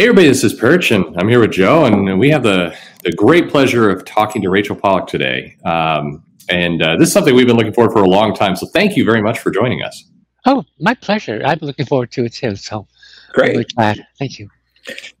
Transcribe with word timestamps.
Hey, 0.00 0.06
everybody, 0.06 0.28
this 0.28 0.44
is 0.44 0.54
Perch, 0.54 0.92
and 0.92 1.14
I'm 1.18 1.28
here 1.28 1.40
with 1.40 1.50
Joe, 1.50 1.84
and 1.84 2.18
we 2.18 2.30
have 2.30 2.42
the, 2.42 2.74
the 3.04 3.12
great 3.12 3.50
pleasure 3.50 3.90
of 3.90 4.02
talking 4.06 4.40
to 4.40 4.48
Rachel 4.48 4.74
Pollack 4.74 5.06
today. 5.06 5.58
Um, 5.66 6.24
and 6.48 6.82
uh, 6.82 6.96
this 6.96 7.08
is 7.08 7.12
something 7.12 7.34
we've 7.34 7.46
been 7.46 7.58
looking 7.58 7.74
forward 7.74 7.92
for 7.92 8.02
a 8.02 8.08
long 8.08 8.34
time. 8.34 8.56
So 8.56 8.66
thank 8.68 8.96
you 8.96 9.04
very 9.04 9.20
much 9.20 9.40
for 9.40 9.50
joining 9.50 9.82
us. 9.82 10.10
Oh, 10.46 10.64
my 10.78 10.94
pleasure. 10.94 11.42
I'm 11.44 11.58
looking 11.60 11.84
forward 11.84 12.12
to 12.12 12.24
it 12.24 12.32
too. 12.32 12.56
So 12.56 12.88
Great. 13.34 13.50
really 13.50 13.64
glad. 13.76 14.06
Thank 14.18 14.38
you. 14.38 14.48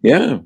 Yeah. 0.00 0.38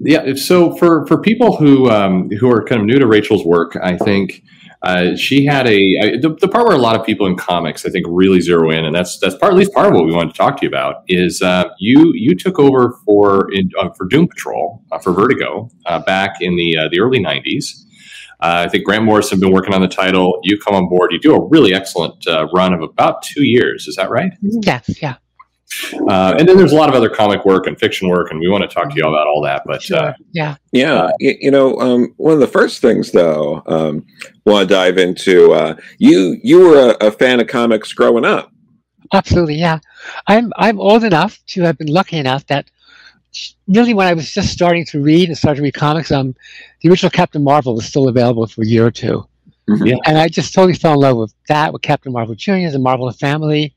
Yeah. 0.00 0.34
So 0.34 0.74
for 0.74 1.06
for 1.06 1.20
people 1.20 1.56
who 1.56 1.88
um, 1.90 2.28
who 2.40 2.50
are 2.50 2.64
kind 2.64 2.80
of 2.80 2.88
new 2.88 2.98
to 2.98 3.06
Rachel's 3.06 3.44
work, 3.44 3.76
I 3.80 3.96
think 3.96 4.42
uh, 4.82 5.16
she 5.16 5.44
had 5.44 5.66
a 5.66 5.98
I, 6.00 6.10
the, 6.20 6.36
the 6.40 6.48
part 6.48 6.66
where 6.66 6.76
a 6.76 6.80
lot 6.80 6.98
of 6.98 7.04
people 7.04 7.26
in 7.26 7.36
comics, 7.36 7.84
I 7.84 7.90
think, 7.90 8.06
really 8.08 8.40
zero 8.40 8.70
in, 8.70 8.84
and 8.84 8.94
that's 8.94 9.18
that's 9.18 9.34
part 9.34 9.52
at 9.52 9.58
least 9.58 9.72
part 9.72 9.88
of 9.88 9.94
what 9.94 10.04
we 10.04 10.12
wanted 10.12 10.34
to 10.34 10.38
talk 10.38 10.56
to 10.58 10.62
you 10.62 10.68
about 10.68 11.02
is 11.08 11.42
uh, 11.42 11.70
you 11.78 12.12
you 12.14 12.36
took 12.36 12.58
over 12.58 12.96
for 13.04 13.52
in, 13.52 13.70
uh, 13.78 13.90
for 13.96 14.06
Doom 14.06 14.28
Patrol 14.28 14.82
uh, 14.92 14.98
for 14.98 15.12
Vertigo 15.12 15.68
uh, 15.86 15.98
back 16.00 16.40
in 16.40 16.56
the 16.56 16.88
the 16.92 17.00
early 17.00 17.18
'90s. 17.18 17.84
I 18.40 18.68
think 18.68 18.84
Grant 18.84 19.04
Morrison 19.04 19.40
been 19.40 19.52
working 19.52 19.74
on 19.74 19.80
the 19.80 19.88
title. 19.88 20.38
You 20.44 20.58
come 20.58 20.76
on 20.76 20.88
board. 20.88 21.10
You 21.10 21.18
do 21.18 21.34
a 21.34 21.48
really 21.48 21.74
excellent 21.74 22.24
run 22.54 22.72
of 22.72 22.82
about 22.82 23.22
two 23.22 23.44
years. 23.44 23.88
Is 23.88 23.96
that 23.96 24.10
right? 24.10 24.32
Yes. 24.40 25.02
Yeah. 25.02 25.16
Uh, 26.08 26.34
and 26.38 26.48
then 26.48 26.56
there's 26.56 26.72
a 26.72 26.74
lot 26.74 26.88
of 26.88 26.94
other 26.94 27.10
comic 27.10 27.44
work 27.44 27.66
and 27.66 27.78
fiction 27.78 28.08
work, 28.08 28.30
and 28.30 28.40
we 28.40 28.48
want 28.48 28.68
to 28.68 28.74
talk 28.74 28.88
to 28.88 28.96
you 28.96 29.02
about 29.02 29.26
all 29.26 29.42
that. 29.42 29.62
But 29.66 29.82
sure. 29.82 29.98
uh, 29.98 30.12
yeah, 30.32 30.56
yeah, 30.72 30.94
uh, 30.94 31.12
you, 31.20 31.36
you, 31.40 31.50
know, 31.50 31.78
um, 31.78 32.14
one 32.16 32.32
of 32.32 32.40
the 32.40 32.46
first 32.46 32.80
things 32.80 33.12
though, 33.12 33.62
um, 33.66 34.04
want 34.46 34.68
to 34.68 34.74
dive 34.74 34.96
into. 34.96 35.52
Uh, 35.52 35.76
you 35.98 36.38
you 36.42 36.60
were 36.60 36.96
a, 37.00 37.08
a, 37.08 37.10
fan 37.10 37.40
of 37.40 37.48
comics 37.48 37.92
growing 37.92 38.24
up. 38.24 38.50
Absolutely, 39.12 39.56
yeah. 39.56 39.78
I'm 40.26 40.52
I'm 40.56 40.80
old 40.80 41.04
enough 41.04 41.38
to 41.48 41.62
have 41.62 41.76
been 41.76 41.88
lucky 41.88 42.16
enough 42.16 42.46
that 42.46 42.70
really 43.66 43.94
when 43.94 44.06
I 44.06 44.14
was 44.14 44.32
just 44.32 44.50
starting 44.50 44.86
to 44.86 45.02
read 45.02 45.28
and 45.28 45.36
starting 45.36 45.58
to 45.58 45.64
read 45.64 45.74
comics, 45.74 46.10
um, 46.10 46.34
the 46.80 46.88
original 46.88 47.10
Captain 47.10 47.44
Marvel 47.44 47.74
was 47.74 47.86
still 47.86 48.08
available 48.08 48.46
for 48.46 48.62
a 48.62 48.66
year 48.66 48.86
or 48.86 48.90
2 48.90 49.26
mm-hmm. 49.68 49.86
Yeah. 49.86 49.96
And 50.06 50.16
I 50.16 50.28
just 50.28 50.54
totally 50.54 50.74
fell 50.74 50.94
in 50.94 51.00
love 51.00 51.18
with 51.18 51.34
that, 51.48 51.72
with 51.72 51.82
Captain 51.82 52.12
Marvel 52.12 52.34
Jr., 52.34 52.70
the 52.70 52.78
Marvel 52.78 53.10
family. 53.12 53.74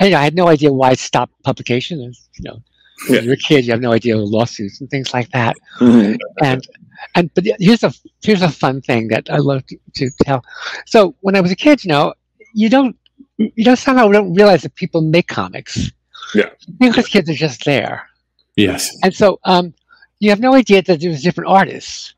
I, 0.00 0.06
you 0.06 0.10
know, 0.10 0.18
I 0.18 0.24
had 0.24 0.34
no 0.34 0.48
idea 0.48 0.72
why 0.72 0.92
it 0.92 0.98
stopped 0.98 1.34
publication. 1.42 2.00
you 2.00 2.12
know, 2.40 2.62
yeah. 3.08 3.16
when 3.16 3.24
you're 3.24 3.34
a 3.34 3.36
kid, 3.36 3.64
you 3.64 3.72
have 3.72 3.80
no 3.80 3.92
idea 3.92 4.16
of 4.16 4.24
lawsuits 4.24 4.80
and 4.80 4.90
things 4.90 5.12
like 5.12 5.30
that. 5.30 5.56
Mm-hmm. 5.78 6.16
And 6.42 6.66
and 7.14 7.34
but 7.34 7.44
here's 7.58 7.82
a 7.82 7.92
here's 8.22 8.42
a 8.42 8.50
fun 8.50 8.80
thing 8.80 9.08
that 9.08 9.30
I 9.30 9.38
love 9.38 9.66
to, 9.66 9.78
to 9.94 10.10
tell. 10.22 10.44
So 10.86 11.14
when 11.20 11.36
I 11.36 11.40
was 11.40 11.50
a 11.50 11.56
kid, 11.56 11.84
you 11.84 11.88
know, 11.88 12.14
you 12.52 12.68
don't 12.68 12.96
you 13.36 13.64
don't 13.64 13.76
somehow 13.76 14.08
don't 14.08 14.34
realize 14.34 14.62
that 14.62 14.74
people 14.74 15.00
make 15.00 15.28
comics. 15.28 15.90
Yeah, 16.34 16.50
because 16.78 17.06
kids 17.06 17.28
are 17.28 17.34
just 17.34 17.64
there. 17.64 18.08
Yes. 18.56 18.96
And 19.02 19.14
so 19.14 19.40
um, 19.44 19.74
you 20.20 20.30
have 20.30 20.40
no 20.40 20.54
idea 20.54 20.82
that 20.82 21.00
there's 21.00 21.22
different 21.22 21.50
artists. 21.50 22.14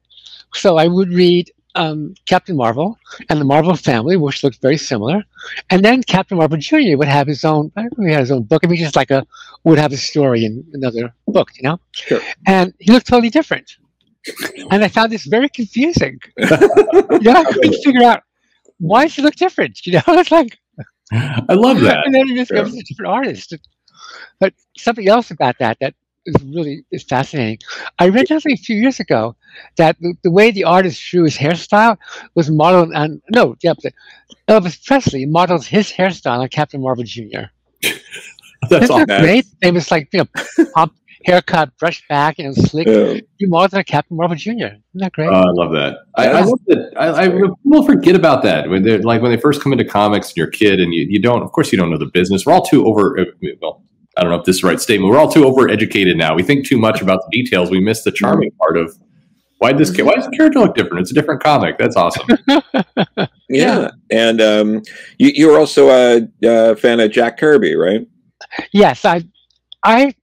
So 0.55 0.77
I 0.77 0.87
would 0.87 1.11
read 1.11 1.51
um, 1.77 2.15
Captain 2.25 2.57
Marvel 2.57 2.99
and 3.29 3.41
the 3.41 3.45
Marvel 3.45 3.77
family, 3.77 4.17
which 4.17 4.43
looked 4.43 4.61
very 4.61 4.79
similar. 4.79 5.23
And 5.71 5.85
then 5.85 6.03
Captain 6.03 6.39
Marvel 6.39 6.59
Jr. 6.59 6.97
would 6.97 7.09
have 7.09 7.27
his 7.27 7.45
own, 7.45 7.71
I 7.77 7.87
he 7.99 8.11
had 8.11 8.21
his 8.21 8.33
own 8.33 8.43
book. 8.43 8.63
I 8.65 8.69
mean, 8.69 8.79
just 8.79 8.97
like 8.97 9.11
a, 9.11 9.25
would 9.65 9.79
have 9.79 9.93
a 9.93 9.97
story 9.97 10.45
in 10.45 10.65
another 10.73 11.15
book, 11.29 11.51
you 11.57 11.63
know? 11.63 11.79
Sure. 11.93 12.21
And 12.47 12.75
he 12.81 12.91
looked 12.91 13.07
totally 13.07 13.31
different. 13.31 13.77
and 14.71 14.83
I 14.83 14.89
found 14.89 15.13
this 15.13 15.27
very 15.27 15.49
confusing. 15.49 16.19
you 16.37 16.47
know, 16.47 17.33
I 17.33 17.45
couldn't 17.45 17.85
figure 17.85 18.03
out 18.03 18.23
why 18.79 19.05
does 19.05 19.15
he 19.15 19.23
look 19.23 19.37
different? 19.37 19.87
You 19.87 19.95
know, 19.95 20.03
it's 20.09 20.31
like. 20.31 20.59
I 21.13 21.55
love 21.55 21.81
that. 21.83 22.05
And 22.05 22.15
then 22.15 22.27
he 22.27 22.35
discovers 22.35 22.75
yeah. 22.75 22.81
a 22.81 22.85
different 22.85 23.13
artist. 23.13 23.55
But 24.41 24.55
something 24.77 25.07
else 25.09 25.31
about 25.31 25.57
that 25.61 25.79
that 25.81 25.95
is 26.27 26.43
really 26.43 26.85
is 26.91 27.05
fascinating. 27.05 27.59
I 27.99 28.09
read 28.09 28.29
something 28.29 28.53
a 28.53 28.57
few 28.57 28.77
years 28.77 29.01
ago 29.01 29.37
that 29.77 29.97
the, 30.01 30.15
the 30.23 30.31
way 30.31 30.51
the 30.51 30.65
artist 30.65 31.03
drew 31.11 31.25
his 31.25 31.37
hairstyle 31.37 31.97
was 32.35 32.51
modeled 32.51 32.93
on 32.95 33.23
no, 33.31 33.57
the 33.61 33.69
opposite. 33.69 33.95
Elvis 34.49 34.85
Presley 34.85 35.27
modeled 35.27 35.65
his 35.65 35.91
hairstyle 35.91 36.41
on 36.41 36.49
Captain 36.49 36.81
Marvel 36.81 37.05
Jr. 37.05 37.47
That's 38.71 38.91
all 38.91 39.07
great. 39.07 39.47
It 39.63 39.73
was 39.73 39.91
like 39.91 40.09
you 40.13 40.21
know, 40.21 40.67
pop, 40.75 40.93
haircut, 41.25 41.77
brushed 41.79 42.07
back, 42.09 42.39
you 42.39 42.45
know, 42.45 42.53
slick. 42.53 42.87
Yeah. 42.87 43.21
You 43.39 43.49
modeled 43.49 43.75
on 43.75 43.85
Captain 43.85 44.17
Marvel 44.17 44.37
Jr. 44.37 44.51
Isn't 44.51 44.81
that 44.95 45.13
great? 45.13 45.29
Oh, 45.29 45.33
I 45.33 45.51
love 45.51 45.73
that. 45.73 45.99
I, 46.17 46.29
I 46.29 46.41
love 46.41 46.61
that. 46.67 46.93
I, 46.97 47.25
I, 47.25 47.29
people 47.29 47.85
forget 47.85 48.15
about 48.15 48.43
that 48.45 48.69
when 48.69 48.83
they're 48.83 49.03
like 49.03 49.23
when 49.23 49.31
they 49.31 49.37
first 49.37 49.61
come 49.61 49.73
into 49.73 49.85
comics 49.85 50.29
and 50.29 50.37
you're 50.37 50.49
a 50.49 50.51
kid 50.51 50.81
and 50.81 50.95
you, 50.95 51.07
you 51.09 51.21
don't. 51.21 51.43
Of 51.43 51.53
course, 51.53 51.73
you 51.73 51.79
don't 51.79 51.91
know 51.91 51.99
the 51.99 52.07
business. 52.07 52.47
We're 52.47 52.55
all 52.55 52.65
too 52.65 52.87
over. 52.87 53.19
Uh, 53.19 53.25
well, 53.61 53.83
I 54.17 54.23
don't 54.23 54.31
know 54.31 54.39
if 54.39 54.45
this 54.45 54.57
is 54.57 54.63
the 54.63 54.69
right 54.69 54.81
statement. 54.81 55.11
We're 55.11 55.19
all 55.19 55.31
too 55.31 55.43
overeducated 55.43 56.17
now. 56.17 56.35
We 56.35 56.43
think 56.43 56.67
too 56.67 56.79
much 56.79 57.03
about 57.03 57.21
the 57.25 57.43
details. 57.43 57.71
We 57.71 57.81
miss 57.81 58.03
the 58.03 58.13
charming 58.13 58.51
part 58.53 58.77
of 58.77 58.97
why 59.59 59.73
this 59.73 59.91
why 59.99 60.15
does 60.15 60.27
the 60.27 60.37
character 60.37 60.61
look 60.61 60.75
different? 60.75 61.01
It's 61.01 61.11
a 61.11 61.15
different 61.15 61.43
comic. 61.43 61.79
That's 61.79 61.97
awesome. 61.97 62.27
yeah, 63.49 63.91
and 64.11 64.41
um, 64.41 64.83
you 65.19 65.31
you 65.35 65.49
were 65.49 65.59
also 65.59 65.89
a, 65.89 66.29
a, 66.45 66.77
fan 66.77 67.01
of 67.01 67.11
Jack 67.11 67.39
Kirby, 67.39 67.75
right? 67.75 68.07
Yes, 68.73 69.05
I 69.05 69.25
I 69.83 70.15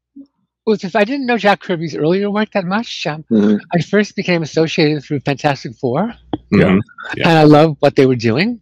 was 0.65 0.79
just 0.79 0.95
I 0.95 1.03
didn't 1.03 1.25
know 1.25 1.37
Jack 1.37 1.61
Kirby's 1.61 1.95
earlier 1.95 2.29
work 2.29 2.51
that 2.51 2.65
much. 2.65 3.07
Um, 3.07 3.23
mm-hmm. 3.31 3.57
I 3.73 3.81
first 3.81 4.15
became 4.15 4.43
associated 4.43 5.03
through 5.03 5.21
Fantastic 5.21 5.75
4 5.75 6.13
mm-hmm. 6.53 6.79
yeah. 7.17 7.29
and 7.29 7.37
I 7.37 7.43
love 7.43 7.75
what 7.79 7.95
they 7.95 8.05
were 8.05 8.15
doing, 8.15 8.61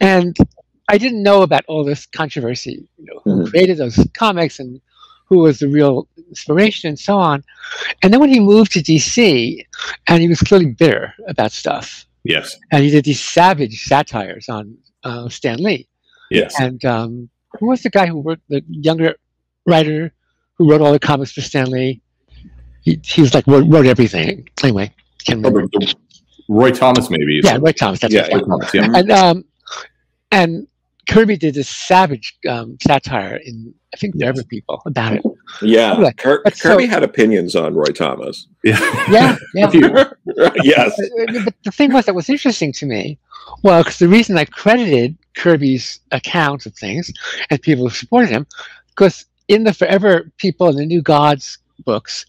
and 0.00 0.36
I 0.92 0.98
didn't 0.98 1.22
know 1.22 1.40
about 1.40 1.64
all 1.68 1.84
this 1.84 2.04
controversy, 2.04 2.86
you 2.98 3.06
know, 3.06 3.20
who 3.24 3.30
mm-hmm. 3.30 3.50
created 3.50 3.78
those 3.78 3.98
comics 4.12 4.60
and 4.60 4.78
who 5.24 5.38
was 5.38 5.58
the 5.58 5.68
real 5.68 6.06
inspiration 6.28 6.88
and 6.88 6.98
so 6.98 7.16
on. 7.16 7.42
And 8.02 8.12
then 8.12 8.20
when 8.20 8.28
he 8.28 8.40
moved 8.40 8.72
to 8.72 8.80
DC, 8.80 9.64
and 10.06 10.20
he 10.20 10.28
was 10.28 10.40
clearly 10.40 10.66
bitter 10.72 11.14
about 11.26 11.50
stuff. 11.50 12.04
Yes. 12.24 12.58
And 12.70 12.84
he 12.84 12.90
did 12.90 13.04
these 13.06 13.24
savage 13.24 13.84
satires 13.84 14.50
on 14.50 14.76
uh, 15.02 15.30
Stan 15.30 15.62
Lee. 15.62 15.88
Yes. 16.30 16.60
And 16.60 16.84
um, 16.84 17.30
who 17.58 17.68
was 17.68 17.82
the 17.82 17.88
guy 17.88 18.06
who 18.06 18.20
wrote 18.20 18.40
the 18.48 18.62
younger 18.68 19.16
writer 19.66 20.12
who 20.58 20.70
wrote 20.70 20.82
all 20.82 20.92
the 20.92 20.98
comics 20.98 21.32
for 21.32 21.40
Stan 21.40 21.70
Lee? 21.70 22.02
He, 22.82 23.00
he 23.02 23.22
was 23.22 23.32
like 23.32 23.46
wrote, 23.46 23.66
wrote 23.66 23.86
everything. 23.86 24.46
Anyway, 24.62 24.94
can't. 25.24 25.42
Roy 26.48 26.70
Thomas, 26.70 27.08
maybe. 27.08 27.40
Yeah, 27.42 27.56
Roy 27.58 27.72
Thomas. 27.72 28.00
That's 28.00 28.12
yeah, 28.12 28.28
Roy 28.28 28.40
Thomas, 28.40 28.74
yeah. 28.74 28.88
And 28.92 29.10
um, 29.10 29.44
and 30.30 30.66
Kirby 31.08 31.36
did 31.36 31.54
this 31.54 31.68
savage 31.68 32.36
um, 32.48 32.78
satire 32.80 33.40
in 33.44 33.74
I 33.92 33.98
think 33.98 34.14
yes. 34.16 34.28
Forever 34.28 34.44
People 34.44 34.82
about 34.86 35.12
it. 35.12 35.22
Yeah, 35.60 35.92
anyway, 35.92 36.12
Kirby 36.16 36.50
so, 36.54 36.78
had 36.78 37.02
opinions 37.02 37.54
on 37.54 37.74
Roy 37.74 37.92
Thomas. 37.92 38.46
Yeah, 38.64 38.78
yeah, 39.10 39.36
yeah. 39.54 39.70
yes. 40.62 40.98
But 41.44 41.54
the 41.64 41.70
thing 41.70 41.92
was 41.92 42.06
that 42.06 42.14
was 42.14 42.30
interesting 42.30 42.72
to 42.74 42.86
me. 42.86 43.18
Well, 43.62 43.82
because 43.82 43.98
the 43.98 44.08
reason 44.08 44.38
I 44.38 44.46
credited 44.46 45.16
Kirby's 45.34 46.00
accounts 46.10 46.64
of 46.64 46.74
things 46.74 47.12
and 47.50 47.60
people 47.60 47.84
who 47.84 47.90
supported 47.90 48.30
him, 48.30 48.46
because 48.88 49.26
in 49.48 49.64
the 49.64 49.74
Forever 49.74 50.30
People 50.38 50.68
and 50.68 50.78
the 50.78 50.86
New 50.86 51.02
Gods 51.02 51.58
books, 51.84 52.24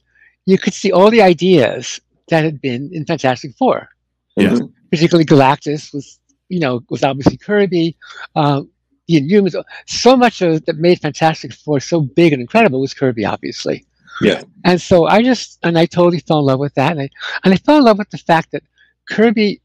you 0.46 0.58
could 0.58 0.74
see 0.74 0.92
all 0.92 1.10
the 1.10 1.22
ideas 1.22 2.02
that 2.30 2.44
had 2.44 2.60
been 2.62 2.90
in 2.92 3.06
Fantastic 3.06 3.56
Four. 3.58 3.88
Yeah. 4.36 4.58
Particularly 4.92 5.26
Galactus 5.26 5.94
was 5.94 6.20
you 6.50 6.59
know, 6.59 6.84
was 6.90 7.04
obviously 7.04 7.38
Kirby. 7.38 7.98
Um, 8.36 8.70
the 9.08 9.20
Inhumans, 9.20 9.62
so 9.86 10.16
much 10.16 10.42
of 10.42 10.66
that 10.66 10.78
made 10.78 11.02
Fantastic 11.02 11.54
Four 11.54 11.80
so 11.80 12.02
big 12.02 12.31
and 12.31 12.42
incredible 12.42 12.80
was 12.80 12.94
Kirby, 12.94 13.26
obviously. 13.26 13.86
Yeah. 14.22 14.44
And 14.64 14.81
so 14.81 15.08
I 15.08 15.24
just, 15.24 15.59
and 15.64 15.78
I 15.78 15.86
totally 15.86 16.20
fell 16.20 16.40
in 16.40 16.46
love 16.46 16.59
with 16.59 16.74
that. 16.76 16.92
And 16.92 17.02
I, 17.02 17.09
and 17.44 17.54
I 17.54 17.58
fell 17.58 17.78
in 17.78 17.84
love 17.84 17.98
with 17.98 18.09
the 18.12 18.18
fact 18.18 18.52
that 18.52 18.64
Kirby 19.09 19.62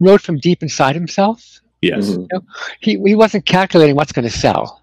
wrote 0.00 0.22
from 0.22 0.38
deep 0.38 0.62
inside 0.62 0.94
himself. 0.94 1.60
Yes. 1.82 2.10
You 2.10 2.26
know, 2.32 2.40
he, 2.80 2.98
he 3.04 3.14
wasn't 3.14 3.44
calculating 3.44 3.96
what's 3.96 4.12
going 4.12 4.26
to 4.26 4.30
sell. 4.30 4.82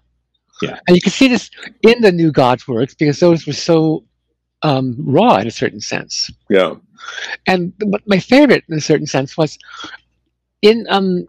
Yeah. 0.60 0.78
And 0.86 0.94
you 0.94 1.02
can 1.02 1.10
see 1.10 1.26
this 1.26 1.50
in 1.82 2.00
the 2.00 2.12
New 2.12 2.30
Gods 2.30 2.68
works 2.68 2.94
because 2.94 3.18
those 3.18 3.46
were 3.46 3.52
so 3.52 4.04
um, 4.62 4.94
raw 4.98 5.36
in 5.36 5.48
a 5.48 5.50
certain 5.50 5.80
sense. 5.80 6.30
Yeah. 6.48 6.74
And 7.48 7.72
my 8.06 8.20
favorite 8.20 8.62
in 8.68 8.78
a 8.78 8.80
certain 8.80 9.08
sense 9.08 9.36
was 9.36 9.58
in 10.62 10.86
um, 10.88 11.26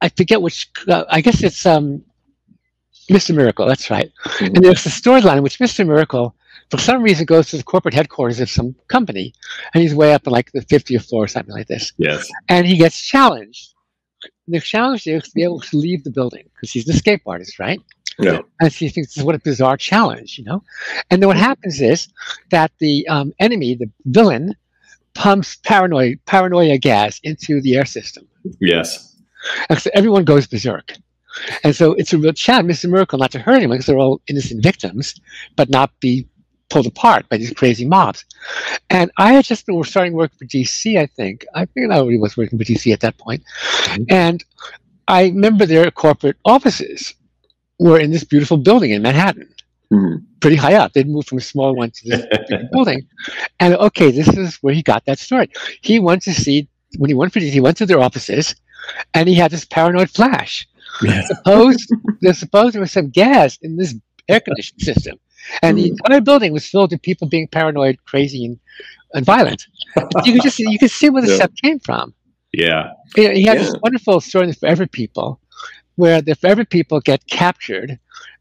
I 0.00 0.08
forget 0.10 0.40
which. 0.40 0.70
Uh, 0.86 1.04
I 1.08 1.20
guess 1.20 1.42
it's 1.42 1.66
um, 1.66 2.02
Mr. 3.10 3.34
Miracle. 3.34 3.66
That's 3.66 3.90
right. 3.90 4.10
Mm-hmm. 4.24 4.44
And 4.46 4.64
there's 4.64 4.86
a 4.86 4.90
storyline 4.90 5.38
in 5.38 5.42
which 5.42 5.58
Mr. 5.58 5.86
Miracle, 5.86 6.34
for 6.70 6.78
some 6.78 7.02
reason, 7.02 7.24
goes 7.24 7.50
to 7.50 7.56
the 7.56 7.62
corporate 7.62 7.94
headquarters 7.94 8.40
of 8.40 8.50
some 8.50 8.74
company, 8.88 9.32
and 9.74 9.82
he's 9.82 9.94
way 9.94 10.12
up 10.14 10.26
in 10.26 10.32
like 10.32 10.52
the 10.52 10.60
50th 10.60 11.08
floor 11.08 11.24
or 11.24 11.28
something 11.28 11.54
like 11.54 11.66
this. 11.66 11.92
Yes. 11.98 12.28
And 12.48 12.66
he 12.66 12.76
gets 12.76 13.00
challenged. 13.00 13.74
The 14.48 14.60
challenge 14.60 15.06
is 15.06 15.24
to 15.24 15.30
be 15.34 15.42
able 15.42 15.60
to 15.60 15.76
leave 15.76 16.04
the 16.04 16.10
building 16.10 16.48
because 16.54 16.72
he's 16.72 16.88
an 16.88 16.94
escape 16.94 17.22
artist, 17.26 17.58
right? 17.58 17.80
Yeah. 18.18 18.40
And 18.60 18.72
so 18.72 18.78
he 18.78 18.88
thinks 18.88 19.10
this 19.10 19.18
is 19.18 19.24
what 19.24 19.34
a 19.34 19.40
bizarre 19.40 19.76
challenge, 19.76 20.38
you 20.38 20.44
know. 20.44 20.62
And 21.10 21.20
then 21.20 21.28
what 21.28 21.36
happens 21.36 21.80
is 21.80 22.08
that 22.50 22.72
the 22.78 23.06
um, 23.08 23.32
enemy, 23.38 23.74
the 23.74 23.90
villain, 24.06 24.54
pumps 25.16 25.56
paranoia 25.56 26.14
paranoia 26.26 26.78
gas 26.78 27.20
into 27.22 27.60
the 27.60 27.76
air 27.76 27.86
system. 27.86 28.26
Yes. 28.60 29.16
And 29.68 29.78
so 29.78 29.90
everyone 29.94 30.24
goes 30.24 30.46
berserk. 30.46 30.92
And 31.64 31.74
so 31.74 31.92
it's 31.94 32.12
a 32.12 32.18
real 32.18 32.32
challenge, 32.32 32.70
Mr. 32.70 32.90
Miracle, 32.90 33.18
not 33.18 33.30
to 33.32 33.38
hurt 33.38 33.56
anyone 33.56 33.76
because 33.76 33.86
they're 33.86 33.98
all 33.98 34.20
innocent 34.28 34.62
victims, 34.62 35.14
but 35.54 35.68
not 35.68 35.90
be 36.00 36.26
pulled 36.68 36.86
apart 36.86 37.28
by 37.28 37.36
these 37.36 37.52
crazy 37.52 37.86
mobs. 37.86 38.24
And 38.90 39.10
I 39.18 39.32
had 39.34 39.44
just 39.44 39.66
been 39.66 39.82
starting 39.84 40.14
work 40.14 40.32
for 40.38 40.44
DC, 40.46 40.98
I 40.98 41.06
think. 41.06 41.44
I 41.54 41.66
think 41.66 41.92
I 41.92 41.98
already 41.98 42.18
was 42.18 42.36
working 42.36 42.58
for 42.58 42.64
DC 42.64 42.92
at 42.92 43.00
that 43.00 43.18
point. 43.18 43.42
Mm-hmm. 43.84 44.04
And 44.08 44.44
I 45.08 45.24
remember 45.24 45.66
their 45.66 45.90
corporate 45.90 46.36
offices 46.44 47.14
were 47.78 48.00
in 48.00 48.10
this 48.10 48.24
beautiful 48.24 48.56
building 48.56 48.90
in 48.90 49.02
Manhattan. 49.02 49.48
Mm-hmm. 49.92 50.24
Pretty 50.40 50.56
high 50.56 50.74
up. 50.74 50.92
They'd 50.92 51.08
moved 51.08 51.28
from 51.28 51.38
a 51.38 51.42
small 51.42 51.74
one 51.74 51.90
to 51.90 52.08
this 52.08 52.26
big 52.48 52.70
building. 52.70 53.06
And 53.60 53.74
okay, 53.74 54.10
this 54.10 54.28
is 54.28 54.56
where 54.56 54.74
he 54.74 54.82
got 54.82 55.04
that 55.06 55.18
story. 55.18 55.50
He 55.82 55.98
went 55.98 56.22
to 56.22 56.34
see, 56.34 56.68
when 56.98 57.10
he 57.10 57.14
went 57.14 57.32
for 57.32 57.40
DC, 57.40 57.50
he 57.50 57.60
went 57.60 57.76
to 57.78 57.86
their 57.86 58.00
offices 58.00 58.54
and 59.14 59.28
he 59.28 59.34
had 59.34 59.50
this 59.50 59.64
paranoid 59.64 60.10
flash. 60.10 60.66
Yeah. 61.02 61.22
Suppose, 61.22 61.86
suppose 62.32 62.72
there 62.72 62.80
was 62.80 62.92
some 62.92 63.10
gas 63.10 63.58
in 63.62 63.76
this 63.76 63.94
air 64.28 64.40
conditioning 64.40 64.80
system. 64.80 65.18
And 65.62 65.78
the 65.78 65.88
hmm. 65.88 65.92
entire 65.92 66.20
building 66.20 66.52
was 66.52 66.66
filled 66.66 66.90
with 66.90 67.02
people 67.02 67.28
being 67.28 67.46
paranoid, 67.48 67.98
crazy, 68.04 68.44
and, 68.44 68.58
and 69.14 69.24
violent. 69.24 69.66
you 70.24 70.32
could 70.32 70.42
just 70.42 70.58
you 70.58 70.78
could 70.78 70.90
see 70.90 71.08
where 71.08 71.22
the 71.22 71.28
yeah. 71.28 71.36
stuff 71.36 71.50
came 71.62 71.78
from. 71.78 72.12
Yeah. 72.52 72.90
You 73.16 73.28
know, 73.28 73.34
he 73.34 73.44
had 73.44 73.58
yeah. 73.58 73.64
this 73.64 73.76
wonderful 73.82 74.20
story 74.20 74.44
in 74.44 74.50
the 74.50 74.56
Forever 74.56 74.86
People, 74.86 75.40
where 75.96 76.20
the 76.20 76.34
Forever 76.34 76.64
People 76.64 77.00
get 77.00 77.26
captured 77.28 77.98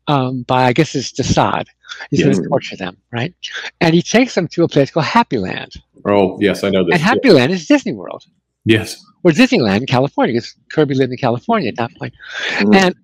um, 0.07 0.43
by 0.43 0.65
I 0.65 0.73
guess 0.73 0.95
it's 0.95 1.11
Desaad. 1.11 1.67
He's 2.09 2.19
yes. 2.19 2.27
going 2.27 2.43
to 2.43 2.49
torture 2.49 2.75
them, 2.75 2.97
right? 3.11 3.33
And 3.79 3.93
he 3.93 4.01
takes 4.01 4.35
them 4.35 4.47
to 4.49 4.63
a 4.63 4.67
place 4.67 4.91
called 4.91 5.05
Happy 5.05 5.37
Land. 5.37 5.73
Oh 6.05 6.37
yes, 6.39 6.63
I 6.63 6.69
know 6.69 6.83
this. 6.83 6.93
And 6.93 7.01
Happy 7.01 7.29
Land 7.31 7.51
is 7.51 7.65
Disney 7.67 7.93
World. 7.93 8.25
Yes. 8.65 9.03
Or 9.23 9.31
Disneyland 9.31 9.81
in 9.81 9.85
California, 9.85 10.33
because 10.33 10.55
Kirby 10.71 10.95
lived 10.95 11.11
in 11.11 11.17
California 11.17 11.69
at 11.69 11.77
that 11.77 11.95
point. 11.95 12.13
Mm. 12.57 12.75
And 12.75 12.95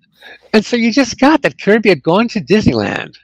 and 0.52 0.64
so 0.64 0.76
you 0.76 0.92
just 0.92 1.18
got 1.18 1.42
that 1.42 1.60
Kirby 1.60 1.88
had 1.88 2.02
gone 2.02 2.28
to 2.28 2.40
Disneyland. 2.40 3.16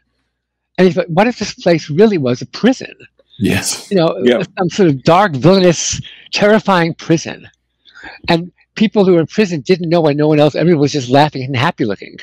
And 0.79 0.87
he 0.87 0.93
thought, 0.93 1.11
what 1.11 1.27
if 1.27 1.39
this 1.39 1.55
place 1.55 1.91
really 1.91 2.19
was 2.19 2.41
a 2.41 2.47
prison? 2.47 2.95
Yes. 3.39 3.91
You 3.91 3.99
know, 3.99 4.17
yeah. 4.25 4.43
some 4.57 4.71
sort 4.71 4.89
of 4.89 5.03
dark, 5.03 5.35
villainous, 5.35 6.01
terrifying 6.33 6.95
prison. 6.95 7.49
And 8.29 8.53
people 8.77 9.05
who 9.05 9.15
were 9.15 9.21
in 9.21 9.27
prison 9.27 9.61
didn't 9.61 9.89
know 9.89 10.01
why 10.01 10.13
no 10.13 10.29
one 10.29 10.39
else, 10.39 10.55
everyone 10.55 10.81
was 10.81 10.93
just 10.93 11.09
laughing 11.09 11.43
and 11.43 11.57
happy 11.57 11.85
looking. 11.85 12.17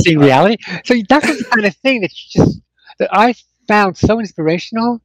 Seeing 0.00 0.18
reality. 0.18 0.56
So 0.84 0.94
that's 1.08 1.26
the 1.26 1.44
kind 1.44 1.66
of 1.66 1.76
thing 1.76 2.00
that 2.02 2.10
just 2.12 2.60
that 2.98 3.08
I 3.12 3.34
found 3.68 3.96
so 3.96 4.18
inspirational. 4.18 5.00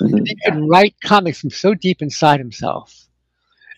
Mm-hmm. 0.00 0.24
He 0.24 0.36
could 0.44 0.68
write 0.68 0.94
comics 1.04 1.40
from 1.40 1.50
so 1.50 1.74
deep 1.74 2.02
inside 2.02 2.40
himself. 2.40 2.94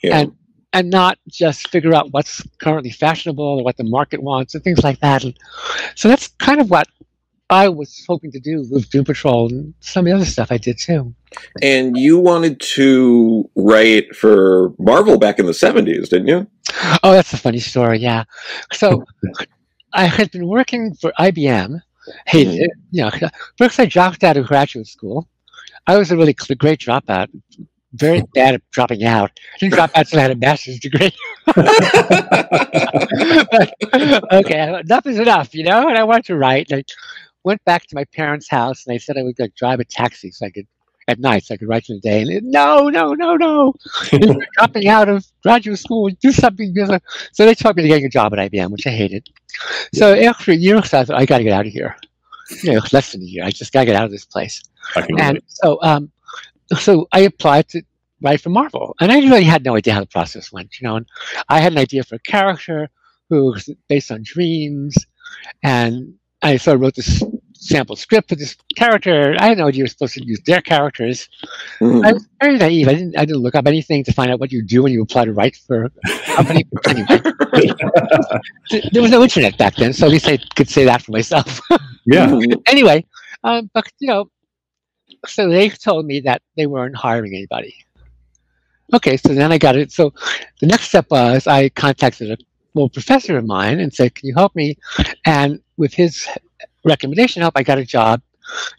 Yeah. 0.03 0.19
And 0.19 0.37
and 0.75 0.91
not 0.91 1.19
just 1.29 1.69
figure 1.69 1.95
out 1.95 2.13
what's 2.13 2.43
currently 2.59 2.91
fashionable 2.91 3.45
or 3.45 3.65
what 3.65 3.77
the 3.77 3.85
market 3.85 4.23
wants 4.23 4.55
and 4.55 4.65
things 4.65 4.83
like 4.83 4.99
that. 5.01 5.23
And 5.23 5.39
so 5.95 6.09
that's 6.09 6.29
kind 6.29 6.61
of 6.61 6.69
what 6.69 6.89
I 7.49 7.69
was 7.69 8.05
hoping 8.09 8.33
to 8.33 8.41
do 8.41 8.67
with 8.69 8.91
Doom 8.91 9.05
Patrol 9.05 9.49
and 9.49 9.73
some 9.79 10.05
of 10.05 10.11
the 10.11 10.17
other 10.17 10.25
stuff 10.25 10.49
I 10.51 10.59
did 10.59 10.79
too. 10.79 11.15
And 11.63 11.97
you 11.97 12.19
wanted 12.19 12.61
to 12.61 13.49
write 13.55 14.17
for 14.17 14.73
Marvel 14.79 15.17
back 15.17 15.39
in 15.39 15.47
the 15.47 15.53
70s, 15.53 16.09
didn't 16.09 16.27
you? 16.27 16.47
Oh, 17.05 17.13
that's 17.13 17.33
a 17.33 17.39
funny 17.39 17.61
story, 17.61 17.99
yeah. 17.99 18.25
So 18.73 19.05
I 19.95 20.07
had 20.07 20.31
been 20.31 20.47
working 20.47 20.95
for 20.95 21.13
IBM, 21.19 21.81
hated 22.27 22.55
it, 22.57 22.71
you 22.91 23.03
know, 23.03 23.11
first 23.57 23.79
I 23.79 23.87
dropped 23.87 24.25
out 24.25 24.37
of 24.37 24.47
graduate 24.47 24.89
school. 24.89 25.29
I 25.87 25.97
was 25.97 26.11
a 26.11 26.17
really 26.17 26.35
great 26.35 26.81
dropout, 26.81 27.29
very 27.93 28.23
bad 28.35 28.55
at 28.55 28.63
dropping 28.73 29.05
out. 29.05 29.31
I 29.55 29.59
didn't 29.59 29.75
drop 29.75 29.91
out 29.95 30.07
until 30.07 30.19
I 30.19 30.23
had 30.23 30.31
a 30.33 30.37
master's 30.37 30.81
degree. 30.81 31.13
but, 31.47 31.75
okay, 34.33 34.81
enough 34.81 35.07
is 35.07 35.19
enough, 35.19 35.55
you 35.55 35.65
know. 35.65 35.89
And 35.89 35.97
I 35.97 36.05
wanted 36.05 36.25
to 36.27 36.37
write. 36.37 36.71
And 36.71 36.81
I 36.81 36.85
went 37.45 37.65
back 37.65 37.87
to 37.87 37.95
my 37.95 38.05
parents' 38.07 38.49
house, 38.49 38.87
and 38.87 38.95
I 38.95 38.99
said 38.99 39.17
I 39.17 39.23
would 39.23 39.39
like, 39.39 39.55
drive 39.55 39.81
a 39.81 39.85
taxi 39.85 40.31
so 40.31 40.47
I 40.47 40.51
could 40.51 40.67
at 41.09 41.19
night 41.19 41.45
so 41.45 41.55
I 41.55 41.57
could 41.57 41.69
write 41.69 41.87
for 41.87 41.95
the 41.95 42.01
day. 42.01 42.23
And 42.23 42.31
it, 42.31 42.45
no, 42.45 42.89
no, 42.89 43.15
no, 43.15 43.37
no. 43.37 43.75
dropping 44.57 44.89
out 44.89 45.09
of 45.09 45.27
graduate 45.43 45.79
school, 45.79 46.09
do 46.21 46.33
something. 46.33 46.75
So 47.33 47.47
they 47.47 47.55
taught 47.55 47.77
me 47.77 47.83
to 47.83 47.89
get 47.89 48.03
a 48.03 48.09
job 48.09 48.33
at 48.35 48.51
IBM, 48.51 48.71
which 48.71 48.87
I 48.87 48.91
hated. 48.91 49.29
So 49.93 50.15
after 50.15 50.53
a 50.53 50.57
year, 50.57 50.79
I 50.79 50.81
thought 50.83 51.11
I 51.11 51.27
got 51.27 51.39
to 51.39 51.45
get 51.45 51.53
out 51.53 51.67
of 51.67 51.73
here. 51.73 51.97
You 52.63 52.75
know, 52.75 52.81
less 52.93 53.13
than 53.13 53.23
a 53.23 53.25
year. 53.25 53.45
I 53.45 53.51
just 53.51 53.73
got 53.73 53.81
to 53.81 53.87
get 53.87 53.97
out 53.97 54.05
of 54.05 54.11
this 54.11 54.27
place. 54.27 54.63
And 55.19 55.41
so, 55.47 55.79
um, 55.83 56.11
so 56.79 57.09
I 57.13 57.21
applied 57.21 57.69
to 57.71 57.83
write 58.21 58.41
for 58.41 58.51
Marvel, 58.51 58.95
and 59.01 59.11
I 59.11 59.19
really 59.21 59.45
had 59.45 59.65
no 59.65 59.77
idea 59.77 59.95
how 59.95 60.01
the 60.01 60.07
process 60.07 60.53
went. 60.53 60.79
You 60.79 60.89
know, 60.89 60.97
and 60.97 61.07
I 61.49 61.61
had 61.61 61.73
an 61.73 61.79
idea 61.79 62.05
for 62.05 62.17
a 62.17 62.21
character 62.21 62.91
who 63.31 63.47
was 63.53 63.71
based 63.89 64.11
on 64.11 64.23
dreams, 64.25 64.95
and 65.63 66.15
I 66.43 66.57
sort 66.59 66.77
of 66.77 66.81
wrote 66.83 66.97
this 66.97 67.23
sample 67.65 67.97
script 67.97 68.29
for 68.29 68.37
this 68.37 68.57
character. 68.77 69.35
I 69.39 69.49
had 69.49 69.59
no 69.59 69.67
idea 69.69 69.79
you 69.79 69.85
were 69.85 69.89
supposed 69.89 70.15
to 70.15 70.25
use 70.25 70.41
their 70.47 70.61
characters. 70.61 71.29
Mm-hmm. 71.81 72.05
I 72.05 72.13
was 72.13 72.29
very 72.41 72.59
naive. 72.59 72.89
I 72.89 72.95
didn't. 72.95 73.19
I 73.19 73.25
didn't 73.25 73.43
look 73.43 73.55
up 73.55 73.67
anything 73.67 74.05
to 74.05 74.13
find 74.13 74.31
out 74.31 74.39
what 74.39 74.53
you 74.53 74.63
do 74.63 74.83
when 74.83 74.93
you 74.93 75.03
apply 75.03 75.25
to 75.25 75.33
write 75.33 75.57
for 75.57 75.85
a 75.85 75.91
company. 76.27 76.65
anyway, 76.87 77.21
there 78.93 79.03
was 79.03 79.11
no 79.11 79.23
internet 79.23 79.57
back 79.57 79.77
then, 79.77 79.93
so 79.93 80.07
at 80.07 80.13
least 80.13 80.29
I 80.29 80.39
could 80.57 80.69
say 80.69 80.85
that 80.85 81.03
for 81.03 81.13
myself. 81.13 81.61
yeah. 82.07 82.39
anyway, 82.67 83.05
um, 83.43 83.71
but 83.73 83.87
you 83.99 84.09
know, 84.09 84.31
so 85.27 85.49
they 85.49 85.71
told 85.71 86.07
me 86.07 86.21
that 86.21 86.43
they 86.57 86.67
weren't 86.67 86.97
hiring 86.97 87.35
anybody. 87.35 87.75
Okay, 88.93 89.17
so 89.17 89.29
then 89.31 89.51
I 89.51 89.59
got 89.59 89.77
it. 89.77 89.91
So 89.91 90.13
the 90.61 90.67
next 90.67 90.89
step 90.89 91.07
was 91.11 91.47
I 91.47 91.71
contacted 91.71 92.31
a 92.31 92.37
old 92.77 92.93
professor 92.93 93.39
of 93.39 93.47
mine 93.47 93.81
and 93.81 93.95
said, 93.95 94.15
"Can 94.15 94.29
you 94.29 94.35
help 94.35 94.55
me?" 94.55 94.77
And 95.25 95.61
with 95.77 95.95
his 95.95 96.29
recommendation 96.85 97.43
help, 97.43 97.55
I 97.57 97.63
got 97.63 97.79
a 97.79 97.85
job 97.85 98.23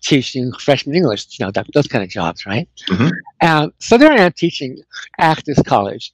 teaching 0.02 0.52
freshman 0.54 0.96
English. 0.96 1.40
You 1.40 1.46
know, 1.46 1.52
that, 1.52 1.68
those 1.74 1.88
kind 1.88 2.04
of 2.04 2.10
jobs, 2.10 2.46
right? 2.46 2.68
Mm-hmm. 2.88 3.10
Um, 3.48 3.74
so 3.80 3.98
there 3.98 4.12
I 4.12 4.22
am 4.22 4.34
teaching 4.34 4.78
at 5.20 5.44
this 5.46 5.62
college, 5.64 6.14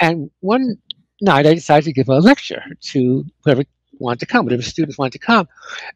and 0.00 0.30
one 0.40 0.76
night 1.20 1.46
I 1.46 1.54
decided 1.54 1.84
to 1.84 1.92
give 1.92 2.08
a 2.08 2.18
lecture 2.18 2.62
to 2.92 3.24
whoever 3.44 3.64
wanted 3.98 4.20
to 4.20 4.26
come, 4.26 4.44
whatever 4.44 4.62
students 4.62 4.98
wanted 4.98 5.12
to 5.12 5.18
come, 5.18 5.48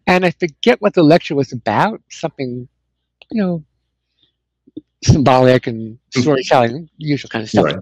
and 0.07 0.25
I 0.25 0.31
forget 0.31 0.81
what 0.81 0.95
the 0.95 1.03
lecture 1.03 1.35
was 1.35 1.53
about. 1.53 2.01
Something 2.11 2.69
you 3.31 3.43
know, 3.43 3.65
symbolic 5.03 5.67
and 5.67 5.95
mm-hmm. 5.95 6.21
storytelling, 6.21 6.89
usual 6.97 7.29
kind 7.29 7.43
of 7.43 7.49
stuff. 7.49 7.65
Right. 7.65 7.77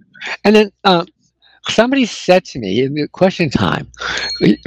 And 0.44 0.56
then 0.56 0.72
um, 0.84 1.06
somebody 1.68 2.06
said 2.06 2.44
to 2.46 2.58
me 2.58 2.82
in 2.82 2.94
the 2.94 3.08
question 3.08 3.50
time, 3.50 3.90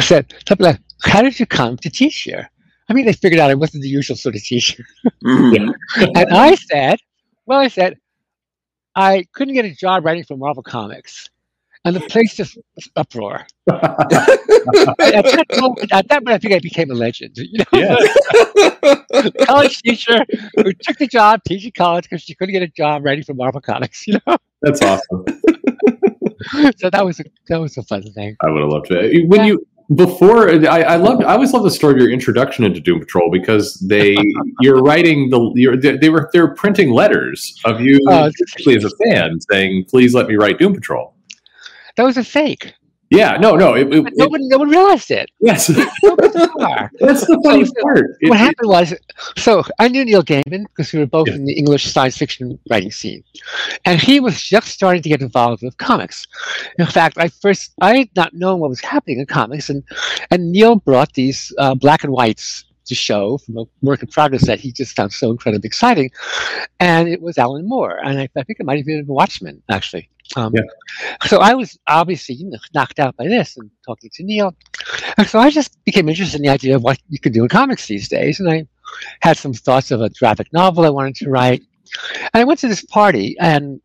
said 0.01 0.33
something 0.47 0.65
like, 0.65 0.79
"How 1.03 1.21
did 1.21 1.39
you 1.39 1.45
come 1.45 1.77
to 1.77 1.89
teach 1.89 2.21
here?" 2.21 2.49
I 2.89 2.93
mean, 2.93 3.05
they 3.05 3.13
figured 3.13 3.39
out 3.39 3.51
I 3.51 3.55
wasn't 3.55 3.83
the 3.83 3.89
usual 3.89 4.15
sort 4.15 4.35
of 4.35 4.43
teacher. 4.43 4.85
Mm-hmm. 5.23 5.71
and 6.15 6.33
I 6.33 6.55
said, 6.55 6.99
"Well, 7.45 7.59
I 7.59 7.67
said 7.67 7.97
I 8.95 9.25
couldn't 9.33 9.55
get 9.55 9.65
a 9.65 9.75
job 9.75 10.05
writing 10.05 10.23
for 10.23 10.37
Marvel 10.37 10.63
Comics." 10.63 11.29
and 11.87 11.95
the 11.95 12.01
place 12.01 12.35
just 12.35 12.57
uproar. 12.97 13.47
at, 13.69 14.09
that 14.09 15.45
moment, 15.57 15.93
at 15.93 16.07
that 16.09 16.23
moment, 16.23 16.35
I 16.35 16.37
think 16.37 16.53
I 16.53 16.59
became 16.59 16.91
a 16.91 16.93
legend. 16.93 17.37
You 17.37 17.59
know? 17.59 17.79
Yeah. 17.79 19.25
college 19.45 19.81
teacher 19.81 20.25
who 20.57 20.73
took 20.73 20.97
the 20.97 21.07
job 21.07 21.41
teaching 21.47 21.71
college 21.71 22.03
because 22.09 22.23
she 22.23 22.35
couldn't 22.35 22.53
get 22.53 22.61
a 22.61 22.67
job 22.67 23.05
writing 23.05 23.23
for 23.23 23.33
Marvel 23.33 23.61
Comics. 23.61 24.05
You 24.05 24.19
know, 24.27 24.37
that's 24.61 24.81
awesome. 24.81 25.25
so 26.77 26.89
that 26.89 27.05
was 27.05 27.19
a 27.21 27.23
that 27.47 27.61
was 27.61 27.77
a 27.77 27.83
fun 27.83 28.03
thing. 28.03 28.35
I 28.41 28.49
would 28.49 28.61
have 28.61 28.71
loved 28.71 28.91
it 28.91 29.27
when 29.29 29.41
yeah. 29.41 29.45
you 29.47 29.67
before 29.95 30.49
I, 30.49 30.81
I 30.81 30.95
loved 30.97 31.23
I 31.23 31.33
always 31.33 31.53
love 31.53 31.63
the 31.63 31.71
story 31.71 31.93
of 31.93 31.99
your 31.99 32.11
introduction 32.11 32.65
into 32.65 32.81
Doom 32.81 32.99
Patrol 32.99 33.31
because 33.31 33.75
they 33.75 34.17
you're 34.61 34.81
writing 34.81 35.29
the 35.29 35.51
you're, 35.55 35.77
they 35.77 36.09
were 36.09 36.29
they're 36.33 36.53
printing 36.53 36.91
letters 36.91 37.59
of 37.63 37.79
you 37.79 37.99
oh, 38.09 38.29
actually 38.53 38.75
as 38.75 38.83
a 38.83 38.89
fan 39.05 39.39
saying 39.49 39.85
please 39.85 40.13
let 40.13 40.27
me 40.27 40.35
write 40.35 40.59
Doom 40.59 40.73
Patrol. 40.73 41.13
That 41.95 42.03
was 42.03 42.17
a 42.17 42.23
fake. 42.23 42.73
Yeah, 43.09 43.37
no, 43.37 43.55
no. 43.55 43.73
It, 43.73 43.93
it, 43.93 44.13
no, 44.15 44.27
one, 44.27 44.47
no 44.49 44.57
one 44.57 44.69
realized 44.69 45.11
it. 45.11 45.31
Yes. 45.39 45.67
That's 45.67 45.85
the 46.03 47.39
funny 47.43 47.65
so, 47.65 47.73
part. 47.81 48.17
What 48.21 48.35
it, 48.35 48.37
happened 48.37 48.69
was, 48.69 48.93
so 49.37 49.63
I 49.79 49.87
knew 49.87 50.03
Neil 50.03 50.23
Gaiman 50.23 50.63
because 50.63 50.91
we 50.91 50.99
were 50.99 51.05
both 51.05 51.27
yeah. 51.27 51.35
in 51.35 51.45
the 51.45 51.53
English 51.53 51.85
science 51.85 52.17
fiction 52.17 52.59
writing 52.69 52.91
scene. 52.91 53.23
And 53.85 54.01
he 54.01 54.19
was 54.19 54.41
just 54.41 54.67
starting 54.67 55.01
to 55.03 55.09
get 55.09 55.21
involved 55.21 55.63
with 55.63 55.77
comics. 55.77 56.27
In 56.77 56.85
fact, 56.85 57.17
I 57.17 57.29
first, 57.29 57.73
I 57.81 57.97
had 57.97 58.09
not 58.15 58.33
known 58.33 58.59
what 58.59 58.69
was 58.69 58.81
happening 58.81 59.19
in 59.19 59.25
comics. 59.25 59.69
And, 59.69 59.83
and 60.29 60.51
Neil 60.51 60.75
brought 60.75 61.13
these 61.13 61.53
uh, 61.57 61.75
black 61.75 62.03
and 62.03 62.11
whites 62.11 62.65
to 62.87 62.95
show 62.95 63.37
from 63.37 63.57
a 63.57 63.63
work 63.81 64.01
in 64.01 64.07
progress 64.07 64.45
that 64.47 64.59
he 64.59 64.71
just 64.71 64.95
found 64.95 65.13
so 65.13 65.31
incredibly 65.31 65.67
exciting. 65.67 66.11
And 66.79 67.07
it 67.07 67.21
was 67.21 67.37
Alan 67.37 67.67
Moore. 67.67 67.99
And 68.03 68.19
I, 68.19 68.29
I 68.35 68.43
think 68.43 68.59
it 68.59 68.65
might 68.65 68.77
have 68.77 68.85
been 68.85 69.05
Watchmen, 69.07 69.61
actually. 69.69 70.09
Um, 70.35 70.53
yeah. 70.53 70.63
So 71.25 71.37
I 71.39 71.53
was 71.53 71.79
obviously 71.87 72.35
you 72.35 72.49
know, 72.49 72.57
knocked 72.73 72.99
out 72.99 73.15
by 73.15 73.27
this 73.27 73.55
and 73.57 73.69
talking 73.85 74.09
to 74.13 74.23
Neil. 74.23 74.55
And 75.17 75.27
so 75.27 75.39
I 75.39 75.49
just 75.49 75.83
became 75.85 76.09
interested 76.09 76.37
in 76.37 76.43
the 76.43 76.49
idea 76.49 76.75
of 76.75 76.83
what 76.83 76.99
you 77.09 77.19
could 77.19 77.33
do 77.33 77.43
in 77.43 77.49
comics 77.49 77.87
these 77.87 78.09
days. 78.09 78.39
And 78.39 78.49
I 78.49 78.67
had 79.21 79.37
some 79.37 79.53
thoughts 79.53 79.91
of 79.91 80.01
a 80.01 80.09
graphic 80.09 80.51
novel 80.51 80.85
I 80.85 80.89
wanted 80.89 81.15
to 81.17 81.29
write. 81.29 81.61
And 82.33 82.41
I 82.41 82.43
went 82.43 82.59
to 82.59 82.67
this 82.67 82.83
party 82.83 83.37
and 83.39 83.79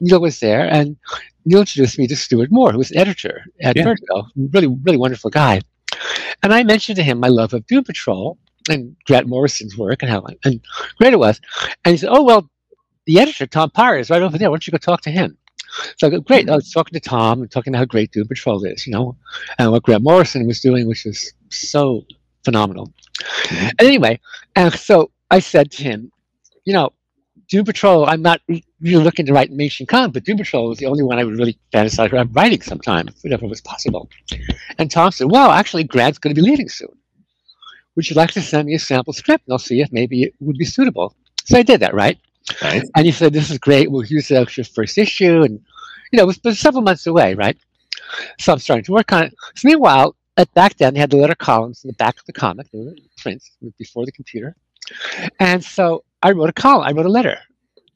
Neil 0.00 0.20
was 0.20 0.38
there 0.40 0.72
and 0.72 0.96
Neil 1.44 1.60
introduced 1.60 1.98
me 1.98 2.06
to 2.06 2.16
Stuart 2.16 2.50
Moore, 2.50 2.72
who 2.72 2.78
was 2.78 2.90
an 2.90 2.98
editor 2.98 3.44
at 3.60 3.76
yeah. 3.76 3.84
Vertigo. 3.84 4.26
Really, 4.36 4.66
really 4.66 4.98
wonderful 4.98 5.30
guy. 5.30 5.60
And 6.42 6.54
I 6.54 6.62
mentioned 6.62 6.96
to 6.96 7.02
him 7.02 7.18
my 7.18 7.28
love 7.28 7.54
of 7.54 7.66
Doom 7.66 7.84
Patrol 7.84 8.38
and 8.68 8.96
Grant 9.06 9.26
Morrison's 9.26 9.76
work 9.76 10.02
and 10.02 10.10
how 10.10 10.24
and 10.44 10.60
great 10.98 11.12
it 11.12 11.18
was. 11.18 11.40
And 11.84 11.92
he 11.92 11.98
said, 11.98 12.10
"Oh 12.10 12.22
well, 12.22 12.48
the 13.06 13.20
editor 13.20 13.46
Tom 13.46 13.70
Peyer 13.70 13.98
is 13.98 14.10
right 14.10 14.22
over 14.22 14.38
there. 14.38 14.50
Why 14.50 14.54
don't 14.54 14.66
you 14.66 14.72
go 14.72 14.78
talk 14.78 15.02
to 15.02 15.10
him?" 15.10 15.36
So 15.96 16.06
I 16.06 16.10
go, 16.10 16.20
"Great." 16.20 16.48
I 16.48 16.54
was 16.54 16.70
talking 16.70 16.94
to 16.94 17.00
Tom 17.00 17.42
and 17.42 17.50
talking 17.50 17.72
about 17.72 17.80
how 17.80 17.84
great 17.84 18.12
Doom 18.12 18.28
Patrol 18.28 18.64
is, 18.64 18.86
you 18.86 18.92
know, 18.92 19.16
and 19.58 19.70
what 19.70 19.82
Grant 19.82 20.02
Morrison 20.02 20.46
was 20.46 20.60
doing, 20.60 20.88
which 20.88 21.04
was 21.04 21.32
so 21.50 22.04
phenomenal. 22.44 22.92
Mm-hmm. 23.20 23.68
Anyway, 23.78 24.20
and 24.56 24.72
so 24.72 25.10
I 25.30 25.40
said 25.40 25.70
to 25.72 25.82
him, 25.82 26.10
"You 26.64 26.72
know, 26.72 26.92
Doom 27.48 27.64
Patrol. 27.64 28.06
I'm 28.06 28.22
not 28.22 28.40
really 28.80 29.04
looking 29.04 29.26
to 29.26 29.32
write 29.32 29.50
mainstream 29.50 29.86
comic, 29.86 30.12
but 30.12 30.24
Doom 30.24 30.38
Patrol 30.38 30.68
was 30.68 30.78
the 30.78 30.86
only 30.86 31.02
one 31.02 31.18
I 31.18 31.24
would 31.24 31.38
really 31.38 31.58
fantasize 31.72 32.06
about 32.12 32.34
writing 32.34 32.62
sometime, 32.62 33.08
whenever 33.22 33.44
it 33.44 33.48
was 33.48 33.60
possible." 33.60 34.08
And 34.78 34.90
Tom 34.90 35.12
said, 35.12 35.30
"Well, 35.30 35.50
actually, 35.50 35.84
Grant's 35.84 36.18
going 36.18 36.34
to 36.34 36.40
be 36.40 36.48
leaving 36.48 36.68
soon." 36.68 36.96
Would 37.98 38.08
you 38.08 38.14
like 38.14 38.30
to 38.30 38.40
send 38.40 38.68
me 38.68 38.74
a 38.74 38.78
sample 38.78 39.12
script? 39.12 39.44
And 39.48 39.52
I'll 39.52 39.58
see 39.58 39.80
if 39.80 39.90
maybe 39.90 40.22
it 40.22 40.34
would 40.38 40.56
be 40.56 40.64
suitable. 40.64 41.16
So 41.44 41.58
I 41.58 41.62
did 41.64 41.80
that, 41.80 41.94
right? 41.94 42.16
Nice. 42.62 42.88
And 42.94 43.04
he 43.04 43.10
said, 43.10 43.32
this 43.32 43.50
is 43.50 43.58
great. 43.58 43.90
We'll 43.90 44.04
use 44.04 44.30
it 44.30 44.48
for 44.48 44.62
first 44.62 44.98
issue. 44.98 45.42
And, 45.42 45.60
you 46.12 46.16
know, 46.16 46.28
it 46.28 46.38
was, 46.44 46.60
several 46.60 46.82
months 46.82 47.08
away, 47.08 47.34
right? 47.34 47.58
So 48.38 48.52
I'm 48.52 48.60
starting 48.60 48.84
to 48.84 48.92
work 48.92 49.12
on 49.12 49.24
it. 49.24 49.34
So 49.56 49.66
meanwhile, 49.66 50.14
at 50.36 50.54
back 50.54 50.76
then, 50.76 50.94
they 50.94 51.00
had 51.00 51.10
the 51.10 51.16
letter 51.16 51.34
columns 51.34 51.82
in 51.82 51.88
the 51.88 51.94
back 51.94 52.20
of 52.20 52.26
the 52.26 52.32
comic, 52.32 52.70
the 52.70 52.96
prints 53.16 53.50
before 53.78 54.06
the 54.06 54.12
computer. 54.12 54.54
And 55.40 55.64
so 55.64 56.04
I 56.22 56.30
wrote 56.30 56.50
a 56.50 56.52
column. 56.52 56.84
I 56.84 56.92
wrote 56.92 57.06
a 57.06 57.10
letter. 57.10 57.36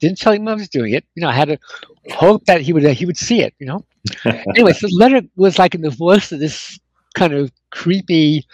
Didn't 0.01 0.17
tell 0.17 0.33
him 0.33 0.49
I 0.49 0.53
was 0.53 0.67
doing 0.67 0.93
it. 0.95 1.05
You 1.15 1.21
know, 1.21 1.29
I 1.29 1.33
had 1.33 1.47
to 1.47 1.57
hope 2.13 2.43
that 2.47 2.59
he 2.59 2.73
would 2.73 2.85
uh, 2.85 2.89
he 2.89 3.05
would 3.05 3.15
see 3.15 3.41
it. 3.41 3.53
You 3.57 3.67
know. 3.67 3.85
anyway, 4.25 4.73
so 4.73 4.87
the 4.87 4.97
letter 4.97 5.21
was 5.37 5.57
like 5.57 5.75
in 5.75 5.81
the 5.81 5.89
voice 5.89 6.33
of 6.33 6.41
this 6.41 6.77
kind 7.15 7.33
of 7.33 7.51
creepy 7.71 8.45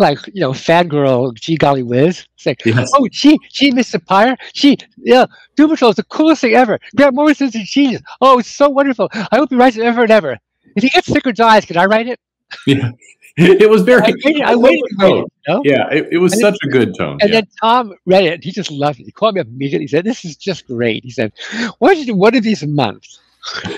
like 0.00 0.18
you 0.26 0.40
know, 0.40 0.52
fangirl, 0.52 1.34
gee 1.34 1.56
golly 1.56 1.82
whiz. 1.82 2.26
Say, 2.36 2.56
yes. 2.64 2.90
oh 2.94 3.06
gee, 3.10 3.38
gee, 3.52 3.70
Mr. 3.70 4.04
Peyer, 4.04 4.36
gee, 4.52 4.78
yeah, 4.98 5.26
Doom 5.56 5.70
Patrol 5.70 5.90
is 5.90 5.96
the 5.96 6.04
coolest 6.04 6.40
thing 6.40 6.54
ever. 6.54 6.78
Grant 6.96 7.14
Morrison's 7.14 7.54
a 7.54 7.62
genius. 7.62 8.02
Oh, 8.20 8.38
it's 8.38 8.50
so 8.50 8.68
wonderful. 8.68 9.08
I 9.12 9.36
hope 9.36 9.50
he 9.50 9.56
writes 9.56 9.76
it 9.76 9.84
ever 9.84 10.02
and 10.02 10.10
ever. 10.10 10.38
If 10.76 10.82
he 10.82 10.88
gets 10.88 11.06
sick 11.06 11.26
or 11.26 11.32
dies, 11.32 11.64
can 11.64 11.76
I 11.76 11.84
write 11.84 12.08
it? 12.08 12.20
Yeah. 12.66 12.90
It 13.36 13.70
was 13.70 13.82
very. 13.82 14.02
I 14.02 14.12
waited. 14.24 14.42
I 14.42 14.56
waited 14.56 14.82
it, 14.82 15.00
you 15.00 15.26
know? 15.48 15.62
Yeah, 15.64 15.88
it, 15.90 16.08
it 16.10 16.18
was 16.18 16.32
and 16.32 16.40
such 16.42 16.56
then, 16.60 16.68
a 16.68 16.72
good 16.72 16.98
tone. 16.98 17.16
And 17.22 17.30
yeah. 17.30 17.40
then 17.40 17.46
Tom 17.60 17.94
read 18.04 18.24
it. 18.24 18.44
He 18.44 18.50
just 18.50 18.72
loved 18.72 18.98
it. 18.98 19.04
He 19.04 19.12
called 19.12 19.36
me 19.36 19.40
up 19.40 19.46
immediately. 19.46 19.84
He 19.84 19.88
said, 19.88 20.04
"This 20.04 20.24
is 20.24 20.36
just 20.36 20.66
great." 20.66 21.04
He 21.04 21.10
said, 21.10 21.32
"What 21.78 21.94
did 21.94 22.08
you 22.08 22.16
one 22.16 22.34
of 22.34 22.42
these 22.42 22.66
months?" 22.66 23.20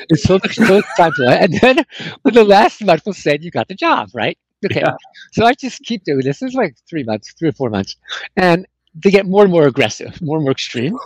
It's 0.09 0.25
so, 0.25 0.39
so 0.51 0.83
time 0.97 1.13
to 1.17 1.39
And 1.41 1.55
then 1.61 1.85
when 2.23 2.35
the 2.35 2.45
last 2.45 2.83
month 2.83 3.07
was 3.07 3.19
said, 3.19 3.45
you 3.45 3.51
got 3.51 3.69
the 3.69 3.75
job, 3.75 4.11
right? 4.15 4.39
Okay. 4.65 4.81
Yeah. 4.81 4.95
So 5.33 5.45
I 5.45 5.55
just 5.55 5.81
keep 5.83 6.05
doing 6.05 6.21
this. 6.21 6.43
It's 6.43 6.55
like 6.55 6.77
three 6.89 7.03
months, 7.05 7.33
three 7.39 7.49
or 7.49 7.53
four 7.53 7.71
months. 7.71 7.97
And 8.37 8.67
they 8.95 9.11
get 9.11 9.27
more 9.27 9.43
and 9.43 9.53
more 9.53 9.67
aggressive, 9.67 10.21
more 10.21 10.37
and 10.37 10.45
more 10.45 10.53
extreme. 10.53 10.97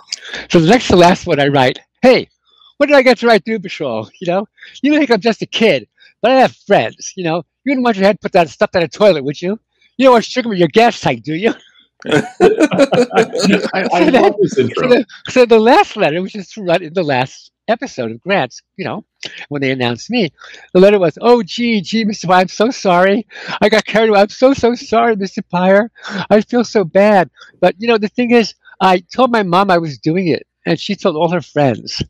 So 0.50 0.60
the 0.60 0.68
next 0.68 0.88
to 0.88 0.96
last 0.96 1.26
one 1.26 1.40
I 1.40 1.48
write, 1.48 1.78
hey, 2.02 2.28
what 2.76 2.86
did 2.86 2.96
I 2.96 3.02
get 3.02 3.18
to 3.18 3.26
write 3.26 3.44
Patrol? 3.44 4.10
You 4.20 4.26
know, 4.26 4.46
you 4.82 4.96
think 4.96 5.10
I'm 5.10 5.20
just 5.20 5.42
a 5.42 5.46
kid, 5.46 5.88
but 6.20 6.30
I 6.30 6.34
have 6.40 6.54
friends. 6.54 7.12
You 7.16 7.24
know, 7.24 7.36
you 7.64 7.70
wouldn't 7.70 7.84
want 7.84 7.96
your 7.96 8.06
head 8.06 8.20
put 8.20 8.32
that 8.32 8.48
stuff 8.50 8.70
in 8.74 8.82
a 8.82 8.88
toilet, 8.88 9.24
would 9.24 9.40
you? 9.40 9.58
You 9.96 10.06
don't 10.06 10.12
want 10.14 10.24
sugar 10.24 10.48
with 10.48 10.58
your 10.58 10.68
gas 10.68 11.00
tank, 11.00 11.22
do 11.22 11.34
you? 11.34 11.54
I, 12.06 13.88
I 13.92 14.10
so, 14.10 14.20
love 14.20 14.34
this 14.40 14.58
intro. 14.58 14.82
So 14.82 14.88
the, 14.88 15.06
so 15.28 15.46
the 15.46 15.58
last 15.58 15.96
letter, 15.96 16.20
which 16.22 16.36
is 16.36 16.56
right 16.56 16.82
in 16.82 16.92
the 16.92 17.02
last 17.02 17.50
episode 17.68 18.10
of 18.10 18.20
Grants, 18.20 18.62
you 18.76 18.84
know, 18.84 19.04
when 19.48 19.60
they 19.60 19.70
announced 19.70 20.10
me, 20.10 20.30
the 20.72 20.80
letter 20.80 20.98
was, 20.98 21.18
"Oh, 21.20 21.42
gee, 21.42 21.80
gee, 21.80 22.04
Mr. 22.04 22.26
Peyer, 22.26 22.40
I'm 22.40 22.48
so 22.48 22.70
sorry. 22.70 23.26
I 23.60 23.68
got 23.68 23.84
carried 23.84 24.10
away. 24.10 24.20
I'm 24.20 24.28
so, 24.28 24.54
so 24.54 24.74
sorry, 24.74 25.16
Mr. 25.16 25.42
Peyer. 25.50 25.90
I 26.30 26.40
feel 26.40 26.64
so 26.64 26.84
bad. 26.84 27.30
But 27.60 27.74
you 27.78 27.88
know, 27.88 27.98
the 27.98 28.08
thing 28.08 28.30
is, 28.30 28.54
I 28.80 28.98
told 29.14 29.30
my 29.30 29.42
mom 29.42 29.70
I 29.70 29.78
was 29.78 29.98
doing 29.98 30.28
it, 30.28 30.46
and 30.64 30.78
she 30.78 30.94
told 30.96 31.16
all 31.16 31.30
her 31.30 31.40
friends. 31.42 32.02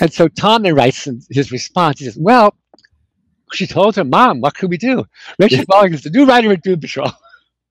And 0.00 0.12
so 0.12 0.28
Tom 0.28 0.62
then 0.62 0.74
writes 0.74 1.08
his 1.30 1.52
response. 1.52 1.98
He 2.00 2.04
says, 2.04 2.18
"Well." 2.18 2.54
She 3.52 3.68
told 3.68 3.94
her 3.94 4.02
mom, 4.02 4.40
"What 4.40 4.56
could 4.56 4.70
we 4.70 4.76
do?" 4.76 5.04
Rachel 5.38 5.64
Pollack 5.70 5.92
is 5.92 6.02
the 6.02 6.10
new 6.10 6.26
writer 6.26 6.50
at 6.50 6.62
Doom 6.62 6.80
Patrol. 6.80 7.12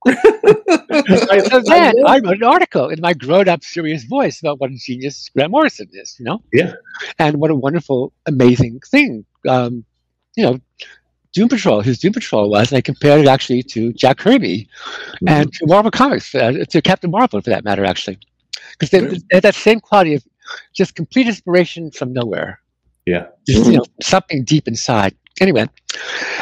So 0.06 1.62
then 1.62 1.96
I, 2.06 2.20
wrote 2.24 2.38
an 2.38 2.44
article 2.44 2.90
in 2.90 3.02
my 3.02 3.14
grown-up, 3.14 3.64
serious 3.64 4.04
voice 4.04 4.40
about 4.40 4.60
what 4.60 4.72
a 4.72 4.76
genius 4.76 5.30
Grant 5.30 5.52
Morrison 5.52 5.90
is. 5.94 6.16
You 6.20 6.26
know, 6.26 6.42
yeah, 6.54 6.74
and 7.18 7.38
what 7.38 7.52
a 7.52 7.56
wonderful, 7.56 8.14
amazing 8.26 8.82
thing. 8.82 9.26
Um, 9.48 9.84
you 10.36 10.44
know, 10.44 10.60
Doom 11.34 11.50
Patrol, 11.50 11.82
his 11.82 12.00
Doom 12.00 12.14
Patrol 12.14 12.50
was. 12.50 12.72
and 12.72 12.78
I 12.78 12.82
compared 12.82 13.22
it 13.22 13.28
actually 13.28 13.64
to 13.64 13.94
Jack 13.94 14.18
Kirby 14.20 14.68
mm-hmm. 15.16 15.28
and 15.28 15.54
to 15.54 15.66
Marvel 15.66 15.92
Comics, 15.92 16.34
uh, 16.36 16.66
to 16.70 16.82
Captain 16.82 17.10
Marvel 17.10 17.42
for 17.42 17.50
that 17.50 17.64
matter, 17.64 17.84
actually, 17.84 18.20
because 18.72 18.92
they, 18.92 19.00
they 19.00 19.20
had 19.32 19.44
that 19.44 19.56
same 19.56 19.80
quality 19.80 20.14
of 20.14 20.24
just 20.74 20.96
complete 20.96 21.28
inspiration 21.28 21.90
from 21.90 22.14
nowhere. 22.14 22.60
Yeah, 23.06 23.28
just 23.48 23.66
you 23.66 23.78
know 23.78 23.86
something 24.02 24.44
deep 24.44 24.68
inside. 24.68 25.16
Anyway, 25.42 25.68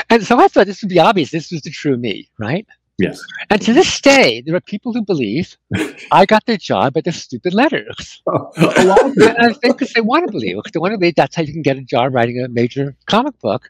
and 0.10 0.24
so 0.25 0.39
I 0.39 0.48
thought 0.48 0.67
this 0.67 0.82
would 0.82 0.89
be 0.89 1.00
obvious. 1.00 1.32
This 1.32 1.51
was 1.51 1.62
the 1.62 1.72
true 1.72 1.98
me, 1.98 2.29
right? 2.38 2.67
Yes. 3.00 3.20
And 3.50 3.60
to 3.62 3.74
this 3.74 4.00
day, 4.02 4.42
there 4.46 4.56
are 4.56 4.62
people 4.62 4.94
who 4.94 5.04
believe 5.04 5.58
I 6.12 6.26
got 6.26 6.46
the 6.46 6.58
job 6.58 6.96
at 6.96 7.06
the 7.06 7.12
stupid 7.12 7.54
letters. 7.54 8.22
Oh, 8.28 8.52
and 8.56 9.38
I 9.40 9.54
think 9.54 9.78
because 9.78 9.94
they 9.94 10.02
want 10.02 10.28
to 10.28 10.32
believe, 10.32 10.58
they 10.72 10.80
want 10.80 10.94
to 10.94 10.98
believe 10.98 11.16
that's 11.16 11.36
how 11.36 11.42
you 11.42 11.54
can 11.54 11.64
get 11.64 11.78
a 11.78 11.82
job 11.82 12.14
writing 12.14 12.40
a 12.40 12.48
major 12.48 12.96
comic 13.08 13.40
book, 13.40 13.70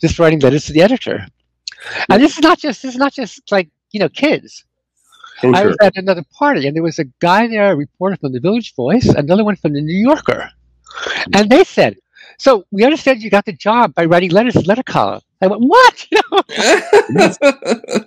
just 0.00 0.18
writing 0.18 0.38
letters 0.40 0.66
to 0.66 0.72
the 0.72 0.82
editor. 0.82 1.26
And 2.10 2.22
this 2.22 2.32
is 2.32 2.40
not 2.40 2.58
just 2.58 2.82
this 2.82 2.92
is 2.92 2.98
not 2.98 3.12
just 3.14 3.50
like 3.50 3.70
you 3.92 4.00
know 4.00 4.08
kids. 4.08 4.64
Oh, 5.42 5.52
I 5.54 5.66
was 5.66 5.76
at 5.80 5.96
another 5.96 6.24
party, 6.36 6.66
and 6.66 6.74
there 6.76 6.82
was 6.82 6.98
a 6.98 7.04
guy 7.20 7.46
there, 7.46 7.70
a 7.70 7.76
reporter 7.76 8.16
from 8.16 8.32
the 8.32 8.40
Village 8.40 8.74
Voice, 8.74 9.06
another 9.06 9.44
one 9.44 9.54
from 9.54 9.72
the 9.72 9.80
New 9.80 9.96
Yorker, 9.96 10.50
and 11.32 11.48
they 11.48 11.62
said, 11.62 11.96
"So 12.38 12.64
we 12.70 12.84
understand 12.84 13.22
you 13.22 13.30
got 13.30 13.44
the 13.44 13.52
job 13.52 13.94
by 13.94 14.04
writing 14.06 14.30
letters 14.30 14.54
to 14.54 14.60
letter 14.60 14.82
column." 14.82 15.22
I 15.40 15.46
went, 15.46 15.62
what? 15.62 16.06
You 16.10 16.20
know? 16.32 16.42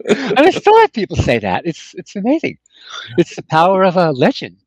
and 0.09 0.39
I 0.39 0.49
still 0.51 0.77
have 0.79 0.91
people 0.93 1.15
say 1.15 1.39
that. 1.39 1.65
It's 1.65 1.93
it's 1.95 2.15
amazing. 2.15 2.57
It's 3.17 3.35
the 3.35 3.43
power 3.43 3.83
of 3.83 3.95
a 3.95 4.11
legend. 4.11 4.57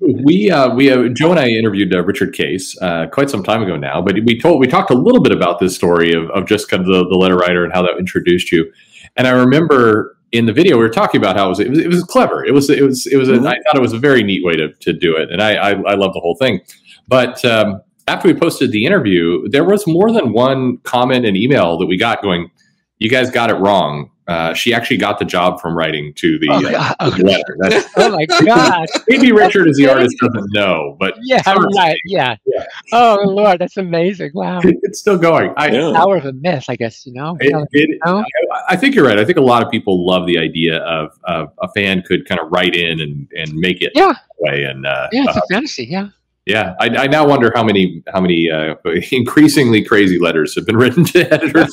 We 0.00 0.50
uh, 0.50 0.74
we 0.74 0.90
uh, 0.90 1.08
Joe 1.08 1.30
and 1.30 1.40
I 1.40 1.48
interviewed 1.48 1.94
uh, 1.94 2.02
Richard 2.02 2.34
Case 2.34 2.76
uh, 2.80 3.06
quite 3.06 3.30
some 3.30 3.42
time 3.42 3.62
ago 3.62 3.76
now, 3.76 4.02
but 4.02 4.16
we 4.24 4.38
told 4.38 4.60
we 4.60 4.66
talked 4.66 4.90
a 4.90 4.94
little 4.94 5.22
bit 5.22 5.32
about 5.32 5.58
this 5.58 5.74
story 5.74 6.12
of, 6.12 6.30
of 6.30 6.46
just 6.46 6.68
kind 6.68 6.80
of 6.80 6.86
the, 6.86 7.08
the 7.08 7.16
letter 7.16 7.36
writer 7.36 7.64
and 7.64 7.72
how 7.72 7.82
that 7.82 7.98
introduced 7.98 8.52
you. 8.52 8.72
And 9.16 9.26
I 9.26 9.30
remember 9.30 10.16
in 10.32 10.46
the 10.46 10.52
video 10.52 10.76
we 10.76 10.82
were 10.82 10.90
talking 10.90 11.20
about 11.20 11.36
how 11.36 11.46
it 11.46 11.50
was 11.50 11.60
it 11.60 11.70
was, 11.70 11.78
it 11.78 11.88
was 11.88 12.02
clever. 12.04 12.44
It 12.44 12.52
was 12.52 12.70
it 12.70 12.82
was 12.82 13.06
it 13.06 13.16
was 13.16 13.28
a, 13.28 13.32
mm-hmm. 13.32 13.46
I 13.46 13.56
thought 13.64 13.76
it 13.76 13.82
was 13.82 13.92
a 13.92 13.98
very 13.98 14.22
neat 14.22 14.44
way 14.44 14.56
to, 14.56 14.72
to 14.72 14.92
do 14.92 15.16
it, 15.16 15.30
and 15.30 15.42
I 15.42 15.54
I, 15.54 15.70
I 15.70 15.94
love 15.94 16.14
the 16.14 16.20
whole 16.20 16.36
thing. 16.36 16.60
But 17.08 17.44
um, 17.44 17.82
after 18.12 18.28
we 18.28 18.34
posted 18.34 18.72
the 18.72 18.84
interview, 18.84 19.48
there 19.48 19.64
was 19.64 19.86
more 19.86 20.12
than 20.12 20.32
one 20.34 20.76
comment 20.78 21.24
and 21.24 21.34
email 21.34 21.78
that 21.78 21.86
we 21.86 21.96
got 21.96 22.22
going, 22.22 22.50
you 22.98 23.08
guys 23.08 23.30
got 23.30 23.48
it 23.50 23.54
wrong. 23.54 24.10
Uh, 24.28 24.54
she 24.54 24.72
actually 24.72 24.98
got 24.98 25.18
the 25.18 25.24
job 25.24 25.60
from 25.60 25.76
writing 25.76 26.12
to 26.14 26.38
the, 26.38 26.48
oh, 26.48 26.94
uh, 27.00 27.10
the 27.10 27.24
letter. 27.24 27.86
oh 27.96 28.10
my 28.10 28.24
god! 28.26 28.86
Maybe 29.08 29.32
Richard, 29.32 29.66
as 29.68 29.76
the 29.76 29.90
artist, 29.90 30.16
doesn't 30.20 30.46
know, 30.52 30.96
but 31.00 31.14
yeah, 31.22 31.42
right, 31.76 31.98
yeah. 32.04 32.36
yeah. 32.46 32.64
Oh 32.92 33.18
Lord, 33.24 33.58
that's 33.58 33.76
amazing! 33.76 34.30
Wow, 34.32 34.60
it's 34.62 35.00
still 35.00 35.18
going. 35.18 35.52
I, 35.56 35.70
yeah. 35.70 35.92
Power 35.92 36.16
of 36.18 36.24
a 36.24 36.32
myth, 36.34 36.66
I 36.68 36.76
guess. 36.76 37.04
You 37.04 37.14
know, 37.14 37.36
it, 37.40 37.52
it, 37.72 37.88
you 37.88 37.98
know? 38.06 38.24
I, 38.52 38.74
I, 38.74 38.76
think 38.76 38.94
you're 38.94 39.04
right. 39.04 39.18
I 39.18 39.24
think 39.24 39.38
a 39.38 39.42
lot 39.42 39.64
of 39.64 39.70
people 39.72 40.06
love 40.06 40.28
the 40.28 40.38
idea 40.38 40.78
of, 40.84 41.10
of 41.24 41.48
a 41.60 41.68
fan 41.72 42.02
could 42.02 42.24
kind 42.28 42.40
of 42.40 42.46
write 42.52 42.76
in 42.76 43.00
and, 43.00 43.28
and 43.36 43.52
make 43.54 43.82
it 43.82 43.90
yeah 43.96 44.14
way 44.38 44.62
and 44.62 44.86
uh, 44.86 45.08
yeah, 45.10 45.24
it's 45.26 45.36
uh, 45.36 45.40
a 45.42 45.52
fantasy. 45.52 45.84
Yeah, 45.84 46.10
yeah, 46.46 46.74
I, 46.80 46.88
I, 46.88 47.06
now 47.06 47.26
wonder 47.26 47.52
how 47.54 47.62
many 47.62 48.02
how 48.12 48.20
many 48.20 48.50
uh, 48.50 48.74
increasingly 49.12 49.84
crazy 49.84 50.18
letters 50.18 50.54
have 50.56 50.66
been 50.66 50.76
written 50.76 51.04
to 51.04 51.32
editors. 51.32 51.72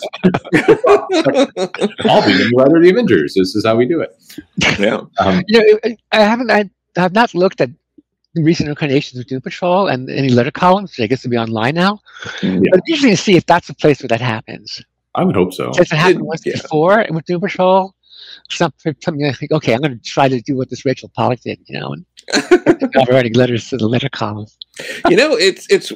I'll 2.06 2.26
be 2.26 2.34
the 2.34 2.54
writer 2.56 2.78
of 2.78 2.84
the 2.84 2.90
Avengers. 2.92 3.34
This 3.36 3.56
is 3.56 3.66
how 3.66 3.76
we 3.76 3.88
do 3.88 4.02
it. 4.02 4.16
Yeah, 4.80 5.02
um, 5.20 5.44
you 5.48 5.60
know, 5.60 5.96
I 6.12 6.20
haven't. 6.22 6.52
I 6.52 6.70
have 6.96 7.14
not 7.14 7.34
looked 7.34 7.62
at 7.62 7.72
recent 8.36 8.70
incarnations 8.70 9.20
of 9.20 9.26
Doom 9.26 9.42
Patrol 9.42 9.88
and 9.88 10.08
any 10.10 10.30
letter 10.30 10.52
columns. 10.52 11.00
I 11.00 11.08
guess 11.08 11.24
to 11.24 11.30
be 11.30 11.38
online 11.38 11.74
now. 11.76 12.00
Yeah. 12.44 12.60
But 12.72 12.82
usually 12.86 13.12
to 13.12 13.18
see 13.18 13.36
if 13.36 13.46
that's 13.48 13.70
a 13.70 13.74
place 13.74 14.02
where 14.02 14.10
that 14.10 14.22
happens. 14.22 14.84
I 15.16 15.24
would 15.24 15.36
hope 15.36 15.54
so. 15.54 15.72
Has 15.78 15.92
it 15.92 15.96
happened 15.96 16.22
once 16.22 16.46
yeah. 16.46 16.54
before 16.62 17.06
with 17.10 17.26
Doom 17.26 17.42
Patrol? 17.42 17.96
Something, 18.50 18.96
something 19.04 19.26
like, 19.26 19.52
okay, 19.52 19.74
I'm 19.74 19.82
going 19.82 19.98
to 19.98 20.04
try 20.04 20.28
to 20.28 20.42
do 20.42 20.56
what 20.56 20.70
this 20.70 20.86
Rachel 20.86 21.12
Pollack 21.16 21.42
did, 21.42 21.60
you 21.66 21.80
know, 21.80 21.94
and 21.94 22.06
writing 23.10 23.34
letters 23.34 23.70
to 23.70 23.78
the 23.78 23.88
letter 23.88 24.10
columns. 24.10 24.58
you 25.10 25.16
know, 25.16 25.36
it's 25.36 25.68
it's 25.70 25.92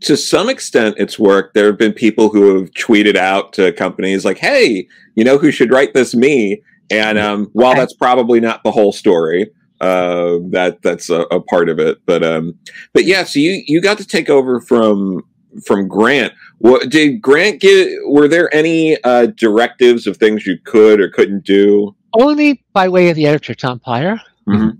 to 0.00 0.16
some 0.16 0.48
extent 0.48 0.96
it's 0.98 1.18
worked. 1.18 1.54
There 1.54 1.66
have 1.66 1.78
been 1.78 1.92
people 1.92 2.28
who 2.28 2.58
have 2.58 2.70
tweeted 2.72 3.16
out 3.16 3.52
to 3.54 3.72
companies 3.72 4.24
like, 4.24 4.38
"Hey, 4.38 4.86
you 5.14 5.24
know 5.24 5.38
who 5.38 5.50
should 5.50 5.70
write 5.70 5.94
this? 5.94 6.14
Me." 6.14 6.62
And 6.90 7.18
um, 7.18 7.50
while 7.52 7.74
that's 7.74 7.94
probably 7.94 8.38
not 8.40 8.62
the 8.62 8.70
whole 8.70 8.92
story, 8.92 9.50
uh, 9.80 10.38
that 10.50 10.78
that's 10.82 11.10
a, 11.10 11.22
a, 11.32 11.40
part 11.40 11.68
of 11.68 11.78
it. 11.78 11.98
But 12.06 12.22
um, 12.22 12.58
but 12.92 13.04
yeah, 13.04 13.24
so 13.24 13.40
you 13.40 13.62
you 13.66 13.80
got 13.80 13.98
to 13.98 14.06
take 14.06 14.30
over 14.30 14.60
from 14.60 15.22
from 15.64 15.88
Grant. 15.88 16.32
What 16.58 16.90
did 16.90 17.20
Grant 17.22 17.60
get? 17.60 17.90
Were 18.06 18.28
there 18.28 18.52
any 18.54 19.02
uh, 19.04 19.26
directives 19.26 20.06
of 20.06 20.16
things 20.16 20.46
you 20.46 20.58
could 20.64 21.00
or 21.00 21.08
couldn't 21.10 21.44
do? 21.44 21.94
only 22.18 22.64
by 22.72 22.88
way 22.88 23.10
of 23.10 23.16
the 23.16 23.26
editor, 23.26 23.54
Tom 23.54 23.78
Peyer. 23.78 24.18
Mhm. 24.48 24.78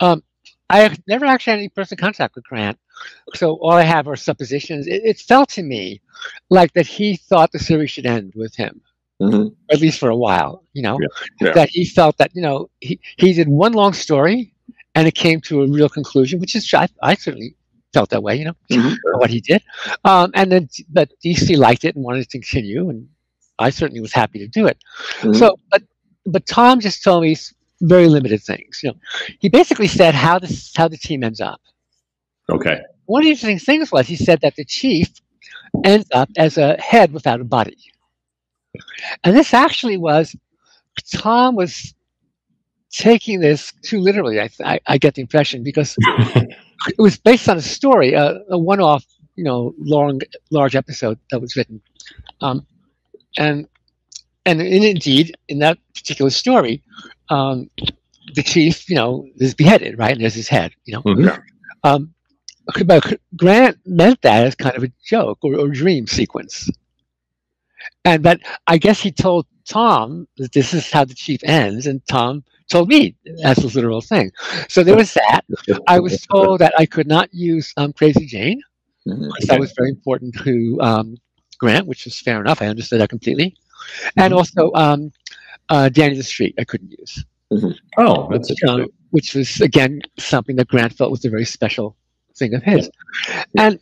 Um, 0.00 0.22
I 0.70 0.78
have 0.80 0.96
never 1.08 1.24
actually 1.26 1.52
had 1.52 1.58
any 1.58 1.68
personal 1.68 1.98
contact 2.00 2.36
with 2.36 2.44
Grant, 2.44 2.78
so 3.34 3.54
all 3.60 3.72
I 3.72 3.82
have 3.82 4.06
are 4.06 4.14
suppositions. 4.14 4.86
It, 4.86 5.02
it 5.04 5.18
felt 5.18 5.48
to 5.50 5.64
me 5.64 6.00
like 6.48 6.72
that 6.74 6.86
he 6.86 7.16
thought 7.16 7.50
the 7.50 7.58
series 7.58 7.90
should 7.90 8.06
end 8.06 8.34
with 8.36 8.54
him, 8.54 8.80
Mhm. 9.20 9.52
at 9.72 9.80
least 9.80 9.98
for 9.98 10.10
a 10.10 10.16
while. 10.16 10.62
You 10.74 10.82
know, 10.82 10.96
Yeah. 11.40 11.54
that 11.54 11.70
he 11.70 11.84
felt 11.84 12.18
that 12.18 12.30
you 12.36 12.42
know 12.42 12.70
he, 12.80 13.00
he 13.16 13.32
did 13.32 13.48
one 13.48 13.72
long 13.72 13.92
story, 13.92 14.52
and 14.94 15.08
it 15.08 15.16
came 15.16 15.40
to 15.40 15.62
a 15.62 15.66
real 15.68 15.88
conclusion, 15.88 16.38
which 16.38 16.54
is 16.54 16.72
I, 16.72 16.86
I 17.02 17.14
certainly 17.16 17.55
felt 17.96 18.10
that 18.10 18.22
way. 18.26 18.34
You 18.40 18.46
know, 18.46 18.56
Mhm. 18.70 18.96
what 19.20 19.30
he 19.30 19.40
did, 19.50 19.62
um, 20.10 20.28
and 20.38 20.46
then 20.52 20.68
but 20.98 21.08
DC 21.24 21.56
liked 21.66 21.84
it 21.88 21.94
and 21.96 22.04
wanted 22.08 22.22
to 22.24 22.30
continue, 22.38 22.82
and 22.90 23.08
I 23.66 23.70
certainly 23.70 24.00
was 24.06 24.12
happy 24.22 24.38
to 24.44 24.48
do 24.58 24.66
it. 24.72 24.78
Mhm. 25.22 25.36
So, 25.40 25.46
but 25.72 25.82
but 26.34 26.46
Tom 26.46 26.80
just 26.88 27.02
told 27.04 27.22
me 27.26 27.36
very 27.94 28.08
limited 28.16 28.40
things. 28.42 28.80
You 28.82 28.90
know, 28.90 28.96
he 29.42 29.48
basically 29.60 29.88
said 30.00 30.14
how 30.14 30.38
this 30.38 30.72
how 30.78 30.88
the 30.88 30.98
team 31.08 31.20
ends 31.24 31.40
up. 31.40 31.60
Okay. 32.56 32.78
One 33.06 33.22
of 33.22 33.26
the 33.26 33.30
interesting 33.32 33.58
things 33.68 33.92
was 33.92 34.06
he 34.06 34.16
said 34.16 34.40
that 34.42 34.56
the 34.56 34.64
chief 34.64 35.08
ends 35.84 36.08
up 36.12 36.30
as 36.38 36.58
a 36.58 36.68
head 36.80 37.12
without 37.12 37.40
a 37.40 37.44
body, 37.44 37.78
and 39.24 39.36
this 39.36 39.54
actually 39.54 39.96
was 39.96 40.34
Tom 41.14 41.56
was 41.56 41.94
taking 42.96 43.40
this 43.40 43.72
too 43.82 44.00
literally. 44.00 44.40
I 44.40 44.50
I, 44.64 44.80
I 44.86 44.98
get 44.98 45.14
the 45.14 45.22
impression 45.22 45.62
because 45.62 45.96
it 46.00 46.98
was 46.98 47.18
based 47.18 47.48
on 47.48 47.56
a 47.56 47.62
story, 47.62 48.14
a, 48.14 48.40
a 48.50 48.58
one-off, 48.58 49.04
you 49.36 49.44
know, 49.44 49.74
long, 49.78 50.20
large 50.50 50.76
episode 50.76 51.18
that 51.30 51.40
was 51.40 51.56
written, 51.56 51.80
um, 52.40 52.66
and 53.38 53.68
and 54.46 54.60
in, 54.62 54.82
indeed, 54.84 55.36
in 55.48 55.58
that 55.60 55.78
particular 55.94 56.30
story, 56.30 56.82
um, 57.30 57.70
the 58.34 58.42
chief, 58.42 58.88
you 58.88 58.96
know, 58.96 59.26
is 59.36 59.54
beheaded, 59.54 59.98
right? 59.98 60.12
And 60.12 60.22
there's 60.22 60.34
his 60.34 60.48
head, 60.48 60.72
you 60.84 60.94
know. 60.94 61.02
Mhm. 61.02 61.42
Um, 61.84 62.14
but 62.86 63.20
Grant 63.36 63.78
meant 63.86 64.22
that 64.22 64.46
as 64.46 64.54
kind 64.56 64.76
of 64.76 64.84
a 64.84 64.92
joke 65.04 65.38
or, 65.42 65.56
or 65.58 65.68
dream 65.68 66.06
sequence, 66.06 66.68
and 68.04 68.22
but 68.22 68.40
I 68.66 68.78
guess 68.78 69.00
he 69.00 69.10
told 69.12 69.46
Tom 69.68 70.26
that 70.38 70.52
this 70.52 70.72
is 70.74 70.90
how 70.90 71.04
the 71.04 71.14
chief 71.14 71.40
ends, 71.44 71.86
and 71.86 72.00
Tom 72.08 72.44
told 72.70 72.88
me 72.88 73.14
as 73.44 73.58
a 73.58 73.66
literal 73.68 74.00
thing. 74.00 74.30
So 74.68 74.82
there 74.82 74.96
was 74.96 75.14
that. 75.14 75.42
I 75.88 76.00
was 76.00 76.20
told 76.22 76.60
that 76.60 76.74
I 76.78 76.86
could 76.86 77.06
not 77.06 77.28
use 77.32 77.72
um, 77.76 77.92
Crazy 77.92 78.26
Jane. 78.26 78.60
Mhm. 79.06 79.30
That 79.46 79.60
was 79.60 79.72
very 79.76 79.90
important 79.90 80.34
to 80.44 80.78
um, 80.80 81.16
Grant, 81.58 81.86
which 81.86 82.04
was 82.04 82.18
fair 82.20 82.40
enough. 82.40 82.60
I 82.62 82.66
understood 82.66 83.00
that 83.00 83.08
completely. 83.10 83.56
And 84.16 84.34
also 84.34 84.72
um, 84.74 85.12
uh, 85.68 85.88
Danny 85.88 86.16
the 86.16 86.22
Street, 86.22 86.54
I 86.58 86.64
couldn't 86.64 86.92
use, 86.98 87.24
Oh, 87.98 88.28
that's 88.30 88.50
um, 88.68 88.86
which 89.10 89.34
was, 89.34 89.60
again, 89.60 90.00
something 90.18 90.56
that 90.56 90.68
Grant 90.68 90.92
felt 90.92 91.10
was 91.10 91.24
a 91.24 91.30
very 91.30 91.44
special 91.44 91.96
thing 92.36 92.54
of 92.54 92.62
his. 92.62 92.90
And 93.58 93.78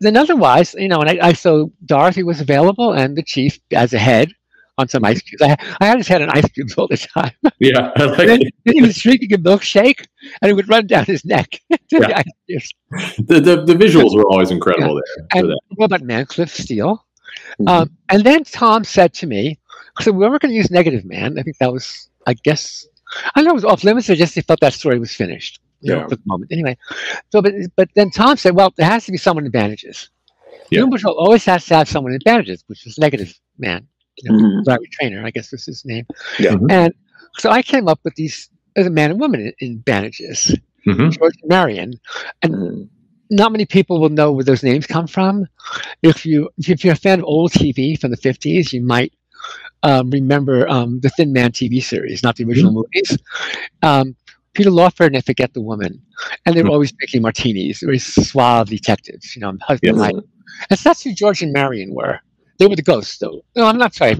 then 0.00 0.16
otherwise, 0.16 0.74
you 0.78 0.88
know, 0.88 1.00
and 1.00 1.10
I, 1.10 1.28
I 1.28 1.32
so 1.32 1.72
Dorothy 1.86 2.22
was 2.22 2.40
available 2.40 2.92
and 2.92 3.16
the 3.16 3.22
chief 3.22 3.58
as 3.72 3.92
a 3.94 3.98
head 3.98 4.32
on 4.78 4.88
some 4.88 5.04
ice 5.04 5.20
cubes. 5.22 5.42
I, 5.42 5.56
I 5.80 5.86
had 5.86 6.22
an 6.22 6.30
ice 6.30 6.48
cube 6.50 6.68
all 6.76 6.88
the 6.88 6.96
time. 6.96 7.32
Yeah. 7.58 7.90
I 7.96 8.04
like 8.04 8.16
then, 8.26 8.40
then 8.64 8.74
he 8.74 8.82
was 8.82 8.96
drinking 8.98 9.32
a 9.32 9.38
milkshake 9.38 10.04
and 10.42 10.50
it 10.50 10.54
would 10.54 10.68
run 10.68 10.86
down 10.86 11.04
his 11.06 11.24
neck 11.24 11.60
the 11.70 11.78
Yeah. 11.90 12.22
cubes. 12.48 12.74
the, 13.18 13.40
the 13.40 13.64
the 13.64 13.74
visuals 13.74 14.14
were 14.14 14.24
always 14.30 14.50
incredible 14.50 14.94
there. 14.96 15.26
for 15.30 15.38
And 15.38 15.54
what 15.76 15.86
about 15.86 16.02
Man 16.02 16.26
Cliff 16.26 16.50
Steele? 16.54 17.04
Mhm. 17.60 17.68
Um, 17.68 17.90
and 18.10 18.24
then 18.24 18.44
Tom 18.44 18.84
said 18.84 19.14
to 19.14 19.26
me, 19.26 19.58
so 20.00 20.12
we 20.12 20.18
weren't 20.28 20.42
going 20.42 20.52
to 20.52 20.56
use 20.56 20.70
Negative 20.70 21.04
Man. 21.04 21.38
I 21.38 21.42
think 21.42 21.56
that 21.58 21.72
was, 21.72 22.10
I 22.26 22.34
guess, 22.34 22.86
I 23.34 23.42
know 23.42 23.50
it 23.50 23.54
was 23.54 23.64
off 23.64 23.82
limits. 23.84 24.10
I 24.10 24.14
just 24.14 24.34
thought 24.34 24.60
that 24.60 24.74
story 24.74 24.98
was 24.98 25.12
finished 25.14 25.60
you 25.80 25.92
know, 25.92 26.00
Yeah. 26.00 26.08
for 26.08 26.16
the 26.16 26.22
moment. 26.26 26.52
Anyway, 26.52 26.76
so 27.30 27.40
but 27.40 27.54
but 27.76 27.88
then 27.94 28.10
Tom 28.10 28.36
said, 28.36 28.54
well, 28.54 28.72
there 28.76 28.86
has 28.86 29.06
to 29.06 29.12
be 29.12 29.18
someone 29.18 29.46
in 29.46 29.50
bandages. 29.50 30.10
Yeah. 30.70 30.80
Doom 30.80 30.90
Patrol 30.90 31.14
always 31.18 31.44
has 31.46 31.64
to 31.66 31.76
have 31.76 31.88
someone 31.88 32.12
in 32.12 32.18
bandages, 32.24 32.62
which 32.66 32.86
is 32.86 32.98
Negative 32.98 33.32
Man. 33.58 33.86
You 34.18 34.30
know, 34.30 34.38
Mhm. 34.38 34.66
Larry 34.66 34.88
Trainer, 34.92 35.24
I 35.24 35.30
guess 35.30 35.52
was 35.52 35.64
his 35.66 35.84
name. 35.84 36.06
Yeah. 36.38 36.52
Mhm. 36.54 36.66
And 36.70 36.94
so 37.38 37.50
I 37.50 37.62
came 37.62 37.88
up 37.88 38.00
with 38.04 38.14
these 38.14 38.48
as 38.76 38.86
a 38.86 38.90
man 38.90 39.10
and 39.10 39.20
woman 39.20 39.40
in, 39.40 39.52
in 39.60 39.78
bandages, 39.78 40.54
Mhm. 40.86 41.12
George 41.18 41.34
and 41.42 41.48
Marion. 41.48 41.94
and 42.42 42.88
not 43.30 43.50
many 43.50 43.66
people 43.66 44.00
will 44.00 44.08
know 44.08 44.30
where 44.32 44.44
those 44.44 44.62
names 44.62 44.86
come 44.86 45.06
from. 45.06 45.46
If 46.02 46.24
you 46.24 46.48
if 46.58 46.84
you're 46.84 46.92
a 46.94 46.96
fan 46.96 47.18
of 47.18 47.24
old 47.24 47.52
TV 47.52 47.96
from 48.00 48.10
the 48.12 48.16
50s, 48.16 48.72
you 48.72 48.82
might 48.82 49.12
um, 49.82 50.10
remember 50.10 50.68
um, 50.68 51.00
the 51.00 51.10
Thin 51.10 51.32
Man 51.32 51.52
TV 51.52 51.82
series, 51.82 52.22
not 52.22 52.36
the 52.36 52.44
original 52.44 52.72
movies. 52.72 53.18
Um, 53.82 54.16
Peter 54.54 54.70
Lawford 54.70 55.08
and 55.08 55.16
I 55.16 55.20
forget 55.20 55.52
the 55.54 55.60
woman, 55.60 56.00
and 56.46 56.56
they 56.56 56.62
were 56.62 56.68
Hmm. 56.68 56.72
always 56.74 56.92
making 57.00 57.22
martinis. 57.22 57.80
Very 57.80 57.98
suave 57.98 58.68
detectives, 58.68 59.36
you 59.36 59.40
know, 59.40 59.52
husband 59.62 59.98
Yes. 59.98 60.12
wife. 60.12 60.24
And 60.70 60.78
so 60.78 60.88
that's 60.88 61.02
who 61.02 61.12
George 61.12 61.42
and 61.42 61.52
Marion 61.52 61.92
were. 61.94 62.20
They 62.58 62.66
were 62.66 62.76
the 62.76 62.82
ghosts, 62.82 63.18
though. 63.18 63.42
No, 63.54 63.66
I'm 63.66 63.78
not 63.78 63.94
sorry. 63.94 64.18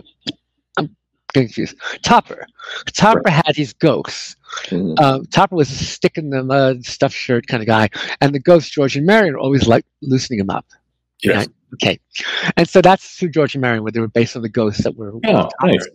I'm 0.77 0.94
getting 1.33 1.49
confused. 1.49 1.77
Topper. 2.03 2.46
Topper 2.92 3.31
had 3.31 3.55
these 3.55 3.72
ghosts 3.72 4.37
Mhm. 4.68 4.99
um, 5.01 5.27
Topper 5.27 5.57
was 5.57 5.70
a 5.70 5.75
stick 5.75 6.16
in 6.16 6.31
the 6.31 6.42
mud, 6.42 6.85
stuffed 6.85 7.14
shirt 7.14 7.46
kind 7.46 7.62
of 7.62 7.66
guy, 7.66 7.88
and 8.20 8.35
the 8.35 8.38
ghosts, 8.38 8.70
George 8.70 8.96
and 8.96 9.07
Marion 9.07 9.35
were 9.35 9.40
always 9.40 9.66
like 9.66 9.85
loosening 10.03 10.40
him 10.40 10.51
up. 10.51 10.66
Yes. 11.22 11.37
Right? 11.37 11.49
Okay, 11.75 11.99
and 12.57 12.68
so 12.68 12.81
that's 12.81 13.18
who 13.18 13.29
George 13.29 13.55
and 13.55 13.61
Marion 13.61 13.83
were. 13.83 13.90
They 13.90 14.01
were 14.01 14.09
based 14.09 14.37
on 14.37 14.42
the 14.42 14.49
ghosts 14.49 14.85
that 14.85 14.96
were. 14.96 15.12
Oh, 15.27 15.49
nice. 15.62 15.87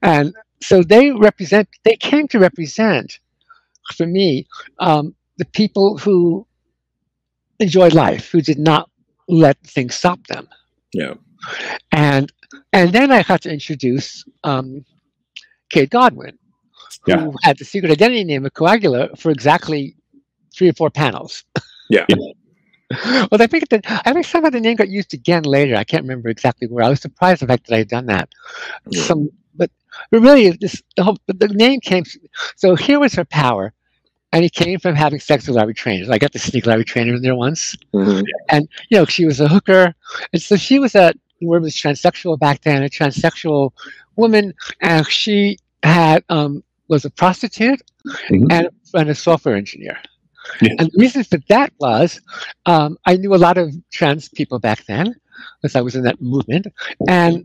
And 0.00 0.34
so 0.62 0.82
they 0.82 1.10
represent. 1.12 1.68
They 1.84 1.96
came 1.96 2.26
to 2.28 2.38
represent, 2.38 3.20
for 3.94 4.06
me, 4.06 4.46
um, 4.80 5.14
the 5.36 5.44
people 5.44 5.98
who 5.98 6.46
enjoyed 7.60 7.92
life, 7.92 8.30
who 8.30 8.40
did 8.40 8.58
not 8.58 8.90
let 9.28 9.58
things 9.60 9.94
stop 9.94 10.26
them. 10.28 10.48
Yeah. 10.92 11.14
And 11.92 12.32
and 12.72 12.92
then 12.92 13.10
I 13.10 13.22
got 13.22 13.42
to 13.42 13.52
introduce 13.52 14.24
um, 14.44 14.84
Kate 15.70 15.90
Godwin, 15.90 16.38
who 17.04 17.12
Yeah. 17.12 17.30
had 17.42 17.58
the 17.58 17.64
secret 17.64 17.92
identity 17.92 18.24
name 18.24 18.46
of 18.46 18.52
Coagula 18.54 19.18
for 19.18 19.30
exactly 19.30 19.96
three 20.56 20.68
or 20.70 20.74
four 20.74 20.90
panels. 20.90 21.44
Yeah. 21.90 22.06
well, 22.10 23.40
I 23.42 23.46
think 23.46 23.68
that 23.70 23.82
I 24.06 24.12
think 24.12 24.26
somehow 24.26 24.50
the 24.50 24.60
name 24.60 24.76
got 24.76 24.88
used 24.88 25.14
again 25.14 25.44
later. 25.44 25.76
I 25.76 25.84
can't 25.84 26.02
remember 26.02 26.28
exactly 26.28 26.68
where. 26.68 26.84
I 26.84 26.90
was 26.90 27.00
surprised 27.00 27.42
the 27.42 27.46
fact 27.46 27.66
that 27.68 27.74
I 27.74 27.78
had 27.78 27.88
done 27.88 28.06
that. 28.06 28.28
Yeah. 28.90 29.02
Some, 29.02 29.30
but 29.54 29.70
but 30.10 30.20
really, 30.20 30.50
this 30.50 30.82
the 30.96 31.04
whole 31.04 31.18
the 31.26 31.48
name 31.48 31.80
came. 31.80 32.04
So 32.56 32.74
here 32.76 33.00
was 33.00 33.14
her 33.14 33.24
power, 33.24 33.72
and 34.32 34.44
it 34.44 34.52
came 34.52 34.78
from 34.78 34.94
having 34.94 35.20
sex 35.20 35.46
with 35.46 35.56
Larry 35.56 35.74
Trainer. 35.74 36.12
I 36.12 36.18
got 36.18 36.32
to 36.32 36.38
sneak 36.38 36.66
Larry 36.66 36.84
Trainer 36.84 37.14
in 37.14 37.22
there 37.22 37.34
once 37.36 37.76
Mhm. 37.94 38.24
and 38.50 38.68
you 38.90 38.98
know 38.98 39.04
she 39.06 39.24
was 39.26 39.40
a 39.40 39.48
hooker 39.48 39.94
and 40.32 40.42
so 40.42 40.56
she 40.56 40.78
was 40.78 40.94
a 40.94 41.12
the 41.42 41.48
word 41.48 41.62
was 41.62 41.74
transsexual 41.74 42.38
back 42.38 42.62
then 42.62 42.82
a 42.82 42.88
transsexual 42.88 43.70
woman 44.16 44.54
and 44.80 45.06
she 45.08 45.56
had 45.82 46.24
um 46.28 46.62
was 46.88 47.04
a 47.04 47.10
prostitute 47.10 47.80
Mhm. 48.30 48.46
and, 48.50 48.68
and 48.94 49.10
a 49.10 49.14
software 49.14 49.54
engineer 49.62 49.96
Yeah. 50.60 50.74
and 50.78 50.86
the 50.92 50.98
reason 51.04 51.22
for 51.24 51.38
that 51.48 51.72
was 51.80 52.20
um, 52.66 52.96
i 53.10 53.16
knew 53.16 53.34
a 53.34 53.42
lot 53.46 53.56
of 53.58 53.66
trans 53.92 54.28
people 54.28 54.58
back 54.58 54.80
then 54.86 55.06
because 55.60 55.74
i 55.76 55.80
was 55.80 55.94
in 55.98 56.02
that 56.08 56.20
movement 56.20 56.66
and 57.08 57.44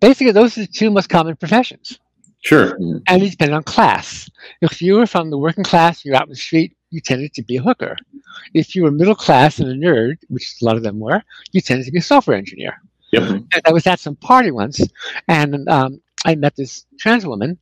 basically 0.00 0.32
those 0.32 0.56
are 0.56 0.62
the 0.62 0.66
two 0.80 0.90
most 0.90 1.08
common 1.08 1.36
professions 1.36 1.98
Sure. 2.44 2.76
and 3.08 3.22
it 3.22 3.30
depended 3.32 3.56
on 3.56 3.64
class. 3.64 4.30
If 4.62 4.80
you 4.80 4.94
were 4.94 5.08
from 5.08 5.28
the 5.30 5.36
working 5.46 5.64
class, 5.64 6.04
you're 6.04 6.14
out 6.14 6.28
in 6.28 6.34
the 6.36 6.36
street, 6.36 6.70
you 6.90 7.00
tended 7.00 7.34
to 7.34 7.42
be 7.42 7.56
a 7.56 7.62
hooker. 7.62 7.96
If 8.54 8.76
you 8.76 8.84
were 8.84 8.92
middle 8.92 9.16
class 9.16 9.58
and 9.58 9.68
a 9.68 9.74
nerd, 9.86 10.18
which 10.28 10.54
a 10.62 10.64
lot 10.64 10.76
of 10.76 10.84
them 10.84 11.00
were, 11.00 11.20
you 11.50 11.60
tended 11.60 11.84
to 11.86 11.92
be 11.92 11.98
a 11.98 12.02
software 12.12 12.36
engineer. 12.36 12.80
Yep. 13.12 13.22
And 13.22 13.62
I 13.66 13.72
was 13.72 13.86
at 13.86 14.00
some 14.00 14.16
party 14.16 14.50
once, 14.50 14.80
and 15.28 15.68
um, 15.68 16.00
I 16.26 16.34
met 16.34 16.56
this 16.56 16.84
trans 16.98 17.24
woman, 17.26 17.58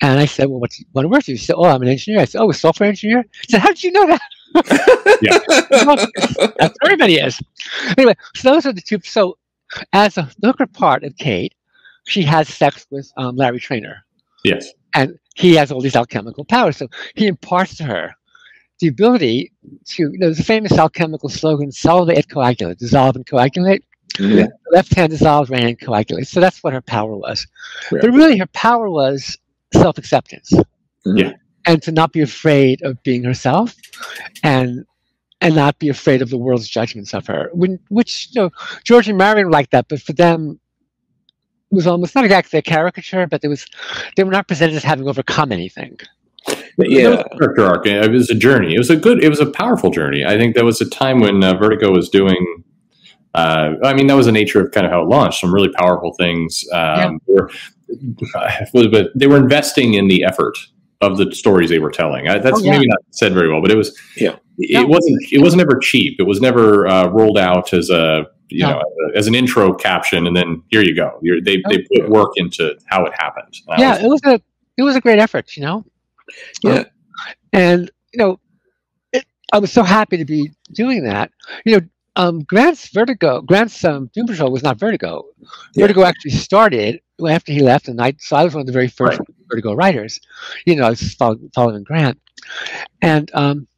and 0.00 0.18
I 0.18 0.26
said, 0.26 0.48
"Well, 0.48 0.60
what 0.60 0.70
do 0.70 0.76
you 0.80 0.86
want 0.94 1.10
work 1.10 1.24
do?" 1.24 1.36
She 1.36 1.44
said, 1.44 1.56
"Oh, 1.56 1.64
I'm 1.64 1.82
an 1.82 1.88
engineer." 1.88 2.20
I 2.20 2.24
said, 2.24 2.40
"Oh, 2.40 2.50
a 2.50 2.54
software 2.54 2.88
engineer?" 2.88 3.20
I 3.20 3.44
said, 3.50 3.60
"How 3.60 3.68
did 3.68 3.82
you 3.84 3.92
know 3.92 4.06
that?" 4.06 4.20
That's 6.58 6.74
where 6.80 6.92
everybody 6.92 7.16
is. 7.16 7.40
Anyway, 7.98 8.14
so 8.34 8.52
those 8.52 8.66
are 8.66 8.72
the 8.72 8.80
two. 8.80 8.98
So, 9.04 9.38
as 9.92 10.16
a 10.18 10.30
hooker 10.42 10.66
part 10.66 11.04
of 11.04 11.16
Kate, 11.16 11.54
she 12.06 12.22
has 12.22 12.48
sex 12.48 12.86
with 12.90 13.10
um, 13.16 13.36
Larry 13.36 13.60
Trainer 13.60 14.04
Yes. 14.44 14.70
and 14.94 15.18
he 15.34 15.54
has 15.54 15.72
all 15.72 15.80
these 15.80 15.96
alchemical 15.96 16.44
powers. 16.44 16.76
So 16.76 16.88
he 17.14 17.26
imparts 17.26 17.76
to 17.78 17.84
her 17.84 18.14
the 18.80 18.88
ability 18.88 19.52
to, 19.86 20.02
you 20.04 20.18
know, 20.18 20.26
there's 20.26 20.40
a 20.40 20.44
famous 20.44 20.72
alchemical 20.72 21.28
slogan, 21.28 21.72
solve 21.72 22.10
et 22.10 22.28
coagula, 22.28 22.76
dissolve 22.76 23.16
and 23.16 23.26
coagulate. 23.26 23.84
Mhm. 24.14 24.48
Left 24.72 24.94
hand 24.94 25.10
dissolves, 25.10 25.50
right 25.50 25.60
hand 25.62 25.80
coagulates. 25.80 26.30
So 26.30 26.40
that's 26.40 26.62
what 26.62 26.72
her 26.72 26.80
power 26.80 27.16
was. 27.16 27.46
Yeah. 27.92 27.98
But 28.02 28.10
really, 28.12 28.36
her 28.38 28.46
power 28.48 28.90
was 28.90 29.36
self 29.72 29.98
acceptance 29.98 30.52
Mhm. 31.06 31.34
and 31.66 31.82
to 31.82 31.92
not 31.92 32.12
be 32.12 32.20
afraid 32.20 32.82
of 32.82 33.02
being 33.02 33.22
herself 33.24 33.74
and 34.42 34.84
and 35.40 35.54
not 35.54 35.78
be 35.78 35.88
afraid 35.88 36.22
of 36.22 36.30
the 36.30 36.38
world's 36.38 36.68
judgments 36.68 37.12
of 37.12 37.26
her. 37.26 37.50
When, 37.52 37.78
which, 37.88 38.28
you 38.32 38.40
know, 38.40 38.50
George 38.84 39.06
and 39.08 39.18
Marion 39.18 39.46
were 39.46 39.52
like 39.52 39.70
that, 39.70 39.86
but 39.88 40.00
for 40.00 40.14
them, 40.14 40.58
it 41.70 41.74
was 41.74 41.86
almost 41.86 42.14
not 42.14 42.24
exactly 42.24 42.58
a 42.58 42.62
caricature, 42.62 43.26
but 43.26 43.42
there 43.42 43.50
was 43.50 43.66
they 44.16 44.24
were 44.24 44.30
not 44.32 44.48
presented 44.48 44.76
as 44.76 44.82
having 44.84 45.06
overcome 45.08 45.52
anything. 45.52 45.98
Yeah, 46.78 47.22
character 47.38 47.64
arc. 47.64 47.86
It 47.86 48.10
was 48.10 48.30
a 48.30 48.34
journey. 48.34 48.74
It 48.74 48.78
was 48.78 48.90
a 48.90 48.96
good. 48.96 49.22
It 49.22 49.28
was 49.28 49.40
a 49.40 49.46
powerful 49.46 49.90
journey. 49.90 50.24
I 50.24 50.38
think 50.38 50.54
that 50.54 50.64
was 50.64 50.80
a 50.80 50.88
time 50.88 51.20
when 51.20 51.42
uh, 51.42 51.54
Vertigo 51.54 51.90
was 51.90 52.08
doing. 52.08 52.36
Uh, 53.36 53.74
I 53.84 53.94
mean, 53.94 54.06
that 54.06 54.14
was 54.14 54.26
the 54.26 54.32
nature 54.32 54.60
of 54.60 54.72
kind 54.72 54.86
of 54.86 54.92
how 54.92 55.02
it 55.02 55.08
launched. 55.08 55.40
Some 55.40 55.52
really 55.54 55.70
powerful 55.70 56.14
things. 56.14 56.64
Um, 56.72 57.20
yeah. 57.28 57.40
were, 58.72 58.88
but 58.90 59.10
they 59.14 59.26
were 59.26 59.36
investing 59.36 59.94
in 59.94 60.08
the 60.08 60.24
effort 60.24 60.56
of 61.02 61.18
the 61.18 61.34
stories 61.34 61.68
they 61.68 61.78
were 61.78 61.90
telling. 61.90 62.28
I, 62.28 62.38
that's 62.38 62.58
oh, 62.58 62.62
yeah. 62.62 62.72
maybe 62.72 62.86
not 62.88 62.98
said 63.10 63.34
very 63.34 63.50
well, 63.50 63.60
but 63.60 63.70
it 63.70 63.76
was. 63.76 63.96
Yeah. 64.16 64.36
It 64.58 64.80
no. 64.80 64.86
wasn't. 64.86 65.22
It 65.30 65.42
wasn't 65.42 65.60
ever 65.60 65.78
cheap. 65.78 66.18
It 66.18 66.22
was 66.22 66.40
never 66.40 66.86
uh, 66.86 67.08
rolled 67.08 67.36
out 67.36 67.74
as 67.74 67.90
a 67.90 68.26
you 68.48 68.62
no. 68.62 68.78
know 68.78 68.82
as 69.14 69.26
an 69.26 69.34
intro 69.34 69.74
caption, 69.74 70.26
and 70.26 70.34
then 70.34 70.62
here 70.70 70.82
you 70.82 70.94
go. 70.94 71.18
You're, 71.20 71.42
they 71.42 71.62
they 71.68 71.84
put 71.94 72.08
work 72.08 72.30
into 72.36 72.74
how 72.86 73.04
it 73.04 73.12
happened. 73.18 73.54
Yeah, 73.76 74.02
was, 74.02 74.02
it 74.02 74.08
was 74.08 74.20
a 74.24 74.42
it 74.78 74.82
was 74.82 74.96
a 74.96 75.00
great 75.00 75.18
effort. 75.18 75.56
You 75.56 75.62
know. 75.62 75.84
Yeah. 76.62 76.72
Um, 76.72 76.84
and 77.52 77.90
you 78.14 78.18
know, 78.18 78.40
it, 79.12 79.26
I 79.52 79.58
was 79.58 79.72
so 79.72 79.82
happy 79.82 80.16
to 80.16 80.24
be 80.24 80.50
doing 80.72 81.04
that. 81.04 81.30
You 81.66 81.80
know, 81.80 81.86
um, 82.16 82.40
Grant's 82.40 82.88
Vertigo, 82.88 83.42
Grant's 83.42 83.84
um, 83.84 84.10
Doom 84.14 84.26
Patrol 84.26 84.50
was 84.50 84.62
not 84.62 84.78
Vertigo. 84.78 85.24
Yeah. 85.74 85.82
Vertigo 85.82 86.04
actually 86.04 86.32
started 86.32 87.00
after 87.28 87.52
he 87.52 87.60
left, 87.60 87.88
and 87.88 88.00
I 88.00 88.14
so 88.18 88.36
I 88.36 88.44
was 88.44 88.54
one 88.54 88.62
of 88.62 88.66
the 88.66 88.72
very 88.72 88.88
first 88.88 89.18
right. 89.18 89.28
Vertigo 89.48 89.74
writers. 89.74 90.18
You 90.64 90.76
know, 90.76 90.84
I 90.84 90.90
was 90.90 91.14
following, 91.14 91.50
following 91.54 91.84
Grant, 91.84 92.20
and 93.02 93.30
um, 93.34 93.68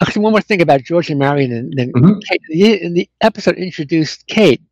actually 0.00 0.22
one 0.22 0.32
more 0.32 0.40
thing 0.40 0.62
about 0.62 0.82
George 0.82 1.10
and 1.10 1.18
Marion, 1.18 1.52
and 1.52 1.72
then 1.76 1.92
mm-hmm. 1.92 2.18
Kate, 2.20 2.82
in 2.82 2.94
the 2.94 3.08
episode 3.20 3.56
introduced 3.56 4.26
Kate. 4.26 4.62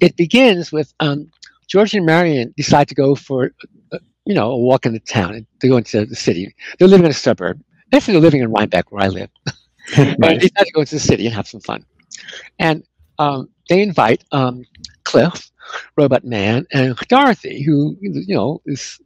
It 0.00 0.16
begins 0.16 0.72
with 0.72 0.92
um, 1.00 1.30
George 1.68 1.94
and 1.94 2.06
Marion 2.06 2.52
decide 2.56 2.88
to 2.88 2.94
go 2.94 3.14
for 3.14 3.52
uh, 3.92 3.98
you 4.24 4.34
know 4.34 4.50
a 4.50 4.56
walk 4.56 4.86
in 4.86 4.92
the 4.92 5.00
town. 5.00 5.46
They 5.60 5.68
go 5.68 5.76
into 5.76 6.04
the 6.04 6.16
city. 6.16 6.54
They're 6.78 6.88
living 6.88 7.06
in 7.06 7.10
a 7.10 7.14
suburb. 7.14 7.60
Actually, 7.92 8.14
they're 8.14 8.22
living 8.22 8.42
in 8.42 8.50
Rhinebeck, 8.50 8.90
where 8.90 9.04
I 9.04 9.08
live. 9.08 9.30
nice. 9.96 10.16
they 10.18 10.38
decide 10.38 10.64
to 10.66 10.72
go 10.72 10.80
into 10.80 10.96
the 10.96 11.00
city 11.00 11.26
and 11.26 11.34
have 11.34 11.46
some 11.46 11.60
fun. 11.60 11.84
And 12.58 12.84
um, 13.18 13.48
they 13.68 13.82
invite 13.82 14.24
um, 14.32 14.64
Cliff, 15.04 15.50
Robot 15.96 16.24
Man, 16.24 16.66
and 16.72 16.96
Dorothy, 17.08 17.62
who 17.62 17.96
you 18.00 18.34
know 18.34 18.60
is 18.66 19.00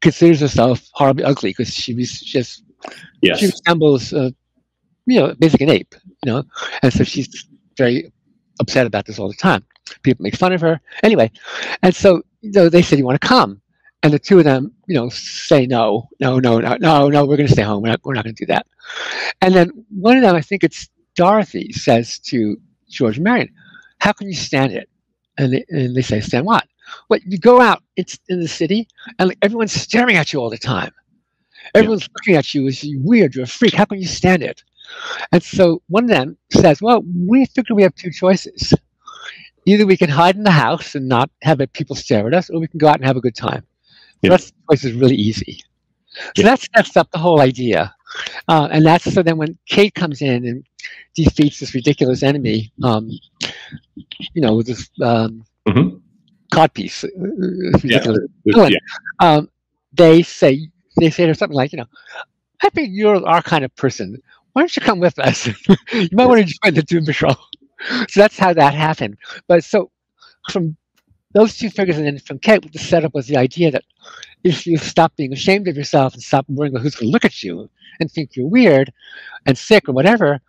considers 0.00 0.40
herself 0.40 0.88
horribly 0.92 1.24
ugly 1.24 1.50
because 1.50 1.72
she 1.72 1.94
was 1.94 2.20
just 2.20 2.64
yes. 3.20 3.38
she 3.38 3.46
resembles 3.46 4.12
uh, 4.12 4.30
you 5.06 5.20
know 5.20 5.34
basically 5.38 5.66
an 5.66 5.72
ape, 5.72 5.94
you 6.24 6.32
know, 6.32 6.42
and 6.82 6.92
so 6.92 7.04
she's 7.04 7.46
very 7.76 8.12
upset 8.60 8.86
about 8.86 9.06
this 9.06 9.18
all 9.18 9.28
the 9.28 9.34
time. 9.34 9.64
People 10.02 10.22
make 10.22 10.36
fun 10.36 10.52
of 10.52 10.60
her 10.60 10.80
anyway, 11.02 11.30
and 11.82 11.94
so 11.94 12.22
you 12.42 12.50
know, 12.52 12.68
they 12.68 12.82
said 12.82 12.98
you 12.98 13.06
want 13.06 13.20
to 13.20 13.26
come, 13.26 13.62
and 14.02 14.12
the 14.12 14.18
two 14.18 14.38
of 14.38 14.44
them, 14.44 14.72
you 14.86 14.94
know, 14.94 15.08
say 15.08 15.66
no, 15.66 16.08
no, 16.20 16.38
no, 16.38 16.58
no, 16.58 16.76
no, 16.80 17.08
no. 17.08 17.24
We're 17.24 17.36
going 17.36 17.46
to 17.46 17.52
stay 17.52 17.62
home. 17.62 17.82
We're 17.82 17.90
not. 17.90 18.00
We're 18.04 18.14
not 18.14 18.24
going 18.24 18.34
to 18.34 18.44
do 18.44 18.52
that. 18.52 18.66
And 19.40 19.54
then 19.54 19.70
one 19.88 20.16
of 20.16 20.22
them, 20.22 20.34
I 20.34 20.40
think 20.42 20.64
it's 20.64 20.88
Dorothy, 21.14 21.72
says 21.72 22.18
to 22.20 22.56
George 22.88 23.18
Marion, 23.18 23.48
"How 23.98 24.12
can 24.12 24.28
you 24.28 24.34
stand 24.34 24.72
it?" 24.72 24.88
And 25.38 25.52
they, 25.52 25.64
and 25.68 25.94
they 25.96 26.02
say, 26.02 26.20
"Stand 26.20 26.46
what?" 26.46 26.66
Well, 27.08 27.20
you 27.24 27.38
go 27.38 27.60
out 27.60 27.82
it's 27.96 28.18
in 28.28 28.40
the 28.40 28.48
city, 28.48 28.88
and 29.18 29.28
like, 29.28 29.38
everyone's 29.42 29.72
staring 29.72 30.16
at 30.16 30.32
you 30.32 30.40
all 30.40 30.50
the 30.50 30.58
time. 30.58 30.92
Everyone's 31.74 32.02
yeah. 32.02 32.08
looking 32.16 32.36
at 32.36 32.54
you 32.54 32.66
as 32.66 32.84
weird. 32.96 33.34
You're 33.34 33.44
a 33.44 33.48
freak. 33.48 33.74
How 33.74 33.84
can 33.84 34.00
you 34.00 34.06
stand 34.06 34.42
it? 34.42 34.62
And 35.30 35.42
so 35.42 35.82
one 35.88 36.04
of 36.04 36.10
them 36.10 36.36
says, 36.52 36.82
"Well, 36.82 37.02
we 37.26 37.46
figure 37.46 37.74
we 37.74 37.82
have 37.82 37.94
two 37.94 38.10
choices. 38.10 38.74
Either 39.64 39.86
we 39.86 39.96
can 39.96 40.10
hide 40.10 40.36
in 40.36 40.42
the 40.42 40.50
house 40.50 40.94
and 40.94 41.08
not 41.08 41.30
have 41.42 41.60
people 41.72 41.94
stare 41.94 42.26
at 42.26 42.34
us, 42.34 42.50
or 42.50 42.60
we 42.60 42.66
can 42.66 42.78
go 42.78 42.88
out 42.88 42.96
and 42.96 43.04
have 43.06 43.16
a 43.16 43.20
good 43.20 43.36
time." 43.36 43.64
Rest 44.24 44.50
of 44.50 44.54
the 44.54 44.76
choice 44.76 44.84
is 44.84 44.92
really 44.92 45.16
easy. 45.16 45.62
So 46.36 46.42
that 46.42 46.60
sets 46.60 46.96
up 46.96 47.10
the 47.10 47.18
whole 47.18 47.40
idea. 47.40 47.94
Uh, 48.48 48.68
and 48.70 48.84
that's 48.84 49.12
so 49.12 49.22
then 49.22 49.36
when 49.36 49.56
Kate 49.66 49.94
comes 49.94 50.22
in 50.22 50.46
and 50.46 50.66
defeats 51.14 51.60
this 51.60 51.74
ridiculous 51.74 52.22
enemy, 52.22 52.72
um, 52.82 53.10
you 54.34 54.42
know, 54.42 54.56
with 54.56 54.66
this 54.66 54.90
um, 55.02 55.44
mm-hmm. 55.66 55.96
codpiece, 56.52 57.04
uh, 57.04 57.08
ridiculous 57.82 58.28
yeah. 58.44 58.52
villain, 58.52 58.72
yeah. 58.72 58.78
um, 59.20 59.48
they 59.92 60.22
say 60.22 60.68
they 60.98 61.10
say 61.10 61.26
to 61.26 61.34
something 61.34 61.56
like, 61.56 61.72
you 61.72 61.78
know, 61.78 61.86
I 62.62 62.68
think 62.70 62.90
you're 62.92 63.26
our 63.26 63.42
kind 63.42 63.64
of 63.64 63.74
person. 63.76 64.20
Why 64.52 64.62
don't 64.62 64.76
you 64.76 64.82
come 64.82 65.00
with 65.00 65.18
us? 65.18 65.46
you 65.92 66.08
might 66.12 66.26
want 66.26 66.46
to 66.46 66.54
join 66.62 66.74
the 66.74 66.82
Doom 66.82 67.06
Patrol. 67.06 67.36
so 68.08 68.20
that's 68.20 68.38
how 68.38 68.52
that 68.52 68.74
happened. 68.74 69.16
But 69.48 69.64
so 69.64 69.90
from 70.50 70.76
those 71.32 71.56
two 71.56 71.70
figures, 71.70 71.96
and 71.96 72.06
then 72.06 72.18
from 72.18 72.38
Kate, 72.38 72.70
the 72.72 72.78
setup 72.78 73.14
was 73.14 73.26
the 73.26 73.36
idea 73.36 73.70
that 73.70 73.84
if 74.44 74.66
you 74.66 74.76
stop 74.76 75.14
being 75.16 75.32
ashamed 75.32 75.68
of 75.68 75.76
yourself 75.76 76.14
and 76.14 76.22
stop 76.22 76.44
worrying 76.48 76.74
about 76.74 76.82
who's 76.82 76.94
going 76.94 77.08
to 77.08 77.12
look 77.12 77.24
at 77.24 77.42
you 77.42 77.68
and 78.00 78.10
think 78.10 78.36
you're 78.36 78.46
weird 78.46 78.92
and 79.46 79.56
sick 79.56 79.88
or 79.88 79.92
whatever, 79.92 80.40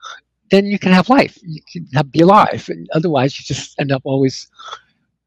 then 0.52 0.66
you 0.66 0.78
can 0.78 0.92
have 0.92 1.10
life. 1.10 1.38
You 1.44 1.62
can 1.72 1.88
have, 1.94 2.12
be 2.12 2.22
alive. 2.22 2.66
And 2.70 2.90
otherwise, 2.94 3.38
you 3.40 3.46
just 3.46 3.80
end 3.80 3.92
up 3.92 4.02
always 4.04 4.48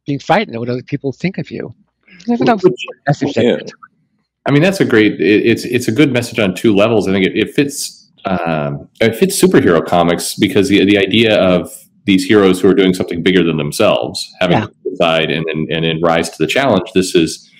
being 0.07 0.19
frightened 0.19 0.57
of 0.57 0.61
what 0.61 0.69
other 0.69 0.83
people 0.83 1.12
think 1.12 1.38
of 1.38 1.51
you. 1.51 1.75
yeah. 3.37 3.59
I 4.47 4.53
mean, 4.53 4.62
that's 4.62 4.81
a 4.81 4.85
great. 4.85 5.21
It, 5.21 5.47
it's 5.47 5.64
it's 5.64 5.88
a 5.88 5.92
good 5.92 6.12
message 6.12 6.38
on 6.38 6.55
two 6.55 6.75
levels. 6.75 7.09
I 7.09 7.12
think 7.12 7.27
it, 7.27 7.37
it 7.37 7.55
fits. 7.55 8.11
Um, 8.25 8.88
it 9.01 9.14
fits 9.14 9.40
superhero 9.40 9.85
comics 9.85 10.35
because 10.37 10.69
the 10.69 10.85
the 10.85 10.99
idea 10.99 11.37
of 11.40 11.73
these 12.05 12.25
heroes 12.25 12.61
who 12.61 12.69
are 12.69 12.75
doing 12.75 12.95
something 12.95 13.23
bigger 13.23 13.42
than 13.42 13.57
themselves, 13.57 14.33
having 14.40 14.59
yeah. 14.59 14.66
To 14.97 15.05
decide 15.05 15.31
and, 15.31 15.45
and 15.47 15.85
and 15.85 16.03
rise 16.03 16.31
to 16.31 16.37
the 16.39 16.47
challenge. 16.47 16.91
This 16.95 17.15
is 17.15 17.51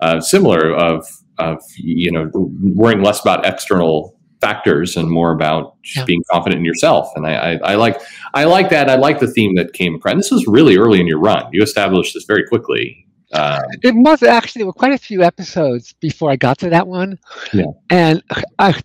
uh, 0.00 0.20
similar 0.20 0.74
of 0.74 1.06
of 1.38 1.62
you 1.76 2.10
know 2.10 2.30
worrying 2.34 3.02
less 3.02 3.20
about 3.20 3.46
external 3.46 4.18
factors 4.40 4.96
and 4.96 5.08
more 5.08 5.32
about 5.32 5.76
yeah. 5.94 6.04
being 6.04 6.22
confident 6.30 6.58
in 6.58 6.64
yourself. 6.64 7.08
And 7.14 7.26
I, 7.26 7.34
I, 7.34 7.52
I, 7.72 7.74
like 7.76 8.00
I 8.34 8.44
like 8.44 8.70
that. 8.70 8.90
I 8.90 8.96
like 8.96 9.20
the 9.20 9.28
theme 9.28 9.54
that 9.54 9.72
came 9.72 9.94
across. 9.94 10.12
And 10.12 10.20
this 10.20 10.32
was 10.32 10.46
really 10.48 10.76
early 10.76 11.00
in 11.00 11.06
your 11.06 11.20
run. 11.20 11.46
You 11.52 11.62
established 11.62 12.14
this 12.14 12.24
very 12.24 12.44
quickly. 12.48 13.06
Uh, 13.32 13.62
it 13.82 13.94
was 13.94 14.22
actually 14.22 14.60
there 14.60 14.66
were 14.66 14.72
quite 14.72 14.92
a 14.92 14.98
few 14.98 15.22
episodes 15.22 15.94
before 16.00 16.30
I 16.30 16.36
got 16.36 16.58
to 16.58 16.70
that 16.70 16.86
one. 16.86 17.18
Yeah. 17.52 17.66
And 17.88 18.22
I 18.58 18.78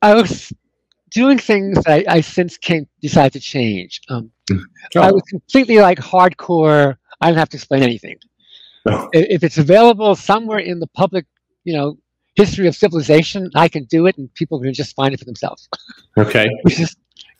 I 0.00 0.14
was 0.14 0.52
doing 1.10 1.38
things 1.38 1.78
I, 1.86 2.04
I 2.08 2.20
since 2.20 2.56
came 2.56 2.86
decided 3.00 3.32
to 3.34 3.40
change. 3.40 4.00
Um, 4.08 4.30
oh. 4.52 5.00
I 5.00 5.12
was 5.12 5.22
completely 5.22 5.78
like 5.78 5.98
hardcore. 5.98 6.96
I 7.20 7.28
don't 7.28 7.38
have 7.38 7.48
to 7.50 7.56
explain 7.56 7.82
anything. 7.82 8.16
Oh. 8.86 9.08
If 9.12 9.42
it's 9.42 9.58
available 9.58 10.14
somewhere 10.14 10.58
in 10.58 10.78
the 10.80 10.86
public, 10.88 11.26
you 11.64 11.74
know, 11.74 11.98
history 12.36 12.68
of 12.68 12.76
civilization, 12.76 13.50
I 13.54 13.68
can 13.68 13.84
do 13.84 14.06
it, 14.06 14.16
and 14.18 14.32
people 14.34 14.60
can 14.60 14.72
just 14.74 14.94
find 14.94 15.12
it 15.12 15.18
for 15.18 15.24
themselves. 15.24 15.68
Okay. 16.16 16.48
Which 16.62 16.78
is, 16.78 16.94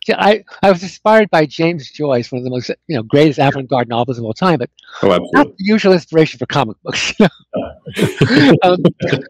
I, 0.09 0.45
I 0.63 0.71
was 0.71 0.83
inspired 0.83 1.31
by 1.31 1.47
James 1.47 1.91
Joyce, 1.91 2.31
one 2.33 2.39
of 2.39 2.45
the 2.45 2.51
most 2.51 2.71
you 2.87 2.97
know 2.97 3.03
greatest 3.03 3.39
avant-garde 3.39 3.89
novels 3.89 4.19
of 4.19 4.25
all 4.25 4.35
time, 4.35 4.59
but 4.59 4.71
oh, 5.03 5.19
not 5.33 5.47
the 5.47 5.65
usual 5.65 5.93
inspiration 5.93 6.39
for 6.39 6.47
comic 6.47 6.77
books. 6.83 7.13
You 7.19 7.29
know? 7.97 8.57
um, 8.63 8.83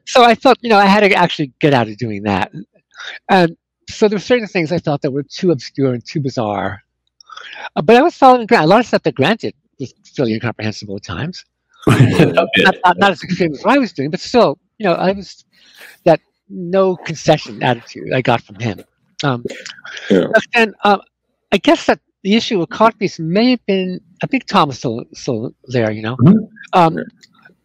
so 0.07 0.23
I 0.23 0.35
thought, 0.35 0.59
you 0.61 0.69
know, 0.69 0.79
I 0.79 0.87
had 0.87 1.01
to 1.01 1.13
actually 1.15 1.53
get 1.61 1.73
out 1.73 1.89
of 1.89 1.97
doing 1.97 2.25
that, 2.25 2.53
and 3.29 3.57
so 3.89 4.09
there 4.09 4.17
were 4.17 4.21
certain 4.21 4.47
things 4.47 4.73
I 4.73 4.79
thought 4.79 5.03
that 5.03 5.11
were 5.11 5.23
too 5.23 5.51
obscure 5.51 5.95
and 5.95 6.05
too 6.05 6.21
bizarre. 6.21 6.83
Uh, 7.75 7.83
but 7.83 7.97
I 7.97 8.03
was 8.03 8.17
following 8.17 8.47
Grant. 8.47 8.65
A 8.65 8.69
lot 8.69 8.81
of 8.81 8.87
stuff 8.87 9.03
that 9.05 9.15
Grant 9.15 9.41
did 9.41 9.55
was 9.79 9.95
fairly 10.15 10.35
incomprehensible 10.35 10.97
at 10.97 11.05
times. 11.05 11.45
not, 11.87 12.49
not, 12.57 12.99
not, 12.99 13.11
as 13.13 13.23
extreme 13.23 13.53
as 13.53 13.63
what 13.63 13.77
I 13.77 13.79
was 13.79 13.93
doing, 13.93 14.11
but 14.11 14.19
still, 14.19 14.59
you 14.79 14.85
know, 14.85 14.95
I 14.95 15.13
was 15.13 15.45
that 16.05 16.21
no 16.49 16.97
concession 16.97 17.63
attitude 17.63 18.13
I 18.13 18.23
got 18.23 18.43
from 18.43 18.57
him. 18.57 18.81
Um, 19.23 19.45
yeah. 20.11 20.27
And 20.55 20.75
uh, 20.83 20.99
I 21.53 21.59
guess 21.59 21.87
that 21.87 22.01
the 22.23 22.35
issue 22.35 22.59
with 22.59 22.71
Codpiece 22.71 23.21
may 23.21 23.51
have 23.51 23.65
been, 23.67 24.01
I 24.23 24.27
think 24.27 24.47
Tom 24.47 24.69
was 24.69 24.79
still, 24.79 25.05
still 25.13 25.55
there, 25.69 25.93
you 25.93 26.03
know. 26.03 26.17
Mm-hmm. 26.17 26.39
Um, 26.73 26.99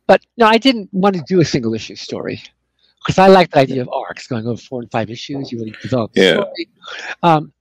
but 0.06 0.22
no, 0.38 0.46
I 0.46 0.60
didn't 0.60 0.90
want 0.92 1.16
to 1.16 1.24
do 1.28 1.40
a 1.42 1.46
single 1.46 1.74
issue 1.74 1.96
story 1.96 2.44
because 3.04 3.18
I 3.18 3.28
like 3.28 3.52
the 3.52 3.60
idea 3.60 3.82
of 3.82 3.90
arcs 3.90 4.28
going 4.28 4.46
over 4.46 4.62
four 4.62 4.82
and 4.82 4.92
five 4.92 5.10
issues. 5.10 5.52
You 5.52 5.60
really 5.60 5.76
develop 5.82 6.14
the 6.14 6.22
yeah. 6.22 6.34
story. 6.34 6.70
Um, 7.24 7.54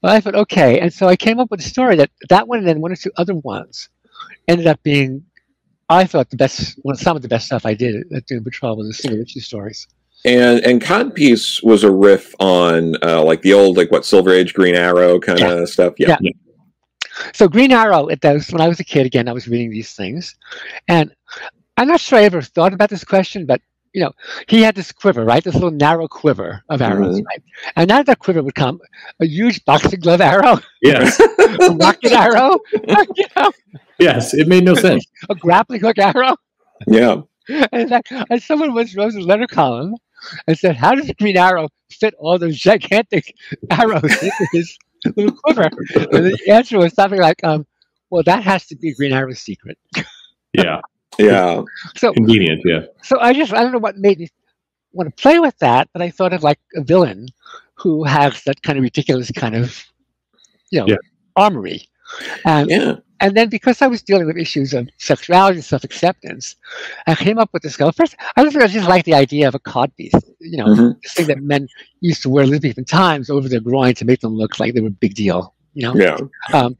but 0.00 0.12
I 0.12 0.20
thought, 0.20 0.34
okay, 0.34 0.78
and 0.78 0.92
so 0.92 1.08
I 1.08 1.16
came 1.16 1.40
up 1.40 1.50
with 1.50 1.60
a 1.60 1.64
story 1.64 1.96
that 1.96 2.10
that 2.28 2.46
one 2.46 2.58
and 2.58 2.68
then 2.68 2.80
one 2.80 2.92
or 2.92 2.96
two 2.96 3.10
other 3.16 3.34
ones 3.34 3.88
ended 4.46 4.66
up 4.66 4.82
being, 4.82 5.24
I 5.88 6.04
thought 6.04 6.30
the 6.30 6.36
best, 6.36 6.78
one 6.82 6.96
some 6.96 7.16
of 7.16 7.22
the 7.22 7.28
best 7.28 7.46
stuff 7.46 7.66
I 7.66 7.74
did 7.74 8.12
at 8.12 8.26
Doom 8.26 8.44
Patrol 8.44 8.76
was 8.76 8.88
the 8.88 8.94
single 8.94 9.20
issue 9.20 9.40
stories. 9.40 9.86
And 10.24 10.64
and 10.64 10.80
Codpiece 10.80 11.62
was 11.62 11.84
a 11.84 11.90
riff 11.90 12.34
on 12.40 12.94
uh, 13.02 13.22
like 13.22 13.42
the 13.42 13.52
old 13.52 13.76
like 13.76 13.90
what 13.90 14.04
Silver 14.04 14.30
Age 14.30 14.54
Green 14.54 14.74
Arrow 14.74 15.18
kind 15.18 15.40
of 15.40 15.58
yeah. 15.60 15.64
stuff. 15.64 15.94
Yeah. 15.98 16.16
yeah. 16.20 16.30
So 17.32 17.48
Green 17.48 17.72
Arrow, 17.72 18.08
it 18.08 18.20
does. 18.20 18.50
When 18.50 18.60
I 18.60 18.68
was 18.68 18.80
a 18.80 18.84
kid, 18.84 19.06
again, 19.06 19.28
I 19.28 19.32
was 19.32 19.48
reading 19.48 19.70
these 19.70 19.94
things, 19.94 20.36
and 20.88 21.14
I'm 21.76 21.88
not 21.88 22.00
sure 22.00 22.18
I 22.18 22.24
ever 22.24 22.42
thought 22.42 22.72
about 22.72 22.90
this 22.90 23.04
question, 23.04 23.46
but 23.46 23.60
you 23.96 24.02
know, 24.04 24.12
he 24.46 24.60
had 24.62 24.74
this 24.74 24.92
quiver, 24.92 25.24
right? 25.24 25.42
This 25.42 25.54
little 25.54 25.70
narrow 25.70 26.06
quiver 26.06 26.62
of 26.68 26.82
arrows, 26.82 27.18
Mhm. 27.18 27.24
right? 27.30 27.42
And 27.76 27.90
out 27.90 28.00
of 28.00 28.06
that 28.06 28.18
quiver 28.18 28.42
would 28.42 28.54
come 28.54 28.78
a 29.20 29.26
huge 29.26 29.64
boxing 29.64 30.00
glove 30.00 30.20
arrow, 30.20 30.58
Yes. 30.82 31.18
a 31.68 31.70
rocket 31.84 32.12
arrow, 32.12 32.58
you 33.16 33.26
know, 33.36 33.50
yes. 33.98 34.34
It 34.34 34.48
made 34.48 34.64
no 34.64 34.74
sense. 34.74 35.04
a 35.30 35.34
grappling 35.34 35.80
hook 35.80 35.98
arrow. 35.98 36.36
Yeah. 36.86 37.22
And, 37.72 37.88
that, 37.90 38.04
and 38.30 38.42
someone 38.42 38.74
once 38.74 38.96
wrote 38.96 39.14
a 39.14 39.20
letter 39.20 39.46
column 39.46 39.94
and 40.48 40.58
said, 40.58 40.74
"How 40.76 40.96
does 40.96 41.06
the 41.06 41.14
Green 41.14 41.36
Arrow 41.36 41.68
fit 42.00 42.12
all 42.18 42.38
those 42.40 42.58
gigantic 42.58 43.32
arrows 43.70 44.02
into 44.26 44.46
his 44.52 44.76
little 45.16 45.36
quiver?" 45.44 45.70
And 46.12 46.24
the 46.26 46.38
answer 46.58 46.76
was 46.78 46.92
something 46.94 47.20
like, 47.20 47.44
um, 47.44 47.64
"Well, 48.10 48.24
that 48.24 48.42
has 48.42 48.66
to 48.66 48.76
be 48.76 48.92
Green 48.94 49.12
Arrow's 49.12 49.38
secret." 49.50 49.78
Yeah. 50.54 50.80
Yeah. 51.18 51.62
So, 51.96 52.12
Convenient. 52.12 52.62
Yeah. 52.64 52.82
so 53.02 53.18
I 53.20 53.32
just 53.32 53.52
I 53.52 53.62
don't 53.62 53.72
know 53.72 53.78
what 53.78 53.96
made 53.98 54.18
me 54.18 54.28
want 54.92 55.14
to 55.14 55.22
play 55.22 55.38
with 55.38 55.58
that, 55.58 55.88
but 55.92 56.02
I 56.02 56.10
thought 56.10 56.32
of 56.32 56.42
like 56.42 56.58
a 56.74 56.82
villain 56.82 57.28
who 57.74 58.04
has 58.04 58.42
that 58.44 58.62
kind 58.62 58.78
of 58.78 58.82
ridiculous 58.82 59.30
kind 59.30 59.54
of, 59.54 59.84
you 60.70 60.80
know, 60.80 60.86
Yeah. 60.88 60.96
armory. 61.36 61.88
And 62.44 62.70
Yeah. 62.70 62.94
and 63.20 63.36
then 63.36 63.48
because 63.48 63.82
I 63.82 63.86
was 63.88 64.02
dealing 64.02 64.26
with 64.26 64.36
issues 64.36 64.74
of 64.74 64.88
sexuality 64.98 65.56
and 65.56 65.64
self 65.64 65.84
acceptance, 65.84 66.56
I 67.06 67.14
came 67.14 67.38
up 67.38 67.50
with 67.52 67.62
this 67.62 67.76
go. 67.76 67.90
First, 67.92 68.16
I 68.36 68.44
just, 68.44 68.56
I 68.56 68.66
just 68.68 68.88
like 68.88 69.04
the 69.06 69.14
idea 69.14 69.48
of 69.48 69.54
a 69.54 69.58
codpiece, 69.60 70.14
you 70.40 70.58
know, 70.58 70.66
Mhm. 70.66 71.02
this 71.02 71.14
thing 71.14 71.26
that 71.28 71.42
men 71.42 71.68
used 72.00 72.22
to 72.22 72.30
wear 72.30 72.44
in 72.44 72.50
Elizabethan 72.50 72.84
times 72.84 73.30
over 73.30 73.48
their 73.48 73.60
groin 73.60 73.94
to 73.94 74.04
make 74.04 74.20
them 74.20 74.34
look 74.34 74.60
like 74.60 74.74
they 74.74 74.80
were 74.82 74.88
a 74.88 75.02
big 75.04 75.14
deal, 75.14 75.54
you 75.76 75.82
know. 75.82 75.94
Yeah. 75.94 76.16
Um, 76.52 76.76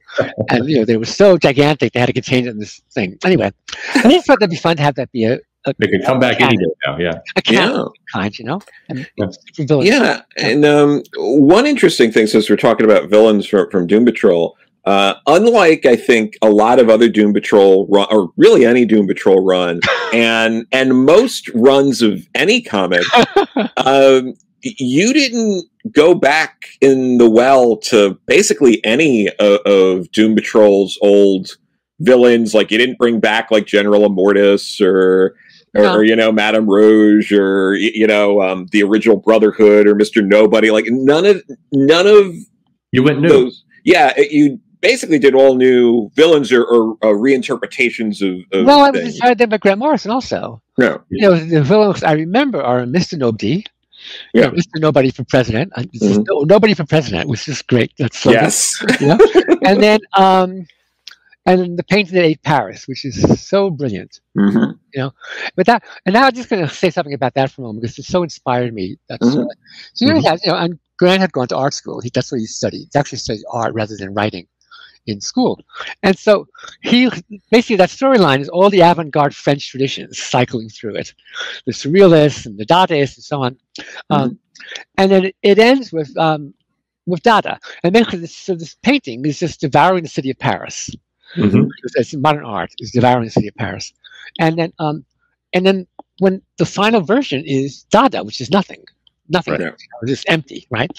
and 0.50 0.68
you 0.68 0.78
know 0.78 0.84
they 0.84 0.96
were 0.96 1.04
so 1.04 1.36
gigantic 1.36 1.92
they 1.92 2.00
had 2.00 2.06
to 2.06 2.12
contain 2.12 2.46
it 2.46 2.50
in 2.50 2.58
this 2.58 2.80
thing. 2.92 3.18
Anyway, 3.24 3.52
I 3.94 4.02
just 4.10 4.26
thought 4.26 4.40
that'd 4.40 4.50
be 4.50 4.56
fun 4.56 4.76
to 4.78 4.82
have 4.82 4.94
that 4.96 5.12
be 5.12 5.24
a, 5.24 5.34
a, 5.66 5.74
They 5.78 5.86
can 5.88 6.02
come 6.02 6.18
back 6.18 6.40
any 6.40 6.56
day 6.56 6.64
now. 6.86 6.98
Yeah. 6.98 7.18
a 7.36 7.42
cannon 7.42 7.76
Yeah. 7.76 7.84
kind, 8.12 8.38
you 8.38 8.44
know. 8.46 8.60
And 8.88 9.06
Yeah. 9.18 9.26
villains. 9.58 9.88
Yeah, 9.88 10.22
and 10.38 10.64
um, 10.64 11.02
one 11.16 11.66
interesting 11.66 12.10
thing, 12.10 12.26
since 12.26 12.48
we're 12.48 12.56
talking 12.56 12.84
about 12.86 13.10
villains 13.10 13.46
from, 13.46 13.70
from 13.70 13.86
Doom 13.86 14.04
Patrol, 14.06 14.56
uh, 14.86 15.14
unlike 15.26 15.84
I 15.84 15.96
think 15.96 16.38
a 16.42 16.48
lot 16.48 16.78
of 16.78 16.88
other 16.88 17.08
Doom 17.08 17.34
Patrol 17.34 17.86
run, 17.90 18.06
or 18.10 18.30
really 18.36 18.64
any 18.64 18.84
Doom 18.86 19.06
Patrol 19.06 19.44
run, 19.44 19.80
and 20.14 20.64
and 20.72 21.04
most 21.04 21.50
runs 21.54 22.00
of 22.00 22.26
any 22.34 22.62
comic, 22.62 23.02
um, 23.76 24.34
you 24.62 25.12
didn't 25.12 25.64
go 25.92 26.14
back 26.14 26.66
in 26.80 27.18
the 27.18 27.28
well 27.30 27.76
to 27.76 28.18
basically 28.26 28.84
any 28.84 29.28
of, 29.38 29.60
of 29.60 30.10
Doom 30.12 30.34
Patrol's 30.34 30.98
old 31.02 31.56
villains. 32.00 32.54
Like 32.54 32.70
you 32.70 32.78
didn't 32.78 32.98
bring 32.98 33.20
back 33.20 33.50
like 33.50 33.66
General 33.66 34.02
Immortus 34.08 34.80
or. 34.80 35.36
Or, 35.74 35.82
No. 35.82 35.94
or, 35.96 36.04
you 36.04 36.16
know 36.16 36.32
Madame 36.32 36.66
Rouge, 36.70 37.30
or 37.32 37.74
you 37.74 38.06
know 38.06 38.40
um, 38.40 38.66
the 38.72 38.82
original 38.82 39.18
Brotherhood, 39.18 39.86
or 39.86 39.94
Mister 39.94 40.22
Nobody. 40.22 40.70
Like 40.70 40.86
none 40.88 41.26
of 41.26 41.42
none 41.70 42.06
of 42.06 42.34
You 42.92 43.02
went 43.02 43.20
new. 43.20 43.28
those. 43.28 43.62
Yeah, 43.84 44.14
it- 44.16 44.30
you 44.32 44.58
basically 44.80 45.18
did 45.18 45.34
all 45.34 45.54
new 45.56 46.10
villains 46.14 46.50
or, 46.50 46.64
or 46.64 46.92
uh, 47.02 47.08
reinterpretations 47.08 48.22
of. 48.22 48.42
of 48.58 48.64
well, 48.64 48.84
I 48.84 48.90
was 48.90 49.00
things. 49.02 49.14
inspired 49.16 49.36
then 49.36 49.50
by 49.50 49.58
Grant 49.58 49.78
Morrison 49.78 50.12
also. 50.12 50.62
No. 50.78 51.02
You 51.10 51.28
know, 51.28 51.36
the 51.36 51.62
villains 51.62 52.02
I 52.02 52.12
remember 52.12 52.62
are 52.62 52.80
Mr. 52.84 53.18
Nobody. 53.18 53.62
You 54.34 54.42
know, 54.42 54.50
Mr. 54.50 54.78
Nobody 54.78 55.10
for 55.10 55.24
President. 55.24 55.72
Uh, 55.76 55.82
Mhm. 55.82 56.24
no, 56.28 56.40
Nobody 56.42 56.74
for 56.74 56.84
President, 56.84 57.28
which 57.28 57.44
just 57.46 57.66
great. 57.66 57.92
That's 57.98 58.18
so 58.18 58.30
good. 58.32 58.42
Yes. 58.42 58.72
and 59.64 59.82
then 59.82 60.00
um 60.16 60.66
and 61.46 61.78
the 61.78 61.84
painting 61.84 62.18
at 62.18 62.24
ate 62.24 62.42
paris 62.42 62.86
which 62.88 63.04
is 63.04 63.16
so 63.48 63.70
brilliant 63.70 64.20
hmm 64.36 64.70
You 64.94 65.00
know, 65.02 65.12
but 65.56 65.66
that 65.66 65.82
and 66.04 66.12
now 66.14 66.26
i'm 66.26 66.34
just 66.34 66.48
going 66.48 66.66
to 66.66 66.72
say 66.82 66.90
something 66.90 67.14
about 67.14 67.34
that 67.34 67.50
for 67.50 67.62
a 67.62 67.64
moment 67.64 67.82
because 67.82 67.98
it 67.98 68.04
so 68.04 68.22
inspired 68.22 68.72
me 68.74 68.96
that's 69.08 69.34
Mhm. 69.34 69.42
uh, 69.42 69.54
so 69.94 70.06
you 70.06 70.14
know, 70.14 70.20
has, 70.30 70.40
you 70.44 70.52
know 70.52 70.58
and 70.58 70.78
grant 70.98 71.20
had 71.20 71.32
gone 71.32 71.48
to 71.48 71.56
art 71.56 71.74
school 71.74 72.00
he, 72.00 72.10
that's 72.14 72.30
what 72.32 72.40
he 72.40 72.46
studied 72.46 72.88
he 72.92 72.98
actually 72.98 73.18
studied 73.18 73.44
art 73.52 73.74
rather 73.74 73.96
than 73.96 74.14
writing 74.14 74.46
in 75.06 75.20
school. 75.20 75.60
And 76.02 76.18
so 76.18 76.46
he 76.82 77.10
basically 77.50 77.76
that 77.76 77.90
storyline 77.90 78.40
is 78.40 78.48
all 78.48 78.70
the 78.70 78.80
avant-garde 78.80 79.34
french 79.34 79.68
traditions 79.70 80.18
cycling 80.18 80.68
through 80.68 80.96
it. 80.96 81.14
The 81.66 81.72
surrealists 81.72 82.46
and 82.46 82.58
the 82.58 82.66
dadaists 82.66 83.16
and 83.16 83.24
so 83.24 83.42
on. 83.42 83.56
Um, 84.10 84.38
and 84.98 85.10
then 85.10 85.30
it, 85.42 85.58
ends 85.58 85.92
with 85.92 86.16
um, 86.16 86.54
with 87.06 87.22
dada. 87.22 87.58
And 87.82 87.92
basically 87.92 88.20
this, 88.20 88.34
so 88.36 88.54
this 88.54 88.74
painting 88.82 89.24
is 89.26 89.38
just 89.38 89.60
devouring 89.60 90.02
the 90.02 90.08
city 90.08 90.30
of 90.30 90.38
paris. 90.38 90.90
Mhm. 91.36 91.68
it's, 91.84 91.96
it's 91.96 92.14
modern 92.16 92.44
art 92.44 92.72
is 92.78 92.92
devouring 92.92 93.24
the 93.24 93.30
city 93.30 93.48
of 93.48 93.54
Paris, 93.56 93.92
and 94.38 94.56
then 94.58 94.72
um, 94.78 95.04
and 95.52 95.66
then 95.66 95.86
when 96.18 96.40
the 96.56 96.64
final 96.64 97.00
version 97.02 97.42
is 97.44 97.82
Dada, 97.90 98.22
which 98.24 98.40
is 98.40 98.50
nothing, 98.50 98.82
nothing, 99.28 99.52
Right. 99.54 99.60
you 99.60 99.66
know, 99.66 100.06
just 100.06 100.24
empty, 100.28 100.66
right? 100.70 100.90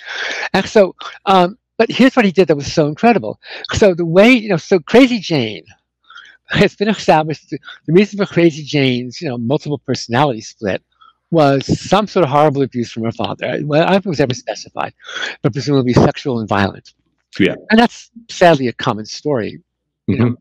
And 0.53 0.65
so, 0.65 0.95
um, 1.25 1.57
but 1.77 1.89
here's 1.91 2.15
what 2.15 2.25
he 2.25 2.31
did 2.31 2.47
that 2.47 2.55
was 2.55 2.71
so 2.71 2.87
incredible. 2.87 3.39
So 3.73 3.93
the 3.93 4.05
way 4.05 4.31
you 4.31 4.49
know, 4.49 4.57
so 4.57 4.79
Crazy 4.79 5.19
Jane 5.19 5.65
has 6.47 6.75
been 6.75 6.89
established. 6.89 7.49
The, 7.49 7.59
reason 7.87 8.17
for 8.17 8.25
Crazy 8.25 8.63
Jane's 8.63 9.21
you 9.21 9.29
know 9.29 9.37
multiple 9.37 9.79
personality 9.79 10.41
split 10.41 10.83
was 11.29 11.65
some 11.89 12.07
sort 12.07 12.23
of 12.23 12.29
horrible 12.29 12.61
abuse 12.61 12.91
from 12.91 13.03
her 13.03 13.11
father. 13.11 13.59
Well, 13.63 13.83
I 13.83 13.91
don't 13.91 13.95
think 13.95 14.05
it 14.05 14.09
was 14.09 14.19
ever 14.21 14.33
specified, 14.33 14.93
but 15.41 15.51
presumably 15.51 15.93
sexual 15.93 16.39
and 16.39 16.47
violent. 16.47 16.93
Yeah. 17.37 17.55
and 17.69 17.79
that's 17.79 18.09
sadly 18.29 18.67
a 18.67 18.73
common 18.73 19.05
story 19.05 19.61
you 20.07 20.17
know. 20.17 20.25
Mhm. 20.25 20.37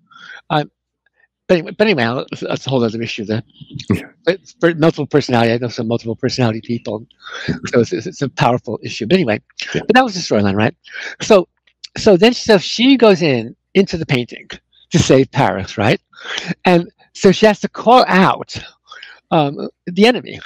Um, 0.50 0.70
but 1.48 1.58
anyway, 1.58 1.72
but 1.78 1.86
anyway, 1.86 2.24
that's, 2.42 2.66
a 2.66 2.70
whole 2.70 2.82
other 2.84 3.00
issue. 3.02 3.24
There, 3.24 3.42
Yeah. 3.92 4.72
multiple 4.76 5.06
personality, 5.06 5.52
I 5.52 5.58
know 5.58 5.68
some 5.68 5.88
multiple 5.88 6.16
personality 6.16 6.60
people, 6.60 7.06
so 7.66 7.80
it's, 7.80 7.92
it's, 7.92 8.22
a 8.22 8.28
powerful 8.28 8.78
issue. 8.82 9.06
But 9.06 9.14
anyway, 9.14 9.40
Yeah. 9.74 9.82
but 9.86 9.94
that 9.94 10.04
was 10.04 10.14
the 10.14 10.20
storyline, 10.20 10.56
right? 10.56 10.74
So, 11.22 11.48
so 11.96 12.16
then 12.16 12.34
so 12.34 12.58
she 12.58 12.96
goes 12.96 13.22
in 13.22 13.54
into 13.74 13.96
the 13.96 14.06
painting 14.06 14.48
to 14.90 14.98
save 14.98 15.30
Paris, 15.30 15.78
right? 15.78 16.00
And 16.64 16.90
so 17.14 17.32
she 17.32 17.46
has 17.46 17.60
to 17.60 17.68
call 17.68 18.04
out 18.08 18.54
um, 19.30 19.68
the 19.86 20.06
enemy. 20.06 20.40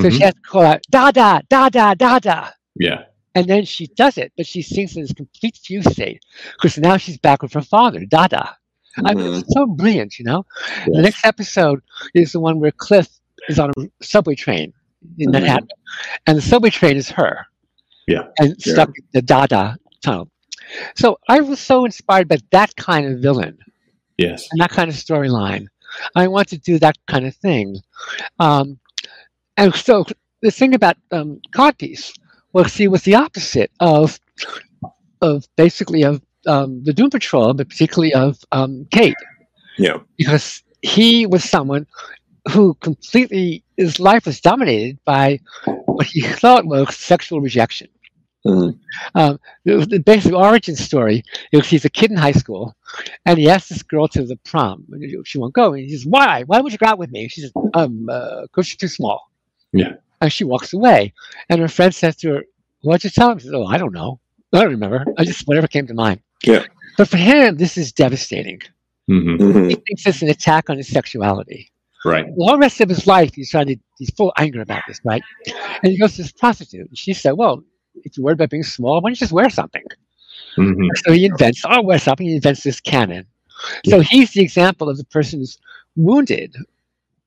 So 0.00 0.10
she 0.10 0.18
Mhm. 0.18 0.22
has 0.22 0.34
to 0.34 0.40
call 0.40 0.62
out 0.62 0.82
da 0.90 1.10
da 1.12 1.40
da 1.48 1.68
da 1.68 1.94
da 1.94 2.18
da. 2.18 2.48
Yeah. 2.76 3.04
And 3.34 3.46
then 3.46 3.64
she 3.64 3.86
does 3.88 4.18
it, 4.18 4.32
but 4.36 4.46
she 4.46 4.62
sings 4.62 4.96
in 4.96 5.02
this 5.02 5.12
complete 5.12 5.56
fugue 5.56 5.84
state 5.90 6.22
because 6.56 6.76
now 6.78 6.96
she's 6.98 7.18
back 7.18 7.42
with 7.42 7.52
her 7.54 7.62
father, 7.62 8.04
Dada. 8.04 8.56
I 9.04 9.14
mean, 9.14 9.26
Mhm. 9.26 9.40
it's 9.40 9.54
so 9.54 9.66
brilliant, 9.66 10.18
you 10.18 10.24
know. 10.24 10.44
The 10.86 11.02
next 11.02 11.24
episode 11.24 11.80
is 12.14 12.32
the 12.32 12.40
one 12.40 12.60
where 12.60 12.72
Cliff 12.72 13.08
is 13.48 13.58
on 13.58 13.70
a 13.78 13.88
subway 14.02 14.34
train 14.34 14.72
in 15.18 15.28
Mhm. 15.28 15.32
Manhattan, 15.32 15.68
and 16.26 16.36
the 16.38 16.42
subway 16.42 16.70
train 16.70 16.96
is 16.96 17.10
her. 17.10 17.46
Yeah. 18.06 18.24
And 18.38 18.54
Yeah. 18.64 18.72
stuck 18.74 18.88
in 18.88 19.04
the 19.12 19.22
Dada 19.22 19.76
tunnel. 20.02 20.28
So 20.96 21.18
I 21.28 21.40
was 21.40 21.60
so 21.60 21.84
inspired 21.84 22.28
by 22.28 22.38
that 22.50 22.76
kind 22.76 23.06
of 23.06 23.20
villain 23.20 23.58
Yes. 24.18 24.46
and 24.50 24.60
that 24.60 24.70
kind 24.70 24.88
of 24.90 24.96
storyline. 24.96 25.66
I 26.14 26.28
want 26.28 26.48
to 26.48 26.58
do 26.58 26.78
that 26.78 26.96
kind 27.06 27.26
of 27.26 27.34
thing. 27.36 27.76
Um, 28.38 28.78
and 29.56 29.74
so 29.74 30.04
the 30.40 30.50
thing 30.50 30.74
about 30.74 30.96
um, 31.10 31.40
Codpiece, 31.54 32.12
well, 32.52 32.64
see, 32.66 32.88
was 32.88 33.02
the 33.02 33.14
opposite 33.14 33.70
of 33.80 34.18
of 35.20 35.46
basically 35.56 36.02
of 36.02 36.20
um, 36.46 36.82
the 36.84 36.92
Doom 36.92 37.10
Patrol, 37.10 37.54
but 37.54 37.68
particularly 37.68 38.12
of 38.14 38.38
um, 38.52 38.86
Kate, 38.90 39.14
Yeah. 39.78 39.98
because 40.16 40.62
he 40.82 41.26
was 41.26 41.44
someone 41.48 41.86
who 42.50 42.74
completely 42.74 43.62
his 43.76 44.00
life 44.00 44.26
was 44.26 44.40
dominated 44.40 44.98
by 45.04 45.38
what 45.86 46.06
he 46.06 46.22
thought 46.22 46.66
was 46.66 46.96
sexual 46.96 47.40
rejection. 47.40 47.88
Mhm. 48.44 48.76
Um, 49.14 49.38
the, 49.64 49.86
the 49.86 50.00
basic 50.00 50.32
origin 50.32 50.74
story 50.74 51.22
is 51.52 51.68
he's 51.68 51.84
a 51.84 51.90
kid 51.90 52.10
in 52.10 52.16
high 52.16 52.32
school, 52.32 52.74
and 53.24 53.38
he 53.38 53.48
asks 53.48 53.68
this 53.68 53.84
girl 53.84 54.08
to 54.08 54.24
the 54.24 54.36
prom. 54.44 54.84
and 54.90 55.26
She 55.26 55.38
won't 55.38 55.54
go, 55.54 55.72
and 55.72 55.84
he 55.84 55.90
says, 55.90 56.04
"Why? 56.06 56.42
Why 56.42 56.60
would 56.60 56.72
you 56.72 56.78
go 56.78 56.86
out 56.86 56.98
with 56.98 57.12
me?" 57.12 57.28
She 57.28 57.40
says, 57.42 57.52
"Um, 57.74 58.08
uh, 58.10 58.48
cause 58.52 58.68
you're 58.68 58.78
too 58.78 58.88
small." 58.88 59.30
Yeah. 59.72 59.92
And 60.20 60.32
she 60.32 60.42
walks 60.42 60.72
away, 60.72 61.12
and 61.48 61.60
her 61.60 61.68
friend 61.68 61.94
says 61.94 62.16
to 62.16 62.28
her, 62.30 62.42
"What'd 62.80 63.04
you 63.04 63.10
tell 63.10 63.30
him?" 63.30 63.38
She 63.38 63.44
says, 63.44 63.54
"Oh, 63.54 63.64
I 63.66 63.78
don't 63.78 63.92
know. 63.94 64.18
I 64.52 64.60
don't 64.60 64.72
remember. 64.72 65.04
I 65.16 65.24
just 65.24 65.46
whatever 65.46 65.68
came 65.68 65.86
to 65.86 65.94
mind." 65.94 66.20
Yeah. 66.44 66.64
But 66.98 67.08
for 67.08 67.16
him, 67.16 67.56
this 67.56 67.76
is 67.76 67.92
devastating. 67.92 68.60
hmm 69.08 69.36
He 69.68 69.76
Mhm. 69.76 69.82
thinks 69.86 70.06
it's 70.06 70.22
an 70.22 70.28
attack 70.28 70.70
on 70.70 70.76
his 70.76 70.88
sexuality. 70.88 71.70
Right. 72.04 72.26
The 72.26 72.44
whole 72.44 72.58
rest 72.58 72.80
of 72.80 72.88
his 72.88 73.06
life, 73.06 73.34
he's 73.34 73.50
trying 73.50 73.66
to, 73.68 73.76
he's 73.98 74.10
full 74.10 74.28
of 74.30 74.34
anger 74.38 74.60
about 74.60 74.82
this, 74.88 75.00
right? 75.04 75.22
And 75.82 75.92
he 75.92 75.98
goes 75.98 76.16
to 76.16 76.22
this 76.22 76.32
prostitute, 76.32 76.88
and 76.88 76.98
she 76.98 77.12
said, 77.12 77.32
"Well, 77.32 77.62
if 78.04 78.16
you're 78.16 78.24
worried 78.24 78.34
about 78.34 78.50
being 78.50 78.62
small, 78.64 79.00
why 79.00 79.08
don't 79.10 79.12
you 79.12 79.24
just 79.26 79.32
wear 79.32 79.50
something?" 79.50 79.84
hmm 80.56 80.86
So 81.04 81.12
he 81.12 81.24
invents, 81.26 81.62
oh, 81.66 81.82
wear 81.82 81.98
something? 81.98 82.26
He 82.26 82.34
invents 82.36 82.62
this 82.64 82.80
cannon. 82.80 83.26
So 83.86 84.00
he's 84.00 84.32
the 84.32 84.42
example 84.42 84.88
of 84.88 84.96
the 84.98 85.04
person 85.04 85.40
who's 85.40 85.58
wounded 85.96 86.56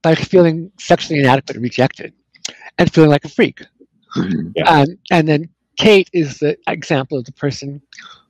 by 0.02 0.16
feeling 0.16 0.72
sexually 0.80 1.20
inadequate 1.22 1.56
and 1.58 1.64
rejected 1.64 2.14
and 2.78 2.92
feeling 2.94 3.10
like 3.12 3.26
a 3.26 3.30
freak. 3.30 3.62
Mhm. 4.18 4.54
Yeah. 4.56 4.70
Um, 4.70 4.88
and 5.12 5.28
then 5.28 5.50
Kate 5.78 6.10
is 6.14 6.40
the 6.40 6.58
example 6.68 7.18
of 7.18 7.26
the 7.26 7.32
person 7.34 7.82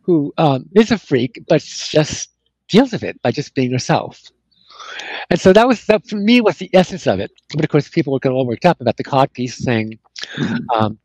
who 0.05 0.33
um, 0.37 0.69
is 0.75 0.91
a 0.91 0.97
freak, 0.97 1.43
but 1.47 1.61
just 1.61 2.29
deals 2.67 2.91
with 2.91 3.03
it 3.03 3.21
by 3.21 3.31
just 3.31 3.55
being 3.55 3.71
herself. 3.71 4.21
and 5.29 5.39
so 5.39 5.51
that 5.53 5.67
was 5.67 5.85
that 5.85 6.07
for 6.07 6.17
me 6.17 6.41
was 6.41 6.57
the 6.57 6.69
essence 6.73 7.07
of 7.07 7.19
it. 7.19 7.31
But 7.55 7.65
of 7.65 7.69
course, 7.69 7.89
people 7.89 8.13
were 8.13 8.19
getting 8.19 8.37
all 8.37 8.47
worked 8.47 8.65
up 8.65 8.81
about 8.81 8.97
the 8.97 9.03
cod 9.03 9.33
piece 9.33 9.63
thing. 9.63 9.99
Um, 10.73 10.99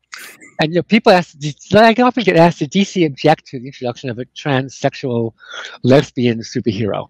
and 0.59 0.71
you 0.71 0.75
know, 0.75 0.83
people 0.83 1.11
ask, 1.11 1.35
I 1.73 1.93
often 1.93 2.23
get 2.23 2.35
asked, 2.35 2.59
did 2.59 2.71
DC 2.71 3.05
object 3.05 3.47
to 3.47 3.59
the 3.59 3.65
introduction 3.65 4.09
of 4.09 4.19
a 4.19 4.25
transsexual 4.25 5.33
lesbian 5.83 6.39
superhero? 6.41 7.07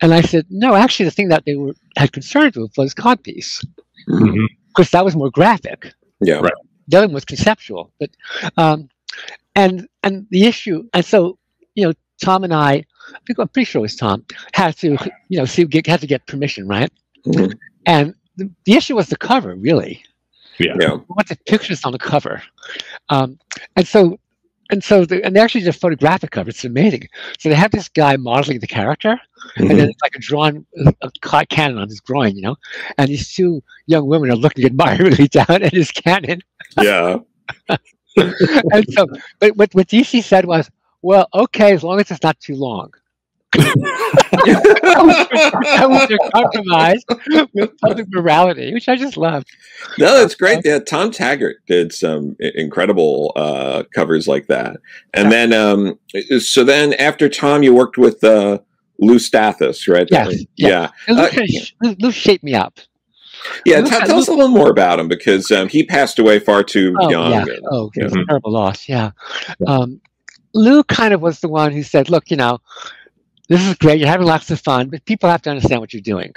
And 0.00 0.14
I 0.14 0.22
said, 0.22 0.46
no, 0.48 0.74
actually, 0.74 1.04
the 1.04 1.10
thing 1.10 1.28
that 1.28 1.44
they 1.44 1.56
were 1.56 1.74
had 1.96 2.12
concerns 2.12 2.56
with 2.56 2.72
was 2.76 2.94
codpiece, 2.94 3.64
because 4.06 4.90
that 4.90 5.04
was 5.04 5.14
more 5.14 5.30
graphic. 5.30 5.92
Yeah. 6.20 6.40
Right. 6.40 6.52
The 6.88 6.98
other 6.98 7.06
one 7.06 7.14
was 7.14 7.24
conceptual, 7.24 7.92
but 7.98 8.10
um, 8.56 8.88
and 9.54 9.88
and 10.02 10.26
the 10.30 10.44
issue, 10.44 10.84
and 10.92 11.04
so 11.04 11.38
you 11.74 11.86
know, 11.86 11.92
Tom 12.22 12.44
and 12.44 12.54
I, 12.54 12.72
I 12.72 13.18
think 13.26 13.38
I'm 13.38 13.48
pretty 13.48 13.64
sure 13.64 13.80
it 13.80 13.82
was 13.82 13.96
Tom, 13.96 14.24
had 14.52 14.76
to 14.78 14.96
you 15.28 15.38
know 15.38 15.44
see 15.44 15.64
get, 15.64 15.86
had 15.86 16.00
to 16.00 16.06
get 16.06 16.26
permission, 16.26 16.66
right? 16.66 16.90
Mhm. 17.26 17.54
And 17.86 18.14
the, 18.36 18.50
the 18.64 18.74
issue 18.74 18.96
was 18.96 19.08
the 19.08 19.16
cover, 19.16 19.54
really. 19.54 20.02
Yeah. 20.58 20.76
Yeah. 20.80 20.96
What 21.08 21.28
the 21.28 21.36
pictures 21.46 21.84
on 21.84 21.92
the 21.92 21.98
cover, 21.98 22.42
um, 23.08 23.38
and 23.76 23.86
so 23.86 24.18
and 24.70 24.82
so 24.82 25.04
the, 25.04 25.24
and 25.24 25.34
they 25.34 25.40
actually 25.40 25.62
did 25.62 25.70
a 25.70 25.78
photographic 25.78 26.30
cover. 26.30 26.50
It's 26.50 26.64
amazing. 26.64 27.08
So 27.38 27.48
they 27.48 27.54
have 27.54 27.72
this 27.72 27.88
guy 27.88 28.16
modeling 28.16 28.60
the 28.60 28.66
character, 28.66 29.20
and 29.56 29.70
then 29.70 29.90
it's 29.90 30.02
like 30.02 30.14
a 30.16 30.20
drawn 30.20 30.64
a 31.02 31.10
ca- 31.20 31.44
cannon 31.46 31.78
on 31.78 31.88
his 31.88 32.00
groin, 32.00 32.36
you 32.36 32.42
know, 32.42 32.56
and 32.98 33.08
these 33.08 33.34
two 33.34 33.62
young 33.86 34.06
women 34.06 34.30
are 34.30 34.36
looking 34.36 34.64
admiringly 34.64 35.28
down 35.38 35.62
at 35.62 35.72
his 35.72 35.90
cannon. 35.90 36.40
Yeah. 36.80 37.18
and 38.72 38.84
so, 38.92 39.06
but 39.40 39.56
what, 39.56 39.74
what 39.74 39.88
DC 39.88 40.22
said 40.22 40.44
was, 40.46 40.70
well, 41.02 41.28
okay, 41.34 41.72
as 41.74 41.82
long 41.84 42.00
as 42.00 42.10
it's 42.10 42.22
not 42.22 42.38
too 42.40 42.56
long. 42.56 42.92
That 44.44 45.86
was 45.88 46.08
their 46.08 46.18
compromise 46.34 47.02
with 47.54 47.70
public 47.80 48.06
morality, 48.10 48.72
which 48.74 48.88
I 48.88 48.96
just 48.96 49.16
loved. 49.16 49.48
No, 49.98 50.14
that's 50.18 50.34
great. 50.34 50.60
Yeah, 50.64 50.78
Tom 50.80 51.10
Taggart 51.10 51.56
did 51.66 51.92
some 51.92 52.36
incredible 52.40 53.32
uh, 53.36 53.84
covers 53.94 54.26
like 54.28 54.46
that. 54.48 54.76
And 55.14 55.30
then, 55.30 55.52
um, 55.52 55.98
so 56.38 56.64
then 56.64 56.94
after 56.94 57.28
Tom, 57.28 57.62
you 57.62 57.74
worked 57.74 57.96
with 57.98 58.22
uh, 58.24 58.58
Lou 58.98 59.16
Stathis, 59.16 59.88
right? 59.92 60.08
Yes, 60.10 60.44
yeah. 60.56 60.90
And 61.08 61.16
Lou, 61.16 61.22
Uh, 61.24 61.28
kinda 61.30 61.46
sh- 61.46 61.72
Lou, 61.82 61.96
Lou 62.00 62.10
shaped 62.12 62.44
me 62.44 62.54
up. 62.54 62.78
Yeah. 63.66 63.80
Lou- 63.80 63.88
Tell, 63.88 64.18
us 64.18 64.28
a 64.28 64.32
little 64.32 64.48
more 64.48 64.70
about 64.70 64.98
him 65.00 65.08
because 65.08 65.50
um, 65.50 65.68
he 65.68 65.84
passed 65.84 66.18
away 66.18 66.38
far 66.38 66.62
too 66.62 66.94
Oh, 67.00 67.10
young. 67.10 67.30
yeah. 67.32 67.40
and- 67.42 67.60
Oh, 67.70 67.90
it 67.94 68.04
was 68.04 68.12
a 68.12 68.16
Mhm. 68.16 68.26
terrible 68.28 68.52
loss. 68.52 68.88
Yeah. 68.88 69.10
Um, 69.66 70.00
Lou 70.54 70.82
kind 70.84 71.12
of 71.14 71.20
was 71.20 71.40
the 71.40 71.48
one 71.48 71.72
who 71.72 71.82
said, 71.82 72.08
look, 72.10 72.30
you 72.30 72.36
know, 72.36 72.58
this 73.48 73.60
is 73.66 73.74
great. 73.74 73.98
You're 73.98 74.08
having 74.08 74.26
lots 74.26 74.50
of 74.50 74.60
fun, 74.60 74.88
but 74.88 75.04
people 75.04 75.28
have 75.28 75.42
to 75.42 75.50
understand 75.50 75.80
what 75.80 75.92
you're 75.92 76.00
doing. 76.02 76.32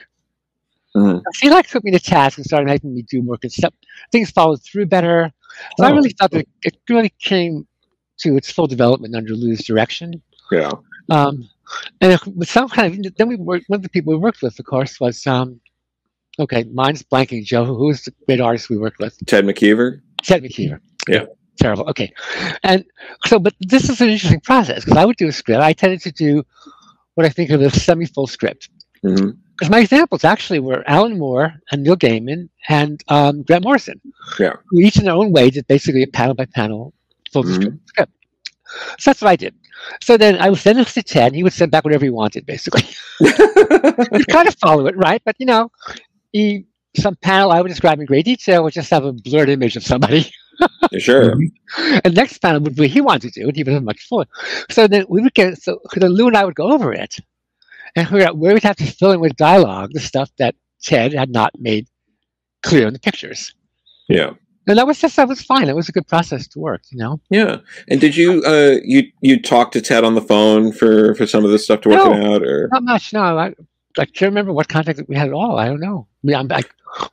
Mhm. 0.96 1.20
So 1.20 1.40
he 1.42 1.50
like 1.50 1.68
took 1.68 1.84
me 1.84 1.92
to 1.92 2.00
task 2.00 2.38
and 2.38 2.46
started 2.46 2.66
making 2.66 2.94
me 2.94 3.04
do 3.04 3.22
more 3.22 3.38
concept. 3.38 3.86
Things 4.12 4.32
followed 4.32 4.62
through 4.64 4.88
better. 4.88 5.32
So 5.78 5.86
I 5.86 5.92
Oh. 5.92 5.96
really 5.96 6.10
thought 6.10 6.32
that 6.32 6.48
it 6.64 6.76
really 6.90 7.14
came 7.20 7.68
to 8.20 8.36
its 8.36 8.52
full 8.52 8.68
development 8.68 9.16
under 9.16 9.34
Lou's 9.36 9.64
direction. 9.64 10.22
Yeah. 10.52 10.72
Um, 11.10 11.48
and 12.02 12.20
with 12.36 12.50
some 12.50 12.68
kind 12.70 13.06
of 13.06 13.16
then 13.18 13.28
we 13.28 13.36
worked. 13.36 13.66
One 13.70 13.78
of 13.78 13.84
the 13.84 13.90
people 13.90 14.14
we 14.14 14.20
worked 14.20 14.42
with, 14.42 14.58
of 14.60 14.66
course, 14.66 15.00
was 15.00 15.26
um, 15.28 15.60
okay. 16.40 16.64
Mine's 16.74 17.04
blanking. 17.04 17.44
Joe, 17.44 17.66
Who's 17.66 18.04
the 18.04 18.14
great 18.26 18.40
artist 18.42 18.70
we 18.70 18.78
worked 18.78 19.00
with? 19.00 19.18
Ted 19.26 19.46
McKeever. 19.46 20.02
Ted 20.24 20.44
McKeever. 20.44 20.80
Yeah. 21.08 21.26
Terrible. 21.60 21.90
Okay. 21.90 22.14
And 22.64 22.86
so, 23.26 23.40
but 23.40 23.54
this 23.60 23.90
is 23.90 24.00
an 24.02 24.10
interesting 24.10 24.42
process 24.42 24.86
because 24.86 24.98
I 24.98 25.06
would 25.06 25.18
do 25.18 25.28
a 25.28 25.32
script. 25.32 25.62
I 25.62 25.74
tended 25.74 26.02
to 26.02 26.12
do 26.12 26.44
what 27.16 27.26
I 27.26 27.30
think 27.30 27.50
of 27.50 27.62
as 27.62 27.82
semi-full 27.82 28.28
script. 28.28 28.70
hmm 29.02 29.32
Because 29.58 29.72
my 29.72 29.80
examples 29.80 30.24
actually 30.24 30.60
were 30.60 30.84
Alan 30.88 31.18
Moore 31.18 31.54
and 31.72 31.82
Neil 31.84 31.96
Gaiman 31.98 32.50
and 32.70 33.02
um, 33.08 33.42
Grant 33.44 33.64
Morrison. 33.64 34.00
Yeah. 34.40 34.54
Who 34.70 34.80
each 34.82 34.98
in 35.00 35.06
their 35.06 35.16
own 35.16 35.32
way 35.32 35.50
did 35.50 35.66
basically 35.68 36.04
a 36.04 36.08
panel 36.08 36.36
by 36.36 36.46
panel 36.46 36.94
full 37.34 37.44
Mhm. 37.44 37.56
script. 37.56 37.78
script. 37.90 38.12
So 39.00 39.10
that's 39.10 39.22
what 39.22 39.30
I 39.30 39.36
did. 39.36 39.56
So 40.02 40.18
then 40.18 40.38
I 40.40 40.50
would 40.50 40.60
send 40.60 40.78
it 40.80 40.88
to 40.88 41.02
Ted. 41.04 41.34
He 41.34 41.42
would 41.44 41.54
send 41.54 41.72
back 41.72 41.84
whatever 41.86 42.04
he 42.06 42.10
wanted, 42.12 42.46
basically. 42.46 42.84
You'd 43.22 44.28
kind 44.28 44.48
of 44.48 44.56
follow 44.56 44.86
it, 44.88 44.96
right? 44.98 45.22
But 45.26 45.36
you 45.40 45.46
know, 45.46 45.72
some 46.96 47.16
panel 47.16 47.52
I 47.52 47.62
would 47.62 47.70
describe 47.70 48.00
in 48.00 48.06
great 48.06 48.26
detail 48.26 48.64
would 48.64 48.74
just 48.74 48.90
have 48.90 49.06
a 49.06 49.14
blurred 49.14 49.50
image 49.50 49.76
of 49.76 49.84
somebody. 49.84 50.32
sure. 50.98 51.36
And 52.04 52.16
next 52.16 52.40
panel 52.40 52.62
would 52.62 52.76
be 52.76 52.84
what 52.84 52.90
he 52.90 53.02
wanted 53.02 53.34
to 53.34 53.42
do, 53.42 53.48
and 53.48 53.56
he 53.56 53.64
would 53.64 53.74
have 53.74 53.84
much 53.84 54.08
fun. 54.08 54.26
So 54.72 54.88
then 54.88 55.06
we 55.10 55.22
would 55.22 55.34
get 55.34 55.62
so 55.62 55.80
then 55.96 56.12
Lou 56.12 56.28
and 56.28 56.38
I 56.38 56.46
would 56.46 56.56
go 56.56 56.72
over 56.72 56.94
it, 56.94 57.18
and 57.96 58.08
figure 58.08 58.26
out 58.26 58.38
where 58.38 58.54
we'd 58.54 58.64
have 58.64 58.78
to 58.78 58.86
fill 58.86 59.12
in 59.12 59.20
with 59.20 59.36
dialogue 59.36 59.92
the 59.94 60.00
stuff 60.00 60.32
that 60.38 60.56
Ted 60.82 61.14
had 61.14 61.30
not 61.30 61.52
made 61.60 61.88
clear 62.64 62.88
in 62.88 62.94
the 62.94 63.00
pictures. 63.00 63.54
Yeah. 64.08 64.32
And 64.68 64.78
that 64.78 64.88
was 64.88 65.00
just 65.00 65.16
that 65.16 65.28
was 65.28 65.42
fine. 65.42 65.70
It 65.70 65.76
was 65.76 65.88
a 65.88 65.94
good 65.94 66.08
process 66.08 66.48
to 66.50 66.60
work, 66.60 66.82
you 66.90 66.98
know. 66.98 67.22
Yeah. 67.30 67.58
And 67.88 68.02
did 68.02 68.16
you 68.16 68.44
uh 68.44 68.78
you 68.84 69.04
you 69.22 69.42
talk 69.42 69.72
to 69.72 69.82
Ted 69.82 70.04
on 70.04 70.16
the 70.16 70.22
phone 70.22 70.72
for 70.72 71.16
for 71.16 71.26
some 71.26 71.46
of 71.46 71.52
this 71.52 71.64
stuff 71.64 71.82
to 71.82 71.90
work 71.90 72.06
it 72.06 72.26
out 72.26 72.44
or 72.44 72.70
Not 72.72 72.84
much, 72.84 73.14
no. 73.14 73.38
I, 73.38 73.54
I 74.00 74.06
can't 74.06 74.30
remember 74.32 74.54
what 74.54 74.68
contact 74.68 75.02
we 75.08 75.16
had 75.16 75.28
at 75.28 75.34
all. 75.34 75.58
I 75.58 75.68
don't 75.68 75.80
know. 75.80 76.08
I 76.24 76.28
mean, 76.28 76.36
I'm, 76.36 76.52
I, 76.52 76.64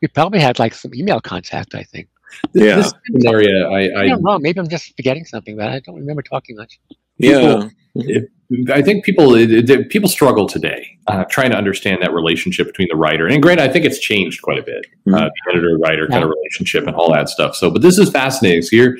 we 0.00 0.08
probably 0.08 0.40
had 0.40 0.58
like 0.58 0.74
some 0.74 0.94
email 0.94 1.20
contact. 1.20 1.74
I 1.74 1.82
think. 1.84 2.08
yeah 2.52 2.76
This 2.76 2.92
area, 3.26 3.68
I, 3.68 3.88
I, 3.96 4.02
I'm 4.12 4.22
wrong. 4.22 4.42
Maybe 4.42 4.58
I'm 4.60 4.68
just 4.68 4.94
forgetting 4.96 5.24
something, 5.24 5.56
but 5.56 5.68
I 5.68 5.80
don't 5.80 5.96
remember 5.96 6.22
talking 6.22 6.56
much. 6.56 6.78
yeah 7.18 7.68
I 8.68 8.82
think 8.82 9.04
people 9.04 9.34
it, 9.34 9.70
it- 9.70 9.88
people 9.88 10.08
struggle 10.08 10.46
today 10.46 10.98
uh, 11.06 11.24
trying 11.24 11.50
to 11.50 11.56
understand 11.56 12.02
that 12.02 12.12
relationship 12.12 12.66
between 12.66 12.88
the 12.90 12.96
writer 12.96 13.26
and 13.26 13.40
granted, 13.42 13.68
I 13.68 13.72
think 13.72 13.84
it's 13.84 13.98
changed 13.98 14.42
quite 14.42 14.58
a 14.58 14.62
bit, 14.62 14.84
Mhm. 15.06 15.14
uh, 15.16 15.28
the 15.34 15.50
editor 15.52 15.78
writer 15.78 16.06
kind 16.08 16.24
of 16.24 16.30
relationship 16.30 16.86
and 16.86 16.94
all 16.96 17.10
that 17.12 17.28
stuff. 17.28 17.54
So, 17.56 17.70
but 17.70 17.82
this 17.82 17.98
is 17.98 18.10
fascinating. 18.10 18.62
So 18.62 18.76
you're 18.76 18.96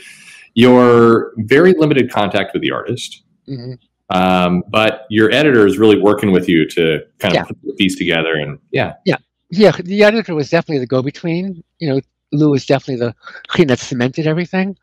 you're 0.55 1.33
very 1.39 1.73
limited 1.77 2.11
contact 2.11 2.53
with 2.55 2.63
the 2.63 2.71
artist, 2.71 3.23
hmm 3.47 3.73
um, 4.11 4.63
but 4.71 5.03
your 5.11 5.31
editor 5.33 5.67
is 5.67 5.79
really 5.79 5.99
working 5.99 6.31
with 6.33 6.49
you 6.49 6.67
to 6.71 7.01
kind 7.19 7.35
of 7.35 7.41
Yeah. 7.41 7.45
put 7.45 7.57
the 7.63 7.73
piece 7.75 7.97
together. 7.97 8.35
And 8.35 8.59
yeah, 8.71 8.95
Yeah, 9.05 9.17
Yeah. 9.51 9.73
the 9.83 10.03
editor 10.05 10.35
was 10.35 10.51
definitely 10.51 10.81
the 10.81 10.87
go-between. 10.87 11.63
You 11.79 11.89
know, 11.89 12.01
Lou 12.33 12.51
was 12.51 12.67
definitely 12.67 13.07
the 13.07 13.15
thing 13.57 13.69
that 13.69 13.79
cemented 13.79 14.27
everything. 14.27 14.77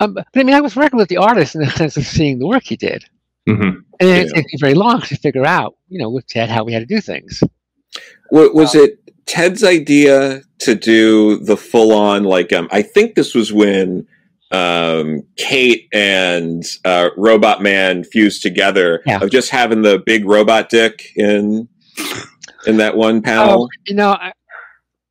Um, 0.00 0.14
but 0.14 0.26
I 0.34 0.42
mean, 0.44 0.54
I 0.54 0.60
was 0.60 0.76
working 0.76 0.98
with 0.98 1.08
the 1.08 1.16
artist 1.18 1.54
in 1.54 1.60
the 1.62 1.70
sense 1.70 1.96
of 1.96 2.04
seeing 2.06 2.38
the 2.38 2.46
work 2.46 2.62
he 2.64 2.76
did, 2.76 3.04
Mm-hmm. 3.48 3.62
and 3.62 3.76
it 4.00 4.04
didn't 4.14 4.28
Yeah. 4.28 4.34
take 4.34 4.46
me 4.46 4.58
very 4.60 4.74
long 4.74 5.00
to 5.02 5.16
figure 5.16 5.44
out, 5.44 5.74
you 5.88 5.98
know, 5.98 6.08
with 6.10 6.26
Ted 6.28 6.48
how 6.48 6.62
we 6.64 6.72
had 6.72 6.80
to 6.80 6.86
do 6.94 7.00
things. 7.00 7.42
Wa- 8.30 8.50
was 8.54 8.74
it 8.74 8.98
Ted's 9.26 9.62
idea 9.64 10.42
to 10.60 10.74
do 10.74 11.38
the 11.38 11.56
full 11.56 11.92
on 11.92 12.24
like 12.24 12.52
um 12.52 12.68
I 12.72 12.82
think 12.82 13.14
this 13.16 13.34
was 13.34 13.52
when 13.52 14.06
um 14.52 15.22
Kate 15.36 15.88
and 15.92 16.62
uh 16.84 17.08
Robot 17.16 17.62
Man 17.62 18.04
fused 18.04 18.42
together 18.42 19.02
Yeah. 19.06 19.20
of 19.22 19.30
just 19.30 19.50
having 19.50 19.82
the 19.82 20.02
big 20.04 20.24
robot 20.26 20.68
dick 20.68 21.10
in 21.16 21.68
in 22.66 22.76
that 22.76 22.96
one 22.96 23.22
panel. 23.22 23.64
Oh, 23.64 23.68
you 23.86 23.94
know, 23.94 24.10
I, 24.10 24.32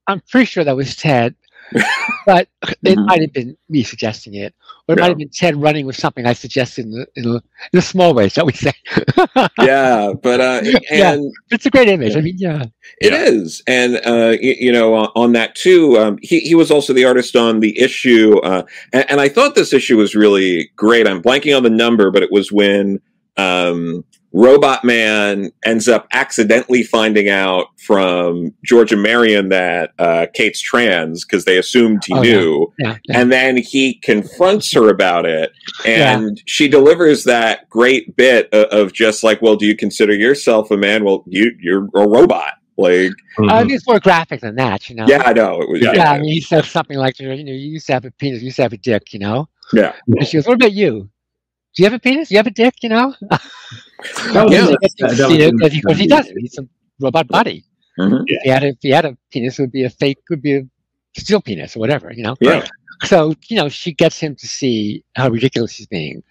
I'm 0.07 0.21
pretty 0.29 0.45
sure 0.45 0.63
that 0.63 0.75
was 0.75 0.95
Ted, 0.95 1.35
but 2.25 2.47
it 2.83 2.97
Mhm. 2.97 3.05
might 3.07 3.21
have 3.21 3.33
been 3.33 3.57
me 3.69 3.83
suggesting 3.83 4.35
it, 4.35 4.53
or 4.91 4.95
it 4.95 4.99
Yeah. 4.99 5.03
might 5.03 5.07
have 5.09 5.17
been 5.17 5.29
Ted 5.29 5.55
running 5.55 5.85
with 5.85 5.95
something 5.95 6.25
I 6.25 6.33
suggested 6.33 6.85
in, 6.85 6.91
the, 6.91 7.07
in, 7.15 7.25
a, 7.27 7.35
in 7.71 7.79
a 7.79 7.81
small 7.81 8.13
way, 8.13 8.27
shall 8.29 8.45
we 8.45 8.53
say? 8.53 8.73
yeah, 9.61 10.11
but 10.21 10.41
uh 10.41 10.61
Yeah. 10.91 11.17
it's 11.49 11.65
a 11.65 11.69
great 11.69 11.87
image. 11.87 12.15
I 12.17 12.21
mean, 12.21 12.35
yeah, 12.37 12.65
It 12.99 13.13
is, 13.13 13.63
and 13.67 13.95
uh, 13.97 14.35
y- 14.41 14.57
you 14.59 14.71
know, 14.71 14.93
on, 14.93 15.09
on 15.15 15.31
that 15.33 15.55
too, 15.55 15.97
um, 15.97 16.17
he 16.21 16.39
he 16.41 16.55
was 16.55 16.69
also 16.71 16.93
the 16.93 17.05
artist 17.05 17.35
on 17.35 17.61
the 17.61 17.79
issue, 17.79 18.37
uh, 18.39 18.63
and, 18.91 19.09
and 19.11 19.21
I 19.21 19.29
thought 19.29 19.55
this 19.55 19.73
issue 19.73 19.97
was 19.97 20.13
really 20.15 20.69
great. 20.75 21.07
I'm 21.07 21.21
blanking 21.21 21.55
on 21.55 21.63
the 21.63 21.69
number, 21.69 22.11
but 22.11 22.23
it 22.23 22.31
was 22.31 22.51
when 22.51 22.99
um, 23.37 24.03
Robot 24.33 24.83
Man 24.85 25.51
ends 25.65 25.87
up 25.89 26.07
accidentally 26.13 26.83
finding 26.83 27.27
out 27.29 27.67
from 27.85 28.53
Georgia 28.63 28.95
Marion 28.95 29.49
that 29.49 29.91
uh, 29.99 30.27
Kate's 30.33 30.61
trans 30.61 31.25
because 31.25 31.45
they 31.45 31.57
assumed 31.57 32.03
he 32.05 32.13
Oh, 32.13 32.21
knew, 32.21 32.73
yeah, 32.79 32.97
yeah. 33.09 33.19
and 33.19 33.31
then 33.31 33.57
he 33.57 33.95
confronts 33.95 34.71
her 34.73 34.89
about 34.89 35.25
it, 35.25 35.51
Yeah. 35.85 36.17
and 36.17 36.41
she 36.45 36.67
delivers 36.69 37.23
that 37.25 37.69
great 37.69 38.15
bit 38.15 38.47
of, 38.53 38.65
of 38.67 38.93
just 38.93 39.23
like, 39.23 39.41
"Well, 39.41 39.55
do 39.57 39.65
you 39.65 39.75
consider 39.75 40.13
yourself 40.13 40.71
a 40.71 40.77
man? 40.77 41.03
Well, 41.03 41.23
you 41.27 41.51
you're 41.59 41.85
a 41.95 42.07
robot." 42.07 42.53
Like, 42.77 43.11
Mm-hmm. 43.37 43.49
I 43.49 43.63
mean, 43.63 43.75
it's 43.75 43.85
more 43.87 43.99
graphic 43.99 44.41
than 44.41 44.55
that, 44.55 44.89
you 44.89 44.95
know. 44.95 45.05
yeah, 45.07 45.21
I 45.25 45.33
know 45.33 45.61
it 45.61 45.69
was. 45.69 45.81
Yeah. 45.81 45.91
Yeah, 45.93 46.11
I 46.11 46.19
mean, 46.19 46.33
he 46.33 46.41
says 46.41 46.69
something 46.69 46.97
like, 46.97 47.19
you 47.19 47.27
know, 47.27 47.33
you 47.35 47.53
used 47.53 47.85
to 47.87 47.93
have 47.93 48.05
a 48.05 48.11
penis, 48.11 48.41
you 48.41 48.45
used 48.45 48.55
to 48.57 48.63
have 48.63 48.73
a 48.73 48.77
dick, 48.77 49.13
you 49.13 49.19
know. 49.19 49.47
Yeah. 49.73 49.93
And 50.07 50.25
she 50.27 50.37
goes, 50.37 50.47
"What 50.47 50.55
about 50.55 50.71
you? 50.73 51.09
Do 51.75 51.83
you 51.83 51.85
have 51.89 51.93
a 51.93 51.99
penis? 51.99 52.29
Do 52.29 52.35
you 52.35 52.39
have 52.39 52.47
a 52.47 52.51
dick? 52.51 52.75
You 52.83 52.89
know?" 52.89 53.15
That 54.33 54.49
Yeah. 54.51 54.67
Because 54.67 54.93
that- 54.99 55.17
that 55.17 55.29
was 55.29 55.37
in 55.37 55.55
the- 55.57 55.69
he, 55.69 56.01
he 56.03 56.07
doesn't. 56.07 56.37
He's 56.39 56.57
a 56.57 56.67
robot 56.99 57.27
body. 57.27 57.63
Mhm. 57.99 58.23
If 58.25 58.41
he 58.43 58.49
had 58.49 58.63
a, 58.63 58.67
if 58.69 58.77
he 58.81 58.89
had 58.89 59.05
a 59.05 59.17
penis, 59.31 59.59
it 59.59 59.63
would 59.63 59.71
be 59.71 59.83
a 59.83 59.89
fake, 59.89 60.17
would 60.29 60.41
be 60.41 60.53
a 60.57 60.63
steel 61.17 61.41
penis 61.41 61.75
or 61.75 61.79
whatever, 61.79 62.11
you 62.11 62.23
know. 62.23 62.35
Yeah, 62.41 62.65
So 63.03 63.35
you 63.49 63.57
know, 63.57 63.69
she 63.69 63.93
gets 63.93 64.17
him 64.19 64.35
to 64.37 64.47
see 64.47 65.03
how 65.15 65.29
ridiculous 65.29 65.73
he's 65.77 65.87
being. 65.87 66.23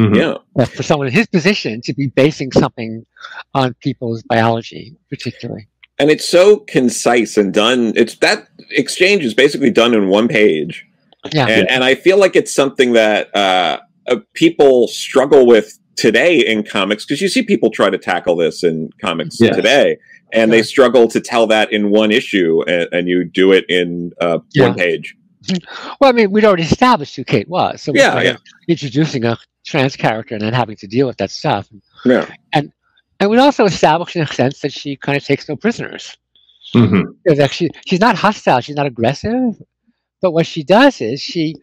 Mhm. 0.00 0.16
yeah, 0.16 0.34
But 0.54 0.68
for 0.68 0.82
someone 0.82 1.08
in 1.08 1.12
his 1.12 1.26
position 1.26 1.80
to 1.84 1.92
be 1.94 2.06
basing 2.08 2.52
something 2.52 3.04
on 3.54 3.74
people's 3.82 4.22
biology, 4.22 4.94
particularly. 5.10 5.66
and 5.98 6.10
it's 6.10 6.26
so 6.28 6.58
concise 6.76 7.36
and 7.36 7.52
done. 7.52 7.92
It's 7.96 8.14
that 8.26 8.48
exchange 8.70 9.22
is 9.24 9.34
basically 9.34 9.70
done 9.70 9.92
in 9.94 10.08
one 10.08 10.28
page. 10.28 10.86
Yeah. 11.32 11.46
And, 11.48 11.68
and 11.68 11.84
I 11.84 11.94
feel 11.94 12.18
like 12.18 12.34
it's 12.36 12.54
something 12.54 12.92
that 12.94 13.34
uh, 13.36 13.80
uh, 14.08 14.16
people 14.34 14.88
struggle 14.88 15.46
with 15.46 15.78
today 15.96 16.38
in 16.38 16.62
comics 16.62 17.04
because 17.04 17.20
you 17.20 17.28
see 17.28 17.42
people 17.42 17.70
try 17.70 17.90
to 17.90 17.98
tackle 17.98 18.36
this 18.36 18.62
in 18.64 18.90
comics 19.02 19.36
Yes. 19.40 19.54
today 19.56 19.98
and 20.32 20.52
they 20.52 20.62
struggle 20.62 21.08
to 21.08 21.20
tell 21.20 21.46
that 21.48 21.72
in 21.72 21.90
one 21.90 22.10
issue 22.10 22.62
and, 22.66 22.88
and 22.92 23.08
you 23.08 23.24
do 23.24 23.52
it 23.52 23.64
in 23.68 24.12
uh, 24.20 24.38
Yeah. 24.52 24.68
one 24.68 24.76
page. 24.78 25.14
Well, 26.00 26.08
I 26.10 26.12
mean, 26.12 26.30
we'd 26.30 26.44
already 26.44 26.62
established 26.62 27.16
who 27.16 27.24
Kate 27.24 27.48
was. 27.48 27.82
So 27.82 27.92
Yeah, 27.94 28.14
we're 28.14 28.22
yeah. 28.24 28.36
introducing 28.68 29.24
a 29.24 29.36
trans 29.66 29.96
character 29.96 30.34
and 30.34 30.42
then 30.44 30.52
having 30.54 30.76
to 30.76 30.86
deal 30.86 31.06
with 31.06 31.16
that 31.18 31.30
stuff. 31.30 31.68
Yeah. 32.04 32.26
And 32.52 32.72
and 33.18 33.28
we 33.30 33.36
also 33.36 33.64
established 33.66 34.16
in 34.16 34.22
a 34.22 34.26
sense 34.26 34.60
that 34.60 34.72
she 34.72 34.96
kind 34.96 35.18
of 35.18 35.24
takes 35.24 35.46
no 35.48 35.56
prisoners. 35.56 36.16
hmm 36.72 37.02
Because 37.24 37.38
actually, 37.38 37.70
she's 37.86 38.00
not 38.00 38.16
hostile. 38.16 38.60
She's 38.62 38.76
not 38.76 38.86
aggressive. 38.86 39.60
But 40.22 40.30
what 40.32 40.46
she 40.46 40.62
does 40.64 41.00
is 41.02 41.20
she, 41.20 41.54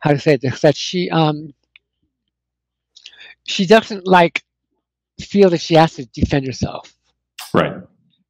how 0.00 0.10
to 0.12 0.18
say 0.18 0.36
this, 0.36 0.60
that 0.60 0.76
she 0.76 1.08
um, 1.10 1.54
she 3.46 3.66
doesn't 3.66 4.06
like 4.06 4.42
feel 5.20 5.50
that 5.50 5.60
she 5.60 5.74
has 5.74 5.94
to 5.94 6.06
defend 6.06 6.46
herself. 6.46 6.92
Right. 7.54 7.74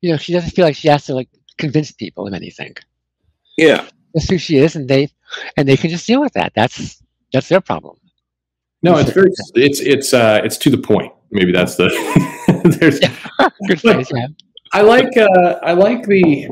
You 0.00 0.12
know, 0.12 0.16
she 0.16 0.32
doesn't 0.32 0.50
feel 0.50 0.64
like 0.64 0.76
she 0.76 0.88
has 0.88 1.06
to 1.06 1.14
like 1.14 1.28
convince 1.58 1.90
people 1.90 2.26
of 2.26 2.34
anything. 2.34 2.74
Yeah. 3.56 3.88
That's 4.14 4.28
who 4.28 4.38
she 4.38 4.56
is, 4.58 4.76
and 4.76 4.88
they 4.88 5.10
and 5.56 5.68
they 5.68 5.76
can 5.76 5.90
just 5.90 6.06
deal 6.06 6.20
with 6.20 6.32
that. 6.34 6.52
That's 6.54 7.02
that's 7.32 7.48
their 7.48 7.60
problem. 7.60 7.96
No, 8.82 8.96
it's 8.96 9.10
very 9.10 9.30
it's 9.54 9.80
it's 9.80 10.14
uh 10.14 10.40
it's 10.42 10.56
to 10.58 10.70
the 10.70 10.78
point. 10.78 11.12
Maybe 11.30 11.52
that's 11.52 11.76
the 11.76 11.88
there's 12.80 13.00
Good 13.68 13.80
phrase, 13.80 14.10
yeah. 14.14 14.28
I 14.72 14.82
like 14.82 15.14
uh 15.16 15.58
I 15.62 15.72
like 15.72 16.06
the 16.06 16.48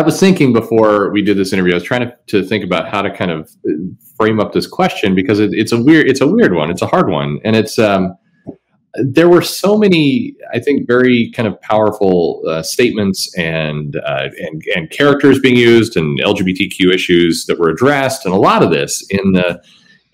I 0.00 0.02
was 0.02 0.18
thinking 0.18 0.54
before 0.54 1.10
we 1.10 1.20
did 1.20 1.36
this 1.36 1.52
interview, 1.52 1.72
I 1.72 1.74
was 1.74 1.84
trying 1.84 2.08
to, 2.08 2.16
to 2.28 2.42
think 2.42 2.64
about 2.64 2.88
how 2.88 3.02
to 3.02 3.14
kind 3.14 3.30
of 3.30 3.50
uh, 3.68 3.72
frame 4.16 4.40
up 4.40 4.54
this 4.54 4.66
question 4.66 5.14
because 5.14 5.38
it, 5.40 5.50
it's 5.52 5.72
a 5.72 5.82
weird 5.82 6.08
it's 6.08 6.22
a 6.22 6.26
weird 6.26 6.54
one. 6.54 6.70
It's 6.70 6.80
a 6.80 6.86
hard 6.86 7.10
one. 7.10 7.38
And 7.44 7.54
it's 7.54 7.78
um 7.78 8.16
there 8.94 9.28
were 9.28 9.42
so 9.42 9.76
many, 9.76 10.34
I 10.54 10.58
think, 10.58 10.86
very 10.86 11.30
kind 11.32 11.46
of 11.46 11.60
powerful 11.60 12.42
uh, 12.48 12.62
statements 12.62 13.32
and, 13.36 13.94
uh, 13.94 14.30
and 14.38 14.62
and 14.74 14.90
characters 14.90 15.38
being 15.38 15.56
used 15.56 15.98
and 15.98 16.18
LGBTQ 16.18 16.92
issues 16.92 17.44
that 17.44 17.60
were 17.60 17.68
addressed, 17.68 18.24
and 18.24 18.34
a 18.34 18.38
lot 18.38 18.62
of 18.62 18.70
this 18.70 19.06
in 19.10 19.32
the 19.32 19.62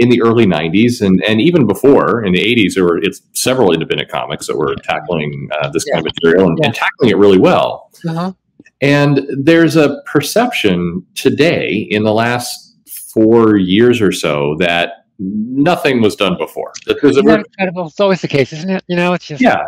in 0.00 0.08
the 0.08 0.20
early 0.20 0.46
'90s 0.46 1.00
and 1.00 1.22
and 1.22 1.40
even 1.40 1.64
before 1.64 2.24
in 2.24 2.32
the 2.32 2.40
'80s, 2.40 2.74
there 2.74 2.84
were 2.84 2.98
it's 2.98 3.22
several 3.34 3.72
independent 3.72 4.10
comics 4.10 4.48
that 4.48 4.58
were 4.58 4.74
tackling 4.82 5.48
uh, 5.60 5.70
this 5.70 5.84
kind 5.84 6.04
of 6.04 6.12
material 6.12 6.48
and, 6.48 6.58
and 6.64 6.74
tackling 6.74 7.10
it 7.10 7.16
really 7.16 7.38
well. 7.38 7.90
Uh-huh. 8.06 8.32
And 8.80 9.26
there's 9.42 9.76
a 9.76 10.02
perception 10.06 11.04
today 11.14 11.86
in 11.90 12.04
the 12.04 12.12
last 12.12 12.74
four 13.14 13.56
years 13.56 14.00
or 14.02 14.12
so 14.12 14.54
that 14.58 15.06
nothing 15.18 16.02
was 16.02 16.14
done 16.14 16.36
before. 16.36 16.72
That 16.86 16.98
there's 17.00 17.16
a 17.16 17.20
Isn't 17.20 17.30
incredible? 17.46 17.86
It's 17.86 18.00
always 18.00 18.20
the 18.20 18.28
case, 18.28 18.52
isn't 18.52 18.68
it? 18.70 18.84
You 18.88 18.96
know, 18.96 19.14
it's 19.14 19.26
just 19.26 19.40
yeah, 19.42 19.62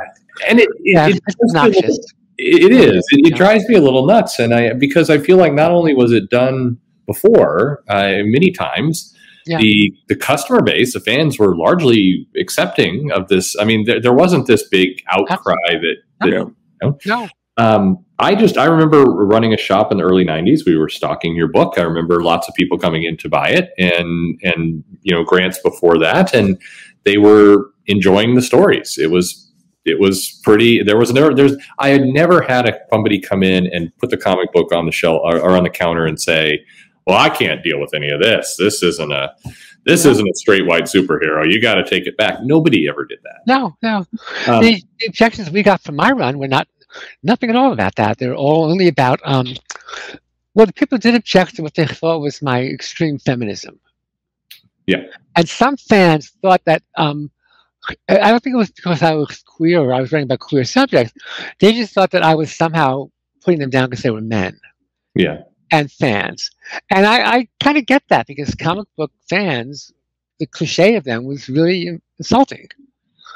and 0.48 0.61
it, 0.61 0.68
it, 0.68 0.76
yeah, 0.84 1.06
it 1.09 1.16
it's 1.26 1.36
does 1.36 1.52
feel 1.52 1.62
a 1.62 1.64
little- 1.64 1.78
obnoxious. 1.78 2.12
it 2.36 2.72
is. 2.72 3.06
It, 3.12 3.32
it 3.32 3.34
drives 3.34 3.66
me 3.68 3.76
a 3.76 3.80
little 3.80 4.04
nuts, 4.06 4.38
and 4.38 4.52
I 4.54 4.74
because 4.74 5.09
I 5.09 5.18
feel 5.18 5.38
like 5.38 5.54
not 5.54 5.70
only 5.70 5.94
was 5.94 6.12
it 6.12 6.28
done 6.28 6.76
before 7.06 7.82
uh, 7.88 8.18
many 8.24 8.50
times, 8.50 9.14
Yeah. 9.46 9.56
the 9.59 9.94
the 10.09 10.16
customer 10.16 10.61
base, 10.61 10.92
the 10.92 11.00
fans 11.00 11.38
were 11.38 11.56
largely 11.56 12.28
accepting 12.38 13.11
of 13.12 13.28
this. 13.28 13.56
I 13.59 13.64
mean, 13.64 13.86
there, 13.86 14.02
there 14.02 14.12
wasn't 14.12 14.46
this 14.46 14.68
big 14.68 15.02
outcry 15.09 15.54
that. 15.70 15.96
that 16.20 16.28
Yeah. 16.28 16.90
No, 17.06 17.28
um, 17.56 18.04
I 18.20 18.34
just 18.34 18.56
I 18.56 18.64
remember 18.64 19.04
running 19.04 19.54
a 19.54 19.56
shop 19.56 19.92
in 19.92 19.98
the 19.98 20.04
early 20.04 20.24
'90s. 20.24 20.66
We 20.66 20.76
were 20.76 20.88
stocking 20.88 21.36
your 21.36 21.48
book. 21.48 21.74
I 21.76 21.82
remember 21.82 22.22
lots 22.22 22.48
of 22.48 22.54
people 22.54 22.78
coming 22.78 23.04
in 23.04 23.16
to 23.18 23.28
buy 23.28 23.50
it, 23.50 23.70
and 23.78 24.38
and 24.42 24.82
you 25.02 25.14
know 25.14 25.22
grants 25.24 25.60
before 25.62 25.98
that, 26.00 26.34
and 26.34 26.60
they 27.04 27.18
were 27.18 27.70
enjoying 27.86 28.34
the 28.34 28.42
stories. 28.42 28.98
It 28.98 29.10
was 29.10 29.50
it 29.84 30.00
was 30.00 30.40
pretty. 30.42 30.82
There 30.82 30.96
was 30.98 31.12
never 31.12 31.32
there's 31.32 31.56
I 31.78 31.90
had 31.90 32.02
never 32.02 32.42
had 32.42 32.68
a 32.68 32.78
somebody 32.90 33.20
come 33.20 33.42
in 33.42 33.66
and 33.72 33.96
put 33.98 34.10
the 34.10 34.16
comic 34.16 34.52
book 34.52 34.72
on 34.72 34.86
the 34.86 34.92
shelf 34.92 35.20
or, 35.24 35.38
or 35.38 35.56
on 35.56 35.62
the 35.62 35.70
counter 35.70 36.06
and 36.06 36.20
say, 36.20 36.64
"Well, 37.06 37.16
I 37.18 37.28
can't 37.28 37.62
deal 37.62 37.80
with 37.80 37.94
any 37.94 38.10
of 38.10 38.20
this. 38.20 38.56
This 38.58 38.82
isn't 38.82 39.12
a 39.12 39.32
this 39.84 40.04
isn't 40.04 40.28
a 40.28 40.34
straight 40.34 40.66
white 40.66 40.84
superhero. 40.84 41.50
You 41.50 41.60
got 41.62 41.76
to 41.76 41.84
take 41.84 42.06
it 42.06 42.16
back." 42.16 42.38
Nobody 42.42 42.88
ever 42.88 43.04
did 43.04 43.20
that. 43.22 43.42
no, 43.46 43.76
no. 43.80 43.98
Um, 44.46 44.62
the, 44.62 44.82
the 44.98 45.06
objections 45.06 45.50
we 45.50 45.62
got 45.62 45.82
from 45.82 45.94
my 45.94 46.10
run 46.10 46.38
were 46.38 46.48
not 46.48 46.66
nothing 47.22 47.51
at 47.51 47.57
all 47.57 47.72
about 47.72 47.97
that. 47.97 48.18
They're 48.18 48.34
all 48.34 48.64
only 48.64 48.89
about 48.89 49.20
um, 49.24 49.47
well, 50.55 50.66
the 50.66 50.72
people 50.72 50.99
did 50.99 51.14
object 51.14 51.57
to 51.57 51.62
what 51.62 51.74
they 51.74 51.86
thought 51.86 52.20
was 52.20 52.43
my 52.43 52.62
extreme 52.62 53.18
feminism. 53.18 53.78
Yeah. 54.86 55.03
and 55.36 55.47
some 55.47 55.76
fans 55.76 56.32
thought 56.41 56.62
that 56.64 56.82
um, 56.97 57.30
I 58.09 58.30
don't 58.30 58.43
think 58.43 58.55
it 58.55 58.59
was 58.59 58.70
because 58.70 59.03
I 59.03 59.12
was 59.12 59.43
queer 59.43 59.80
or 59.80 59.93
I 59.93 60.01
was 60.01 60.11
writing 60.12 60.24
about 60.24 60.41
queer 60.41 60.64
subjects. 60.64 61.12
They 61.61 61.72
just 61.72 61.93
thought 61.93 62.11
that 62.12 62.22
I 62.22 62.34
was 62.34 62.55
somehow 62.55 63.11
putting 63.45 63.61
them 63.61 63.70
down 63.70 63.91
because 63.91 64.03
they 64.03 64.11
were 64.11 64.22
men. 64.22 64.59
yeah, 65.14 65.43
and 65.70 65.91
fans. 65.91 66.51
And 66.91 67.07
I, 67.07 67.36
I 67.36 67.49
kind 67.61 67.78
of 67.78 67.86
get 67.86 68.03
that 68.09 68.26
because 68.26 68.55
comic 68.55 68.89
book 68.97 69.12
fans, 69.28 69.93
the 70.39 70.47
cliche 70.47 70.97
of 70.97 71.05
them 71.05 71.24
was 71.24 71.49
really 71.49 72.01
insulting. 72.18 72.68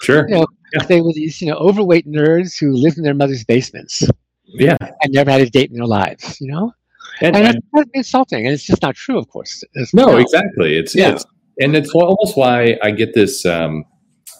Sure, 0.02 0.28
You 0.28 0.34
know, 0.36 0.46
Yeah. 0.74 0.84
they 0.86 1.00
were 1.00 1.12
these, 1.12 1.40
you 1.40 1.48
know, 1.48 1.56
overweight 1.56 2.06
nerds 2.06 2.58
who 2.58 2.72
lived 2.72 2.98
in 2.98 3.04
their 3.04 3.14
mother's 3.14 3.44
basements 3.44 4.06
yeah. 4.46 4.76
and 5.02 5.12
never 5.12 5.30
had 5.30 5.40
a 5.40 5.48
date 5.50 5.70
in 5.70 5.76
their 5.76 5.86
lives, 5.86 6.38
you 6.40 6.48
know? 6.50 6.72
And, 7.20 7.36
And 7.36 7.46
and- 7.48 7.62
it's 7.74 7.90
insulting, 7.94 8.46
and 8.46 8.54
it's 8.54 8.64
just 8.64 8.82
not 8.82 8.94
true, 8.94 9.18
of 9.18 9.28
course. 9.28 9.62
as 9.80 9.92
No, 9.94 10.16
exactly. 10.16 10.76
It's 10.76 10.94
Yeah. 10.94 11.12
it's 11.12 11.24
and 11.60 11.76
it's 11.76 11.90
almost 11.94 12.36
why 12.36 12.78
I 12.82 12.90
get 12.92 13.12
this 13.14 13.44
um 13.44 13.84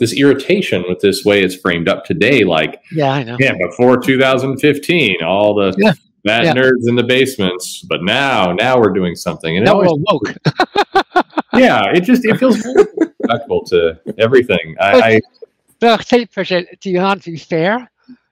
this 0.00 0.14
irritation 0.14 0.82
with 0.88 1.00
this 1.00 1.24
way 1.24 1.42
it's 1.42 1.54
framed 1.54 1.88
up 1.88 2.04
today. 2.04 2.42
Like, 2.44 2.80
Yeah, 2.90 3.12
I 3.12 3.22
know. 3.22 3.36
yeah, 3.38 3.52
before 3.60 3.98
2015, 4.00 5.22
all 5.22 5.54
the 5.54 5.74
Yeah. 5.78 5.92
Yeah. 6.24 6.54
nerds 6.54 6.88
in 6.88 6.96
the 6.96 7.02
basements, 7.02 7.84
but 7.88 8.02
now 8.02 8.52
now 8.52 8.80
we're 8.80 8.92
doing 8.94 9.14
something. 9.14 9.56
And 9.56 9.66
Now 9.66 9.78
we're 9.78 9.86
woke. 9.90 10.34
yeah, 11.54 11.90
it 11.94 12.00
just 12.04 12.24
it 12.24 12.38
feels 12.38 12.64
respectful 13.20 13.64
to 13.66 13.98
everything. 14.18 14.74
I, 14.80 14.90
I 14.90 15.00
But 15.00 15.12
I'll 15.12 15.41
Patricia, 15.82 16.64
to 16.80 17.16
to 17.20 17.30
be 17.30 17.36
fair, 17.38 17.90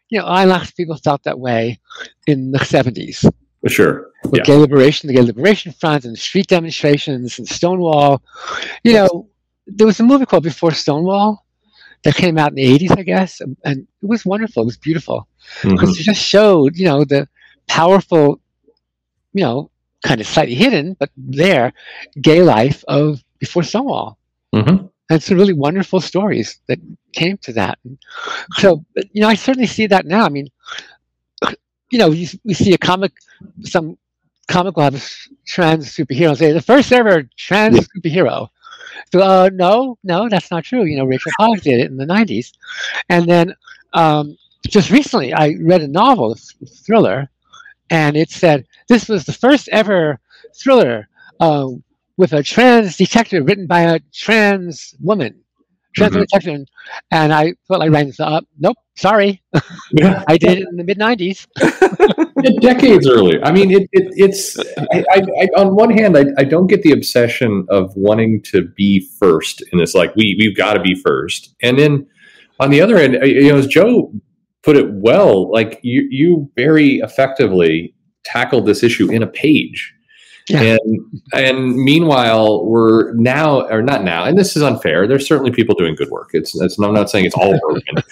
you 0.08 0.18
know, 0.18 0.26
I 0.26 0.44
lots 0.44 0.70
of 0.70 0.76
people 0.76 0.96
felt 0.96 1.22
that 1.24 1.38
way 1.38 1.78
in 2.26 2.50
the 2.52 2.58
70s. 2.58 3.24
sure. 3.66 4.08
with 4.24 4.34
Yeah. 4.36 4.44
gay 4.44 4.56
liberation, 4.56 5.06
the 5.08 5.14
gay 5.14 5.22
liberation 5.22 5.72
front, 5.72 6.04
and 6.04 6.16
street 6.18 6.46
demonstrations 6.46 7.38
and 7.38 7.48
Stonewall. 7.48 8.22
You 8.84 8.92
know, 8.94 9.28
there 9.66 9.86
was 9.86 9.98
a 10.00 10.02
movie 10.02 10.26
called 10.26 10.44
Before 10.44 10.72
Stonewall 10.72 11.44
that 12.04 12.14
came 12.14 12.36
out 12.38 12.50
in 12.50 12.56
the 12.56 12.64
'80s, 12.66 12.92
I 12.98 13.02
guess, 13.02 13.40
and, 13.40 13.56
and 13.64 13.86
it 14.02 14.06
was 14.06 14.24
wonderful. 14.24 14.62
It 14.62 14.66
was 14.66 14.76
beautiful 14.78 15.26
Mhm. 15.62 15.70
because 15.72 15.98
it 15.98 16.02
just 16.04 16.22
showed, 16.22 16.76
you 16.76 16.84
know, 16.86 17.04
the 17.04 17.28
powerful, 17.68 18.40
you 19.32 19.42
know, 19.44 19.70
kind 20.04 20.20
of 20.20 20.26
slightly 20.26 20.54
hidden, 20.54 20.96
but 20.98 21.10
there, 21.16 21.72
gay 22.20 22.42
life 22.42 22.84
of 22.88 23.22
Before 23.38 23.62
Stonewall. 23.62 24.18
Mhm. 24.54 24.90
And 25.10 25.22
some 25.22 25.38
really 25.38 25.54
wonderful 25.54 26.00
stories 26.00 26.60
that 26.68 26.78
came 27.14 27.38
to 27.38 27.52
that. 27.54 27.78
So, 28.56 28.84
you 29.12 29.22
know, 29.22 29.28
I 29.28 29.34
certainly 29.34 29.66
see 29.66 29.86
that 29.88 30.06
now. 30.06 30.24
I 30.26 30.30
mean, 30.30 30.48
you 31.90 31.98
know, 31.98 32.10
you, 32.10 32.28
we 32.44 32.54
see 32.54 32.72
a 32.74 32.78
comic, 32.78 33.12
some 33.62 33.98
comic 34.48 34.76
will 34.76 34.84
have 34.84 34.94
a 34.94 35.00
trans 35.46 35.94
superhero 35.94 36.30
and 36.30 36.38
say 36.38 36.52
the 36.52 36.62
first 36.62 36.92
ever 36.92 37.24
trans 37.36 37.78
Yeah. 37.78 37.84
superhero. 37.96 38.48
So, 39.12 39.20
uh, 39.20 39.50
no, 39.52 39.98
no, 40.04 40.28
that's 40.28 40.50
not 40.50 40.64
true. 40.64 40.84
You 40.84 40.96
know, 40.98 41.04
Rachel 41.04 41.32
Pollack 41.32 41.62
did 41.62 41.80
it 41.80 41.90
in 41.90 41.96
the 41.96 42.06
'90s, 42.06 42.52
and 43.08 43.28
then 43.28 43.54
um, 43.94 44.36
just 44.68 44.90
recently 44.90 45.32
I 45.32 45.56
read 45.60 45.82
a 45.82 45.88
novel, 45.88 46.32
a 46.32 46.66
thriller, 46.66 47.30
and 47.90 48.16
it 48.16 48.30
said 48.30 48.66
this 48.88 49.08
was 49.08 49.24
the 49.24 49.32
first 49.32 49.68
ever 49.70 50.20
thriller 50.54 51.08
uh, 51.40 51.68
with 52.20 52.32
a 52.34 52.42
trans 52.42 52.96
detective 52.98 53.46
written 53.46 53.66
by 53.66 53.80
a 53.80 53.98
trans 54.14 54.94
woman. 55.00 55.34
Trans 55.96 56.14
Mhm. 56.14 56.20
detective, 56.20 56.60
and 57.10 57.32
I 57.32 57.54
felt 57.66 57.80
like 57.80 57.90
writing 57.90 58.08
this 58.08 58.20
up. 58.20 58.44
Nope, 58.60 58.76
sorry, 58.94 59.42
Yeah. 59.92 60.22
I 60.28 60.36
did 60.38 60.58
it 60.58 60.68
in 60.70 60.76
the 60.76 60.84
mid 60.84 60.98
'90s. 60.98 61.48
Decades 62.60 63.08
early. 63.08 63.42
I 63.42 63.50
mean, 63.50 63.72
it, 63.72 63.88
it, 63.92 64.06
it's 64.16 64.56
I, 64.92 65.04
I, 65.10 65.22
I, 65.42 65.48
on 65.60 65.74
one 65.74 65.90
hand, 65.90 66.16
I, 66.16 66.26
I 66.38 66.44
don't 66.44 66.68
get 66.68 66.82
the 66.82 66.92
obsession 66.92 67.66
of 67.70 67.92
wanting 67.96 68.40
to 68.52 68.68
be 68.76 69.04
first 69.18 69.62
And 69.72 69.80
it's 69.80 69.94
Like 69.94 70.14
we 70.14 70.36
we've 70.38 70.56
got 70.56 70.74
to 70.74 70.80
be 70.80 70.94
first, 70.94 71.54
and 71.60 71.76
then 71.78 72.06
on 72.60 72.70
the 72.70 72.80
other 72.80 72.96
end, 72.96 73.16
uh, 73.16 73.24
you 73.24 73.48
know, 73.48 73.56
as 73.58 73.66
Joe 73.66 74.12
put 74.62 74.76
it 74.76 74.92
well, 74.92 75.50
like 75.50 75.80
you 75.82 76.06
you 76.08 76.50
very 76.56 76.98
effectively 76.98 77.94
tackled 78.22 78.64
this 78.66 78.82
issue 78.84 79.10
in 79.10 79.22
a 79.24 79.26
page. 79.26 79.92
Yeah. 80.50 80.76
And 80.82 81.22
and 81.32 81.76
meanwhile, 81.76 82.64
we're 82.66 83.12
now 83.14 83.66
or 83.68 83.82
not 83.82 84.02
now, 84.02 84.24
and 84.24 84.36
this 84.36 84.56
is 84.56 84.62
unfair. 84.62 85.06
There's 85.06 85.26
certainly 85.26 85.50
people 85.52 85.74
doing 85.74 85.94
good 85.94 86.10
work. 86.10 86.30
It's, 86.32 86.60
it's 86.60 86.78
I'm 86.78 86.92
not 86.92 87.10
saying 87.10 87.26
it's 87.26 87.34
all 87.34 87.58
broken, 87.66 88.02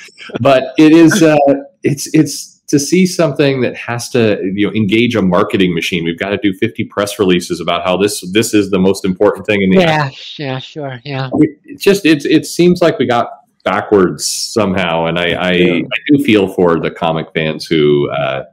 but 0.40 0.74
it 0.78 0.92
is 0.92 1.22
uh, 1.22 1.36
it's 1.82 2.12
it's 2.14 2.60
to 2.68 2.78
see 2.78 3.06
something 3.06 3.62
that 3.62 3.74
has 3.76 4.08
to 4.10 4.38
you 4.54 4.66
know 4.66 4.72
engage 4.74 5.16
a 5.16 5.22
marketing 5.22 5.74
machine. 5.74 6.04
We've 6.04 6.18
got 6.18 6.30
to 6.30 6.38
do 6.38 6.52
50 6.52 6.84
press 6.84 7.18
releases 7.18 7.60
about 7.60 7.84
how 7.84 7.96
this 7.96 8.20
this 8.32 8.54
is 8.54 8.70
the 8.70 8.78
most 8.78 9.04
important 9.04 9.46
thing 9.46 9.62
in 9.62 9.70
the 9.70 9.80
yeah 9.80 10.10
yeah 10.38 10.58
sure 10.58 11.00
yeah. 11.04 11.30
It's 11.64 11.82
just 11.82 12.06
it's 12.06 12.24
it 12.24 12.46
seems 12.46 12.80
like 12.80 12.98
we 12.98 13.06
got 13.06 13.30
backwards 13.64 14.26
somehow, 14.26 15.06
and 15.06 15.18
I 15.18 15.32
I, 15.32 15.52
Yeah. 15.52 15.74
I 15.74 15.98
do 16.06 16.22
feel 16.22 16.48
for 16.48 16.78
the 16.78 16.90
comic 16.90 17.26
fans 17.34 17.66
who. 17.66 18.08
Uh, 18.10 18.44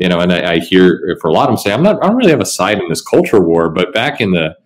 you 0.00 0.08
know, 0.08 0.18
and 0.18 0.32
I, 0.32 0.54
I 0.54 0.58
hear 0.58 1.16
for 1.20 1.28
a 1.28 1.32
lot 1.32 1.50
of 1.50 1.56
them 1.56 1.58
say, 1.58 1.72
"I'm 1.72 1.82
not. 1.82 2.02
I 2.02 2.08
don't 2.08 2.16
really 2.16 2.30
have 2.30 2.40
a 2.40 2.46
side 2.46 2.78
in 2.78 2.88
this 2.88 3.02
culture 3.02 3.40
war." 3.40 3.68
But 3.68 3.92
back 3.92 4.20
in 4.20 4.30
the 4.32 4.56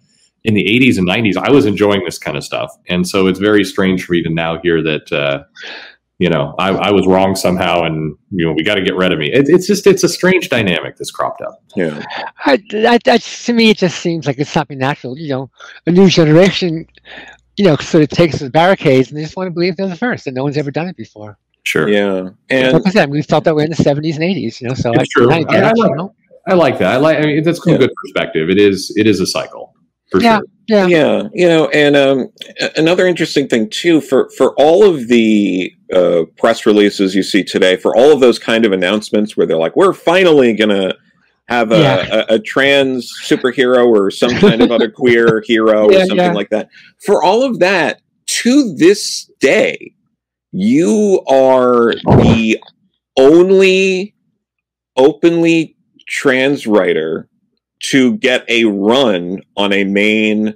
in 0.45 0.55
the 0.55 0.65
80s 0.65 0.99
and 0.99 1.09
90s, 1.09 1.37
I 1.37 1.51
was 1.51 1.67
enjoying 1.67 2.05
this 2.05 2.19
kind 2.19 2.37
of 2.37 2.45
stuff, 2.45 2.71
and 2.89 3.07
so 3.07 3.27
it's 3.27 3.41
very 3.41 3.65
strange 3.65 4.05
for 4.05 4.13
me 4.13 4.23
to 4.23 4.31
now 4.31 4.61
hear 4.63 4.83
that. 4.83 5.13
Uh, 5.13 5.45
you 6.21 6.31
know, 6.31 6.55
I, 6.61 6.69
I 6.71 6.91
was 6.93 7.09
wrong 7.09 7.35
somehow, 7.35 7.83
and 7.83 8.17
you 8.31 8.47
know, 8.47 8.53
we 8.53 8.63
got 8.63 8.77
to 8.77 8.83
get 8.83 8.95
rid 8.95 9.11
of 9.11 9.19
me. 9.19 9.33
It, 9.33 9.49
it's 9.49 9.67
just 9.67 9.85
it's 9.85 10.05
a 10.05 10.09
strange 10.09 10.49
dynamic 10.49 10.97
that's 10.97 11.11
cropped 11.11 11.43
up. 11.43 11.61
Yeah. 11.75 12.05
I, 12.47 12.63
I, 12.73 12.99
that, 13.05 13.21
to 13.21 13.53
me, 13.53 13.71
it 13.71 13.79
just 13.79 13.99
seems 13.99 14.25
like 14.25 14.39
it's 14.39 14.49
something 14.49 14.79
natural. 14.79 15.19
You 15.19 15.29
know, 15.31 15.51
a 15.89 15.91
new 15.91 16.09
generation, 16.09 16.87
you 17.57 17.65
know, 17.65 17.75
sort 17.77 18.05
of 18.05 18.11
takes 18.11 18.39
the 18.39 18.49
barricades 18.49 19.09
and 19.09 19.19
they 19.19 19.25
just 19.25 19.37
want 19.37 19.49
to 19.49 19.51
believe 19.51 19.77
they're 19.77 19.89
the 19.89 19.97
first, 19.97 20.29
and 20.29 20.37
no 20.37 20.45
one's 20.45 20.57
ever 20.57 20.71
done 20.71 20.87
it 20.87 20.97
before. 20.97 21.37
Sure, 21.67 21.89
Yeah. 21.89 22.29
And 22.51 22.73
like 22.75 22.87
I 22.87 22.91
said, 22.91 23.11
we 23.11 23.23
felt 23.23 23.45
that 23.45 23.55
way 23.57 23.65
in 23.65 23.71
the 23.71 23.77
'70s 23.77 24.15
and 24.17 24.23
'80s. 24.25 24.61
You 24.61 24.69
know, 24.69 24.75
so 24.75 24.93
It's 24.93 25.01
I, 25.01 25.05
true. 25.11 25.31
I 25.31 25.43
get 25.45 25.65
I- 25.65 25.69
I 25.69 25.73
like- 25.73 25.91
You 25.91 25.97
know? 25.97 26.15
I 26.47 26.53
like 26.55 26.79
that. 26.79 26.93
I 26.93 26.97
like. 26.99 27.19
I 27.19 27.23
mean, 27.23 27.43
that's 27.43 27.67
a 27.67 27.79
good 27.79 27.91
perspective. 28.03 28.51
It 28.51 28.59
is. 28.59 28.93
It 28.97 29.07
is 29.07 29.21
a 29.21 29.27
cycle 29.27 29.73
for 30.11 30.21
Yeah. 30.21 30.37
sure. 30.39 30.45
Yeah. 30.67 30.87
yeah 30.87 31.23
you 31.35 31.47
know 31.47 31.69
and 31.69 31.95
um, 31.95 32.29
another 32.77 33.07
interesting 33.07 33.49
thing 33.49 33.69
too 33.69 34.01
for 34.01 34.31
for 34.31 34.55
all 34.59 34.83
of 34.83 35.09
the 35.09 35.71
uh, 35.93 36.23
press 36.39 36.65
releases 36.65 37.15
you 37.15 37.23
see 37.23 37.45
today 37.45 37.77
for 37.77 37.95
all 37.95 38.13
of 38.13 38.21
those 38.21 38.39
kind 38.39 38.65
of 38.65 38.73
announcements 38.73 39.37
where 39.37 39.47
they're 39.47 39.59
like 39.59 39.77
we're 39.77 39.93
finally 39.93 40.55
gonna 40.55 40.95
have 41.49 41.71
a, 41.71 41.79
Yeah. 41.79 42.25
a, 42.31 42.35
a 42.37 42.39
trans 42.39 43.13
superhero 43.27 43.85
or 43.87 44.11
some 44.11 44.31
kind 44.37 44.63
of 44.63 44.71
other 44.71 44.91
queer 44.91 45.43
hero 45.47 45.91
Yeah, 45.91 45.99
or 45.99 46.01
something 46.07 46.17
yeah. 46.17 46.33
like 46.33 46.49
that 46.49 46.71
for 47.05 47.23
all 47.23 47.43
of 47.43 47.59
that 47.59 48.01
to 48.27 48.75
this 48.75 49.31
day 49.41 49.93
you 50.57 51.21
are 51.27 51.95
the 51.95 52.63
only 53.17 54.15
openly 54.97 55.77
trans 56.07 56.65
writer 56.65 57.29
to 57.81 58.17
get 58.19 58.49
a 58.49 58.65
run 58.65 59.43
on 59.57 59.73
a 59.73 59.83
main 59.83 60.55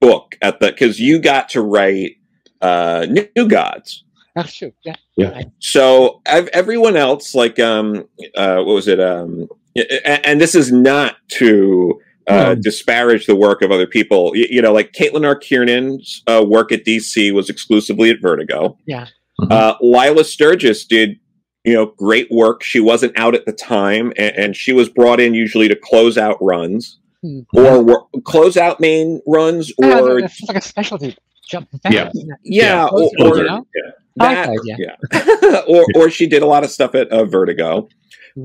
book 0.00 0.36
at 0.42 0.60
the 0.60 0.68
because 0.68 1.00
you 1.00 1.18
got 1.18 1.48
to 1.48 1.60
write 1.60 2.12
uh 2.60 3.04
new 3.34 3.48
gods 3.48 4.04
That's 4.36 4.54
true. 4.54 4.72
Yeah. 5.16 5.42
so 5.58 6.22
ev- 6.26 6.48
everyone 6.52 6.96
else 6.96 7.34
like 7.34 7.58
um 7.58 8.08
uh 8.36 8.56
what 8.62 8.74
was 8.74 8.86
it 8.86 9.00
um 9.00 9.48
and, 9.74 10.24
and 10.24 10.40
this 10.40 10.54
is 10.54 10.70
not 10.70 11.16
to 11.32 12.00
uh, 12.28 12.54
No. 12.54 12.54
disparage 12.56 13.26
the 13.26 13.36
work 13.36 13.62
of 13.62 13.70
other 13.70 13.86
people 13.86 14.32
you, 14.34 14.46
you 14.50 14.62
know 14.62 14.72
like 14.72 14.92
caitlin 14.92 15.24
r 15.26 15.38
kiernan's 15.38 16.22
uh, 16.26 16.44
work 16.46 16.72
at 16.72 16.84
dc 16.84 17.32
was 17.34 17.48
exclusively 17.50 18.10
at 18.10 18.20
vertigo 18.20 18.76
Yeah. 18.86 19.06
uh, 19.50 19.74
lilah 19.82 20.24
sturges 20.24 20.84
did 20.84 21.18
you 21.64 21.74
know 21.74 21.86
great 21.98 22.28
work 22.30 22.62
she 22.62 22.80
wasn't 22.80 23.18
out 23.18 23.34
at 23.34 23.44
the 23.46 23.52
time 23.52 24.12
and, 24.16 24.34
and 24.36 24.56
she 24.56 24.72
was 24.72 24.88
brought 24.88 25.20
in 25.20 25.34
usually 25.34 25.68
to 25.68 25.76
close 25.76 26.16
out 26.18 26.36
runs 26.40 26.98
Hmm. 27.22 27.40
or 27.54 27.82
wor- 27.82 28.06
close 28.24 28.58
out 28.58 28.78
main 28.78 29.20
runs 29.26 29.72
Yeah, 29.78 30.00
or 30.00 30.18
it's 30.18 30.38
like 30.42 30.58
a 30.58 30.60
specialty 30.60 31.16
jump. 31.48 31.66
Yeah. 31.90 32.10
isn't 32.14 32.30
yeah, 32.44 32.86
or, 32.92 33.10
or 33.20 33.36
you 33.38 33.44
know? 33.44 33.66
that, 33.74 33.92
I 34.20 34.46
like 34.46 34.58
that, 34.66 34.76
yeah, 34.78 35.60
or 35.66 35.84
or 35.96 36.10
she 36.10 36.26
did 36.26 36.42
a 36.42 36.46
lot 36.46 36.62
of 36.62 36.70
stuff 36.70 36.94
at 36.94 37.08
uh, 37.08 37.24
Vertigo. 37.24 37.88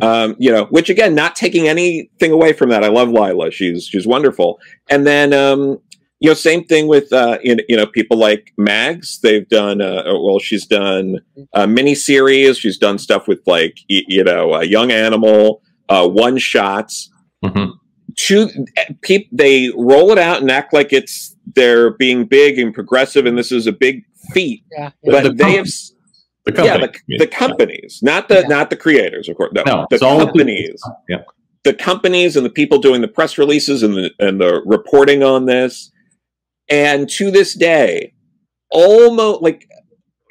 Um, 0.02 0.36
you 0.40 0.52
know, 0.52 0.66
which 0.66 0.90
again, 0.90 1.16
not 1.16 1.36
taking 1.36 1.68
anything 1.68 2.32
away 2.32 2.54
from 2.54 2.70
that. 2.70 2.84
I 2.84 2.88
love 2.88 3.10
Lilah; 3.10 3.52
she's 3.52 3.86
she's 3.86 4.08
wonderful. 4.08 4.58
And 4.90 5.06
then, 5.06 5.34
um, 5.34 5.80
you 6.22 6.30
know, 6.30 6.34
same 6.34 6.64
thing 6.64 6.88
with 6.88 7.12
uh, 7.12 7.40
you 7.44 7.56
know, 7.56 7.64
you 7.68 7.76
know 7.76 7.86
people 7.86 8.18
like 8.18 8.54
Mags. 8.58 9.20
They've 9.22 9.48
done 9.50 9.82
uh, 9.82 10.04
well. 10.06 10.40
She's 10.40 10.66
done 10.66 11.20
a 11.54 11.68
mini 11.68 11.94
series. 11.96 12.58
She's 12.58 12.78
done 12.78 13.00
stuff 13.00 13.28
with 13.28 13.42
like 13.46 13.80
y- 13.90 14.04
you 14.08 14.24
know, 14.24 14.54
uh, 14.54 14.62
Young 14.62 14.92
Animal, 14.92 15.62
uh, 15.90 16.08
one 16.08 16.38
shots 16.38 17.10
Mhm. 17.44 17.74
to 18.18 18.50
people 19.02 19.30
they 19.36 19.72
roll 19.76 20.12
it 20.12 20.18
out 20.20 20.42
and 20.42 20.52
act 20.52 20.74
like 20.74 20.94
it's 20.94 21.36
they're 21.56 21.90
being 21.98 22.26
big 22.26 22.60
and 22.60 22.74
progressive 22.74 23.26
and 23.26 23.38
this 23.38 23.52
is 23.52 23.66
a 23.68 23.72
big 23.72 24.04
feat 24.34 24.64
Yeah. 24.72 24.92
The- 25.04 25.12
but 25.12 25.24
the 25.24 25.30
they 25.34 25.44
com- 25.44 25.54
have 25.56 25.68
s- 26.48 26.54
The 26.56 26.64
yeah 26.64 26.74
company. 26.78 26.98
the, 27.08 27.18
the 27.20 27.28
companies 27.28 28.00
not 28.02 28.28
the 28.30 28.42
Yeah. 28.42 28.48
not 28.48 28.70
the 28.70 28.76
creators 28.76 29.30
of 29.30 29.38
course 29.38 29.52
no, 29.54 29.64
No, 29.66 29.86
the 29.90 29.96
it's 29.96 30.04
all 30.04 30.20
the 30.20 30.26
companies 30.26 30.82
Yeah. 31.10 31.18
the 31.64 31.74
companies 31.74 32.36
and 32.36 32.46
the 32.46 32.50
people 32.50 32.80
doing 32.80 33.02
the 33.02 33.08
press 33.08 33.38
releases 33.38 33.84
and 33.84 33.94
the 33.96 34.12
and 34.20 34.40
the 34.42 34.62
reporting 34.66 35.24
on 35.24 35.46
this 35.46 35.92
and 36.70 37.10
to 37.10 37.32
this 37.32 37.54
day 37.54 38.14
almost 38.70 39.42
like 39.42 39.68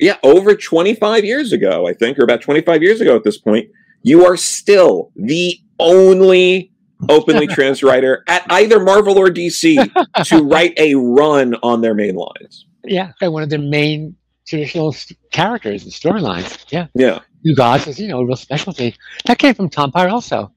yeah 0.01 0.17
over 0.23 0.55
25 0.55 1.25
years 1.25 1.53
ago 1.53 1.87
i 1.87 1.93
think 1.93 2.19
or 2.19 2.25
about 2.25 2.41
25 2.41 2.83
years 2.83 3.01
ago 3.01 3.15
at 3.17 3.23
this 3.25 3.39
point 3.39 3.69
you 4.03 4.25
are 4.25 4.37
still 4.37 5.13
the 5.17 5.55
only 5.79 6.73
openly 7.09 7.47
trans 7.57 7.83
writer 7.83 8.25
at 8.27 8.43
either 8.51 8.81
marvel 8.81 9.19
or 9.19 9.29
dc 9.29 9.91
to 10.25 10.39
write 10.45 10.73
a 10.79 10.95
run 10.95 11.55
on 11.63 11.81
their 11.83 11.95
main 11.95 12.15
lines 12.15 12.67
Yeah. 12.85 13.13
And 13.21 13.33
one 13.33 13.43
of 13.43 13.51
their 13.51 13.59
main 13.61 14.17
traditional 14.47 14.93
s- 14.93 15.13
characters 15.31 15.85
and 15.85 15.93
storylines. 15.93 16.65
Yeah. 16.71 16.87
yeah 16.95 17.21
New 17.45 17.55
Gods 17.55 17.87
is, 17.87 17.99
you 17.99 18.09
know, 18.09 18.21
a 18.21 18.25
real 18.27 18.37
specialty. 18.37 18.95
That 19.27 19.39
came 19.39 19.55
from 19.55 19.69
Tom 19.71 19.93
Peyer 19.93 20.09
also. 20.09 20.53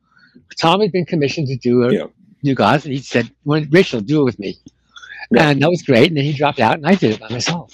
Tom 0.60 0.82
had 0.82 0.92
been 0.92 1.06
commissioned 1.06 1.48
to 1.48 1.56
do 1.58 1.84
a 1.84 1.94
Yeah. 1.94 2.06
New 2.44 2.56
Gods, 2.56 2.86
and 2.86 2.94
he 2.94 3.00
said, 3.00 3.32
well, 3.46 3.64
Rachel, 3.72 4.02
do 4.02 4.22
it 4.22 4.26
with 4.26 4.40
me. 4.40 4.58
Yeah. 5.32 5.50
And 5.50 5.62
that 5.62 5.70
was 5.70 5.82
great. 5.82 6.10
And 6.10 6.18
then 6.18 6.26
he 6.26 6.34
dropped 6.34 6.60
out, 6.60 6.76
and 6.76 6.86
I 6.86 6.96
did 6.96 7.12
it 7.14 7.20
by 7.20 7.30
myself. 7.30 7.74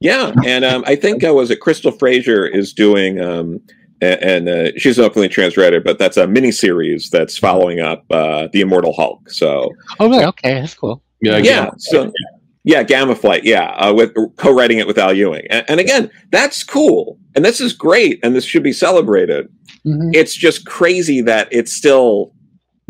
Yeah, 0.00 0.32
and 0.44 0.64
um, 0.64 0.84
I 0.86 0.96
think 0.96 1.24
uh, 1.24 1.32
was 1.32 1.50
it 1.50 1.60
Crystal 1.60 1.90
Frasier 1.90 2.48
is 2.52 2.72
doing, 2.74 3.20
um, 3.20 3.60
and 4.02 4.48
uh, 4.48 4.70
she's 4.76 4.98
an 4.98 5.04
openly 5.04 5.28
trans 5.28 5.56
writer, 5.56 5.80
but 5.80 5.98
that's 5.98 6.16
a 6.18 6.26
mini 6.26 6.52
series 6.52 7.08
that's 7.10 7.38
following 7.38 7.80
up 7.80 8.04
uh, 8.10 8.48
the 8.52 8.60
Immortal 8.60 8.92
Hulk. 8.92 9.30
So 9.30 9.70
Oh, 9.98 10.10
really? 10.10 10.24
Okay, 10.26 10.60
that's 10.60 10.74
cool. 10.74 11.02
Yeah. 11.22 11.32
yeah, 11.32 11.38
again, 11.38 11.78
so 11.78 12.12
yeah, 12.64 12.82
Gamma 12.82 13.14
Flight, 13.14 13.44
yeah, 13.44 13.70
uh, 13.72 13.92
with 13.94 14.14
co-writing 14.36 14.78
it 14.78 14.86
with 14.86 14.98
Al 14.98 15.12
Ewing, 15.12 15.46
and, 15.50 15.64
and 15.68 15.80
again, 15.80 16.10
that's 16.32 16.64
cool, 16.64 17.18
and 17.36 17.44
this 17.44 17.60
is 17.60 17.72
great, 17.72 18.18
and 18.22 18.34
this 18.34 18.44
should 18.44 18.62
be 18.62 18.72
celebrated. 18.72 19.48
Mhm. 19.86 20.14
It's 20.14 20.34
just 20.34 20.64
crazy 20.66 21.20
that 21.22 21.48
it's 21.52 21.72
still 21.72 22.32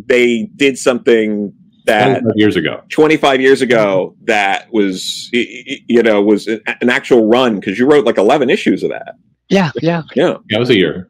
they 0.07 0.49
did 0.57 0.79
something 0.79 1.53
that 1.87 2.21
25 2.21 2.33
years 2.37 2.57
ago. 2.57 2.81
25 2.89 3.41
years 3.41 3.63
ago 3.63 4.17
that 4.25 4.73
was 4.73 5.29
you 5.33 6.03
know 6.03 6.23
was 6.23 6.47
an 6.49 6.89
actual 6.89 7.27
run 7.29 7.57
because 7.57 7.79
you 7.79 7.87
wrote 7.87 8.05
like 8.07 8.17
11 8.19 8.49
issues 8.51 8.83
of 8.83 8.91
that 8.91 9.15
Yeah, 9.51 9.71
yeah. 9.83 10.03
yeah 10.15 10.37
Yeah, 10.51 10.57
it 10.57 10.59
was 10.61 10.71
a 10.71 10.77
year. 10.77 11.09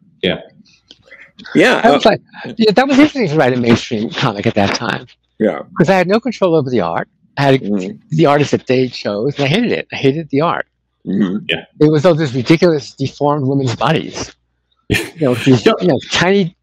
yeah 1.55 1.81
I 1.85 1.89
uh, 1.89 1.93
was 1.95 2.05
like, 2.05 2.21
yeah, 2.57 2.73
that 2.73 2.87
was 2.89 2.99
interesting 2.99 3.29
to 3.29 3.37
write 3.37 3.53
a 3.53 3.57
mainstream 3.57 4.11
comic 4.11 4.47
at 4.47 4.55
that 4.55 4.75
time 4.75 5.07
yeah 5.39 5.61
because 5.71 5.89
I 5.89 5.95
had 5.97 6.09
no 6.09 6.19
control 6.21 6.55
over 6.55 6.69
the 6.71 6.81
art. 6.81 7.09
I 7.37 7.43
had 7.43 7.61
Mhm. 7.63 7.99
the 8.11 8.27
artist 8.27 8.51
that 8.53 8.67
they 8.67 8.89
chose, 8.89 9.35
and 9.37 9.45
I 9.45 9.49
hated 9.49 9.73
it. 9.73 9.89
I 9.93 9.97
hated 9.97 10.29
the 10.31 10.41
art. 10.43 10.67
Mhm. 11.07 11.45
It 11.81 11.91
was 11.91 12.05
all 12.07 12.15
these 12.15 12.35
ridiculous, 12.35 12.95
deformed 12.95 13.47
women's 13.47 13.77
bodies. 13.77 14.33
You 14.91 14.99
know, 15.21 15.35
these, 15.35 15.65
you 15.65 15.75
know, 15.89 15.99
tiny 16.13 16.55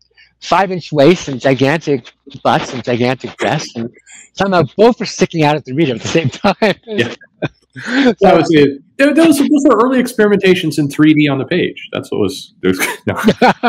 five-inch 0.41 0.91
waists 0.91 1.27
and 1.27 1.41
gigantic 1.41 2.11
butts 2.43 2.71
and 2.73 2.83
gigantic 2.83 3.35
breasts, 3.37 3.75
and 3.75 3.89
somehow 4.33 4.61
both 4.77 4.99
were 4.99 5.05
sticking 5.07 5.43
out 5.43 5.55
at 5.55 5.65
the 5.65 5.73
reader 5.73 5.95
at 5.95 6.01
the 6.01 6.07
same 6.07 6.29
time. 6.29 6.75
Yeah. 6.87 7.09
so, 7.09 8.13
That 8.21 8.37
was 8.37 8.47
it. 8.51 8.79
There- 8.97 9.13
Those, 9.13 9.39
those 9.39 9.63
were 9.67 9.77
early 9.83 10.01
experimentations 10.03 10.77
in 10.77 10.87
3D 10.87 11.27
on 11.31 11.39
the 11.39 11.45
page. 11.45 11.89
That's 11.91 12.11
what 12.11 12.19
was. 12.21 12.53
Was 12.63 12.77
no, 13.07 13.15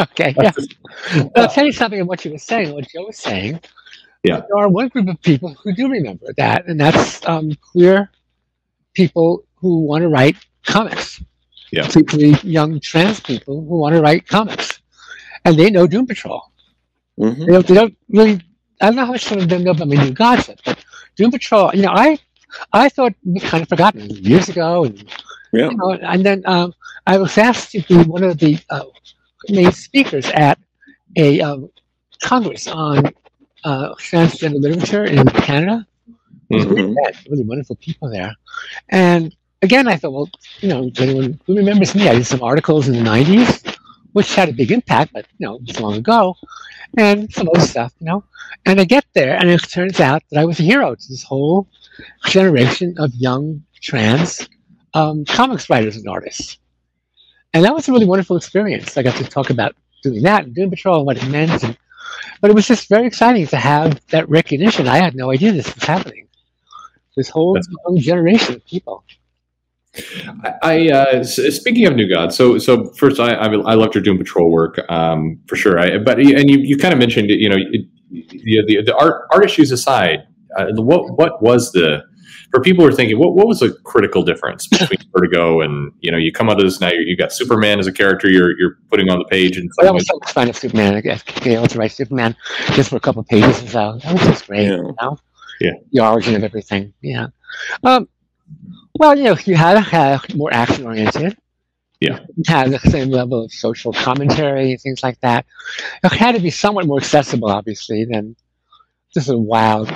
okay, 0.02 0.34
yeah. 0.38 0.50
But 1.34 1.38
I'll 1.38 1.48
tell 1.48 1.64
you 1.64 1.72
something 1.72 2.00
of 2.00 2.06
what 2.06 2.22
you 2.24 2.32
were 2.32 2.38
saying, 2.38 2.74
what 2.74 2.86
Joe 2.92 3.06
was 3.06 3.16
saying. 3.18 3.60
Yeah. 4.22 4.40
There 4.48 4.58
are 4.58 4.68
one 4.68 4.88
group 4.88 5.08
of 5.08 5.20
people 5.22 5.54
who 5.62 5.74
do 5.74 5.88
remember 5.88 6.26
that, 6.36 6.66
and 6.66 6.78
that's 6.80 7.24
um, 7.26 7.52
queer 7.72 8.10
people 8.94 9.44
who 9.56 9.82
want 9.84 10.02
to 10.02 10.08
write 10.08 10.36
comics. 10.66 11.22
Yeah. 11.72 11.86
Particularly 11.86 12.38
young 12.42 12.80
trans 12.80 13.20
people 13.20 13.64
who 13.66 13.78
want 13.78 13.94
to 13.94 14.00
write 14.02 14.26
comics. 14.28 14.80
And 15.44 15.56
they 15.58 15.70
know 15.70 15.86
Doom 15.86 16.06
Patrol. 16.06 16.42
Mhm. 17.18 17.46
They 17.46 17.52
don't, 17.52 17.66
they 17.66 17.74
don't 17.74 17.96
really, 18.10 18.40
I 18.80 18.86
don't 18.86 18.96
know 18.96 19.06
how 19.06 19.12
much 19.12 19.24
some 19.24 19.38
of 19.38 19.48
them 19.48 19.64
know 19.64 19.72
about 19.72 19.88
my 19.88 19.96
new 20.04 20.12
gods, 20.12 20.50
but 20.64 20.84
Doom 21.16 21.30
Patrol, 21.30 21.70
you 21.74 21.82
know, 21.82 21.92
I 21.92 22.18
I 22.72 22.88
thought 22.90 23.14
we 23.24 23.40
kind 23.40 23.62
of 23.62 23.68
forgotten 23.68 24.08
years 24.10 24.48
ago. 24.48 24.84
And, 24.84 24.98
Yeah. 25.52 25.70
you 25.70 25.76
know, 25.76 25.92
and 25.92 26.24
then 26.24 26.42
um, 26.46 26.72
I 27.06 27.18
was 27.18 27.36
asked 27.38 27.72
to 27.72 27.80
be 27.82 27.96
one 28.08 28.24
of 28.24 28.38
the 28.38 28.58
uh, 28.70 28.84
main 29.50 29.72
speakers 29.72 30.26
at 30.26 30.58
a 31.16 31.40
um, 31.40 31.70
congress 32.22 32.66
on 32.68 33.12
uh, 33.64 33.94
transgender 33.94 34.60
literature 34.60 35.04
in 35.04 35.26
Canada. 35.28 35.86
Mhm. 36.52 36.94
Met 36.94 37.16
really 37.30 37.44
wonderful 37.44 37.76
people 37.76 38.10
there. 38.10 38.34
And 38.90 39.34
again, 39.62 39.88
I 39.88 39.96
thought, 39.96 40.12
well, 40.12 40.30
you 40.60 40.68
know, 40.68 40.90
anyone 40.98 41.40
who 41.46 41.56
remembers 41.56 41.94
me? 41.94 42.08
I 42.08 42.14
did 42.14 42.26
some 42.26 42.42
articles 42.42 42.88
in 42.88 42.94
the 42.94 43.00
90s 43.02 43.62
which 44.12 44.34
had 44.34 44.48
a 44.48 44.52
big 44.52 44.70
impact, 44.70 45.12
but 45.14 45.26
you 45.38 45.46
know, 45.46 45.56
it 45.56 45.62
was 45.66 45.80
long 45.80 45.94
ago, 45.94 46.36
and 46.98 47.32
some 47.32 47.48
other 47.54 47.66
stuff, 47.66 47.92
you 48.00 48.06
know. 48.06 48.24
And 48.66 48.80
I 48.80 48.84
get 48.84 49.04
there, 49.14 49.36
and 49.36 49.50
it 49.50 49.58
turns 49.70 50.00
out 50.00 50.22
that 50.30 50.40
I 50.40 50.44
was 50.44 50.60
a 50.60 50.62
hero 50.62 50.94
to 50.94 51.08
this 51.08 51.22
whole 51.22 51.66
generation 52.26 52.94
of 52.98 53.14
young 53.14 53.62
trans 53.80 54.48
um, 54.94 55.24
comics 55.24 55.70
writers 55.70 55.96
and 55.96 56.08
artists. 56.08 56.58
And 57.54 57.64
that 57.64 57.74
was 57.74 57.88
a 57.88 57.92
really 57.92 58.06
wonderful 58.06 58.36
experience. 58.36 58.96
I 58.96 59.02
got 59.02 59.16
to 59.16 59.24
talk 59.24 59.50
about 59.50 59.74
doing 60.02 60.22
that 60.22 60.44
and 60.44 60.54
Doom 60.54 60.70
Patrol 60.70 60.98
and 60.98 61.06
what 61.06 61.16
it 61.22 61.28
meant. 61.28 61.62
And, 61.64 61.76
but 62.40 62.50
it 62.50 62.54
was 62.54 62.66
just 62.66 62.88
very 62.88 63.06
exciting 63.06 63.46
to 63.48 63.56
have 63.56 64.00
that 64.08 64.28
recognition. 64.28 64.88
I 64.88 64.96
had 64.96 65.14
no 65.14 65.30
idea 65.30 65.52
this 65.52 65.74
was 65.74 65.84
happening. 65.84 66.28
This 67.16 67.28
whole 67.28 67.58
young 67.86 67.98
generation 67.98 68.54
of 68.56 68.64
people. 68.64 69.04
I 70.62 70.88
uh, 70.88 71.22
speaking 71.24 71.86
of 71.86 71.94
New 71.94 72.08
God, 72.08 72.32
so 72.32 72.56
so 72.56 72.86
first 72.94 73.20
I 73.20 73.34
I, 73.34 73.46
I 73.52 73.74
loved 73.74 73.94
your 73.94 74.02
Doom 74.02 74.16
Patrol 74.16 74.50
work 74.50 74.80
um, 74.90 75.40
for 75.46 75.56
sure. 75.56 75.78
I, 75.78 75.98
but 75.98 76.18
and 76.18 76.50
you, 76.50 76.58
you 76.58 76.78
kind 76.78 76.94
of 76.94 76.98
mentioned 76.98 77.30
it, 77.30 77.38
you 77.38 77.50
know 77.50 77.56
it, 77.58 77.86
the, 78.10 78.82
the 78.86 78.96
art 78.96 79.26
art 79.30 79.44
issues 79.44 79.70
aside, 79.70 80.26
uh, 80.56 80.68
what 80.76 81.18
what 81.18 81.42
was 81.42 81.72
the 81.72 82.02
for 82.52 82.60
people 82.60 82.84
who 82.84 82.90
are 82.90 82.94
thinking, 82.94 83.18
what, 83.18 83.34
what 83.34 83.48
was 83.48 83.60
the 83.60 83.72
critical 83.82 84.22
difference 84.22 84.66
between 84.66 84.98
Vertigo 85.12 85.62
and 85.62 85.90
you 86.00 86.12
know 86.12 86.18
you 86.18 86.30
come 86.30 86.50
out 86.50 86.58
of 86.58 86.64
this 86.64 86.80
now 86.80 86.90
you 86.90 87.08
have 87.10 87.18
got 87.18 87.32
Superman 87.32 87.80
as 87.80 87.86
a 87.86 87.92
character 87.92 88.28
you're 88.30 88.56
you're 88.58 88.78
putting 88.90 89.08
on 89.08 89.18
the 89.18 89.24
page 89.24 89.56
and 89.56 89.70
that 89.78 89.92
was 89.92 90.06
so 90.06 90.18
much 90.18 90.32
fun 90.32 90.48
of 90.48 90.56
Superman 90.56 90.94
I 90.94 91.00
guess 91.00 91.22
being 91.42 91.56
able 91.56 91.66
to 91.68 91.78
write 91.78 91.92
Superman 91.92 92.36
just 92.74 92.90
for 92.90 92.96
a 92.96 93.00
couple 93.00 93.20
of 93.20 93.26
pages 93.26 93.62
or 93.62 93.68
so. 93.68 93.98
That 94.02 94.12
was 94.12 94.22
just 94.22 94.46
great 94.46 94.68
yeah. 94.68 94.76
you 94.76 94.94
know? 95.00 95.18
Yeah. 95.60 95.72
The 95.92 96.06
origin 96.06 96.34
of 96.36 96.44
everything 96.44 96.92
yeah. 97.00 97.28
Um, 97.82 98.08
well 98.98 99.16
you 99.16 99.24
know 99.24 99.36
you 99.44 99.56
had 99.56 99.78
uh, 99.92 100.18
more 100.34 100.52
action 100.52 100.86
oriented. 100.86 101.36
Yeah. 102.00 102.18
Had 102.48 102.72
the 102.72 102.80
same 102.80 103.10
level 103.10 103.44
of 103.44 103.52
social 103.52 103.92
commentary 103.92 104.72
and 104.72 104.80
things 104.80 105.04
like 105.04 105.20
that. 105.20 105.46
It 106.02 106.12
had 106.12 106.34
to 106.34 106.40
be 106.40 106.50
somewhat 106.50 106.86
more 106.86 106.98
accessible 106.98 107.48
obviously 107.48 108.04
than 108.04 108.36
just 109.14 109.30
a 109.30 109.38
wild 109.38 109.88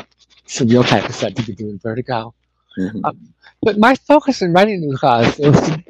surreal 0.47 0.87
type 0.87 1.09
of 1.09 1.15
stuff 1.15 1.33
you 1.37 1.45
could 1.45 1.57
do 1.57 1.69
in 1.69 1.79
Vertigo. 1.79 2.33
Mm-hmm. 2.79 3.01
Um, 3.05 3.35
but 3.63 3.79
my 3.79 3.95
focus 3.95 4.43
in 4.43 4.53
writing 4.53 4.89
the 4.89 4.97
class 4.97 5.39
was 5.39 5.59
to 5.61 5.83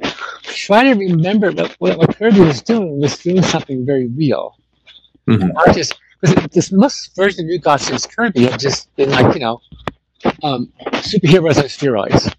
try 0.43 0.84
to 0.84 0.95
remember 0.95 1.53
that 1.53 1.72
what, 1.78 1.99
what 1.99 2.16
Kirby 2.16 2.41
was 2.41 2.62
doing 2.62 3.01
was 3.01 3.18
doing 3.18 3.43
something 3.43 3.84
very 3.84 4.07
real. 4.07 4.57
Mm-hmm. 5.28 5.49
Not 5.49 5.74
just 5.74 5.99
because 6.20 6.47
this 6.53 6.72
most 6.72 7.14
version 7.16 7.41
of 7.41 7.47
New 7.47 7.59
Gods 7.59 7.87
since 7.87 8.07
Kirby 8.07 8.47
had 8.47 8.61
just 8.61 8.95
been 8.97 9.11
like 9.11 9.34
you 9.34 9.41
know 9.41 9.61
um, 10.43 10.72
superheroes 10.87 11.59
on 11.59 11.64
steroids. 11.64 12.34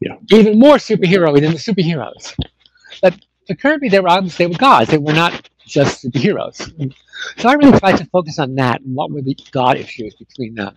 Yeah. 0.00 0.16
Even 0.30 0.58
more 0.58 0.76
superhero 0.76 1.32
than 1.40 1.52
the 1.52 1.58
superheroes. 1.58 2.34
But 3.00 3.14
for 3.46 3.54
Kirby, 3.54 3.88
they 3.88 4.00
were 4.00 4.08
obviously 4.08 4.46
they 4.46 4.52
were 4.52 4.58
gods. 4.58 4.90
They 4.90 4.98
were 4.98 5.12
not 5.12 5.48
just 5.66 6.04
superheroes. 6.04 6.58
So 7.38 7.48
I 7.48 7.54
really 7.54 7.78
tried 7.78 7.96
to 7.98 8.04
focus 8.06 8.38
on 8.38 8.54
that 8.56 8.80
and 8.80 8.94
what 8.94 9.10
were 9.10 9.22
the 9.22 9.36
god 9.50 9.76
issues 9.76 10.14
between 10.14 10.54
them. 10.54 10.74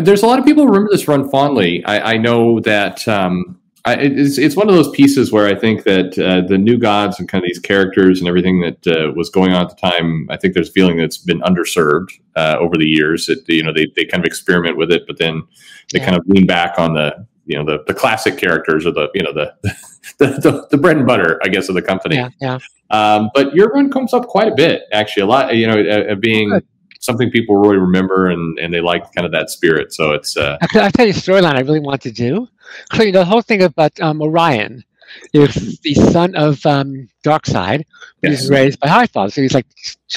There's 0.00 0.22
a 0.22 0.26
lot 0.26 0.38
of 0.38 0.44
people 0.44 0.64
who 0.64 0.70
remember 0.70 0.90
this 0.92 1.08
run 1.08 1.28
fondly. 1.28 1.84
I, 1.84 2.14
I 2.14 2.16
know 2.16 2.60
that 2.60 3.06
um, 3.08 3.58
I, 3.86 3.94
it's, 3.94 4.36
it's 4.36 4.56
one 4.56 4.68
of 4.68 4.74
those 4.74 4.90
pieces 4.90 5.30
where 5.30 5.46
I 5.46 5.54
think 5.54 5.84
that 5.84 6.18
uh, 6.18 6.46
the 6.46 6.58
new 6.58 6.76
gods 6.76 7.20
and 7.20 7.28
kind 7.28 7.44
of 7.44 7.48
these 7.48 7.60
characters 7.60 8.18
and 8.18 8.28
everything 8.28 8.60
that 8.60 8.86
uh, 8.86 9.12
was 9.14 9.30
going 9.30 9.52
on 9.52 9.62
at 9.62 9.68
the 9.68 9.76
time, 9.76 10.26
I 10.28 10.36
think 10.36 10.54
there's 10.54 10.68
a 10.68 10.72
feeling 10.72 10.96
that's 10.96 11.18
been 11.18 11.40
underserved 11.42 12.10
uh, 12.34 12.56
over 12.58 12.76
the 12.76 12.84
years. 12.84 13.26
That 13.26 13.44
you 13.48 13.62
know 13.62 13.72
they, 13.72 13.86
they 13.94 14.04
kind 14.04 14.24
of 14.24 14.26
experiment 14.26 14.76
with 14.76 14.90
it, 14.90 15.06
but 15.06 15.18
then 15.18 15.44
they 15.92 16.00
yeah. 16.00 16.04
kind 16.04 16.18
of 16.18 16.26
lean 16.26 16.46
back 16.46 16.80
on 16.80 16.94
the 16.94 17.26
you 17.44 17.56
know 17.56 17.64
the, 17.64 17.84
the 17.86 17.94
classic 17.94 18.38
characters 18.38 18.86
or 18.86 18.90
the 18.90 19.08
you 19.14 19.22
know 19.22 19.32
the, 19.32 19.54
the 20.18 20.26
the, 20.26 20.66
the 20.72 20.78
bread 20.78 20.96
and 20.96 21.06
butter, 21.06 21.38
I 21.44 21.48
guess, 21.48 21.68
of 21.68 21.76
the 21.76 21.82
company. 21.82 22.16
Yeah, 22.16 22.30
yeah. 22.40 22.58
Um, 22.90 23.30
but 23.34 23.54
your 23.54 23.68
run 23.68 23.92
comes 23.92 24.12
up 24.12 24.26
quite 24.26 24.48
a 24.48 24.54
bit, 24.54 24.82
actually. 24.92 25.22
A 25.22 25.26
lot, 25.26 25.54
you 25.54 25.66
know, 25.68 25.80
uh, 25.80 26.12
uh 26.12 26.14
being. 26.16 26.50
Good 26.50 26.66
something 27.06 27.30
people 27.30 27.56
really 27.56 27.78
remember 27.78 28.28
and, 28.28 28.58
and 28.58 28.74
they 28.74 28.80
like 28.80 29.10
kind 29.14 29.24
of 29.24 29.32
that 29.32 29.48
spirit. 29.48 29.94
So 29.94 30.12
it's. 30.12 30.36
Uh, 30.36 30.58
I'll, 30.74 30.82
I'll 30.82 30.90
tell 30.90 31.06
you 31.06 31.12
a 31.12 31.14
storyline 31.14 31.54
I 31.54 31.60
really 31.60 31.80
want 31.80 32.02
to 32.02 32.10
do. 32.10 32.48
So, 32.92 33.02
you 33.02 33.12
know, 33.12 33.20
the 33.20 33.24
whole 33.24 33.42
thing 33.42 33.62
about 33.62 33.98
um, 34.00 34.20
Orion 34.20 34.84
is 35.32 35.78
the 35.80 35.94
son 35.94 36.34
of 36.34 36.64
um, 36.66 37.08
Darkseid. 37.24 37.84
Yes. 38.22 38.40
He's 38.40 38.50
raised 38.50 38.80
by 38.80 38.88
Highfather, 38.88 39.32
so 39.32 39.40
he's 39.42 39.54
like 39.54 39.66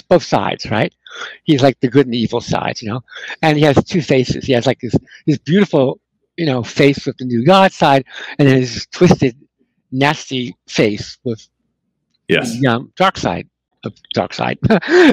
both 0.07 0.23
sides, 0.23 0.69
right? 0.69 0.93
He's 1.43 1.61
like 1.61 1.79
the 1.79 1.89
good 1.89 2.07
and 2.07 2.13
the 2.13 2.17
evil 2.17 2.41
sides, 2.41 2.81
you 2.81 2.89
know. 2.89 3.01
And 3.41 3.57
he 3.57 3.63
has 3.63 3.83
two 3.83 4.01
faces. 4.01 4.45
He 4.45 4.53
has 4.53 4.65
like 4.65 4.79
this 4.79 4.95
this 5.27 5.37
beautiful, 5.37 5.99
you 6.37 6.45
know, 6.45 6.63
face 6.63 7.05
with 7.05 7.17
the 7.17 7.25
new 7.25 7.45
God 7.45 7.71
side, 7.71 8.05
and 8.37 8.47
then 8.47 8.57
his 8.57 8.87
twisted, 8.91 9.35
nasty 9.91 10.55
face 10.67 11.17
with 11.23 11.47
yes, 12.27 12.59
the 12.59 12.67
um, 12.67 12.91
Darkseid 12.95 13.47
Darkseid. 14.15 14.57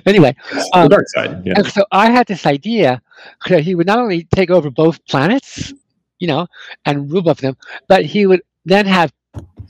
anyway, 0.07 0.35
um, 0.73 0.89
the 0.89 0.97
dark 0.97 1.09
side. 1.09 1.43
Yeah. 1.45 1.63
so 1.63 1.85
I 1.93 2.11
had 2.11 2.27
this 2.27 2.47
idea 2.47 3.01
that 3.49 3.63
he 3.63 3.75
would 3.75 3.87
not 3.87 3.99
only 3.99 4.25
take 4.35 4.51
over 4.51 4.71
both 4.71 5.05
planets, 5.07 5.73
you 6.19 6.29
know, 6.29 6.47
and 6.85 7.11
rule 7.11 7.29
of 7.29 7.39
them, 7.39 7.57
but 7.89 8.05
he 8.05 8.27
would 8.27 8.43
then 8.65 8.87
have 8.87 9.13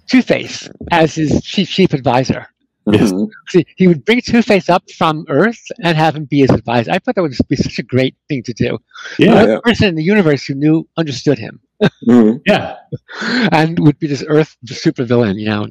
Two 0.07 0.23
Face 0.23 0.69
as 0.91 1.15
his 1.15 1.43
chief 1.43 1.69
chief 1.69 1.93
advisor. 1.93 2.47
Mm-hmm. 2.89 3.25
See, 3.49 3.67
he 3.77 3.89
would 3.89 4.05
bring 4.05 4.21
Two 4.21 4.43
Face 4.43 4.69
up 4.71 4.89
from 4.93 5.27
Earth 5.29 5.61
and 5.83 5.97
have 5.97 6.15
him 6.15 6.25
be 6.25 6.41
his 6.41 6.51
advisor. 6.51 6.93
I 6.93 6.99
thought 6.99 7.17
that 7.17 7.23
would 7.23 7.37
be 7.49 7.57
such 7.57 7.79
a 7.81 7.83
great 7.83 8.15
thing 8.29 8.45
to 8.45 8.53
do. 8.53 8.79
Yeah, 9.19 9.45
yeah. 9.45 9.59
person 9.65 9.89
in 9.89 9.95
the 9.97 10.05
universe 10.05 10.45
who 10.45 10.55
knew, 10.55 10.89
understood 10.97 11.39
him. 11.39 11.61
Mm-hmm. 11.83 12.37
Yeah, 12.47 12.77
and 13.53 13.79
would 13.81 13.99
be 13.99 14.07
this 14.07 14.25
Earth 14.27 14.57
supervillain, 14.67 15.39
you 15.39 15.47
know, 15.47 15.67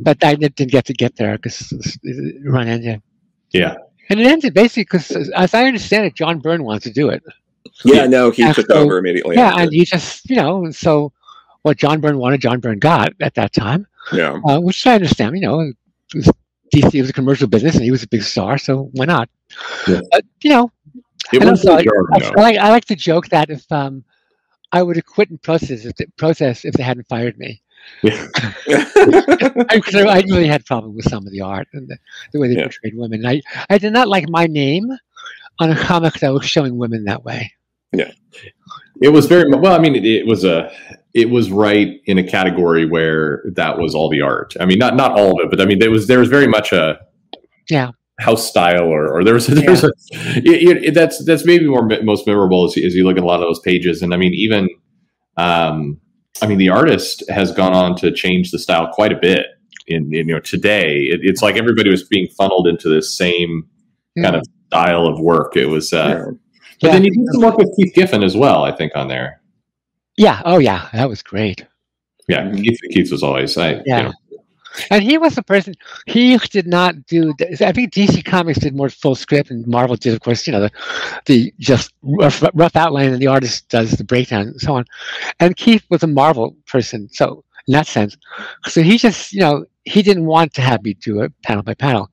but 0.00 0.22
I 0.24 0.34
didn't 0.34 0.70
get 0.70 0.86
to 0.86 0.92
get 0.92 1.16
there 1.16 1.36
because 1.36 1.72
it 2.02 2.36
run 2.44 2.68
ended. 2.68 3.02
Yeah, 3.52 3.76
and 4.10 4.20
it 4.20 4.26
ended 4.26 4.54
basically 4.54 4.84
because, 4.84 5.10
as 5.10 5.54
I 5.54 5.66
understand 5.66 6.06
it, 6.06 6.14
John 6.14 6.38
Byrne 6.38 6.64
wanted 6.64 6.82
to 6.84 6.92
do 6.92 7.08
it. 7.08 7.22
Yeah, 7.84 8.06
no, 8.06 8.30
he 8.30 8.50
took 8.52 8.70
over 8.70 8.98
immediately. 8.98 9.36
Yeah, 9.36 9.48
after. 9.48 9.62
and 9.62 9.72
he 9.72 9.84
just, 9.84 10.28
you 10.28 10.36
know, 10.36 10.70
so 10.70 11.12
what 11.62 11.76
John 11.76 12.00
Byrne 12.00 12.18
wanted, 12.18 12.40
John 12.40 12.60
Byrne 12.60 12.78
got 12.78 13.12
at 13.20 13.34
that 13.34 13.52
time. 13.52 13.86
Yeah, 14.12 14.40
uh, 14.48 14.60
which 14.60 14.86
I 14.86 14.94
understand. 14.94 15.36
You 15.36 15.42
know, 15.42 15.72
was, 16.14 16.30
DC 16.74 17.00
was 17.00 17.10
a 17.10 17.12
commercial 17.12 17.46
business, 17.46 17.74
and 17.74 17.84
he 17.84 17.90
was 17.90 18.02
a 18.02 18.08
big 18.08 18.22
star, 18.22 18.58
so 18.58 18.90
why 18.92 19.04
not? 19.04 19.28
Yeah. 19.86 20.00
But 20.10 20.24
you 20.42 20.50
know, 20.50 20.72
it 21.32 21.44
was 21.44 21.64
also, 21.64 21.76
I, 21.76 21.80
I, 21.80 22.30
I, 22.36 22.40
like 22.40 22.58
I 22.58 22.70
like 22.70 22.84
to 22.86 22.96
joke 22.96 23.28
that 23.28 23.50
if 23.50 23.70
um, 23.70 24.04
I 24.72 24.82
would 24.82 24.96
have 24.96 25.06
quit 25.06 25.30
in 25.30 25.38
process 25.38 25.84
if 25.84 25.96
the, 25.96 26.06
process 26.16 26.64
if 26.64 26.74
they 26.74 26.82
hadn't 26.82 27.08
fired 27.08 27.38
me. 27.38 27.62
Yeah. 28.02 28.26
I, 28.36 29.80
I, 29.94 30.22
really 30.28 30.46
had 30.46 30.64
problems 30.64 30.96
with 30.96 31.08
some 31.08 31.26
of 31.26 31.32
the 31.32 31.40
art 31.40 31.66
and 31.72 31.88
the, 31.88 31.98
the 32.32 32.40
way 32.40 32.48
they 32.48 32.54
yeah. 32.54 32.64
portrayed 32.64 32.94
women. 32.96 33.26
I, 33.26 33.42
I 33.70 33.78
did 33.78 33.92
not 33.92 34.08
like 34.08 34.28
my 34.28 34.46
name 34.46 34.86
on 35.58 35.70
a 35.70 35.76
comic 35.76 36.14
that 36.14 36.32
was 36.32 36.44
showing 36.44 36.78
women 36.78 37.04
that 37.04 37.24
way. 37.24 37.52
Yeah, 37.92 38.12
it 39.02 39.08
was 39.08 39.26
very 39.26 39.50
well. 39.50 39.74
I 39.74 39.78
mean, 39.78 39.96
it, 39.96 40.04
it, 40.04 40.26
was 40.26 40.44
a 40.44 40.70
it 41.14 41.30
was 41.30 41.50
right 41.50 42.00
in 42.04 42.18
a 42.18 42.22
category 42.22 42.86
where 42.86 43.42
that 43.54 43.78
was 43.78 43.94
all 43.94 44.10
the 44.10 44.20
art. 44.20 44.54
I 44.60 44.66
mean, 44.66 44.78
not 44.78 44.94
not 44.94 45.12
all 45.12 45.40
of 45.40 45.46
it, 45.46 45.50
but 45.50 45.60
I 45.60 45.64
mean, 45.64 45.78
there 45.78 45.90
was 45.90 46.06
there 46.06 46.18
was 46.18 46.28
very 46.28 46.46
much 46.46 46.72
a 46.72 47.00
yeah 47.70 47.92
house 48.20 48.48
style 48.48 48.84
or, 48.84 49.08
or 49.08 49.24
there's 49.24 49.46
there's 49.46 49.82
yeah. 49.82 49.88
a 49.88 50.38
it, 50.38 50.84
it, 50.84 50.94
that's 50.94 51.24
that's 51.24 51.44
maybe 51.44 51.66
more 51.66 51.86
most 52.02 52.26
memorable 52.26 52.64
as, 52.64 52.76
as 52.76 52.94
you 52.94 53.04
look 53.04 53.16
at 53.16 53.22
a 53.22 53.26
lot 53.26 53.40
of 53.40 53.46
those 53.46 53.60
pages 53.60 54.02
and 54.02 54.12
I 54.12 54.16
mean 54.16 54.34
even 54.34 54.68
um 55.36 56.00
I 56.40 56.46
mean, 56.46 56.58
the 56.58 56.68
artist 56.68 57.24
has 57.28 57.52
gone 57.52 57.74
on 57.74 57.96
to 57.96 58.12
change 58.12 58.50
the 58.50 58.58
style 58.58 58.88
quite 58.92 59.12
a 59.12 59.18
bit. 59.20 59.46
In, 59.86 60.14
in 60.14 60.28
you 60.28 60.34
know 60.34 60.40
today, 60.40 61.04
it, 61.04 61.20
it's 61.22 61.40
like 61.40 61.56
everybody 61.56 61.90
was 61.90 62.06
being 62.06 62.28
funneled 62.36 62.68
into 62.68 62.88
this 62.88 63.16
same 63.16 63.66
yeah. 64.14 64.24
kind 64.24 64.36
of 64.36 64.42
style 64.66 65.06
of 65.06 65.18
work. 65.18 65.56
It 65.56 65.66
was, 65.66 65.92
uh, 65.92 65.96
yeah. 65.96 66.24
but 66.80 66.86
yeah. 66.88 66.92
then 66.92 67.04
you 67.04 67.10
did 67.10 67.32
some 67.32 67.42
work 67.42 67.56
with 67.56 67.74
Keith 67.74 67.94
Giffen 67.94 68.22
as 68.22 68.36
well. 68.36 68.64
I 68.64 68.72
think 68.72 68.92
on 68.94 69.08
there. 69.08 69.40
Yeah. 70.18 70.42
Oh, 70.44 70.58
yeah. 70.58 70.88
That 70.92 71.08
was 71.08 71.22
great. 71.22 71.64
Yeah, 72.28 72.42
mm-hmm. 72.42 72.62
Keith, 72.62 72.78
Keith 72.90 73.10
was 73.10 73.22
always. 73.22 73.56
I, 73.56 73.80
yeah. 73.86 73.98
You 73.98 74.02
know, 74.04 74.12
and 74.90 75.02
he 75.02 75.18
was 75.18 75.34
the 75.34 75.42
person. 75.42 75.74
He 76.06 76.36
did 76.36 76.66
not 76.66 77.06
do. 77.06 77.34
I 77.60 77.72
think 77.72 77.92
DC 77.92 78.24
Comics 78.24 78.58
did 78.58 78.74
more 78.74 78.88
full 78.88 79.14
script, 79.14 79.50
and 79.50 79.66
Marvel 79.66 79.96
did, 79.96 80.14
of 80.14 80.20
course, 80.20 80.46
you 80.46 80.52
know, 80.52 80.60
the, 80.60 80.70
the 81.26 81.54
just 81.58 81.92
rough, 82.02 82.42
rough 82.54 82.76
outline, 82.76 83.12
and 83.12 83.20
the 83.20 83.26
artist 83.26 83.68
does 83.68 83.92
the 83.92 84.04
breakdown 84.04 84.48
and 84.48 84.60
so 84.60 84.74
on. 84.74 84.84
And 85.40 85.56
Keith 85.56 85.84
was 85.90 86.02
a 86.02 86.06
Marvel 86.06 86.56
person, 86.66 87.08
so 87.12 87.44
in 87.66 87.72
that 87.72 87.86
sense, 87.86 88.16
so 88.66 88.82
he 88.82 88.96
just, 88.96 89.32
you 89.32 89.40
know, 89.40 89.64
he 89.84 90.02
didn't 90.02 90.26
want 90.26 90.54
to 90.54 90.62
have 90.62 90.82
me 90.82 90.94
do 90.94 91.20
it 91.20 91.32
panel 91.42 91.62
by 91.62 91.74
panel, 91.74 92.10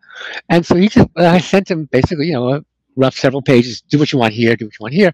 and 0.50 0.66
so 0.66 0.76
he 0.76 0.90
just. 0.90 1.08
I 1.18 1.40
sent 1.40 1.70
him 1.70 1.86
basically, 1.86 2.28
you 2.28 2.34
know, 2.34 2.54
a 2.54 2.66
rough 2.96 3.16
several 3.16 3.42
pages. 3.42 3.82
Do 3.82 4.00
what 4.00 4.12
you 4.12 4.20
want 4.20 4.34
here. 4.34 4.56
Do 4.56 4.66
what 4.66 4.74
you 4.80 4.84
want 4.84 4.94
here, 4.94 5.14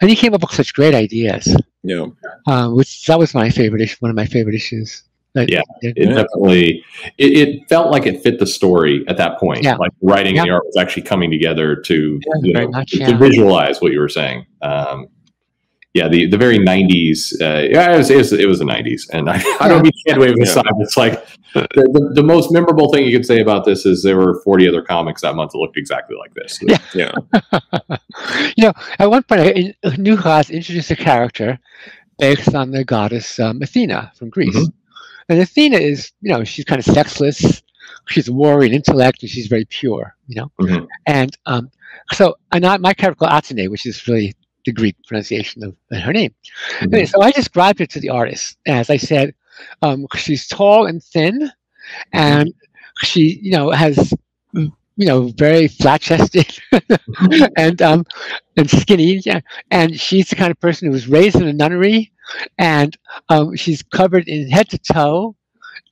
and 0.00 0.10
he 0.10 0.16
came 0.16 0.34
up 0.34 0.42
with 0.42 0.52
such 0.52 0.74
great 0.74 0.94
ideas. 0.94 1.56
Yeah, 1.82 2.06
uh, 2.46 2.68
which 2.70 3.06
that 3.06 3.18
was 3.18 3.34
my 3.34 3.50
favorite 3.50 3.82
issue. 3.82 3.96
One 4.00 4.10
of 4.10 4.16
my 4.16 4.26
favorite 4.26 4.54
issues 4.54 5.04
yeah, 5.34 5.62
it 5.82 6.06
definitely 6.06 6.84
it, 7.18 7.48
it, 7.48 7.68
felt 7.68 7.90
like 7.90 8.06
it 8.06 8.22
fit 8.22 8.38
the 8.38 8.46
story 8.46 9.04
at 9.08 9.16
that 9.16 9.38
point. 9.38 9.62
Yeah. 9.62 9.76
Like 9.76 9.92
writing 10.02 10.34
yeah. 10.34 10.42
and 10.42 10.48
the 10.48 10.54
art 10.54 10.64
was 10.66 10.76
actually 10.76 11.02
coming 11.02 11.30
together 11.30 11.76
to 11.76 12.20
yeah, 12.26 12.32
you 12.42 12.52
know 12.52 12.68
much, 12.68 12.90
to, 12.90 12.98
yeah. 12.98 13.16
visualize 13.16 13.80
what 13.80 13.92
you 13.92 14.00
were 14.00 14.08
saying. 14.08 14.46
Um, 14.62 15.06
yeah, 15.92 16.06
the, 16.06 16.26
the 16.26 16.38
very 16.38 16.58
'90s. 16.58 17.32
Uh, 17.40 17.68
yeah, 17.68 17.94
it 17.94 17.98
was, 17.98 18.10
it 18.10 18.16
was, 18.16 18.32
it 18.32 18.46
was 18.46 18.60
the 18.60 18.64
'90s, 18.64 19.08
and 19.12 19.28
I, 19.28 19.42
I 19.60 19.68
don't 19.68 19.82
mean 19.82 19.92
can't 20.06 20.20
wave 20.20 20.34
aside. 20.40 20.66
It's 20.78 20.96
like 20.96 21.26
the, 21.52 21.66
the, 21.74 22.12
the, 22.14 22.22
most 22.22 22.52
memorable 22.52 22.92
thing 22.92 23.04
you 23.04 23.16
can 23.16 23.24
say 23.24 23.40
about 23.40 23.64
this 23.64 23.84
is 23.84 24.04
there 24.04 24.16
were 24.16 24.40
40 24.42 24.68
other 24.68 24.82
comics 24.82 25.22
that 25.22 25.34
month 25.34 25.50
that 25.50 25.58
looked 25.58 25.76
exactly 25.76 26.16
like 26.16 26.32
this. 26.34 26.60
Yeah, 26.62 26.78
yeah. 26.94 27.96
you 28.56 28.64
know, 28.66 28.72
at 29.00 29.10
one 29.10 29.24
point, 29.24 29.76
New 29.98 30.16
Gods 30.16 30.50
introduced 30.50 30.92
a 30.92 30.96
character 30.96 31.58
based 32.20 32.54
on 32.54 32.70
the 32.70 32.84
goddess 32.84 33.40
um, 33.40 33.60
Athena 33.60 34.12
from 34.14 34.30
Greece, 34.30 34.54
mm-hmm. 34.54 34.79
And 35.28 35.38
Athena 35.40 35.78
is, 35.78 36.12
you 36.20 36.30
know, 36.30 36.44
she's 36.44 36.64
kind 36.64 36.78
of 36.78 36.84
sexless. 36.84 37.62
She's 38.08 38.28
a 38.28 38.32
warrior 38.32 38.66
in 38.66 38.74
intellect, 38.74 39.22
and 39.22 39.30
she's 39.30 39.46
very 39.46 39.64
pure. 39.66 40.14
You 40.26 40.36
know, 40.36 40.52
mm-hmm. 40.60 40.84
and 41.06 41.36
um, 41.46 41.70
so 42.12 42.36
and 42.52 42.64
I, 42.64 42.76
my 42.78 42.94
character 42.94 43.26
Athene, 43.28 43.70
which 43.70 43.86
is 43.86 44.06
really 44.06 44.34
the 44.64 44.72
Greek 44.72 44.96
pronunciation 45.06 45.62
of 45.64 45.76
her 45.90 46.12
name. 46.12 46.34
Mm-hmm. 46.78 46.94
Anyway, 46.94 47.06
so 47.06 47.22
I 47.22 47.30
described 47.30 47.78
her 47.78 47.86
to 47.86 48.00
the 48.00 48.10
artist 48.10 48.56
as 48.66 48.90
I 48.90 48.96
said, 48.96 49.34
um, 49.82 50.06
she's 50.16 50.46
tall 50.46 50.86
and 50.86 51.02
thin, 51.02 51.50
and 52.12 52.52
she, 53.02 53.40
you 53.42 53.52
know, 53.52 53.70
has 53.70 54.12
you 55.00 55.06
know, 55.06 55.28
very 55.28 55.66
flat 55.66 56.02
chested 56.02 56.58
and 57.56 57.80
um, 57.80 58.04
and 58.58 58.68
skinny. 58.68 59.22
Yeah. 59.24 59.40
And 59.70 59.98
she's 59.98 60.28
the 60.28 60.36
kind 60.36 60.50
of 60.50 60.60
person 60.60 60.86
who 60.86 60.92
was 60.92 61.08
raised 61.08 61.36
in 61.36 61.48
a 61.48 61.54
nunnery, 61.54 62.12
and 62.58 62.96
um, 63.28 63.56
she's 63.56 63.82
covered 63.82 64.28
in 64.28 64.50
head 64.50 64.68
to 64.70 64.78
toe, 64.78 65.36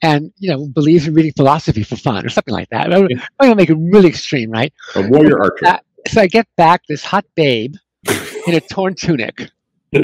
and 0.02 0.32
you 0.38 0.50
know, 0.50 0.66
believes 0.68 1.06
in 1.06 1.14
reading 1.14 1.32
philosophy 1.36 1.82
for 1.82 1.96
fun 1.96 2.24
or 2.24 2.28
something 2.28 2.54
like 2.54 2.68
that. 2.70 2.92
I'm 2.92 3.06
going 3.06 3.20
to 3.50 3.54
make 3.54 3.70
it 3.70 3.76
really 3.78 4.08
extreme, 4.08 4.50
right? 4.50 4.72
A 4.94 5.08
warrior 5.08 5.40
archer. 5.40 5.78
So 6.08 6.20
I 6.20 6.26
get 6.26 6.46
back 6.56 6.82
this 6.88 7.04
hot 7.04 7.24
babe 7.34 7.74
in 8.46 8.54
a 8.54 8.60
torn 8.60 8.94
tunic. 8.94 9.50
Well, 9.92 10.02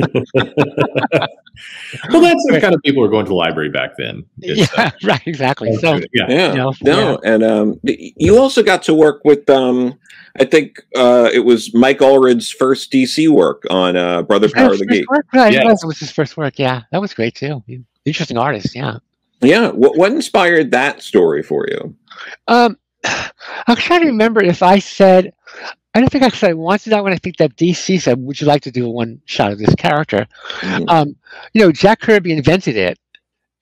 that's 2.21 2.45
the 2.47 2.59
kind 2.61 2.75
of 2.75 2.83
people 2.83 3.03
who 3.03 3.05
are 3.05 3.11
going 3.11 3.25
to 3.25 3.29
the 3.29 3.35
library 3.35 3.69
back 3.69 3.97
then. 3.97 4.25
yeah, 4.39 4.67
uh, 4.77 4.91
right, 5.05 5.23
exactly. 5.27 5.75
So, 5.77 6.01
yeah, 6.13 6.27
yeah. 6.29 6.51
You 6.51 6.57
know, 6.57 6.73
no, 6.83 7.21
yeah. 7.23 7.35
and 7.35 7.45
um, 7.45 7.81
you 7.83 8.39
also 8.39 8.63
got 8.63 8.83
to 8.85 8.95
work 8.95 9.23
with, 9.25 9.49
um, 9.51 9.99
I 10.39 10.45
think 10.45 10.81
uh, 10.97 11.31
it 11.33 11.41
was 11.41 11.75
Mike 11.75 11.99
Allred's 11.99 12.51
first 12.51 12.91
DC 12.93 13.29
work 13.29 13.63
on 13.71 13.97
uh, 13.97 14.23
Brother 14.23 14.49
Power 14.49 14.73
of 14.73 14.79
the 14.79 14.87
Geek. 14.87 15.11
Work? 15.11 15.27
Right, 15.33 15.53
yeah. 15.53 15.69
it 15.69 15.85
was 15.85 15.99
his 15.99 16.11
first 16.11 16.37
work. 16.37 16.59
Yeah, 16.59 16.83
that 16.91 17.01
was 17.01 17.15
great 17.15 17.35
too. 17.35 17.63
Interesting 18.05 18.39
artist. 18.39 18.75
Yeah. 18.75 18.99
Yeah. 19.41 19.71
What, 19.71 19.97
what 19.97 20.13
inspired 20.13 20.71
that 20.71 21.03
story 21.03 21.43
for 21.43 21.67
you? 21.69 21.95
Um, 22.49 22.79
I'm 23.67 23.77
trying 23.77 24.01
to 24.01 24.07
remember 24.07 24.43
if 24.43 24.63
I 24.63 24.79
said 24.79 25.33
I 25.95 26.01
don't 26.01 26.11
think 26.11 26.25
I 26.25 26.29
said 26.29 26.51
I 26.51 26.55
wanted 26.55 26.91
that 26.91 27.05
when 27.05 27.13
I 27.13 27.17
think 27.17 27.37
that 27.37 27.57
DC 27.57 28.01
said, 28.01 28.19
"Would 28.19 28.41
you 28.41 28.49
like 28.49 28.63
to 28.63 28.73
do 28.73 28.87
a 28.87 28.91
one 28.91 29.21
shot 29.27 29.53
of 29.53 29.59
this 29.59 29.75
character?" 29.77 30.27
Mm-hmm. 30.59 30.89
Um, 30.89 31.17
you 31.53 31.63
know, 31.63 31.71
Jack 31.71 32.01
Kirby 32.01 32.33
invented 32.33 32.77
it 32.77 32.99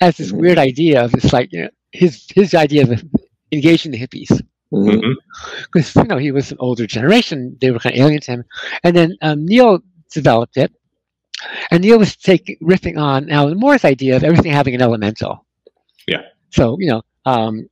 as 0.01 0.17
this 0.17 0.29
mm-hmm. 0.29 0.41
weird 0.41 0.59
idea 0.59 1.05
of 1.05 1.13
this, 1.13 1.33
like 1.33 1.53
you 1.53 1.63
know, 1.63 1.69
his 1.93 2.27
his 2.35 2.55
idea 2.55 2.85
of 2.85 3.05
engaging 3.53 3.93
the 3.93 3.99
hippies. 3.99 4.29
Because 4.71 5.93
mm-hmm. 5.93 6.01
you 6.01 6.07
know 6.07 6.17
he 6.17 6.33
was 6.33 6.51
an 6.51 6.57
older 6.59 6.87
generation, 6.87 7.59
they 7.61 7.71
were 7.71 7.79
kind 7.79 7.95
of 7.95 8.01
alien 8.01 8.23
to 8.23 8.31
him, 8.31 8.45
and 8.83 8.97
then 8.97 9.15
um, 9.21 9.45
Neil 9.45 9.81
developed 10.11 10.57
it, 10.57 10.73
and 11.71 11.85
Neil 11.85 11.99
was 11.99 12.17
taking 12.17 12.57
riffing 12.63 12.97
on 12.97 13.29
Alan 13.29 13.59
Moore's 13.59 13.85
idea 13.85 14.17
of 14.17 14.25
everything 14.25 14.53
having 14.53 14.75
an 14.75 14.81
elemental. 14.81 15.45
Yeah. 16.07 16.23
So 16.49 16.79
you 16.81 16.89
know, 16.89 17.03
um, 17.27 17.69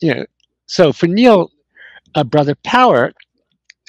you 0.00 0.14
know, 0.14 0.26
so 0.66 0.92
for 0.92 1.06
Neil, 1.06 1.50
uh, 2.14 2.24
brother 2.24 2.54
Power 2.64 3.12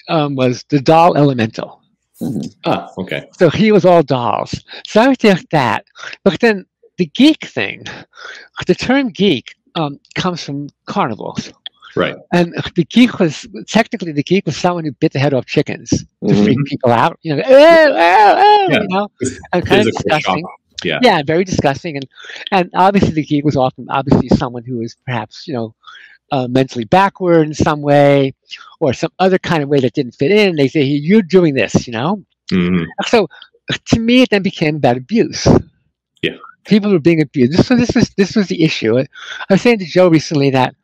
um, 0.09 0.36
was 0.36 0.63
the 0.69 0.80
doll 0.80 1.17
elemental. 1.17 1.82
Mm-hmm. 2.21 2.49
Ah, 2.65 2.89
okay. 2.97 3.30
So 3.38 3.49
he 3.49 3.71
was 3.71 3.86
all 3.86 4.01
dolls. 4.01 4.63
So 4.88 5.01
I 5.01 5.07
would 5.09 5.19
take 5.19 5.49
that. 5.49 5.86
But 6.23 6.39
then 6.39 6.65
the 6.97 7.05
geek 7.07 7.45
thing, 7.45 7.86
the 8.65 8.75
term 8.75 9.09
geek 9.09 9.53
um, 9.75 9.99
comes 10.15 10.43
from 10.43 10.69
carnivals. 10.86 11.53
Right. 11.95 12.15
And 12.32 12.53
the 12.75 12.86
geek 12.86 13.19
was 13.19 13.47
technically 13.67 14.11
the 14.11 14.23
geek 14.23 14.45
was 14.45 14.57
someone 14.57 14.86
who 14.86 14.91
bit 14.93 15.13
the 15.13 15.19
head 15.19 15.34
off 15.34 15.45
chickens 15.45 15.89
to 15.89 16.05
mm-hmm. 16.23 16.43
freak 16.43 16.57
people 16.65 16.91
out. 16.91 17.17
You 17.21 17.36
know, 17.36 17.43
oh, 17.45 17.86
oh, 17.89 18.36
oh, 18.38 18.67
yeah. 18.69 18.82
you 18.82 18.88
know, 18.89 19.07
and 19.53 19.65
kind 19.65 19.82
of 19.82 19.93
disgusting. 19.93 20.45
Yeah. 20.84 20.99
Yeah, 21.01 21.23
very 21.25 21.43
disgusting. 21.43 21.95
And 21.97 22.07
and 22.51 22.69
obviously 22.75 23.11
the 23.11 23.23
geek 23.23 23.43
was 23.43 23.57
often 23.57 23.88
obviously 23.89 24.30
someone 24.30 24.63
who 24.63 24.78
was 24.78 24.95
perhaps, 25.05 25.47
you 25.47 25.53
know, 25.55 25.73
uh, 26.32 26.47
mentally 26.47 26.86
backward 26.86 27.47
in 27.47 27.53
some 27.53 27.82
way 27.82 28.34
or 28.80 28.93
some 28.93 29.11
other 29.19 29.38
kind 29.38 29.63
of 29.63 29.69
way 29.69 29.80
that 29.80 29.93
didn't 29.93 30.15
fit 30.15 30.32
in. 30.32 30.55
They 30.55 30.67
say, 30.67 30.84
you're 30.84 31.21
doing 31.21 31.53
this, 31.53 31.88
you 31.88 31.93
know? 31.93 32.23
Mm-hmm. 32.51 32.84
So 33.07 33.28
to 33.86 33.99
me, 33.99 34.21
it 34.21 34.30
then 34.30 34.43
became 34.43 34.78
about 34.78 34.97
abuse. 34.97 35.47
Yeah. 36.21 36.38
People 36.65 36.91
were 36.91 36.99
being 36.99 37.21
abused. 37.21 37.65
So 37.65 37.75
this 37.75 37.93
was, 37.95 38.09
this 38.17 38.36
was 38.36 38.47
the 38.47 38.63
issue. 38.63 38.97
I 38.99 39.05
was 39.49 39.61
saying 39.61 39.80
to 39.80 39.86
Joe 39.86 40.09
recently 40.09 40.49
that 40.51 40.75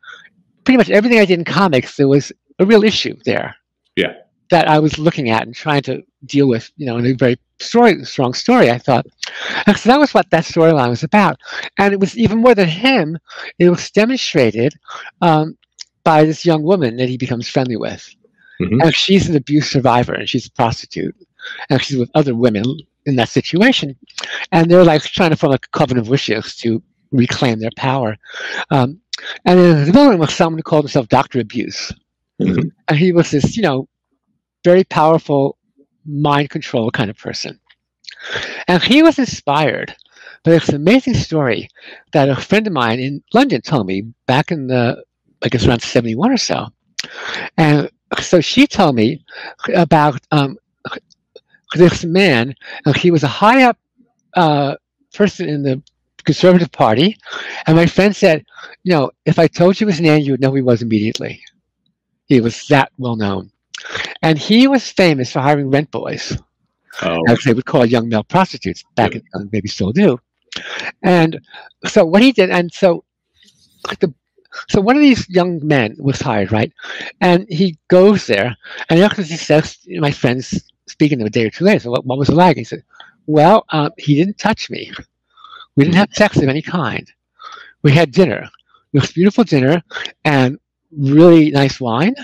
pretty 0.64 0.78
much 0.78 0.90
everything 0.90 1.18
I 1.18 1.24
did 1.24 1.38
in 1.38 1.44
comics, 1.44 1.96
there 1.96 2.08
was 2.08 2.32
a 2.58 2.66
real 2.66 2.84
issue 2.84 3.16
there. 3.24 3.54
Yeah. 3.96 4.14
That 4.50 4.68
I 4.68 4.78
was 4.78 4.98
looking 4.98 5.30
at 5.30 5.46
and 5.46 5.54
trying 5.54 5.82
to 5.82 6.02
deal 6.26 6.48
with, 6.48 6.70
you 6.76 6.86
know, 6.86 6.96
in 6.98 7.06
a 7.06 7.12
very 7.14 7.38
story, 7.60 8.04
strong 8.04 8.34
story, 8.34 8.70
I 8.70 8.78
thought. 8.78 9.06
And 9.66 9.76
so 9.76 9.88
that 9.88 9.98
was 9.98 10.14
what 10.14 10.30
that 10.30 10.44
storyline 10.44 10.90
was 10.90 11.02
about. 11.02 11.38
And 11.78 11.92
it 11.92 12.00
was 12.00 12.16
even 12.16 12.38
more 12.38 12.54
than 12.54 12.68
him, 12.68 13.18
it 13.58 13.70
was 13.70 13.90
demonstrated 13.90 14.74
um, 15.20 15.56
by 16.04 16.24
this 16.24 16.44
young 16.44 16.62
woman 16.62 16.96
that 16.96 17.08
he 17.08 17.16
becomes 17.16 17.48
friendly 17.48 17.76
with. 17.76 18.14
Mm-hmm. 18.60 18.80
And 18.82 18.94
she's 18.94 19.28
an 19.28 19.36
abuse 19.36 19.70
survivor 19.70 20.14
and 20.14 20.28
she's 20.28 20.46
a 20.46 20.52
prostitute. 20.52 21.16
And 21.68 21.82
she's 21.82 21.98
with 21.98 22.10
other 22.14 22.34
women 22.34 22.64
in 23.06 23.16
that 23.16 23.28
situation. 23.28 23.96
And 24.52 24.70
they're 24.70 24.84
like 24.84 25.02
trying 25.02 25.30
to 25.30 25.36
form 25.36 25.52
a 25.52 25.58
covenant 25.58 26.06
of 26.06 26.10
wishes 26.10 26.56
to 26.56 26.82
reclaim 27.12 27.60
their 27.60 27.70
power. 27.76 28.16
Um, 28.70 29.00
and 29.44 29.58
then 29.58 29.84
the 29.86 29.92
villain 29.92 30.18
was 30.18 30.34
someone 30.34 30.58
who 30.58 30.62
called 30.62 30.84
himself 30.84 31.08
Dr. 31.08 31.40
Abuse. 31.40 31.92
Mm-hmm. 32.40 32.68
And 32.88 32.98
he 32.98 33.12
was 33.12 33.30
this, 33.30 33.56
you 33.56 33.62
know, 33.62 33.88
very 34.64 34.84
powerful 34.84 35.58
mind 36.06 36.50
control 36.50 36.90
kind 36.90 37.10
of 37.10 37.16
person. 37.16 37.60
And 38.68 38.82
he 38.82 39.02
was 39.02 39.18
inspired 39.18 39.94
by 40.42 40.52
this 40.52 40.70
amazing 40.70 41.14
story 41.14 41.68
that 42.12 42.28
a 42.28 42.36
friend 42.36 42.66
of 42.66 42.72
mine 42.72 43.00
in 43.00 43.22
London 43.32 43.60
told 43.60 43.86
me 43.86 44.02
back 44.26 44.50
in 44.50 44.66
the, 44.66 45.02
I 45.42 45.48
guess 45.48 45.66
around 45.66 45.82
71 45.82 46.30
or 46.30 46.36
so. 46.36 46.68
And 47.56 47.90
so 48.20 48.40
she 48.40 48.66
told 48.66 48.94
me 48.94 49.24
about 49.74 50.20
um, 50.30 50.56
this 51.74 52.04
man. 52.04 52.54
He 52.96 53.10
was 53.10 53.22
a 53.22 53.28
high 53.28 53.64
up 53.64 53.78
uh, 54.34 54.76
person 55.12 55.48
in 55.48 55.62
the 55.62 55.82
Conservative 56.24 56.72
Party. 56.72 57.16
And 57.66 57.76
my 57.76 57.86
friend 57.86 58.14
said, 58.14 58.44
you 58.82 58.92
know, 58.92 59.10
if 59.26 59.38
I 59.38 59.46
told 59.46 59.80
you 59.80 59.86
his 59.86 60.00
name, 60.00 60.22
you 60.22 60.32
would 60.32 60.40
know 60.40 60.50
who 60.50 60.56
he 60.56 60.62
was 60.62 60.82
immediately. 60.82 61.42
He 62.26 62.40
was 62.40 62.66
that 62.68 62.90
well 62.98 63.16
known. 63.16 63.50
And 64.24 64.38
he 64.38 64.66
was 64.66 64.90
famous 64.90 65.30
for 65.32 65.40
hiring 65.40 65.70
rent 65.70 65.90
boys, 65.90 66.36
oh. 67.02 67.20
as 67.28 67.44
they 67.44 67.52
would 67.52 67.66
call 67.66 67.84
young 67.84 68.08
male 68.08 68.24
prostitutes 68.24 68.82
back 68.96 69.14
yeah. 69.14 69.20
in, 69.34 69.50
maybe 69.52 69.68
still 69.68 69.92
do. 69.92 70.18
And 71.02 71.40
so 71.84 72.04
what 72.04 72.22
he 72.22 72.32
did, 72.32 72.50
and 72.50 72.72
so 72.72 73.04
the 74.00 74.14
so 74.68 74.80
one 74.80 74.96
of 74.96 75.02
these 75.02 75.28
young 75.28 75.60
men 75.66 75.96
was 75.98 76.20
hired, 76.20 76.52
right? 76.52 76.72
And 77.20 77.46
he 77.48 77.76
goes 77.88 78.26
there, 78.26 78.56
and 78.88 79.00
after 79.00 79.22
he 79.22 79.36
says, 79.36 79.78
my 79.98 80.12
friends 80.12 80.62
speaking 80.86 81.18
to 81.18 81.22
him 81.22 81.26
a 81.26 81.30
day 81.30 81.44
or 81.44 81.50
two 81.50 81.64
later, 81.64 81.80
so 81.80 81.90
what, 81.90 82.06
what 82.06 82.18
was 82.18 82.28
the 82.28 82.34
lag? 82.34 82.56
He 82.56 82.64
said, 82.64 82.84
well, 83.26 83.64
um, 83.70 83.90
he 83.98 84.14
didn't 84.14 84.38
touch 84.38 84.70
me. 84.70 84.92
We 85.76 85.84
didn't 85.84 85.96
have 85.96 86.14
sex 86.14 86.36
of 86.36 86.48
any 86.48 86.62
kind. 86.62 87.10
We 87.82 87.92
had 87.92 88.12
dinner. 88.12 88.48
It 88.92 89.00
was 89.00 89.12
beautiful 89.12 89.44
dinner 89.44 89.82
and 90.24 90.58
really 90.96 91.50
nice 91.50 91.80
wine. 91.80 92.14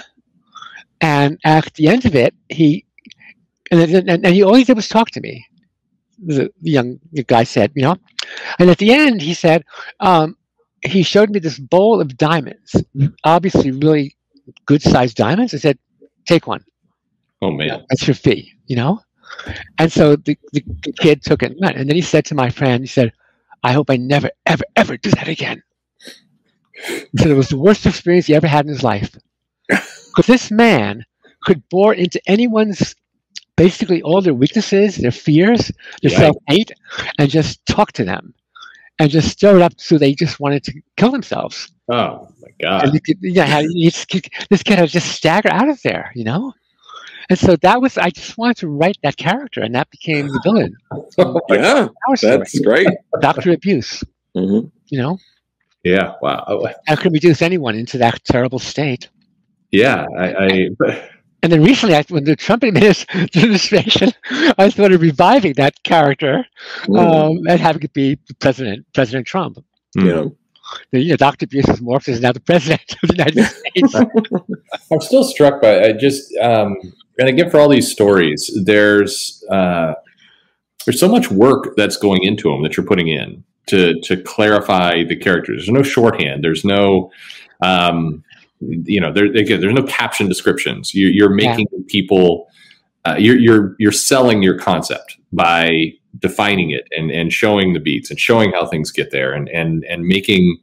And 1.01 1.38
at 1.44 1.72
the 1.74 1.88
end 1.88 2.05
of 2.07 2.14
it, 2.14 2.34
he 2.48 2.84
and, 3.70 3.80
and, 3.80 4.11
and 4.11 4.26
he 4.26 4.42
all 4.42 4.55
he 4.55 4.64
did 4.64 4.76
was 4.76 4.88
talk 4.88 5.11
to 5.12 5.20
me. 5.20 5.46
The, 6.22 6.53
the 6.61 6.70
young 6.70 7.01
guy 7.26 7.44
said, 7.44 7.72
you 7.74 7.82
know, 7.82 7.96
and 8.59 8.68
at 8.68 8.78
the 8.78 8.92
end 8.92 9.22
he 9.22 9.32
said, 9.32 9.64
um, 10.01 10.36
he 10.82 11.03
showed 11.03 11.30
me 11.30 11.38
this 11.38 11.59
bowl 11.59 12.01
of 12.01 12.16
diamonds, 12.16 12.76
obviously 13.24 13.70
really 13.70 14.16
good 14.66 14.82
sized 14.82 15.16
diamonds. 15.16 15.55
I 15.55 15.59
said, 15.59 15.78
take 16.26 16.46
one. 16.46 16.64
Oh 17.40 17.51
man, 17.51 17.86
that's 17.88 18.07
your 18.07 18.14
fee, 18.14 18.53
you 18.66 18.76
know. 18.76 19.01
And 19.78 19.90
so 19.90 20.16
the, 20.16 20.36
the 20.53 20.62
kid 20.98 21.22
took 21.22 21.42
it, 21.42 21.53
and 21.59 21.88
then 21.88 21.96
he 21.96 22.03
said 22.03 22.26
to 22.26 22.34
my 22.34 22.51
friend, 22.51 22.82
he 22.82 22.88
said, 22.88 23.12
I 23.62 23.72
hope 23.72 23.90
I 23.90 23.96
never, 23.96 24.30
ever, 24.44 24.64
ever 24.76 24.96
do 24.96 25.11
that 25.11 25.28
again. 25.28 25.62
He 26.86 27.18
said 27.18 27.30
it 27.30 27.34
was 27.34 27.48
the 27.48 27.59
worst 27.59 27.86
experience 27.86 28.26
he 28.26 28.34
ever 28.34 28.46
had 28.46 28.66
in 28.66 28.72
his 28.72 28.82
life. 28.82 29.16
Because 30.11 30.26
this 30.26 30.50
man 30.50 31.04
could 31.44 31.62
bore 31.68 31.94
into 31.94 32.20
anyone's 32.26 32.94
basically 33.56 34.02
all 34.02 34.20
their 34.22 34.34
weaknesses, 34.34 34.96
their 34.96 35.11
fears, 35.11 35.70
their 36.02 36.11
right. 36.12 36.18
self 36.18 36.36
hate, 36.48 36.72
and 37.18 37.30
just 37.30 37.64
talk 37.66 37.92
to 37.92 38.04
them 38.04 38.34
and 38.98 39.11
just 39.11 39.30
stir 39.30 39.56
it 39.56 39.62
up 39.62 39.72
so 39.78 39.96
they 39.96 40.14
just 40.14 40.40
wanted 40.40 40.62
to 40.64 40.80
kill 40.96 41.11
themselves. 41.11 41.72
Oh 41.90 42.28
my 42.40 42.48
God. 42.61 42.84
And 42.84 43.04
could, 43.04 43.16
yeah, 43.20 43.62
this 43.74 44.04
kid 44.04 44.78
had 44.78 44.88
just 44.88 45.12
staggered 45.12 45.52
out 45.52 45.68
of 45.68 45.80
there, 45.82 46.12
you 46.14 46.24
know? 46.24 46.52
And 47.30 47.38
so 47.38 47.56
that 47.56 47.80
was 47.80 47.96
I 47.96 48.11
just 48.11 48.36
wanted 48.36 48.56
to 48.58 48.68
write 48.68 48.98
that 49.04 49.16
character, 49.16 49.62
and 49.62 49.72
that 49.76 49.88
became 49.90 50.26
the 50.26 50.40
villain. 50.42 50.76
yeah, 51.48 51.88
that's 52.20 52.58
great. 52.58 52.88
Doctor 53.20 53.52
abuse. 53.52 54.02
Mm-hmm. 54.36 54.66
You 54.88 54.98
know. 54.98 55.18
Yeah. 55.84 56.14
Wow. 56.20 56.68
How 56.88 56.96
can 56.96 57.12
reduce 57.12 57.40
anyone 57.40 57.76
into 57.76 57.98
that 57.98 58.24
terrible 58.24 58.58
state? 58.58 59.08
Yeah. 59.72 60.06
I. 60.16 60.70
I 60.80 61.08
and 61.42 61.52
then 61.52 61.62
recently, 61.62 61.94
I, 61.94 62.04
when 62.08 62.24
the 62.24 62.36
Trump 62.36 62.64
administration, 62.64 64.12
I 64.58 64.68
started 64.68 65.00
reviving 65.00 65.54
that 65.54 65.82
character 65.82 66.46
mm. 66.84 66.98
um, 66.98 67.38
and 67.48 67.60
having 67.60 67.82
it 67.82 67.92
be 67.92 68.18
President 68.38 68.86
President 68.92 69.26
Trump. 69.26 69.58
Mm. 69.96 70.04
You 70.04 70.12
know, 70.12 70.36
the, 70.92 71.00
you 71.00 71.10
know, 71.10 71.16
Dr. 71.16 71.46
Busis 71.46 71.80
Morph 71.80 72.08
is 72.08 72.20
now 72.20 72.32
the 72.32 72.40
president 72.40 72.96
of 73.02 73.08
the 73.08 73.16
United 73.16 73.44
States. 73.46 73.94
I'm 74.92 75.00
still 75.00 75.24
struck 75.24 75.60
by 75.60 75.80
I 75.82 75.92
just 75.92 76.34
um, 76.38 76.76
and 77.18 77.28
again 77.28 77.50
for 77.50 77.58
all 77.58 77.68
these 77.68 77.90
stories, 77.90 78.50
there's 78.64 79.44
uh, 79.50 79.94
there's 80.84 81.00
so 81.00 81.08
much 81.08 81.30
work 81.30 81.74
that's 81.76 81.96
going 81.96 82.22
into 82.22 82.50
them 82.50 82.62
that 82.62 82.76
you're 82.76 82.86
putting 82.86 83.08
in 83.08 83.44
to 83.66 84.00
to 84.02 84.16
clarify 84.22 85.04
the 85.04 85.16
characters. 85.16 85.58
There's 85.58 85.70
no 85.70 85.82
shorthand. 85.82 86.44
There's 86.44 86.64
no 86.64 87.10
um, 87.62 88.24
you 88.61 89.00
know, 89.00 89.12
there, 89.12 89.26
again, 89.26 89.61
there's 89.61 89.74
no 89.74 89.82
caption 89.84 90.28
descriptions. 90.28 90.94
You, 90.94 91.08
you're, 91.08 91.30
making 91.30 91.66
yeah. 91.72 91.80
people, 91.88 92.46
uh, 93.04 93.16
you're, 93.18 93.38
you're, 93.38 93.76
you're 93.78 93.92
selling 93.92 94.42
your 94.42 94.58
concept 94.58 95.16
by 95.32 95.92
defining 96.18 96.70
it 96.70 96.86
and, 96.96 97.11
and 97.11 97.32
showing 97.32 97.72
the 97.72 97.80
beats 97.80 98.11
and 98.11 98.18
showing 98.18 98.52
how 98.52 98.66
things 98.66 98.90
get 98.90 99.11
there 99.11 99.32
and, 99.32 99.48
and, 99.48 99.84
and 99.84 100.04
making, 100.04 100.58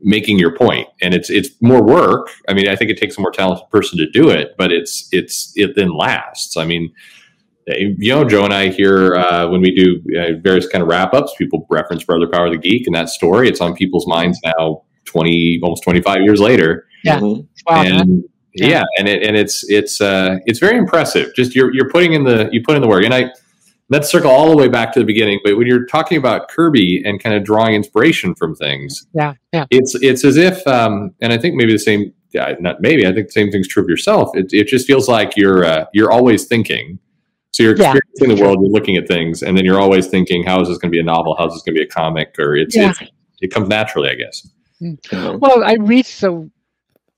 making 0.00 0.38
your 0.38 0.54
point. 0.56 0.88
And 1.02 1.14
it's, 1.14 1.30
it's 1.30 1.50
more 1.60 1.82
work. 1.82 2.28
I 2.48 2.54
mean, 2.54 2.68
I 2.68 2.76
think 2.76 2.90
it 2.90 2.98
takes 2.98 3.18
a 3.18 3.20
more 3.20 3.32
talented 3.32 3.68
person 3.70 3.98
to 3.98 4.10
do 4.10 4.30
it, 4.30 4.54
but 4.56 4.70
it's, 4.70 5.08
it's, 5.10 5.52
it 5.56 5.74
then 5.74 5.96
lasts. 5.96 6.56
I 6.56 6.64
mean, 6.64 6.92
you 7.66 8.12
know, 8.12 8.24
Joe 8.24 8.44
and 8.44 8.54
I 8.54 8.68
here 8.68 9.14
uh, 9.14 9.48
when 9.48 9.60
we 9.60 9.74
do 9.74 10.02
uh, 10.18 10.40
various 10.40 10.66
kind 10.66 10.82
of 10.82 10.88
wrap 10.88 11.14
ups, 11.14 11.34
people 11.36 11.66
reference 11.70 12.04
Brother 12.04 12.26
Power 12.26 12.50
the 12.50 12.58
Geek 12.58 12.86
and 12.86 12.96
that 12.96 13.08
story. 13.08 13.48
It's 13.48 13.60
on 13.60 13.74
people's 13.74 14.06
minds 14.06 14.38
now, 14.44 14.82
twenty 15.10 15.58
almost 15.62 15.82
twenty 15.82 16.00
five 16.00 16.22
years 16.22 16.40
later. 16.40 16.86
Yeah. 17.04 17.18
Mm-hmm. 17.18 17.40
Wow, 17.66 17.82
and 17.82 18.24
yeah. 18.54 18.68
yeah. 18.68 18.84
and 18.98 19.08
it, 19.08 19.22
and 19.26 19.36
it's 19.36 19.68
it's 19.68 20.00
uh, 20.00 20.36
it's 20.46 20.58
very 20.58 20.76
impressive. 20.76 21.34
Just 21.34 21.54
you're 21.54 21.72
you're 21.74 21.90
putting 21.90 22.12
in 22.12 22.24
the 22.24 22.48
you 22.52 22.62
put 22.64 22.76
in 22.76 22.82
the 22.82 22.88
work, 22.88 23.04
and 23.04 23.14
I 23.14 23.30
let's 23.90 24.08
circle 24.08 24.30
all 24.30 24.50
the 24.50 24.56
way 24.56 24.68
back 24.68 24.92
to 24.92 25.00
the 25.00 25.04
beginning. 25.04 25.40
But 25.44 25.56
when 25.56 25.66
you're 25.66 25.84
talking 25.86 26.16
about 26.16 26.48
Kirby 26.48 27.02
and 27.04 27.22
kind 27.22 27.34
of 27.34 27.44
drawing 27.44 27.74
inspiration 27.74 28.34
from 28.34 28.54
things, 28.54 29.06
yeah, 29.14 29.34
yeah, 29.52 29.66
it's 29.70 29.94
it's 29.96 30.24
as 30.24 30.36
if, 30.36 30.66
um, 30.66 31.14
and 31.20 31.32
I 31.32 31.38
think 31.38 31.56
maybe 31.56 31.72
the 31.72 31.78
same, 31.78 32.12
yeah, 32.32 32.54
not 32.60 32.80
maybe 32.80 33.06
I 33.06 33.12
think 33.12 33.26
the 33.26 33.32
same 33.32 33.50
thing's 33.50 33.68
true 33.68 33.82
of 33.82 33.88
yourself. 33.88 34.30
It 34.34 34.52
it 34.52 34.68
just 34.68 34.86
feels 34.86 35.08
like 35.08 35.32
you're 35.36 35.64
uh, 35.64 35.86
you're 35.92 36.10
always 36.10 36.46
thinking. 36.46 36.98
So 37.52 37.64
you're 37.64 37.72
experiencing 37.72 38.30
yeah. 38.30 38.34
the 38.36 38.42
world, 38.42 38.58
you're 38.62 38.70
looking 38.70 38.96
at 38.96 39.08
things, 39.08 39.42
and 39.42 39.56
then 39.58 39.64
you're 39.64 39.80
always 39.80 40.06
thinking, 40.06 40.44
how 40.44 40.60
is 40.60 40.68
this 40.68 40.78
going 40.78 40.92
to 40.92 40.94
be 40.94 41.00
a 41.00 41.02
novel? 41.02 41.34
How 41.36 41.48
is 41.48 41.54
this 41.54 41.62
going 41.62 41.74
to 41.74 41.80
be 41.80 41.84
a 41.84 41.88
comic? 41.88 42.36
Or 42.38 42.54
it's, 42.54 42.76
yeah. 42.76 42.90
it's 42.90 43.10
it 43.40 43.52
comes 43.52 43.68
naturally, 43.68 44.08
I 44.08 44.14
guess. 44.14 44.48
Mm. 44.80 45.40
Well, 45.40 45.62
I 45.64 45.74
read 45.74 46.06
so 46.06 46.50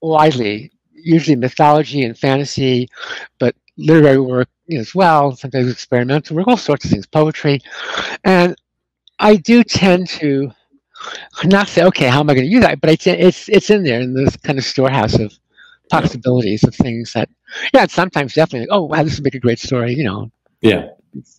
widely, 0.01 0.71
usually 0.91 1.35
mythology 1.35 2.03
and 2.03 2.17
fantasy, 2.17 2.89
but 3.39 3.55
literary 3.77 4.19
work 4.19 4.49
as 4.71 4.93
well, 4.93 5.35
sometimes 5.35 5.71
experimental 5.71 6.35
work, 6.35 6.47
all 6.47 6.57
sorts 6.57 6.85
of 6.85 6.91
things, 6.91 7.05
poetry. 7.05 7.59
And 8.23 8.55
I 9.19 9.35
do 9.35 9.63
tend 9.63 10.09
to 10.09 10.51
not 11.43 11.67
say, 11.67 11.83
okay, 11.83 12.07
how 12.07 12.19
am 12.19 12.29
I 12.29 12.33
going 12.33 12.45
to 12.45 12.51
use 12.51 12.63
that? 12.63 12.81
But 12.81 12.89
I 12.89 12.95
t- 12.95 13.11
it's 13.11 13.49
it's 13.49 13.69
in 13.69 13.83
there 13.83 14.01
in 14.01 14.13
this 14.13 14.37
kind 14.37 14.57
of 14.57 14.65
storehouse 14.65 15.19
of 15.19 15.33
possibilities 15.89 16.63
of 16.63 16.73
things 16.75 17.13
that, 17.13 17.29
yeah, 17.73 17.85
sometimes 17.87 18.33
definitely, 18.33 18.67
oh, 18.69 18.83
wow, 18.83 19.03
this 19.03 19.17
would 19.17 19.23
make 19.23 19.35
a 19.35 19.39
great 19.39 19.59
story, 19.59 19.93
you 19.93 20.03
know. 20.03 20.31
Yeah. 20.61 20.89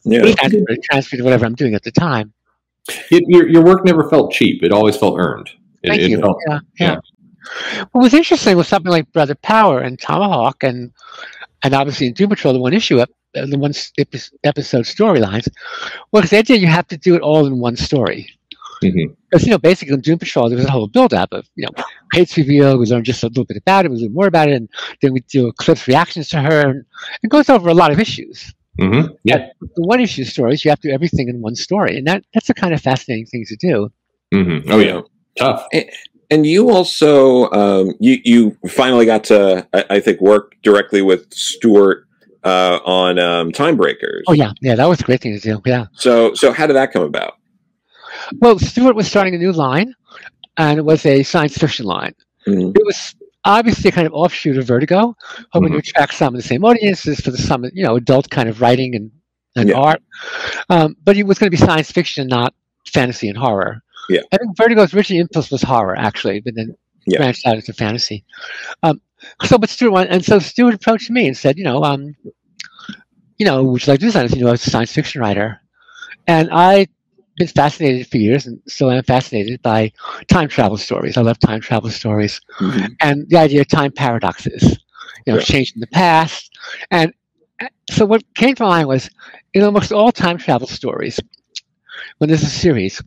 Yeah. 0.05 0.35
Transfer, 0.35 1.17
to 1.17 1.23
whatever 1.23 1.47
I'm 1.47 1.55
doing 1.55 1.75
at 1.75 1.83
the 1.83 1.91
time. 1.91 2.33
It, 3.11 3.25
your, 3.27 3.49
your 3.49 3.65
work 3.65 3.85
never 3.85 4.09
felt 4.09 4.33
cheap. 4.33 4.63
It 4.63 4.71
always 4.71 4.97
felt 4.97 5.19
earned. 5.19 5.51
It, 5.85 5.89
Thank 5.89 6.03
you. 6.03 6.19
Felt, 6.19 6.39
yeah, 6.49 6.61
yeah. 6.81 6.87
yeah. 6.95 7.85
What 7.93 8.03
was 8.03 8.15
interesting 8.15 8.57
was 8.57 8.69
something 8.69 8.91
like 8.91 9.13
Brother 9.13 9.35
Power 9.35 9.81
and 9.81 10.01
Tomahawk, 10.01 10.65
and 10.65 10.93
and 11.63 11.75
obviously 11.75 12.07
in 12.07 12.15
Doom 12.15 12.31
Patrol, 12.31 12.55
the 12.55 12.61
one 12.61 12.73
issue 12.73 13.01
up, 13.01 13.11
uh, 13.37 13.47
the 13.47 13.59
one 13.59 13.75
episode 14.45 14.87
storylines. 14.87 15.47
Well, 16.11 16.23
because 16.23 16.31
the 16.31 16.39
idea 16.39 16.57
you 16.57 16.69
have 16.69 16.89
to 16.89 16.97
do 16.97 17.15
it 17.15 17.21
all 17.21 17.47
in 17.47 17.61
one 17.61 17.77
story. 17.77 18.29
Because 18.81 18.97
mm-hmm. 18.97 19.39
you 19.45 19.51
know, 19.51 19.59
basically 19.59 19.95
in 19.95 20.01
Doom 20.01 20.19
Patrol, 20.19 20.49
there 20.49 20.57
was 20.57 20.67
a 20.67 20.71
whole 20.71 20.89
build-up 20.89 21.33
of 21.33 21.47
you 21.55 21.67
know, 21.67 21.85
Kate's 22.13 22.37
reveal. 22.37 22.79
We 22.79 22.87
learn 22.87 23.05
just 23.05 23.23
a 23.23 23.29
little 23.29 23.45
bit 23.45 23.59
about 23.59 23.85
it. 23.85 23.91
We 23.91 23.99
learn 23.99 24.15
more 24.15 24.27
about 24.27 24.49
it, 24.49 24.55
and 24.55 24.69
then 25.03 25.13
we 25.13 25.21
do 25.21 25.53
Cliff's 25.53 25.87
reactions 25.87 26.29
to 26.31 26.41
her, 26.41 26.71
and 26.71 26.85
it 27.23 27.29
goes 27.29 27.51
over 27.51 27.69
a 27.69 27.75
lot 27.75 27.93
of 27.93 28.01
issues. 28.01 28.53
Mm-hmm. 28.81 29.15
Yeah, 29.23 29.49
but 29.61 29.71
the 29.77 29.83
one 29.83 30.01
issue 30.01 30.25
stories, 30.25 30.65
you 30.65 30.71
have 30.71 30.81
to 30.81 30.89
do 30.89 30.95
everything 30.95 31.29
in 31.29 31.41
one 31.41 31.55
story, 31.55 31.99
and 31.99 32.07
that 32.07 32.25
that's 32.33 32.51
a 32.51 32.55
kind 32.55 32.75
of 32.75 32.81
fascinating 32.81 33.27
thing 33.27 33.45
to 33.47 33.57
do. 33.57 33.93
Mm-hmm. 34.35 34.73
Oh 34.73 34.79
yeah, 34.79 35.01
tough. 35.37 35.67
And, 35.73 35.91
and 36.31 36.47
you 36.47 36.71
also 36.71 37.51
um, 37.51 37.95
you 38.01 38.19
you 38.25 38.57
finally 38.69 39.07
got 39.07 39.25
to 39.25 39.67
I, 39.73 39.85
I 39.91 40.01
think 40.01 40.21
work 40.21 40.57
directly 40.63 41.03
with 41.03 41.33
Stuart 41.33 42.07
uh, 42.45 42.79
on 42.85 43.19
um, 43.19 43.53
Time 43.53 43.77
Breakers. 43.77 44.25
Oh 44.27 44.33
yeah, 44.33 44.53
yeah, 44.61 44.75
that 44.75 44.87
was 44.87 45.01
a 45.01 45.05
great 45.05 45.21
thing 45.21 45.35
to 45.35 45.41
do. 45.41 45.63
Yeah. 45.65 45.87
So 45.93 46.35
so 46.35 46.53
how 46.53 46.67
did 46.67 46.75
that 46.75 46.93
come 46.93 47.03
about? 47.03 47.35
Well, 48.39 48.59
Stuart 48.59 48.97
was 48.97 49.07
starting 49.07 49.35
a 49.35 49.39
new 49.39 49.53
line, 49.53 49.95
and 50.57 50.79
it 50.79 50.85
was 50.85 51.05
a 51.07 51.23
science 51.23 51.57
fiction 51.57 51.87
line. 51.87 52.15
Mm-hmm. 52.47 52.71
It 52.77 52.85
was 52.85 53.15
obviously 53.45 53.89
a 53.89 53.93
kind 53.93 54.07
of 54.07 54.13
offshoot 54.13 54.57
of 54.57 54.67
Vertigo, 54.67 55.15
hoping 55.53 55.71
mm-hmm. 55.71 55.75
to 55.75 55.79
attract 55.79 56.15
some 56.15 56.35
of 56.35 56.41
the 56.41 56.47
same 56.47 56.65
audiences 56.65 57.21
for 57.21 57.31
the 57.31 57.39
some 57.39 57.65
you 57.73 57.85
know 57.85 57.97
adult 57.97 58.31
kind 58.31 58.49
of 58.49 58.61
writing 58.61 58.95
and, 58.95 59.11
and 59.57 59.69
yeah. 59.69 59.77
art. 59.77 60.03
Um, 60.71 60.97
but 61.05 61.17
it 61.17 61.25
was 61.25 61.39
going 61.39 61.51
to 61.51 61.57
be 61.57 61.65
science 61.65 61.91
fiction, 61.91 62.29
not 62.29 62.55
fantasy 62.87 63.29
and 63.29 63.39
horror. 63.39 63.83
Yeah. 64.09 64.21
I 64.33 64.39
think 64.39 64.57
Vertigo's 64.57 64.95
original 64.95 65.23
impulse 65.23 65.51
was 65.51 65.63
horror, 65.63 65.97
actually, 65.97 66.41
but 66.41 66.55
then 66.55 66.77
yeah. 67.07 67.19
branched 67.19 67.47
out 67.47 67.57
into 67.57 67.73
fantasy. 67.73 68.25
Um, 68.83 69.01
so, 69.45 69.59
but 69.59 69.71
Stuart 69.71 69.93
went, 69.93 70.11
and 70.11 70.25
so 70.25 70.39
Stuart 70.39 70.75
approached 70.75 71.11
me 71.11 71.27
and 71.27 71.37
said, 71.37 71.57
you 71.57 71.65
know, 71.65 71.83
um, 71.83 72.15
you 73.39 73.47
know, 73.47 73.63
would 73.63 73.87
you 73.87 73.93
like 73.93 74.01
to 74.01 74.07
do 74.07 74.11
science? 74.11 74.35
You 74.35 74.43
know, 74.43 74.49
I 74.49 74.53
was 74.53 74.67
a 74.67 74.71
science 74.71 74.93
fiction 74.93 75.21
writer, 75.21 75.61
and 76.27 76.51
I've 76.51 76.89
been 77.37 77.49
fascinated 77.49 78.07
for 78.07 78.19
years, 78.19 78.47
and 78.47 78.61
still 78.67 78.91
am 78.91 79.03
fascinated 79.03 79.63
by 79.63 79.93
time 80.29 80.49
travel 80.49 80.77
stories. 80.77 81.17
I 81.17 81.23
love 81.23 81.39
time 81.39 81.61
travel 81.61 81.91
stories, 81.91 82.41
mm-hmm. 82.61 82.93
and 83.01 83.29
the 83.29 83.39
idea 83.39 83.63
of 83.63 83.69
time 83.69 83.93
paradoxes. 83.93 84.79
You 85.27 85.33
know, 85.33 85.39
yeah. 85.39 85.45
changing 85.45 85.81
the 85.81 85.87
past, 85.87 86.51
and 86.91 87.13
uh, 87.61 87.69
so 87.89 88.05
what 88.05 88.23
came 88.35 88.55
to 88.57 88.65
mind 88.65 88.89
was 88.89 89.09
in 89.55 89.63
almost 89.63 89.91
all 89.91 90.13
time 90.13 90.37
travel 90.37 90.67
stories, 90.67 91.19
when 92.19 92.29
there's 92.29 92.43
a 92.43 92.47
series, 92.47 93.03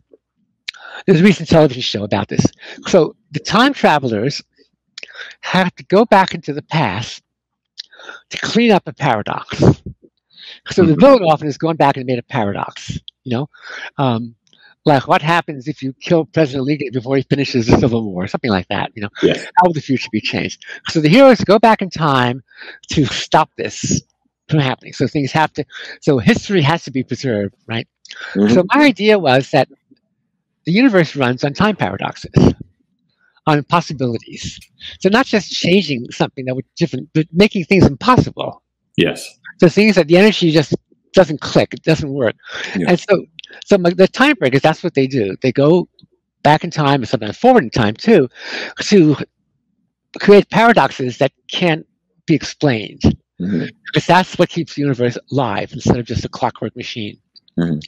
there's 1.08 1.22
a 1.22 1.24
recent 1.24 1.48
television 1.48 1.80
show 1.80 2.04
about 2.04 2.28
this. 2.28 2.44
So 2.86 3.16
the 3.30 3.40
time 3.40 3.72
travelers 3.72 4.42
have 5.40 5.74
to 5.76 5.84
go 5.84 6.04
back 6.04 6.34
into 6.34 6.52
the 6.52 6.60
past 6.60 7.22
to 8.28 8.38
clean 8.38 8.70
up 8.70 8.82
a 8.86 8.92
paradox. 8.92 9.58
So 9.58 10.82
the 10.82 10.92
mm-hmm. 10.92 11.00
villain 11.00 11.22
often 11.22 11.46
has 11.46 11.56
gone 11.56 11.76
back 11.76 11.96
and 11.96 12.04
made 12.04 12.18
a 12.18 12.22
paradox. 12.22 12.98
You 13.24 13.38
know, 13.38 13.48
um, 13.96 14.34
like 14.84 15.08
what 15.08 15.22
happens 15.22 15.66
if 15.66 15.82
you 15.82 15.94
kill 15.94 16.26
President 16.26 16.64
Lincoln 16.64 16.90
before 16.92 17.16
he 17.16 17.22
finishes 17.22 17.68
the 17.68 17.78
Civil 17.78 18.04
War, 18.04 18.26
something 18.26 18.50
like 18.50 18.68
that. 18.68 18.92
You 18.94 19.04
know, 19.04 19.10
how 19.56 19.64
will 19.64 19.72
the 19.72 19.80
future 19.80 20.10
be 20.12 20.20
changed? 20.20 20.62
So 20.88 21.00
the 21.00 21.08
heroes 21.08 21.40
go 21.40 21.58
back 21.58 21.80
in 21.80 21.88
time 21.88 22.42
to 22.92 23.06
stop 23.06 23.48
this 23.56 24.02
from 24.50 24.58
happening. 24.58 24.92
So 24.92 25.06
things 25.06 25.32
have 25.32 25.54
to. 25.54 25.64
So 26.02 26.18
history 26.18 26.60
has 26.60 26.84
to 26.84 26.90
be 26.90 27.02
preserved, 27.02 27.54
right? 27.66 27.88
Mm-hmm. 28.34 28.52
So 28.52 28.64
my 28.74 28.84
idea 28.84 29.18
was 29.18 29.50
that 29.52 29.68
the 30.68 30.74
universe 30.74 31.16
runs 31.16 31.44
on 31.44 31.54
time 31.54 31.74
paradoxes, 31.74 32.52
on 33.46 33.64
possibilities. 33.64 34.60
So 35.00 35.08
not 35.08 35.24
just 35.24 35.50
changing 35.50 36.10
something 36.10 36.44
that 36.44 36.54
was 36.54 36.64
different, 36.76 37.08
but 37.14 37.26
making 37.32 37.64
things 37.64 37.86
impossible. 37.86 38.62
Yes. 38.98 39.26
So 39.60 39.70
things 39.70 39.94
that 39.94 40.08
the 40.08 40.18
energy 40.18 40.50
just 40.50 40.74
doesn't 41.14 41.40
click, 41.40 41.72
it 41.72 41.84
doesn't 41.84 42.12
work. 42.12 42.36
Yeah. 42.76 42.90
And 42.90 43.00
so, 43.00 43.24
so 43.64 43.78
the 43.78 44.06
time 44.06 44.34
breakers, 44.38 44.60
that's 44.60 44.84
what 44.84 44.92
they 44.92 45.06
do. 45.06 45.36
They 45.40 45.52
go 45.52 45.88
back 46.42 46.64
in 46.64 46.70
time 46.70 47.00
and 47.00 47.08
sometimes 47.08 47.38
forward 47.38 47.64
in 47.64 47.70
time 47.70 47.94
too, 47.94 48.28
to 48.82 49.16
create 50.20 50.50
paradoxes 50.50 51.16
that 51.16 51.32
can't 51.50 51.86
be 52.26 52.34
explained. 52.34 53.00
Mm-hmm. 53.40 53.68
Because 53.86 54.06
that's 54.06 54.38
what 54.38 54.50
keeps 54.50 54.74
the 54.74 54.82
universe 54.82 55.16
alive 55.32 55.72
instead 55.72 55.96
of 55.96 56.04
just 56.04 56.26
a 56.26 56.28
clockwork 56.28 56.76
machine. 56.76 57.16
Mm-hmm. 57.58 57.78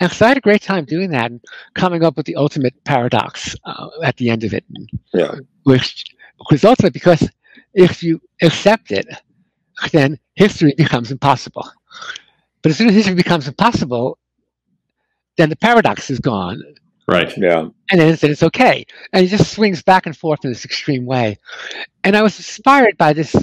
And 0.00 0.10
so 0.10 0.26
I 0.26 0.28
had 0.28 0.38
a 0.38 0.42
great 0.42 0.62
time 0.62 0.84
doing 0.84 1.10
that 1.10 1.30
and 1.30 1.40
coming 1.74 2.02
up 2.02 2.16
with 2.16 2.26
the 2.26 2.36
ultimate 2.36 2.74
paradox 2.84 3.56
uh, 3.64 3.88
at 4.02 4.16
the 4.16 4.30
end 4.30 4.44
of 4.44 4.52
it. 4.52 4.64
Yeah. 5.12 5.36
Which 5.64 6.04
was 6.50 6.64
ultimate 6.64 6.92
because 6.92 7.28
if 7.74 8.02
you 8.02 8.20
accept 8.42 8.90
it, 8.90 9.06
then 9.92 10.18
history 10.34 10.74
becomes 10.76 11.10
impossible. 11.10 11.68
But 12.62 12.70
as 12.70 12.78
soon 12.78 12.88
as 12.88 12.94
history 12.94 13.14
becomes 13.14 13.48
impossible, 13.48 14.18
then 15.36 15.48
the 15.48 15.56
paradox 15.56 16.10
is 16.10 16.20
gone. 16.20 16.62
Right. 17.12 17.36
Yeah. 17.36 17.68
And 17.90 18.00
then, 18.00 18.16
then 18.16 18.30
it's 18.30 18.42
okay. 18.42 18.86
And 19.12 19.24
it 19.24 19.28
just 19.28 19.52
swings 19.52 19.82
back 19.82 20.06
and 20.06 20.16
forth 20.16 20.44
in 20.44 20.50
this 20.50 20.64
extreme 20.64 21.04
way. 21.04 21.36
And 22.04 22.16
I 22.16 22.22
was 22.22 22.38
inspired 22.38 22.96
by 22.96 23.12
this 23.12 23.36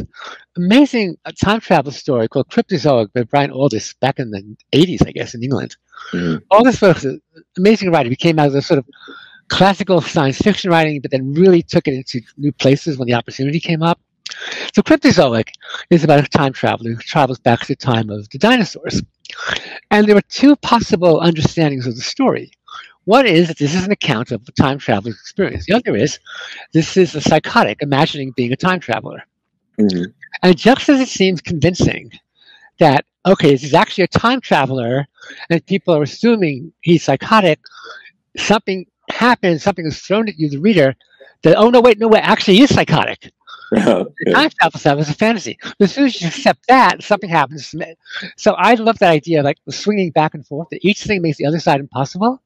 amazing 0.58 1.18
uh, 1.26 1.32
time 1.42 1.60
travel 1.60 1.92
story 1.92 2.28
called 2.28 2.50
Cryptozoic 2.50 3.14
by 3.14 3.24
Brian 3.24 3.52
Aldiss 3.52 3.94
back 4.00 4.20
in 4.20 4.32
the 4.32 4.42
80s, 4.74 5.06
I 5.08 5.12
guess, 5.12 5.36
in 5.36 5.44
England. 5.44 5.76
Mhm. 6.14 6.42
Aldiss 6.52 6.82
was 6.82 7.06
an 7.06 7.22
amazing 7.58 7.92
writer. 7.92 8.10
He 8.10 8.16
came 8.16 8.40
out 8.40 8.48
of 8.48 8.54
the 8.54 8.62
sort 8.62 8.80
of 8.80 8.86
classical 9.50 10.02
science 10.02 10.38
fiction 10.40 10.72
writing, 10.72 11.02
but 11.02 11.12
then 11.12 11.34
really 11.34 11.62
took 11.62 11.88
it 11.88 11.94
into 11.94 12.22
new 12.38 12.52
places 12.52 12.98
when 12.98 13.08
the 13.08 13.14
opportunity 13.14 13.60
came 13.60 13.84
up. 13.84 14.00
So 14.74 14.82
Cryptozoic 14.82 15.50
is 15.90 16.04
about 16.04 16.24
a 16.24 16.28
time 16.28 16.54
traveler 16.54 16.92
who 16.92 16.98
travels 16.98 17.40
back 17.40 17.62
to 17.62 17.68
the 17.68 17.76
time 17.76 18.10
of 18.10 18.30
the 18.30 18.38
dinosaurs. 18.38 19.02
And 19.92 20.08
there 20.08 20.16
were 20.16 20.22
two 20.30 20.56
possible 20.58 21.20
understandings 21.20 21.88
of 21.88 21.96
the 21.96 22.02
story. 22.02 22.52
One 23.10 23.26
is 23.26 23.48
that 23.48 23.58
this 23.58 23.74
is 23.74 23.86
an 23.86 23.92
account 23.92 24.32
of 24.32 24.48
a 24.48 24.52
time 24.52 24.78
traveler's 24.78 25.16
experience. 25.16 25.66
The 25.66 25.74
other 25.74 25.96
is 25.96 26.20
this 26.74 26.96
is 26.96 27.16
a 27.16 27.22
psychotic 27.22 27.82
imagining 27.82 28.34
being 28.36 28.52
a 28.54 28.56
time 28.56 28.80
traveler. 28.80 29.24
Mhm. 29.80 30.14
And 30.44 30.56
just 30.56 30.88
as 30.90 31.00
it 31.00 31.08
seems 31.10 31.42
convincing 31.42 32.12
that, 32.80 33.06
okay, 33.26 33.52
this 33.52 33.64
is 33.64 33.74
actually 33.74 34.04
a 34.04 34.08
time 34.20 34.42
traveler 34.42 35.08
and 35.50 35.66
people 35.66 35.96
are 35.96 36.04
assuming 36.04 36.72
he's 36.82 37.04
psychotic, 37.04 37.60
something 38.38 38.86
happens, 39.10 39.64
something 39.64 39.88
is 39.88 40.00
thrown 40.00 40.30
at 40.30 40.38
you, 40.38 40.48
the 40.50 40.60
reader, 40.60 40.96
that, 41.42 41.58
oh, 41.58 41.70
no, 41.72 41.82
wait, 41.82 41.98
no, 42.00 42.08
wait, 42.08 42.22
actually 42.22 42.58
he 42.58 42.64
is 42.64 42.74
psychotic. 42.76 43.32
The 43.72 44.26
Yeah. 44.28 44.34
time 44.36 44.50
travel 44.60 44.80
stuff 44.80 45.00
is 45.00 45.10
a 45.10 45.14
fantasy. 45.16 45.58
As 45.80 45.94
soon 45.94 46.06
as 46.06 46.22
you 46.22 46.28
accept 46.28 46.68
that, 46.68 47.02
something 47.02 47.30
happens. 47.30 47.74
So 48.38 48.54
I 48.54 48.76
love 48.76 49.00
that 49.00 49.10
idea, 49.10 49.42
like 49.42 49.58
swinging 49.70 50.12
back 50.12 50.36
and 50.36 50.46
forth, 50.46 50.68
that 50.72 50.86
each 50.86 51.04
thing 51.04 51.22
makes 51.24 51.38
the 51.38 51.46
other 51.48 51.60
side 51.60 51.80
impossible. 51.80 52.42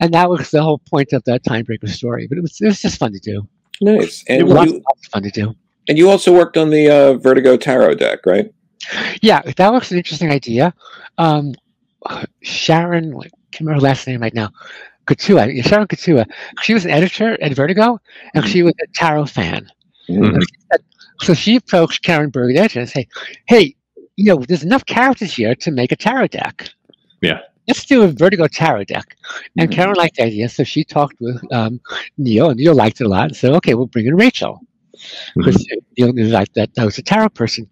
And 0.00 0.12
that 0.14 0.28
was 0.30 0.50
the 0.50 0.62
whole 0.62 0.78
point 0.78 1.12
of 1.12 1.22
that 1.24 1.42
Timebreaker 1.44 1.88
story. 1.88 2.26
But 2.26 2.38
it 2.38 2.42
was, 2.42 2.60
it 2.60 2.66
was 2.66 2.80
just 2.80 2.98
fun 2.98 3.12
to 3.12 3.18
do. 3.18 3.48
Nice. 3.80 4.24
It 4.28 4.40
And 4.40 4.48
was 4.48 4.66
you, 4.66 4.72
lots 4.74 5.06
of 5.06 5.10
fun 5.12 5.22
to 5.22 5.30
do. 5.30 5.54
and 5.88 5.96
you 5.98 6.08
also 6.10 6.32
worked 6.32 6.56
on 6.56 6.70
the 6.70 6.88
uh, 6.90 7.14
Vertigo 7.14 7.56
Tarot 7.56 7.94
deck, 7.94 8.20
right? 8.26 8.52
Yeah, 9.22 9.42
that 9.42 9.72
was 9.72 9.90
an 9.92 9.98
interesting 9.98 10.30
idea. 10.30 10.72
Um, 11.18 11.54
Sharon, 12.42 13.14
I 13.16 13.22
can't 13.50 13.60
remember 13.60 13.74
her 13.80 13.80
last 13.80 14.06
name 14.06 14.20
right 14.20 14.34
now. 14.34 14.50
Katua, 15.06 15.62
Sharon 15.64 15.86
Katua. 15.86 16.26
She 16.62 16.74
was 16.74 16.84
an 16.84 16.90
editor 16.90 17.40
at 17.42 17.52
Vertigo, 17.54 17.98
and 18.34 18.46
she 18.46 18.62
was 18.62 18.74
a 18.82 18.86
tarot 18.94 19.26
fan. 19.26 19.68
Mhm. 20.08 20.34
And 20.34 20.42
she 20.42 20.60
said- 20.70 20.80
So 21.22 21.34
she 21.34 21.56
approached 21.56 22.04
Karen 22.04 22.30
Berger, 22.30 22.52
the 22.52 22.58
editor, 22.58 22.80
and 22.80 22.88
say, 22.88 23.08
"Hey, 23.46 23.74
you 24.16 24.26
know, 24.26 24.44
there's 24.46 24.62
enough 24.62 24.84
characters 24.86 25.34
here 25.34 25.54
to 25.56 25.70
make 25.70 25.90
a 25.92 25.96
tarot 25.96 26.28
deck. 26.28 26.68
Yeah. 27.22 27.40
Let's 27.68 27.84
do 27.84 28.02
a 28.02 28.08
Vertigo 28.08 28.48
tarot 28.48 28.84
deck." 28.84 29.16
And. 29.56 29.70
Karen 29.70 29.94
liked 29.94 30.16
the 30.16 30.24
idea, 30.24 30.48
so 30.48 30.64
she 30.64 30.82
talked 30.82 31.20
with 31.20 31.40
um, 31.52 31.80
Neil, 32.16 32.50
and 32.50 32.58
Neil 32.58 32.74
liked 32.74 33.00
it 33.00 33.04
a 33.04 33.08
lot, 33.08 33.28
and 33.28 33.36
said, 33.36 33.52
"Okay, 33.52 33.74
we'll 33.74 33.86
bring 33.86 34.06
in 34.06 34.16
Rachel." 34.16 34.60
because 35.36 35.66
Neil 35.96 36.12
knew 36.12 36.26
like 36.26 36.52
that 36.54 36.70
I 36.78 36.84
was 36.84 36.98
a 36.98 37.02
tarot 37.02 37.30
person. 37.30 37.68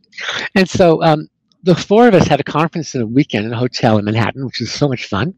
And 0.55 0.69
so 0.69 1.03
um, 1.03 1.29
the 1.63 1.75
four 1.75 2.09
of 2.09 2.15
us 2.15 2.27
had 2.27 2.41
a 2.41 2.45
conference 2.45 2.95
in 2.95 3.03
a 3.03 3.07
weekend 3.07 3.47
in 3.47 3.53
a 3.53 3.59
hotel 3.59 3.99
in 3.99 4.05
Manhattan, 4.05 4.45
which 4.45 4.61
was 4.61 4.73
so 4.73 4.89
much 4.89 5.07
fun. 5.07 5.35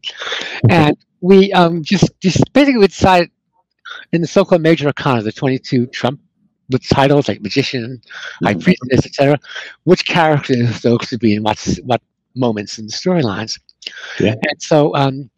And 0.69 0.97
we 1.21 1.51
um, 1.53 1.83
just, 1.83 2.07
just 2.21 2.51
basically 2.53 2.87
decided 2.87 3.31
in 4.13 4.21
the 4.21 4.27
so-called 4.27 4.61
major 4.61 4.87
arcana, 4.87 5.23
the 5.23 5.31
22 5.31 5.87
Trump 5.87 6.19
with 6.69 6.87
titles 6.87 7.27
like 7.27 7.41
magician, 7.41 7.99
high 8.43 8.53
priestess, 8.53 9.05
etc., 9.05 9.39
which 9.85 10.05
characters 10.05 10.81
those 10.81 11.07
to 11.09 11.17
be 11.17 11.33
in 11.33 11.41
what 11.41 11.59
what 11.83 12.01
moments 12.35 12.77
in 12.77 12.85
the 12.85 12.93
storylines. 12.93 13.59
Yeah. 14.19 14.35
And 14.49 14.61
so, 14.61 14.95
um, 14.95 15.29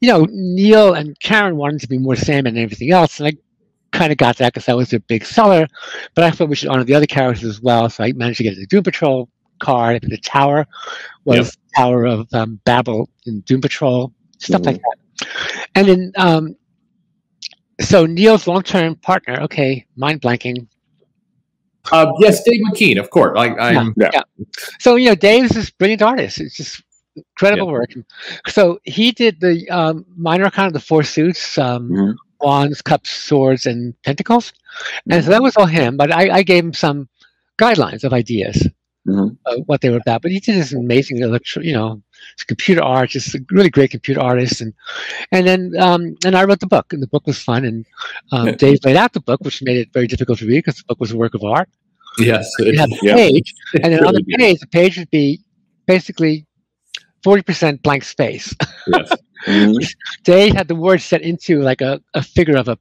you 0.00 0.08
know, 0.08 0.26
Neil 0.30 0.94
and 0.94 1.18
Karen 1.20 1.56
wanted 1.56 1.80
to 1.80 1.88
be 1.88 1.98
more 1.98 2.16
Sandman 2.16 2.58
everything 2.58 2.90
else, 2.90 3.20
and 3.20 3.28
I 3.28 3.32
kind 3.96 4.12
of 4.12 4.18
got 4.18 4.36
that 4.38 4.52
because 4.52 4.66
that 4.66 4.76
was 4.76 4.90
their 4.90 5.00
big 5.00 5.24
seller. 5.24 5.66
But 6.14 6.24
I 6.24 6.30
thought 6.30 6.48
we 6.48 6.56
should 6.56 6.68
honor 6.68 6.84
the 6.84 6.94
other 6.94 7.06
characters 7.06 7.44
as 7.44 7.60
well, 7.60 7.88
so 7.88 8.04
I 8.04 8.12
managed 8.12 8.38
to 8.38 8.44
get 8.44 8.56
the 8.56 8.66
Doom 8.66 8.82
Patrol 8.82 9.28
card. 9.60 10.02
The 10.02 10.18
Tower 10.18 10.66
was 11.24 11.56
Tower 11.76 12.04
of 12.04 12.28
um, 12.34 12.60
Babel 12.64 13.08
in 13.26 13.40
Doom 13.40 13.60
Patrol, 13.60 14.12
stuff 14.38 14.64
like 14.64 14.76
that. 14.76 15.28
And 15.74 15.88
then, 15.88 16.12
um, 16.16 16.56
so 17.80 18.06
Neil's 18.06 18.46
long-term 18.46 18.96
partner, 18.96 19.40
okay, 19.42 19.86
mind 19.96 20.20
blanking. 20.20 20.66
Uh, 21.92 22.10
yes, 22.18 22.42
Dave 22.44 22.60
McKean, 22.66 22.98
of 22.98 23.10
course. 23.10 23.36
Like 23.36 23.58
I'm. 23.58 23.94
So 24.80 24.96
you 24.96 25.10
know, 25.10 25.14
Dave's 25.14 25.50
this 25.50 25.70
brilliant 25.70 26.02
artist. 26.02 26.40
It's 26.40 26.56
just 26.56 26.82
incredible 27.16 27.68
work. 27.68 27.90
So 28.48 28.78
he 28.84 29.12
did 29.12 29.40
the 29.40 29.68
um, 29.70 30.04
minor 30.16 30.50
kind 30.50 30.66
of 30.66 30.72
the 30.72 30.80
four 30.80 31.02
suits, 31.02 31.58
um, 31.58 31.90
Mhm. 31.90 32.14
wands, 32.40 32.82
cups, 32.82 33.10
swords, 33.10 33.66
and 33.66 33.94
pentacles, 34.02 34.52
and 35.10 35.24
so 35.24 35.30
that 35.30 35.42
was 35.42 35.56
all 35.56 35.66
him. 35.66 35.96
But 35.96 36.12
I, 36.12 36.38
I 36.38 36.42
gave 36.42 36.64
him 36.64 36.72
some 36.72 37.08
guidelines 37.58 38.04
of 38.04 38.12
ideas 38.12 38.66
Mhm. 39.08 39.36
of 39.46 39.56
what 39.66 39.80
they 39.80 39.90
were 39.90 39.98
about. 39.98 40.22
But 40.22 40.30
he 40.32 40.40
did 40.40 40.56
this 40.56 40.72
amazing 40.72 41.18
electro, 41.20 41.62
you 41.62 41.72
know, 41.72 42.02
computer 42.46 42.82
art, 42.82 43.10
just 43.10 43.34
a 43.34 43.44
really 43.50 43.70
great 43.70 43.90
computer 43.90 44.20
artist, 44.20 44.60
and 44.60 44.72
and 45.32 45.46
then 45.46 45.72
um, 45.78 46.16
and 46.24 46.34
I 46.36 46.44
wrote 46.44 46.60
the 46.60 46.66
book, 46.66 46.92
and 46.92 47.02
the 47.02 47.06
book 47.06 47.26
was 47.26 47.38
fun, 47.38 47.64
and 47.64 47.86
um, 48.32 48.46
Yeah. 48.48 48.54
Dave 48.56 48.78
laid 48.84 48.96
out 48.96 49.12
the 49.12 49.20
book, 49.20 49.40
which 49.42 49.62
made 49.62 49.76
it 49.76 49.92
very 49.92 50.06
difficult 50.06 50.38
to 50.40 50.46
read 50.46 50.58
because 50.64 50.76
the 50.78 50.84
book 50.88 51.00
was 51.00 51.12
a 51.12 51.16
work 51.16 51.34
of 51.34 51.44
art. 51.44 51.68
Yes. 52.18 52.48
You 52.58 52.78
have 52.78 52.90
a 52.92 52.96
Yeah. 53.02 53.14
page, 53.14 53.54
and 53.82 53.92
then 53.92 54.04
on 54.06 54.14
the 54.18 54.24
page, 54.38 54.60
the 54.60 54.66
page 54.66 54.96
would 54.98 55.10
be 55.10 55.40
basically 55.86 56.46
forty 57.24 57.42
percent 57.42 57.82
blank 57.82 58.04
space. 58.04 58.54
yes. 58.86 59.10
Mhm. 59.46 59.76
Dave 60.22 60.54
had 60.54 60.68
the 60.68 60.74
word 60.74 61.02
set 61.02 61.20
into 61.20 61.60
like 61.60 61.82
a, 61.82 62.00
a 62.14 62.22
figure 62.22 62.56
of 62.56 62.66
a 62.66 62.78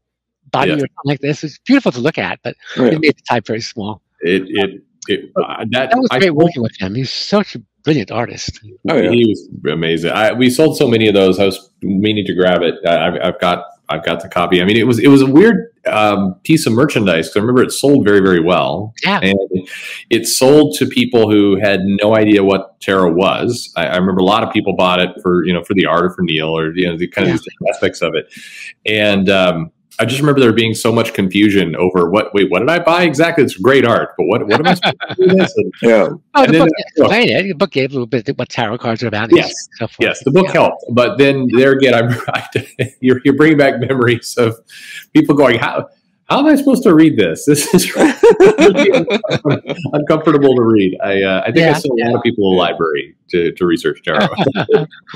body 0.50 0.70
Yes. 0.72 0.78
or 0.78 0.88
something 0.88 1.12
like 1.14 1.20
this. 1.20 1.44
It's 1.44 1.60
beautiful 1.68 1.92
to 1.92 2.00
look 2.00 2.18
at, 2.18 2.40
but 2.42 2.56
Yeah. 2.78 2.86
it 2.86 3.02
made 3.02 3.18
the 3.18 3.24
type 3.30 3.46
very 3.46 3.60
small. 3.60 4.02
It 4.22 4.44
it 4.48 4.70
it 5.10 5.20
uh, 5.36 5.66
that 5.72 5.90
That 5.92 5.98
was 6.00 6.08
I 6.12 6.20
great 6.20 6.28
told- 6.30 6.44
working 6.44 6.62
with 6.64 6.76
him. 6.80 6.96
He's 6.96 7.12
such 7.12 7.56
a 7.56 7.62
brilliant 7.84 8.12
artist. 8.12 8.62
Oh, 8.90 8.96
yeah. 8.96 9.12
He 9.12 9.26
was 9.26 9.50
amazing. 9.70 10.12
I, 10.12 10.32
we 10.32 10.50
sold 10.50 10.78
so 10.78 10.88
many 10.88 11.06
of 11.10 11.14
those. 11.14 11.38
I 11.38 11.46
was 11.52 11.70
meaning 11.82 12.26
to 12.28 12.34
grab 12.34 12.62
it. 12.62 12.76
I, 12.88 13.08
I've, 13.08 13.18
I've 13.22 13.40
got 13.42 13.66
I've 13.94 14.04
got 14.06 14.22
the 14.22 14.30
copy. 14.30 14.62
I 14.62 14.66
mean, 14.66 14.78
it 14.78 14.88
was 14.88 15.00
it 15.00 15.08
was 15.08 15.22
a 15.22 15.26
weird 15.28 15.68
um, 15.88 16.36
piece 16.44 16.66
of 16.66 16.74
merchandise 16.74 17.28
because 17.28 17.38
I 17.38 17.40
remember 17.42 17.64
it 17.64 17.72
sold 17.72 18.06
very 18.06 18.20
very 18.20 18.40
well, 18.40 18.94
Yeah. 19.04 19.20
and 19.22 19.38
it 20.10 20.28
sold 20.28 20.76
to 20.80 20.86
people 20.86 21.30
who 21.30 21.60
had 21.62 21.82
no 21.84 22.16
idea 22.16 22.44
what 22.44 22.80
tarot 22.82 23.14
was. 23.14 23.72
I, 23.76 23.88
I 23.88 23.96
remember 23.98 24.22
a 24.22 24.26
lot 24.26 24.44
of 24.44 24.52
people 24.52 24.76
bought 24.76 25.00
it 25.00 25.10
for 25.22 25.46
you 25.46 25.54
know 25.54 25.64
for 25.64 25.74
the 25.74 25.86
art 25.86 26.06
or 26.06 26.10
for 26.10 26.24
Neil 26.24 26.50
or 26.58 26.74
you 26.76 26.88
know 26.88 26.98
the 26.98 27.08
kind 27.08 27.28
of 27.28 27.34
Yeah. 27.34 27.38
different 27.38 27.70
aspects 27.76 28.02
of 28.02 28.14
it, 28.16 28.26
and. 28.86 29.30
Um, 29.30 29.72
I 30.04 30.06
just 30.06 30.20
remember 30.20 30.42
there 30.42 30.52
being 30.52 30.74
so 30.74 30.92
much 30.92 31.14
confusion 31.14 31.78
over 31.78 32.10
what. 32.10 32.34
Wait, 32.34 32.52
what 32.52 32.60
did 32.60 32.68
I 32.70 32.80
buy 32.80 33.04
exactly? 33.04 33.42
It's 33.46 33.56
great 33.56 33.86
art, 33.86 34.10
but 34.18 34.26
what? 34.26 34.46
What 34.46 34.60
am 34.60 34.68
I 34.68 34.74
supposed 34.74 34.96
to 35.10 35.16
do 35.16 35.28
this? 35.38 35.54
And 35.56 35.74
Yeah. 35.82 36.10
Oh, 36.36 36.46
the 36.46 36.60
book 36.60 36.70
that 36.98 37.10
didn't 37.10 37.30
it. 37.30 37.44
The 37.44 37.54
book 37.54 37.72
gave 37.72 37.92
a 37.92 37.94
little 37.94 38.06
bit 38.06 38.38
what 38.38 38.50
tarot 38.50 38.80
cards 38.80 39.02
are 39.02 39.08
about. 39.08 39.32
Yes. 39.32 39.54
so. 39.78 39.88
Yes, 40.02 40.22
the 40.26 40.32
book 40.32 40.48
Yeah. 40.48 40.52
helped, 40.52 40.84
but 40.92 41.18
then 41.18 41.48
there 41.56 41.72
again, 41.72 41.94
I'm 41.94 42.14
you're 43.00 43.22
you're 43.24 43.36
bringing 43.38 43.58
back 43.58 43.80
memories 43.80 44.36
of 44.38 44.58
people 45.14 45.36
going, 45.36 45.58
how 45.58 45.88
how 46.26 46.40
am 46.40 46.48
I 46.48 46.56
supposed 46.56 46.84
to 46.84 46.94
read 46.94 47.16
this? 47.18 47.46
This 47.46 47.74
is 47.74 47.96
really 47.96 49.08
uncomfortable 49.94 50.54
to 50.56 50.64
read. 50.64 50.98
I 51.02 51.22
uh, 51.24 51.42
I 51.42 51.46
think 51.52 51.60
I 51.60 51.70
Yeah, 51.70 51.74
sent 51.74 51.94
a 52.00 52.06
lot 52.10 52.16
of 52.18 52.24
people 52.24 52.50
to 52.52 52.56
the 52.56 52.60
library 52.60 53.16
to, 53.30 53.52
to 53.54 53.66
research 53.66 54.02
tarot. 54.04 54.28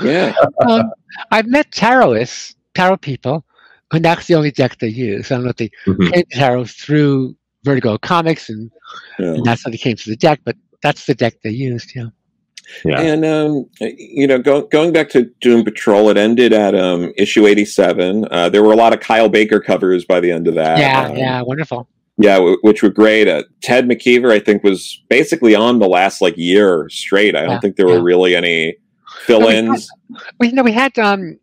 Yeah. 0.02 0.32
um, 0.66 0.90
I've 1.30 1.46
met 1.46 1.70
tarotists, 1.72 2.54
tarot 2.74 2.98
people, 2.98 3.44
and 3.92 4.04
that's 4.04 4.26
the 4.26 4.34
only 4.34 4.50
deck 4.50 4.78
they 4.78 4.88
use. 4.88 5.30
I 5.30 5.36
don't 5.36 5.44
know 5.44 5.50
if 5.50 5.56
they 5.56 5.70
Mhm. 5.86 6.12
came 6.12 6.24
to 6.24 6.36
tarot 6.38 6.64
through 6.66 7.36
Vertigo 7.64 7.98
Comics, 7.98 8.48
and, 8.48 8.70
Yeah. 9.18 9.34
and 9.34 9.44
that's 9.44 9.64
how 9.64 9.70
they 9.70 9.76
came 9.78 9.96
to 9.96 10.10
the 10.10 10.16
deck. 10.16 10.40
But 10.44 10.56
that's 10.82 11.06
the 11.06 11.14
deck 11.14 11.34
they 11.42 11.50
used. 11.50 11.92
Yeah. 11.94 12.06
Yeah. 12.84 13.00
And 13.00 13.24
um, 13.24 13.64
you 13.80 14.26
know, 14.26 14.38
go, 14.38 14.62
going 14.62 14.92
back 14.92 15.08
to 15.10 15.30
Doom 15.40 15.64
Patrol, 15.64 16.10
it 16.10 16.18
ended 16.18 16.52
at 16.52 16.74
um, 16.74 17.12
issue 17.16 17.46
eighty-seven. 17.46 18.26
Uh, 18.30 18.50
there 18.50 18.62
were 18.62 18.72
a 18.72 18.76
lot 18.76 18.92
of 18.92 19.00
Kyle 19.00 19.28
Baker 19.30 19.58
covers 19.58 20.04
by 20.04 20.20
the 20.20 20.30
end 20.30 20.46
of 20.48 20.54
that. 20.54 20.78
yeah. 20.78 21.06
Um, 21.08 21.16
yeah. 21.16 21.40
Wonderful. 21.42 21.88
yeah, 22.18 22.34
w- 22.34 22.58
which 22.62 22.82
were 22.82 22.90
great. 22.90 23.26
Uh, 23.26 23.44
Ted 23.62 23.86
McKeever, 23.88 24.30
I 24.30 24.38
think, 24.40 24.62
was 24.64 25.02
basically 25.08 25.54
on 25.54 25.78
the 25.78 25.88
last 25.88 26.20
like 26.20 26.36
year 26.36 26.88
straight. 26.90 27.34
I 27.34 27.42
don't 27.42 27.50
Yeah, 27.52 27.60
think 27.60 27.76
there 27.76 27.88
yeah. 27.88 27.94
were 27.94 28.02
really 28.02 28.36
any 28.36 28.76
fill-ins. 29.22 29.88
Well, 30.38 30.48
you 30.48 30.52
know, 30.54 30.62
we 30.62 30.72
had 30.72 30.98
um, 30.98 31.38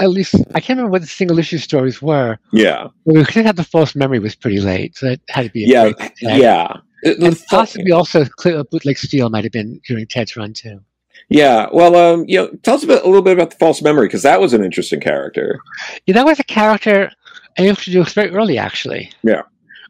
at 0.00 0.10
least 0.10 0.34
I 0.54 0.60
can't 0.60 0.76
remember 0.78 0.90
what 0.92 1.02
the 1.02 1.06
single 1.08 1.38
issue 1.38 1.58
stories 1.58 2.00
were. 2.02 2.38
Yeah, 2.52 2.88
we 3.04 3.24
couldn't 3.24 3.46
have 3.46 3.56
the 3.56 3.64
false 3.64 3.94
memory 3.94 4.18
was 4.18 4.34
pretty 4.34 4.60
late, 4.60 4.96
so 4.96 5.06
it 5.08 5.20
had 5.28 5.44
to 5.44 5.50
be. 5.50 5.64
A 5.64 5.68
yeah, 5.68 5.82
break 5.84 6.00
in 6.22 6.28
Ted. 6.28 6.38
yeah. 6.40 6.76
It- 7.02 7.18
And 7.18 7.38
possibly 7.48 7.92
also 7.92 8.24
Clear 8.24 8.62
Bootleg 8.64 8.98
Steel 8.98 9.30
might 9.30 9.44
have 9.44 9.52
been 9.52 9.80
during 9.86 10.06
Ted's 10.06 10.36
run 10.36 10.52
too. 10.52 10.80
yeah. 11.28 11.66
Well, 11.72 11.94
um, 11.96 12.24
you 12.28 12.36
know, 12.38 12.50
tell 12.62 12.74
us 12.74 12.84
a, 12.84 12.86
bit, 12.86 13.02
a 13.02 13.06
little 13.06 13.22
bit 13.22 13.32
about 13.32 13.50
the 13.50 13.56
false 13.56 13.80
memory 13.82 14.06
because 14.06 14.22
that 14.22 14.40
was 14.40 14.52
an 14.52 14.62
interesting 14.64 15.00
character. 15.00 15.60
Yeah, 16.06 16.14
that 16.14 16.26
was 16.26 16.38
a 16.40 16.44
character 16.44 17.10
I 17.58 17.66
introduced 17.68 18.14
very 18.14 18.30
early, 18.30 18.58
actually. 18.58 19.10
Yeah. 19.22 19.42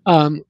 Um, 0.06 0.44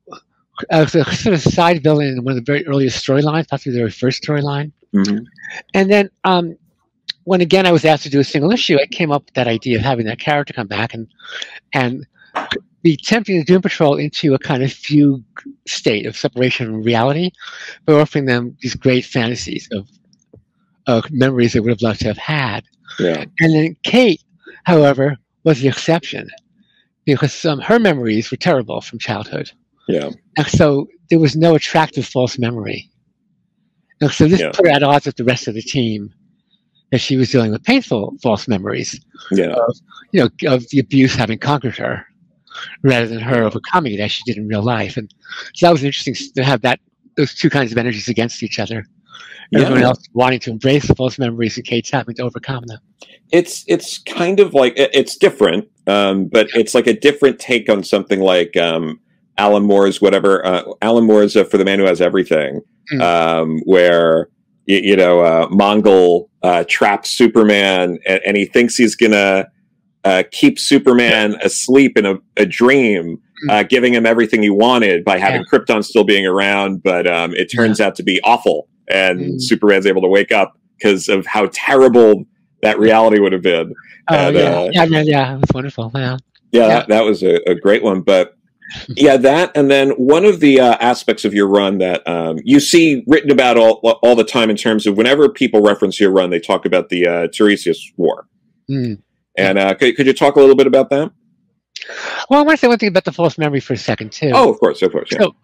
as 0.71 0.95
a 0.95 1.05
sort 1.15 1.35
of 1.35 1.41
side 1.43 1.83
villain 1.83 2.09
in 2.19 2.25
one 2.25 2.33
of 2.37 2.45
the 2.45 2.51
very 2.53 2.67
earliest 2.67 3.05
storylines, 3.07 3.49
possibly 3.49 3.73
the 3.73 3.79
very 3.79 3.91
first 3.91 4.23
storyline. 4.23 4.73
Mhm. 4.95 5.25
And 5.75 5.91
then 5.91 6.11
um, 6.25 6.57
when 7.25 7.41
again 7.41 7.67
I 7.67 7.73
was 7.73 7.85
asked 7.85 8.03
to 8.05 8.11
do 8.11 8.21
a 8.21 8.25
single 8.25 8.51
issue, 8.51 8.79
I 8.81 8.87
came 8.87 9.13
up 9.13 9.25
with 9.27 9.35
that 9.35 9.49
idea 9.49 9.77
of 9.79 9.83
having 9.83 10.07
that 10.07 10.19
character 10.19 10.53
come 10.53 10.67
back 10.67 10.95
and 10.95 11.07
and 11.73 12.07
be 12.83 12.97
tempting 12.97 13.37
the 13.39 13.45
Doom 13.45 13.63
Patrol 13.63 13.97
into 13.97 14.35
a 14.35 14.39
kind 14.39 14.63
of 14.63 14.73
fugue 14.73 15.23
state 15.69 16.07
of 16.07 16.17
separation 16.17 16.67
from 16.67 16.83
reality 16.83 17.31
by 17.85 17.95
offering 17.95 18.25
them 18.25 18.57
these 18.63 18.75
great 18.75 19.05
fantasies 19.05 19.69
of, 19.73 19.87
of 20.87 21.11
memories 21.11 21.53
they 21.53 21.61
would 21.61 21.71
have 21.71 21.83
loved 21.83 22.01
to 22.01 22.07
have 22.07 22.17
had. 22.17 22.65
Yeah. 22.99 23.25
And 23.41 23.55
then 23.55 23.77
Kate, 23.83 24.23
however, 24.65 25.17
was 25.45 25.61
the 25.61 25.69
exception 25.69 26.29
because 27.05 27.45
um, 27.45 27.61
her 27.61 27.79
memories 27.79 28.31
were 28.31 28.37
terrible 28.37 28.81
from 28.81 28.99
childhood. 28.99 29.51
Yeah. 29.89 30.11
And 30.39 30.47
so 30.47 30.89
there 31.11 31.19
was 31.19 31.37
no 31.37 31.55
attractive 31.55 32.07
false 32.07 32.39
memory. 32.39 32.89
And 34.01 34.11
so 34.11 34.27
this 34.27 34.41
Yeah. 34.41 34.53
put 34.55 34.67
her 34.67 34.73
at 34.73 34.83
odds 34.83 35.07
with 35.07 35.17
the 35.17 35.25
rest 35.25 35.49
of 35.49 35.55
the 35.55 35.63
team 35.63 36.15
that 36.91 37.01
she 37.01 37.17
was 37.17 37.31
dealing 37.31 37.53
with 37.53 37.63
painful 37.65 38.15
false 38.23 38.49
memories 38.49 38.99
Yeah. 39.31 39.55
you 40.13 40.21
know, 40.23 40.55
of 40.55 40.69
the 40.71 40.79
abuse 40.81 41.15
having 41.15 41.39
conquered 41.39 41.77
her, 41.77 42.05
rather 42.83 43.07
than 43.07 43.21
her 43.21 43.43
overcoming 43.45 43.95
it 43.95 44.01
as 44.01 44.11
she 44.13 44.23
did 44.25 44.37
in 44.37 44.49
real 44.49 44.63
life. 44.63 44.97
And 44.97 45.13
so 45.55 45.67
that 45.67 45.73
was 45.73 45.85
interesting 45.85 46.15
to 46.35 46.45
have 46.45 46.63
that 46.63 46.81
those 47.17 47.35
two 47.35 47.51
kinds 47.51 47.73
of 47.73 47.79
energies 47.79 48.09
against 48.09 48.43
each 48.43 48.59
other. 48.59 48.85
Everyone 49.53 49.83
else 49.83 49.99
wanting 50.13 50.39
to 50.41 50.51
embrace 50.51 50.87
the 50.87 50.95
false 50.95 51.19
memories, 51.19 51.57
and 51.57 51.67
Kate's 51.67 51.91
having 51.91 52.15
to 52.17 52.23
overcome 52.23 52.65
them. 52.67 52.79
it's 53.33 53.65
it's 53.67 53.99
kind 53.99 54.39
of 54.41 54.55
like 54.55 54.73
it's 54.77 55.17
different, 55.17 55.69
um, 55.89 56.27
but 56.27 56.49
it's 56.55 56.73
like 56.75 56.87
a 56.87 56.93
different 56.95 57.39
take 57.41 57.69
on 57.69 57.83
something 57.83 58.21
like 58.21 58.57
um, 58.57 59.01
Alan 59.39 59.65
Moore's 59.65 60.01
whatever. 60.01 60.45
Uh, 60.47 60.63
Alan 60.83 61.05
Moore's 61.05 61.35
uh, 61.37 61.43
for 61.45 61.59
the 61.59 61.65
man 61.65 61.79
who 61.81 61.85
has 61.85 62.01
everything, 62.01 62.61
Mm. 62.93 63.03
um, 63.03 63.59
where 63.67 64.29
you, 64.67 64.79
you 64.79 64.97
know 64.97 65.21
uh, 65.21 65.49
Mongul 65.49 66.29
uh, 66.43 66.65
traps 66.69 67.11
Superman, 67.11 67.99
and, 68.07 68.21
and 68.27 68.37
he 68.37 68.45
thinks 68.47 68.77
he's 68.77 68.97
gonna 68.97 69.49
uh, 70.05 70.23
keep 70.31 70.59
Superman 70.59 71.37
asleep 71.43 71.97
in 71.99 72.07
a, 72.07 72.17
a 72.37 72.47
dream. 72.47 73.21
Uh, 73.49 73.63
giving 73.63 73.95
him 73.95 74.05
everything 74.05 74.43
he 74.43 74.51
wanted 74.51 75.03
by 75.03 75.17
having 75.17 75.43
Krypton 75.47 75.83
still 75.83 76.05
being 76.05 76.27
around, 76.27 76.83
but 76.83 77.07
um, 77.07 77.33
it 77.35 77.47
turns 77.47 77.81
out 77.81 77.95
to 77.95 78.03
be 78.03 78.21
awful, 78.23 78.69
and 78.93 79.19
Mm. 79.19 79.41
Superman's 79.41 79.87
able 79.87 80.03
to 80.03 80.09
wake 80.09 80.31
up 80.31 80.59
because 80.77 81.09
of 81.09 81.25
how 81.25 81.49
terrible 81.51 82.27
that 82.61 82.79
reality 82.79 83.19
would 83.19 83.33
have 83.33 83.41
been. 83.41 83.75
Oh 84.11 84.15
And, 84.15 84.37
yeah, 84.37 84.43
uh, 84.43 84.69
yeah, 84.75 84.85
yeah, 84.85 85.01
yeah, 85.01 85.35
it 85.35 85.41
was 85.41 85.51
wonderful. 85.55 85.91
Yeah, 85.95 86.01
Yeah, 86.01 86.17
Yeah. 86.61 86.69
That, 86.69 86.89
that 86.89 87.05
was 87.07 87.23
a, 87.23 87.37
a 87.49 87.55
great 87.55 87.83
one. 87.83 88.03
But 88.03 88.35
yeah, 88.89 89.17
that 89.17 89.53
and 89.57 89.71
then 89.71 89.91
one 89.91 90.25
of 90.25 90.41
the 90.41 90.61
uh, 90.61 90.77
aspects 90.81 91.25
of 91.25 91.35
your 91.35 91.49
run 91.49 91.79
that 91.79 92.07
um, 92.07 92.39
you 92.45 92.61
see 92.61 93.05
written 93.07 93.31
about 93.31 93.57
all 93.57 93.79
all 94.03 94.15
the 94.15 94.25
time 94.25 94.51
in 94.51 94.57
terms 94.57 94.87
of 94.87 94.97
whenever 94.97 95.29
people 95.29 95.61
reference 95.61 95.99
your 96.01 96.11
run, 96.11 96.31
they 96.31 96.41
talk 96.41 96.65
about 96.65 96.89
the 96.89 97.07
uh, 97.07 97.29
Tiresias 97.29 97.79
War. 97.97 98.27
Mm. 98.71 99.03
And 99.37 99.59
uh, 99.59 99.75
could, 99.75 99.97
could 99.97 100.07
you 100.07 100.13
talk 100.13 100.37
a 100.37 100.41
little 100.41 100.57
bit 100.57 100.67
about 100.67 100.91
that? 100.91 101.11
Well, 102.29 102.41
I 102.41 102.43
want 102.43 102.59
to 102.59 102.61
say 102.61 102.69
one 102.69 102.79
thing 102.79 102.89
about 102.89 103.05
the 103.05 103.13
false 103.13 103.39
memory 103.39 103.61
for 103.61 103.73
a 103.73 103.79
second 103.79 104.13
too. 104.13 104.31
Oh, 104.35 104.51
of 104.51 104.61
course, 104.61 104.83
of 104.83 104.93
course. 104.93 105.09
Yeah. 105.13 105.21
So, 105.21 105.35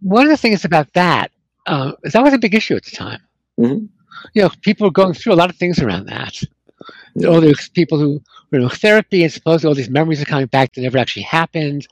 one 0.00 0.24
of 0.24 0.30
the 0.30 0.36
things 0.36 0.64
about 0.64 0.92
that 0.94 1.30
uh, 1.66 1.92
is 2.02 2.12
that 2.12 2.22
was 2.22 2.32
a 2.32 2.38
big 2.38 2.54
issue 2.54 2.74
at 2.76 2.84
the 2.84 2.90
time. 2.90 3.20
Mhm. 3.58 3.88
You 4.34 4.42
know, 4.42 4.50
people 4.62 4.86
were 4.86 4.92
going 4.92 5.14
through 5.14 5.34
a 5.34 5.36
lot 5.36 5.50
of 5.50 5.56
things 5.56 5.80
around 5.80 6.06
that. 6.06 6.40
All 7.28 7.40
these 7.40 7.68
people 7.68 7.98
who 7.98 8.20
were 8.50 8.58
in 8.58 8.68
therapy 8.68 9.22
and 9.22 9.32
supposedly 9.32 9.68
all 9.68 9.74
these 9.74 9.88
memories 9.90 10.20
are 10.20 10.24
coming 10.24 10.46
back 10.46 10.74
that 10.74 10.80
never 10.82 10.98
actually 10.98 11.22
happened. 11.22 11.86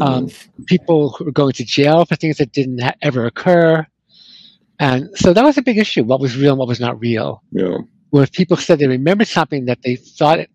Um, 0.00 0.28
people 0.66 1.10
who 1.10 1.24
were 1.24 1.32
going 1.32 1.52
to 1.54 1.64
jail 1.64 2.04
for 2.04 2.14
things 2.16 2.36
that 2.38 2.52
didn't 2.52 2.80
ha- 2.82 2.92
ever 3.00 3.24
occur. 3.26 3.86
And 4.78 5.08
so 5.16 5.32
that 5.32 5.42
was 5.44 5.56
a 5.56 5.62
big 5.62 5.78
issue 5.78 6.04
what 6.04 6.20
was 6.20 6.36
real 6.36 6.50
and 6.52 6.58
what 6.58 6.68
was 6.68 6.80
not 6.80 7.00
real. 7.00 7.42
yeah. 7.52 7.78
Where 8.10 8.22
if 8.22 8.32
people 8.32 8.56
said 8.56 8.78
they 8.78 8.86
remembered 8.86 9.28
something 9.28 9.64
that 9.64 9.82
they 9.82 9.96
thought 9.96 10.38
it, 10.38 10.50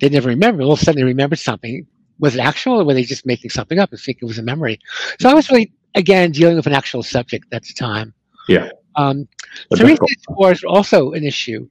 they 0.00 0.08
never 0.08 0.28
remembered, 0.28 0.62
all 0.64 0.72
of 0.72 0.80
a 0.80 0.84
sudden 0.84 1.00
they 1.00 1.04
remembered 1.04 1.38
something. 1.40 1.86
Was 2.20 2.34
it 2.36 2.40
actual 2.40 2.80
or 2.80 2.84
were 2.84 2.94
they 2.94 3.02
just 3.02 3.26
making 3.26 3.50
something 3.50 3.78
up 3.78 3.90
and 3.90 4.00
think 4.00 4.18
it 4.20 4.26
was 4.26 4.38
a 4.38 4.42
memory? 4.42 4.78
So 5.20 5.28
I 5.28 5.34
was 5.34 5.50
really, 5.50 5.72
again, 5.94 6.32
dealing 6.32 6.56
with 6.56 6.66
an 6.66 6.74
actual 6.74 7.02
subject 7.02 7.46
at 7.52 7.62
the 7.64 7.72
time. 7.74 8.12
Yeah. 8.48 8.68
Um, 8.96 9.26
A 9.72 9.76
Tiresias 9.76 9.98
difficult- 10.06 10.38
War 10.38 10.52
is 10.52 10.62
also 10.64 11.12
an 11.12 11.24
issue 11.24 11.68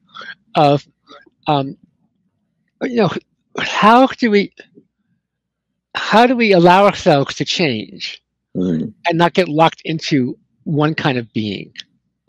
of, 0.55 0.86
um, 1.48 1.78
you 2.84 2.95
know, 2.98 3.12
how 3.60 4.08
do 4.08 4.30
we, 4.30 4.54
how 5.95 6.28
do 6.28 6.36
we 6.36 6.52
allow 6.54 6.86
ourselves 6.86 7.36
to 7.36 7.45
change 7.45 8.22
Mhm. 8.56 8.93
and 9.08 9.18
not 9.18 9.34
get 9.34 9.48
locked 9.48 9.82
into 9.86 10.38
one 10.64 10.93
kind 10.93 11.18
of 11.18 11.32
being? 11.34 11.72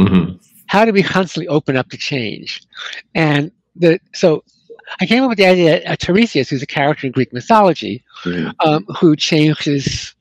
Mhm. 0.01 0.39
How 0.66 0.85
do 0.85 0.93
we 0.93 1.03
constantly 1.03 1.49
open 1.49 1.77
up 1.77 1.89
to 1.91 1.97
change? 1.97 2.62
And 3.14 3.51
the 3.77 4.01
so 4.14 4.43
I 5.01 5.07
came 5.07 5.23
up 5.23 5.29
with 5.29 5.39
the 5.39 5.47
idea 5.47 5.81
that 5.81 5.87
uh, 5.87 5.97
Tiresias, 5.97 6.49
who's 6.49 6.62
a 6.62 6.66
character 6.66 7.07
in 7.07 7.12
Greek 7.12 7.33
mythology, 7.33 8.03
Mhm. 8.25 8.55
um, 8.64 8.85
who 8.99 9.16
changes 9.16 10.14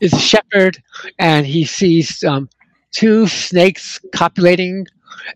is 0.00 0.12
a 0.12 0.18
shepherd 0.18 0.82
and 1.18 1.46
he 1.46 1.64
sees 1.64 2.22
um, 2.24 2.48
two 2.92 3.26
snakes 3.26 3.98
copulating 4.14 4.86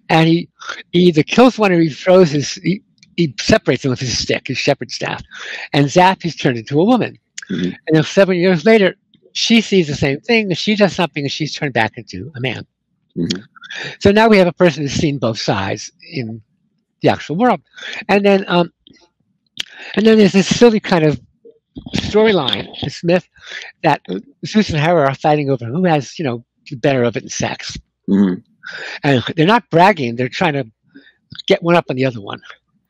and 0.09 0.29
he, 0.29 0.49
he 0.93 1.01
either 1.01 1.23
kills 1.23 1.59
one 1.59 1.73
or 1.73 1.81
he 1.81 1.89
throws 1.89 2.31
his 2.31 2.55
he, 2.55 2.83
he 3.17 3.35
separates 3.41 3.83
them 3.83 3.91
with 3.91 4.01
his 4.01 4.17
stick 4.17 4.47
his 4.49 4.59
shepherd 4.59 4.91
staff 4.91 5.23
and 5.73 5.91
zap 5.91 6.23
he's 6.23 6.37
turned 6.37 6.59
into 6.59 6.81
a 6.81 6.85
woman 6.85 7.17
Mhm. 7.51 7.65
and 7.87 7.97
then 7.97 8.03
seven 8.05 8.37
years 8.37 8.65
later 8.65 8.95
she 9.35 9.61
sees 9.61 9.87
the 9.87 9.95
same 9.95 10.19
thing 10.21 10.47
and 10.49 10.57
she 10.57 10.75
does 10.77 10.95
something 10.95 11.25
and 11.25 11.31
she's 11.33 11.55
turned 11.55 11.75
back 11.75 11.93
into 11.99 12.33
a 12.37 12.41
man 12.41 12.67
Mhm. 13.17 13.43
so 13.99 14.11
now 14.11 14.29
we 14.29 14.39
have 14.39 14.47
a 14.49 14.53
person 14.53 14.83
who's 14.83 14.93
seen 14.95 15.19
both 15.19 15.39
sides 15.39 15.91
in 16.13 16.41
the 17.03 17.09
actual 17.11 17.37
world 17.37 17.61
and 18.09 18.25
then 18.25 18.45
um 18.49 18.73
and 19.97 20.07
then 20.07 20.17
there's 20.19 20.33
this 20.33 20.47
silly 20.49 20.81
kind 20.81 21.05
of 21.05 21.21
storyline 21.97 22.69
in 22.83 22.91
Smith 22.91 23.29
that 23.83 24.01
Zeus 24.47 24.71
and 24.71 24.79
Hera 24.79 25.09
are 25.09 25.15
fighting 25.15 25.51
over 25.51 25.65
who 25.65 25.85
has, 25.85 26.19
you 26.19 26.25
know, 26.25 26.45
the 26.71 26.77
better 26.77 27.03
of 27.03 27.17
it 27.17 27.25
in 27.25 27.29
sex. 27.29 27.77
Mhm. 28.09 28.43
And 29.03 29.23
they're 29.37 29.47
not 29.47 29.69
bragging, 29.71 30.17
they're 30.17 30.29
trying 30.29 30.55
to 30.55 30.67
get 31.47 31.63
one 31.63 31.75
up 31.77 31.87
on 31.91 31.97
the 31.97 32.05
other 32.05 32.21
one. 32.21 32.41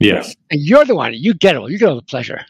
Yes. 0.00 0.34
And 0.50 0.60
you're 0.60 0.84
the 0.84 0.94
one, 0.94 1.14
you 1.14 1.34
get 1.34 1.56
all, 1.56 1.70
you 1.70 1.78
get 1.78 1.88
all 1.88 1.96
the 1.96 2.02
pleasure. 2.02 2.44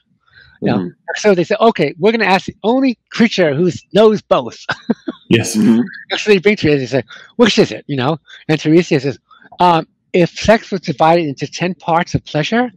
Yeah. 0.61 0.75
Mhm. 0.75 0.91
So 1.17 1.35
they 1.35 1.45
say, 1.45 1.57
okay, 1.61 1.95
we're 1.99 2.13
going 2.13 2.21
to 2.21 2.27
ask 2.27 2.47
the 2.47 2.57
only 2.63 2.99
creature 3.11 3.55
who 3.55 3.71
knows 3.93 4.23
both. 4.23 4.59
Yes. 5.31 5.57
Mhm. 5.57 5.83
so 6.19 6.31
they 6.31 6.39
bring 6.39 6.55
Tiresias 6.55 6.81
and 6.81 6.89
say, 6.91 7.03
which 7.37 7.59
is 7.59 7.73
it, 7.73 7.83
you 7.89 7.97
know? 7.97 8.19
And 8.47 8.61
Tiresias 8.61 9.03
says, 9.03 9.19
um, 9.59 9.89
if 10.13 10.31
sex 10.31 10.71
was 10.71 10.83
divided 10.83 11.25
into 11.27 11.47
10 11.47 11.75
parts 11.77 12.15
of 12.15 12.23
pleasure, 12.27 12.71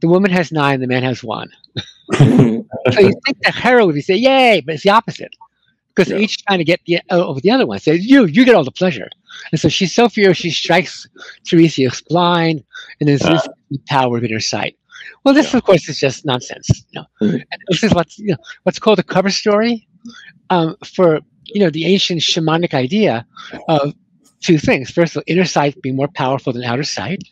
the 0.00 0.08
woman 0.08 0.30
has 0.30 0.50
nine, 0.50 0.80
the 0.80 0.86
man 0.86 1.02
has 1.02 1.22
one. 1.22 1.50
So 2.92 3.00
you 3.00 3.14
think 3.24 3.38
the 3.42 3.52
hero 3.52 3.86
would 3.86 4.02
say, 4.04 4.16
"Yay!" 4.16 4.60
But 4.64 4.74
it's 4.74 4.82
the 4.84 4.90
opposite 4.90 5.32
because 5.94 6.10
Yeah. 6.10 6.18
each 6.18 6.42
trying 6.44 6.58
to 6.58 6.64
get 6.64 6.80
the 6.86 6.98
uh, 7.10 7.24
over 7.26 7.40
the 7.40 7.50
other 7.50 7.66
one. 7.66 7.78
Says, 7.78 8.04
"You, 8.06 8.26
you 8.26 8.44
get 8.44 8.54
all 8.54 8.64
the 8.64 8.70
pleasure." 8.72 9.08
And 9.50 9.60
so 9.60 9.68
she's 9.68 9.94
so 9.94 10.08
furious, 10.08 10.38
she 10.38 10.50
strikes 10.50 11.08
Tiresias 11.46 12.02
blind, 12.08 12.62
and 13.00 13.08
then 13.08 13.18
Ah. 13.22 13.42
the 13.70 13.78
power 13.88 14.18
of 14.18 14.24
inner 14.24 14.40
sight. 14.40 14.76
Well, 15.24 15.34
this, 15.34 15.52
of 15.54 15.62
course, 15.64 15.88
is 15.88 15.98
just 15.98 16.24
nonsense. 16.24 16.68
You 16.92 17.00
know, 17.00 17.06
Mhm. 17.22 17.34
and 17.50 17.60
this 17.68 17.82
is 17.84 17.94
what's 17.94 18.18
you 18.18 18.28
know 18.32 18.36
what's 18.64 18.78
called 18.78 18.98
a 18.98 19.02
cover 19.02 19.30
story 19.30 19.86
um, 20.50 20.76
for 20.84 21.20
you 21.46 21.60
know 21.60 21.70
the 21.70 21.84
ancient 21.86 22.20
shamanic 22.20 22.74
idea 22.74 23.26
of 23.68 23.94
two 24.40 24.58
things. 24.58 24.90
First 24.90 25.12
of 25.16 25.18
all, 25.20 25.24
inner 25.26 25.44
sight 25.44 25.80
being 25.82 25.96
more 25.96 26.08
powerful 26.14 26.52
than 26.52 26.64
outer 26.64 26.84
sight, 26.84 27.22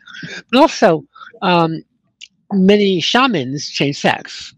but 0.50 0.58
also 0.60 1.04
um, 1.42 1.82
many 2.52 3.00
shamans 3.00 3.68
change 3.68 3.96
sex 3.96 4.54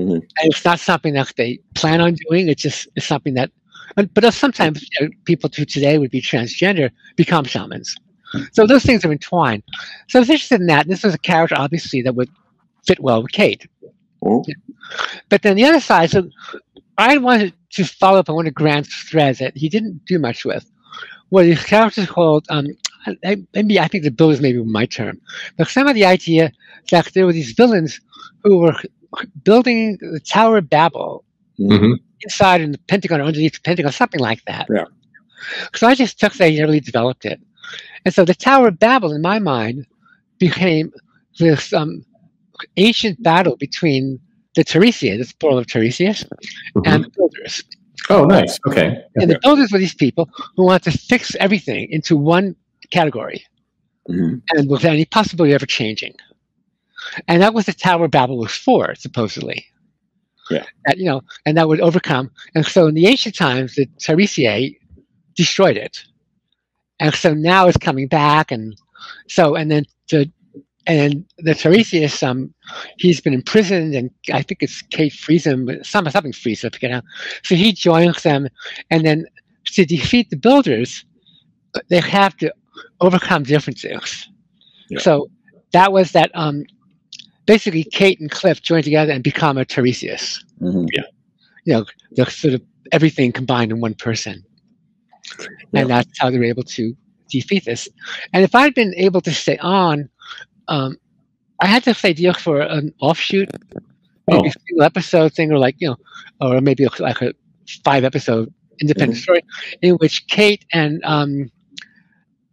Mhm. 0.00 0.14
and 0.14 0.52
it's 0.52 0.64
not 0.64 0.80
something 0.80 1.14
that 1.14 1.32
they 1.36 1.60
plan 1.74 2.00
on 2.00 2.14
doing. 2.28 2.48
It's 2.48 2.62
just 2.62 2.88
it's 2.96 3.06
something 3.06 3.34
that, 3.34 3.50
but 4.14 4.32
sometimes 4.34 4.82
you 4.82 5.06
know, 5.06 5.12
people 5.24 5.50
who 5.54 5.64
today 5.64 5.98
would 5.98 6.10
be 6.10 6.22
transgender 6.22 6.90
become 7.16 7.44
shamans. 7.44 7.94
So 8.52 8.66
those 8.66 8.84
things 8.84 9.04
are 9.04 9.12
entwined. 9.12 9.62
So 10.08 10.18
I 10.18 10.20
was 10.20 10.30
interested 10.30 10.60
in 10.60 10.66
that. 10.68 10.88
This 10.88 11.02
was 11.02 11.14
a 11.14 11.18
character, 11.18 11.56
obviously, 11.58 12.02
that 12.02 12.14
would 12.14 12.30
fit 12.86 13.00
well 13.00 13.22
with 13.22 13.32
Kate. 13.32 13.66
Oh. 14.24 14.44
But 15.28 15.42
then 15.42 15.56
the 15.56 15.64
other 15.64 15.80
side, 15.80 16.10
so 16.10 16.28
I 16.98 17.18
wanted 17.18 17.54
to 17.72 17.84
follow 17.84 18.18
up 18.20 18.28
on 18.30 18.36
one 18.36 18.46
of 18.46 18.54
Grant's 18.54 18.94
threads 19.04 19.38
that 19.40 19.56
he 19.56 19.68
didn't 19.68 20.04
do 20.06 20.18
much 20.18 20.44
with. 20.44 20.70
Were 21.30 21.44
these 21.44 21.64
characters 21.64 22.06
called, 22.08 22.46
um, 22.50 22.66
I, 23.24 23.38
maybe 23.54 23.80
I 23.80 23.88
think 23.88 24.04
the 24.04 24.10
builders 24.10 24.40
maybe 24.40 24.62
my 24.64 24.86
term, 24.86 25.20
but 25.56 25.68
some 25.68 25.88
of 25.88 25.94
the 25.94 26.04
idea 26.04 26.52
that 26.90 27.10
there 27.14 27.26
were 27.26 27.32
these 27.32 27.52
villains 27.52 28.00
who 28.44 28.58
were 28.58 28.74
building 29.44 29.98
the 30.00 30.20
Tower 30.20 30.58
of 30.58 30.70
Babel 30.70 31.24
Mhm. 31.58 31.94
inside 32.22 32.60
in 32.60 32.72
the 32.72 32.78
Pentagon 32.78 33.20
or 33.20 33.24
underneath 33.24 33.54
the 33.54 33.60
Pentagon, 33.60 33.92
something 33.92 34.20
like 34.20 34.42
that. 34.44 34.66
Yeah. 34.74 34.84
So 35.74 35.86
I 35.86 35.94
just 35.94 36.18
took 36.20 36.34
that 36.34 36.48
and 36.50 36.58
really 36.58 36.80
developed 36.80 37.24
it. 37.24 37.40
And 38.04 38.14
so 38.14 38.24
the 38.24 38.34
Tower 38.34 38.68
of 38.68 38.78
Babel, 38.78 39.12
in 39.12 39.22
my 39.22 39.38
mind, 39.38 39.86
became 40.38 40.92
this 41.38 41.72
um, 41.72 42.04
ancient 42.76 43.22
battle 43.22 43.56
between 43.56 44.18
the 44.54 44.64
Tiresias, 44.64 45.28
the 45.28 45.34
plural 45.38 45.58
of 45.58 45.66
Tiresias, 45.66 46.24
and 46.84 47.04
the 47.04 47.10
builders. 47.10 47.62
Oh, 48.08 48.24
nice. 48.24 48.58
Okay. 48.66 48.96
And 49.16 49.30
the 49.30 49.38
builders 49.42 49.70
were 49.70 49.78
these 49.78 49.94
people 49.94 50.28
who 50.56 50.64
wanted 50.64 50.90
to 50.90 50.98
fix 50.98 51.34
everything 51.36 51.88
into 51.90 52.16
one 52.16 52.56
category. 52.90 53.44
mm-hmm. 54.08 54.38
and 54.56 54.68
without 54.68 54.92
any 54.92 55.04
possibility 55.04 55.52
of 55.52 55.56
ever 55.56 55.66
changing. 55.66 56.14
And 57.28 57.42
that 57.42 57.54
was 57.54 57.66
the 57.66 57.72
Tower 57.72 58.06
of 58.06 58.10
Babel 58.10 58.38
was 58.38 58.52
for, 58.52 58.94
supposedly. 58.94 59.64
Yeah. 60.50 60.64
That, 60.86 60.98
you 60.98 61.06
know, 61.06 61.22
and 61.46 61.56
that 61.56 61.68
would 61.68 61.80
overcome. 61.80 62.30
And 62.54 62.66
so 62.66 62.86
in 62.86 62.94
the 62.94 63.06
ancient 63.06 63.36
times, 63.36 63.74
the 63.76 63.86
Tarisier 63.98 64.76
destroyed 65.34 65.76
it. 65.76 66.04
And 66.98 67.14
so 67.14 67.34
now 67.34 67.66
it's 67.68 67.78
coming 67.78 68.08
back. 68.08 68.50
And 68.50 68.76
so, 69.28 69.54
and 69.54 69.70
then 69.70 69.84
the, 70.10 70.30
and 70.86 71.24
the 71.38 71.54
Tiresias, 71.54 72.22
um, 72.22 72.52
he's 72.98 73.20
been 73.20 73.34
imprisoned, 73.34 73.94
and 73.94 74.10
I 74.32 74.42
think 74.42 74.62
it's 74.62 74.82
Kate 74.82 75.12
frees 75.12 75.46
him, 75.46 75.68
some, 75.84 76.08
something 76.10 76.32
frees 76.32 76.64
him, 76.64 76.70
I 76.72 76.76
forget 76.76 76.90
how. 76.90 77.02
So 77.44 77.54
he 77.54 77.72
joins 77.72 78.22
them, 78.22 78.48
and 78.90 79.04
then 79.04 79.26
to 79.66 79.84
defeat 79.84 80.30
the 80.30 80.36
builders, 80.36 81.04
they 81.90 82.00
have 82.00 82.36
to 82.38 82.52
overcome 83.00 83.44
differences. 83.44 84.28
Yeah. 84.88 84.98
So 85.00 85.30
that 85.72 85.92
was 85.92 86.12
that 86.12 86.30
um, 86.34 86.64
basically 87.50 87.82
Kate 87.82 88.20
and 88.20 88.30
Cliff 88.30 88.62
join 88.62 88.84
together 88.84 89.10
and 89.10 89.24
become 89.24 89.58
a 89.58 89.64
Tiresias. 89.64 90.38
Mm-hmm. 90.62 90.84
Yeah. 90.92 91.02
You 91.64 91.72
know, 91.72 91.84
the 92.12 92.30
sort 92.30 92.54
of 92.54 92.62
everything 92.92 93.32
combined 93.32 93.72
in 93.72 93.80
one 93.80 93.94
person. 93.94 94.44
Yeah. 95.40 95.80
And 95.80 95.90
that's 95.90 96.16
how 96.20 96.30
they 96.30 96.38
were 96.38 96.44
able 96.44 96.62
to 96.62 96.96
defeat 97.28 97.64
this. 97.64 97.88
And 98.32 98.44
if 98.44 98.54
I'd 98.54 98.74
been 98.74 98.94
able 98.96 99.20
to 99.22 99.32
stay 99.32 99.58
on, 99.58 100.08
um, 100.68 100.96
I 101.60 101.66
had 101.66 101.82
to 101.82 101.90
this 101.90 102.04
idea 102.04 102.34
for 102.34 102.60
an 102.60 102.94
offshoot, 103.00 103.50
maybe 104.28 104.42
oh. 104.44 104.46
a 104.46 104.52
single 104.68 104.84
episode 104.84 105.34
thing, 105.34 105.50
or 105.50 105.58
like, 105.58 105.74
you 105.80 105.88
know, 105.88 105.96
or 106.40 106.60
maybe 106.60 106.86
like 107.00 107.20
a 107.20 107.34
five 107.82 108.04
episode 108.04 108.54
independent 108.80 109.16
mm-hmm. 109.16 109.22
story 109.22 109.42
in 109.82 109.96
which 109.96 110.24
Kate 110.28 110.64
and 110.72 111.02
um, 111.02 111.50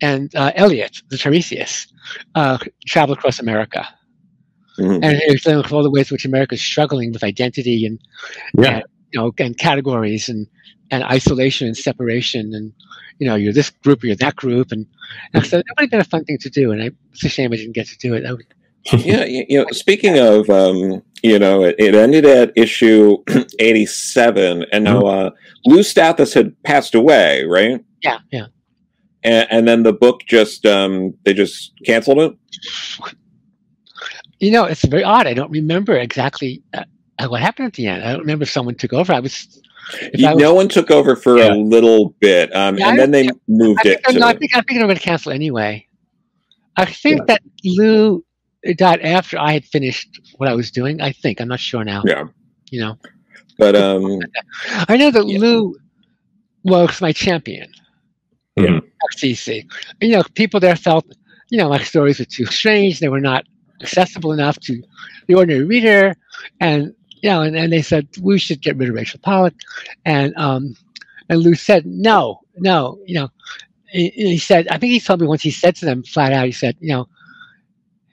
and 0.02 0.36
uh, 0.36 0.53
Elliot, 0.56 1.03
the 1.10 1.18
Tiresias, 1.18 1.86
uh, 2.34 2.57
travel 2.88 3.14
across 3.14 3.40
America. 3.40 3.88
Mm-hmm. 4.78 5.04
And 5.04 5.72
all 5.72 5.84
the 5.84 5.90
ways 5.90 6.12
in 6.12 6.16
which 6.16 6.26
America 6.26 6.56
is 6.56 6.62
struggling 6.62 7.12
with 7.12 7.24
identity 7.24 7.86
and, 7.86 7.99
yeah. 8.58 8.78
and, 8.78 8.84
you 9.12 9.20
know 9.20 9.34
and 9.38 9.58
categories 9.58 10.30
and 10.30 10.48
and 10.91 11.04
isolation 11.04 11.68
and 11.68 11.78
separation 11.78 12.54
and 12.54 12.74
you 13.20 13.28
know 13.28 13.36
you're 13.36 13.54
this 13.54 13.70
group 13.70 14.04
or 14.04 14.08
you're 14.08 14.16
that 14.16 14.36
group 14.36 14.72
and, 14.72 14.86
and 15.34 15.45
so 15.45 15.58
that 15.58 15.66
would 15.78 15.84
have 15.84 15.90
been 15.90 15.99
a 15.99 16.04
fun 16.04 16.24
thing 16.26 16.38
to 16.40 16.49
do 16.49 16.72
and 16.72 16.84
I, 16.84 16.91
it's 17.12 17.24
a 17.24 17.30
shame 17.30 17.54
I 17.54 17.56
didn't 17.56 17.74
get 17.74 17.88
to 17.88 17.98
do 17.98 18.14
it. 18.14 18.24
Would, 18.30 18.45
yeah, 18.94 19.26
you 19.26 19.60
know, 19.60 19.66
speaking 19.72 20.18
of, 20.18 20.49
um, 20.49 21.04
you 21.22 21.38
know, 21.38 21.64
it, 21.64 21.76
it, 21.78 21.94
ended 21.94 22.26
at 22.26 22.54
issue 22.56 23.18
87, 23.60 24.66
and 24.72 24.84
now 24.86 25.02
mm-hmm. 25.02 25.28
uh, 25.28 25.30
Lou 25.66 25.80
Stathis 25.80 26.34
had 26.34 26.62
passed 26.64 26.95
away, 26.95 27.44
right? 27.44 27.84
Yeah, 28.02 28.20
yeah. 28.32 28.45
And, 29.24 29.48
and 29.52 29.68
then 29.68 29.84
the 29.84 29.91
book 29.91 30.22
just, 30.26 30.66
um, 30.66 31.16
they 31.26 31.34
just 31.34 31.74
canceled 31.86 32.20
it? 32.20 33.14
You 34.39 34.51
know, 34.51 34.65
it's 34.65 34.85
very 34.85 35.03
odd. 35.03 35.27
I 35.27 35.34
don't 35.34 35.51
remember 35.51 35.97
exactly 35.97 36.61
uh, 36.73 36.84
what 37.27 37.41
happened 37.41 37.68
at 37.68 37.73
the 37.73 37.88
end. 37.88 38.03
I 38.03 38.11
don't 38.11 38.22
remember 38.22 38.43
if 38.43 38.51
someone 38.51 38.76
took 38.76 38.93
over. 38.93 39.14
I 39.14 39.19
was. 39.19 39.61
You, 40.14 40.27
I 40.27 40.34
was, 40.34 40.41
no 40.41 40.53
one 40.53 40.68
took 40.68 40.91
over 40.91 41.15
for 41.15 41.38
yeah. 41.38 41.53
a 41.53 41.55
little 41.55 42.09
bit, 42.19 42.53
um, 42.55 42.77
yeah, 42.77 42.89
and 42.89 42.99
then 42.99 43.11
they 43.11 43.30
moved 43.47 43.81
I 43.85 43.91
it. 43.91 44.03
to, 44.03 44.19
no, 44.19 44.27
I 44.27 44.35
think 44.35 44.51
I 44.53 44.57
think 44.61 44.72
they're 44.72 44.85
going 44.85 44.97
to 44.97 45.01
cancel 45.01 45.31
anyway. 45.31 45.88
I 46.76 46.85
think 46.85 47.19
yeah. 47.19 47.23
that 47.27 47.41
Lou 47.64 48.23
died 48.76 48.99
after 49.01 49.39
I 49.39 49.53
had 49.53 49.65
finished 49.65 50.19
what 50.38 50.49
I 50.49 50.53
was 50.53 50.72
doing. 50.72 51.01
I 51.01 51.14
think 51.14 51.39
I'm 51.39 51.47
not 51.47 51.61
sure 51.61 51.84
now. 51.84 52.03
Yeah, 52.05 52.26
you 52.69 52.81
know, 52.81 52.97
but 53.57 53.76
um, 53.76 54.19
I 54.89 54.97
know 54.97 55.09
that 55.09 55.26
Lou 55.26 55.76
was 56.64 57.01
my 57.01 57.14
champion. 57.14 57.72
Yeah, 58.57 58.80
FCC. 59.15 59.65
You 60.01 60.18
know, 60.18 60.23
people 60.35 60.59
there 60.59 60.76
felt 60.76 61.05
you 61.49 61.57
know 61.57 61.69
my 61.69 61.81
stories 61.81 62.19
were 62.19 62.26
too 62.26 62.45
strange. 62.45 62.99
They 62.99 63.09
were 63.09 63.22
not 63.22 63.45
accessible 63.82 64.32
enough 64.32 64.60
to 64.62 64.82
the 65.28 65.36
ordinary 65.36 65.64
reader, 65.64 66.16
and 66.60 66.94
you 67.22 67.30
know, 67.30 67.41
and, 67.41 67.56
and 67.56 67.72
they 67.72 67.82
said 67.82 68.08
we 68.22 68.38
should 68.38 68.62
get 68.62 68.78
rid 68.78 68.90
of 68.90 68.95
Rachel 68.95 69.20
Pollack, 69.24 69.56
and 70.06 70.36
um, 70.38 70.76
and 71.30 71.40
Lou 71.40 71.56
said 71.56 71.86
no, 71.86 72.41
no, 72.58 72.99
you 73.06 73.16
know, 73.16 73.30
he, 73.90 74.10
he 74.10 74.38
said 74.38 74.68
I 74.70 74.78
think 74.78 74.91
he 74.91 74.99
told 74.99 75.22
me 75.22 75.28
once 75.28 75.41
he 75.41 75.52
said 75.52 75.76
to 75.78 75.86
them 75.86 76.04
flat 76.04 76.34
out, 76.34 76.45
he 76.45 76.52
said, 76.52 76.76
you 76.80 76.90
know, 76.90 77.08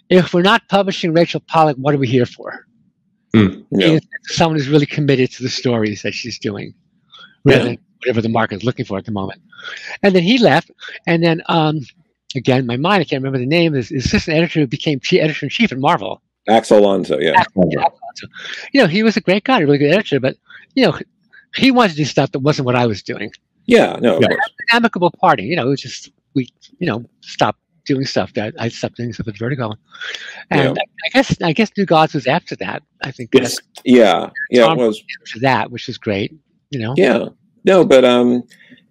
if 0.08 0.34
we're 0.34 0.42
not 0.42 0.68
publishing 0.68 1.12
Rachel 1.12 1.40
Pollack, 1.40 1.76
what 1.76 1.94
are 1.94 1.98
we 1.98 2.08
here 2.08 2.26
for? 2.26 2.66
Mm, 3.34 3.64
yeah. 3.72 3.98
Someone 4.24 4.58
who's 4.58 4.68
really 4.68 4.86
committed 4.86 5.30
to 5.32 5.42
the 5.42 5.48
stories 5.48 6.02
that 6.02 6.14
she's 6.14 6.38
doing, 6.38 6.72
rather 7.44 7.72
yeah. 7.72 7.76
whatever 7.98 8.22
the 8.22 8.28
market 8.28 8.56
is 8.56 8.64
looking 8.64 8.84
for 8.84 8.96
at 8.96 9.04
the 9.04 9.12
moment. 9.12 9.40
And 10.02 10.14
then 10.14 10.22
he 10.22 10.38
left, 10.38 10.70
and 11.06 11.22
then 11.22 11.42
um, 11.46 11.80
again, 12.36 12.66
my 12.66 12.76
mind, 12.76 13.00
I 13.00 13.04
can't 13.04 13.22
remember 13.22 13.38
the 13.38 13.46
name, 13.46 13.72
his 13.72 13.90
assistant 13.90 14.36
editor 14.36 14.60
who 14.60 14.66
became 14.66 15.00
editor 15.12 15.46
in 15.46 15.50
chief 15.50 15.72
at 15.72 15.78
Marvel. 15.78 16.22
Axel 16.48 16.78
Alonso, 16.78 17.18
yeah. 17.18 17.32
Axel, 17.36 17.68
yeah 17.70 17.80
Alonso. 17.80 18.26
You 18.72 18.80
know, 18.82 18.86
he 18.86 19.02
was 19.02 19.16
a 19.16 19.20
great 19.20 19.44
guy, 19.44 19.60
a 19.60 19.64
really 19.64 19.78
good 19.78 19.92
editor, 19.92 20.20
but, 20.20 20.36
you 20.74 20.84
know, 20.84 20.98
he 21.54 21.70
wanted 21.70 21.92
to 21.92 21.96
do 21.96 22.04
stuff 22.04 22.32
that 22.32 22.40
wasn't 22.40 22.66
what 22.66 22.76
I 22.76 22.86
was 22.86 23.02
doing. 23.02 23.32
Yeah, 23.66 23.96
no, 24.00 24.20
yeah. 24.20 24.28
amicable 24.72 25.10
party. 25.10 25.44
You 25.44 25.56
know, 25.56 25.66
it 25.66 25.70
was 25.70 25.80
just, 25.80 26.10
we, 26.34 26.48
you 26.78 26.86
know, 26.86 27.04
stopped 27.20 27.60
doing 27.86 28.04
stuff 28.04 28.32
that 28.34 28.54
I 28.58 28.68
stopped 28.68 28.96
doing 28.96 29.12
stuff 29.12 29.28
at 29.28 29.38
Vertigo. 29.38 29.72
And 30.50 30.76
yeah. 30.76 30.82
I, 30.82 31.06
I, 31.06 31.08
guess, 31.12 31.42
I 31.42 31.52
guess 31.52 31.70
New 31.76 31.86
Gods 31.86 32.14
was 32.14 32.26
after 32.26 32.56
that. 32.56 32.82
I 33.02 33.10
think. 33.10 33.30
Yes. 33.32 33.58
Yeah. 33.84 34.30
Yeah, 34.50 34.72
it 34.72 34.76
was. 34.76 35.02
After 35.22 35.40
that, 35.40 35.70
which 35.70 35.88
is 35.88 35.96
great, 35.96 36.34
you 36.70 36.78
know? 36.78 36.94
Yeah. 36.96 37.26
No, 37.64 37.84
but, 37.84 38.04
um, 38.04 38.42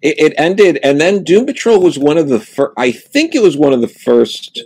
it, 0.03 0.19
it 0.19 0.33
ended, 0.37 0.79
and 0.83 0.99
then 0.99 1.23
Doom 1.23 1.45
Patrol 1.45 1.81
was 1.81 1.97
one 1.97 2.17
of 2.17 2.27
the 2.27 2.39
first. 2.39 2.73
I 2.77 2.91
think 2.91 3.33
it 3.33 3.41
was 3.41 3.55
one 3.57 3.71
of 3.71 3.79
the 3.79 3.87
first 3.87 4.61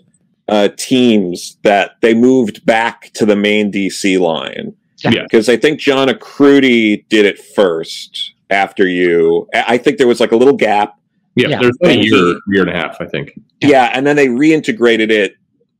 uh, 0.48 0.70
teams 0.78 1.58
that 1.62 1.92
they 2.02 2.16
moved 2.16 2.66
back 2.66 3.12
to 3.14 3.26
the 3.26 3.36
main 3.36 3.72
DC 3.72 4.20
line. 4.20 4.76
Yeah, 5.04 5.22
because 5.22 5.48
I 5.48 5.56
think 5.56 5.80
John 5.80 6.08
Arcudi 6.08 7.08
did 7.10 7.26
it 7.26 7.40
first 7.40 8.34
after 8.50 8.88
you. 8.88 9.48
I 9.54 9.78
think 9.78 10.00
there 10.00 10.08
was 10.08 10.20
like 10.20 10.32
a 10.32 10.36
little 10.36 10.56
gap. 10.56 10.98
Yeah, 11.36 11.50
yeah. 11.50 11.60
there's 11.62 11.78
a 11.84 11.96
year, 11.96 12.40
year 12.48 12.62
and 12.64 12.72
a 12.72 12.74
half, 12.74 13.00
I 13.00 13.06
think. 13.06 13.34
Yeah, 13.62 13.70
yeah 13.70 13.92
and 13.94 14.08
then 14.08 14.16
they 14.16 14.28
reintegrated 14.28 15.12
it 15.12 15.36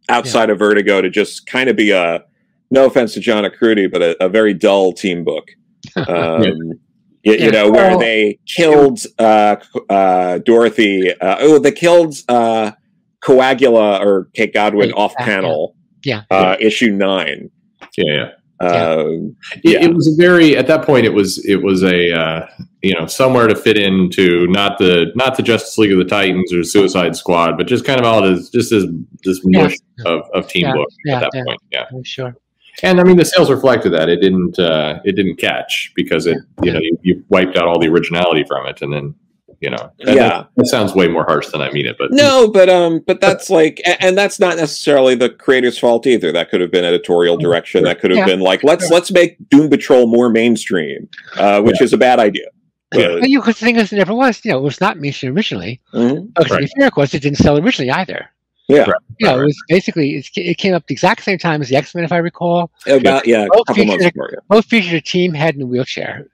outside 0.08 0.50
yeah. 0.50 0.54
of 0.54 0.60
Vertigo 0.60 1.02
to 1.02 1.10
just 1.10 1.48
kind 1.48 1.68
of 1.68 1.76
be 1.76 1.92
a. 1.92 2.24
No 2.70 2.86
offense 2.86 3.14
to 3.14 3.22
John 3.22 3.46
Arcudi, 3.46 3.90
but 3.90 4.04
a, 4.04 4.26
a 4.26 4.30
very 4.30 4.54
dull 4.54 4.94
team 4.94 5.24
book. 5.24 5.50
Um, 5.96 6.80
you, 7.28 7.34
yeah. 7.34 7.46
you 7.46 7.52
know, 7.52 7.72
where 7.72 7.92
oh. 7.92 8.00
they 8.00 8.40
killed 8.46 9.00
uh, 9.20 9.58
uh, 9.90 10.38
Dorothy. 10.40 11.12
Uh, 11.12 11.38
oh, 11.42 11.60
they 11.60 11.74
killed 11.74 12.16
uh, 12.30 12.72
Coagula 13.22 14.00
or 14.00 14.30
Kate 14.34 14.54
Godwin 14.54 14.94
off 14.94 15.14
panel. 15.16 15.76
Yeah. 16.06 16.24
Uh, 16.32 16.56
issue 16.60 16.92
nine. 16.92 17.50
Yeah. 17.98 18.06
yeah. 18.62 18.68
Uh, 18.70 19.04
it, 19.64 19.84
it, 19.84 19.94
was 19.94 20.08
a 20.08 20.16
very 20.20 20.58
at 20.58 20.66
that 20.68 20.84
point 20.84 21.06
it 21.06 21.14
was 21.14 21.46
it 21.46 21.62
was 21.62 21.84
a 21.84 22.12
uh, 22.12 22.48
you 22.82 22.92
know 22.94 23.06
somewhere 23.06 23.48
to 23.48 23.56
fit 23.56 23.78
into 23.78 24.48
not 24.48 24.78
the 24.80 25.12
not 25.16 25.38
the 25.38 25.44
Justice 25.44 25.78
League 25.78 25.92
of 25.92 26.00
the 26.00 26.06
Titans 26.06 26.52
or 26.52 26.64
Suicide 26.64 27.16
Squad 27.16 27.56
but 27.56 27.68
just 27.68 27.86
kind 27.86 28.00
of 28.00 28.06
all 28.08 28.22
this 28.24 28.50
just 28.50 28.72
this 28.72 28.86
this 29.24 29.42
mush 29.44 29.76
yeah. 30.00 30.12
of, 30.12 30.22
of 30.34 30.48
team 30.48 30.66
yeah. 30.66 30.74
book 30.74 30.88
yeah. 31.06 31.16
at 31.18 31.20
that 31.32 31.46
point 31.46 31.60
yeah 31.72 31.86
sure 32.04 32.36
and 32.84 33.00
I 33.00 33.04
mean, 33.04 33.18
the 33.18 33.26
sales 33.26 33.50
reflected 33.50 33.92
that 33.94 34.10
it 34.10 34.22
didn't 34.22 34.60
uh, 34.60 35.00
it 35.04 35.16
didn't 35.16 35.38
catch 35.38 35.92
because 35.96 36.28
it 36.28 36.38
you 36.62 36.72
know 36.72 36.80
you, 36.80 36.98
you, 37.02 37.24
wiped 37.30 37.58
out 37.58 37.68
all 37.68 37.80
the 37.80 37.88
originality 37.88 38.44
from 38.48 38.68
it, 38.68 38.82
and 38.82 38.94
then 38.94 39.16
you 39.60 39.72
know 39.72 39.92
that, 40.00 40.16
yeah 40.16 40.30
that, 40.30 40.50
that, 40.56 40.66
sounds 40.68 40.94
way 40.94 41.08
more 41.08 41.24
harsh 41.24 41.48
than 41.48 41.62
I 41.62 41.72
mean 41.72 41.88
it, 41.88 41.96
but 41.98 42.12
no, 42.12 42.50
but 42.52 42.70
um, 42.70 43.04
but 43.08 43.20
that's 43.20 43.50
like, 43.50 43.82
and 44.00 44.18
that's 44.18 44.40
not 44.40 44.58
necessarily 44.58 45.16
the 45.16 45.30
creator's 45.30 45.80
fault 45.80 46.06
either. 46.06 46.32
That 46.32 46.52
could 46.52 46.62
have 46.62 46.72
been 46.72 46.86
editorial 46.86 47.38
direction. 47.38 47.84
That 47.84 48.00
could 48.00 48.12
have 48.12 48.20
yeah. 48.20 48.26
been 48.26 48.42
like 48.42 48.64
let's 48.64 48.90
let's 48.92 49.12
make 49.12 49.38
Doom 49.50 49.70
Patrol 49.70 50.06
more 50.08 50.30
mainstream, 50.30 51.10
uh, 51.38 51.62
which 51.62 51.80
yeah. 51.80 51.86
is 51.86 51.94
a 51.94 51.98
bad 51.98 52.20
idea. 52.20 52.46
But, 52.92 53.30
you 53.30 53.42
could 53.42 53.58
think 53.58 53.78
it 53.78 53.92
never 53.92 54.14
was. 54.14 54.46
You 54.46 54.52
know, 54.52 54.60
it 54.60 54.64
was 54.64 54.80
not 54.80 54.98
mainstream 54.98 55.36
originally. 55.36 55.82
Mm-hmm. 55.94 56.28
Oh, 56.38 56.44
to 56.44 56.58
be 56.58 56.68
fair, 56.78 56.88
of 56.88 56.94
course, 56.94 57.14
it 57.14 57.22
didn't 57.22 57.38
sell 57.38 57.58
originally 57.58 57.92
either. 57.92 58.30
Yeah, 58.68 58.82
right. 58.82 59.02
yeah. 59.20 59.36
It 59.36 59.46
was 59.46 59.58
basically 59.70 60.24
it 60.36 60.58
came 60.58 60.74
up 60.74 60.86
the 60.88 60.94
exact 60.94 61.24
same 61.24 61.38
time 61.38 61.62
as 61.62 61.70
the 61.70 61.76
X 61.78 61.96
Men, 61.96 62.04
if 62.04 62.12
I 62.12 62.18
recall. 62.18 62.72
About 62.86 63.26
yeah, 63.26 63.48
both, 63.50 63.76
featured, 63.76 64.14
before, 64.14 64.30
yeah. 64.34 64.40
both 64.50 64.66
featured 64.66 64.94
a 64.94 65.02
team 65.02 65.34
head 65.34 65.56
in 65.56 65.62
a 65.62 65.66
wheelchair. 65.66 66.28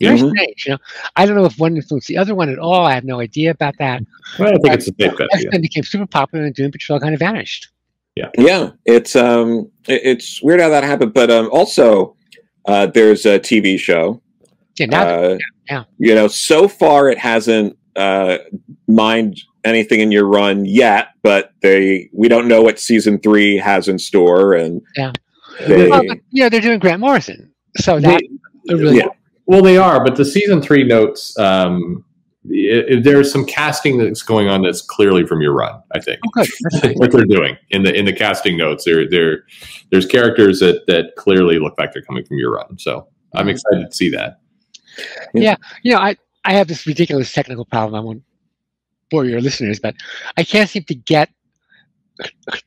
Very 0.00 0.18
mm-hmm. 0.18 0.28
strange, 0.28 0.66
you 0.66 0.72
know. 0.72 0.78
I 1.16 1.26
don't 1.26 1.34
know 1.34 1.46
if 1.46 1.58
one 1.58 1.76
influenced 1.76 2.06
the 2.06 2.18
other 2.18 2.34
one 2.34 2.50
at 2.50 2.58
all. 2.58 2.86
I 2.86 2.92
have 2.92 3.04
no 3.04 3.20
idea 3.20 3.50
about 3.50 3.74
that. 3.78 4.02
Well, 4.38 4.48
I 4.48 4.52
think 4.52 4.62
but, 4.64 4.74
it's 4.74 4.88
a 4.88 4.92
big 4.92 5.16
bet. 5.16 5.28
X 5.32 5.44
Men 5.50 5.62
became 5.62 5.82
super 5.82 6.06
popular, 6.06 6.44
and 6.44 6.54
Doom 6.54 6.70
Patrol 6.70 7.00
kind 7.00 7.14
of 7.14 7.20
vanished. 7.20 7.68
Yeah, 8.14 8.28
yeah. 8.36 8.70
It's 8.84 9.16
um, 9.16 9.70
it's 9.86 10.42
weird 10.42 10.60
how 10.60 10.68
that 10.68 10.84
happened, 10.84 11.14
but 11.14 11.30
um, 11.30 11.48
also 11.50 12.16
uh, 12.66 12.86
there's 12.86 13.24
a 13.24 13.38
TV 13.38 13.78
show. 13.78 14.20
Yeah, 14.78 14.86
now 14.86 15.08
uh, 15.08 15.38
yeah. 15.70 15.84
You 15.98 16.14
know, 16.14 16.28
so 16.28 16.68
far 16.68 17.08
it 17.08 17.18
hasn't 17.18 17.76
uh, 17.98 18.38
mind 18.86 19.40
anything 19.64 20.00
in 20.00 20.12
your 20.12 20.26
run 20.26 20.64
yet, 20.64 21.08
but 21.22 21.52
they 21.62 22.08
we 22.12 22.28
don't 22.28 22.48
know 22.48 22.62
what 22.62 22.78
season 22.78 23.18
three 23.18 23.56
has 23.56 23.88
in 23.88 23.98
store, 23.98 24.54
and 24.54 24.80
yeah, 24.96 25.12
they, 25.66 25.88
well, 25.88 26.04
yeah, 26.30 26.48
they're 26.48 26.60
doing 26.60 26.78
Grant 26.78 27.00
Morrison, 27.00 27.52
so 27.76 28.00
that 28.00 28.22
they, 28.66 28.74
really 28.74 28.98
yeah. 28.98 29.08
Well, 29.46 29.62
they 29.62 29.78
are, 29.78 30.04
but 30.04 30.16
the 30.16 30.24
season 30.24 30.60
three 30.60 30.84
notes 30.84 31.38
um, 31.38 32.04
it, 32.50 33.02
there's 33.02 33.32
some 33.32 33.44
casting 33.44 33.98
that's 33.98 34.22
going 34.22 34.48
on 34.48 34.62
that's 34.62 34.82
clearly 34.82 35.26
from 35.26 35.40
your 35.40 35.54
run. 35.54 35.82
I 35.92 36.00
think 36.00 36.20
Oh, 36.36 36.44
what 36.94 37.10
they're 37.12 37.24
doing 37.24 37.56
in 37.70 37.82
the 37.82 37.94
in 37.94 38.04
the 38.04 38.12
casting 38.12 38.56
notes. 38.56 38.84
There 38.84 39.08
there 39.08 39.44
there's 39.90 40.06
characters 40.06 40.60
that 40.60 40.86
that 40.86 41.16
clearly 41.16 41.58
look 41.58 41.74
like 41.78 41.92
they're 41.92 42.02
coming 42.02 42.24
from 42.24 42.38
your 42.38 42.54
run. 42.54 42.78
So 42.78 43.08
I'm 43.34 43.46
Mhm. 43.46 43.50
excited 43.52 43.90
to 43.90 43.96
see 43.96 44.10
that. 44.10 44.40
You 45.34 45.56
know, 45.92 45.98
I, 45.98 46.16
I 46.48 46.52
have 46.54 46.66
this 46.66 46.86
ridiculous 46.86 47.30
technical 47.32 47.66
problem. 47.66 47.94
I 47.94 48.00
won't 48.00 48.22
bore 49.10 49.26
your 49.26 49.40
listeners, 49.42 49.78
but 49.78 49.94
I 50.38 50.42
can't 50.44 50.68
seem 50.68 50.84
to 50.84 50.94
get 50.94 51.28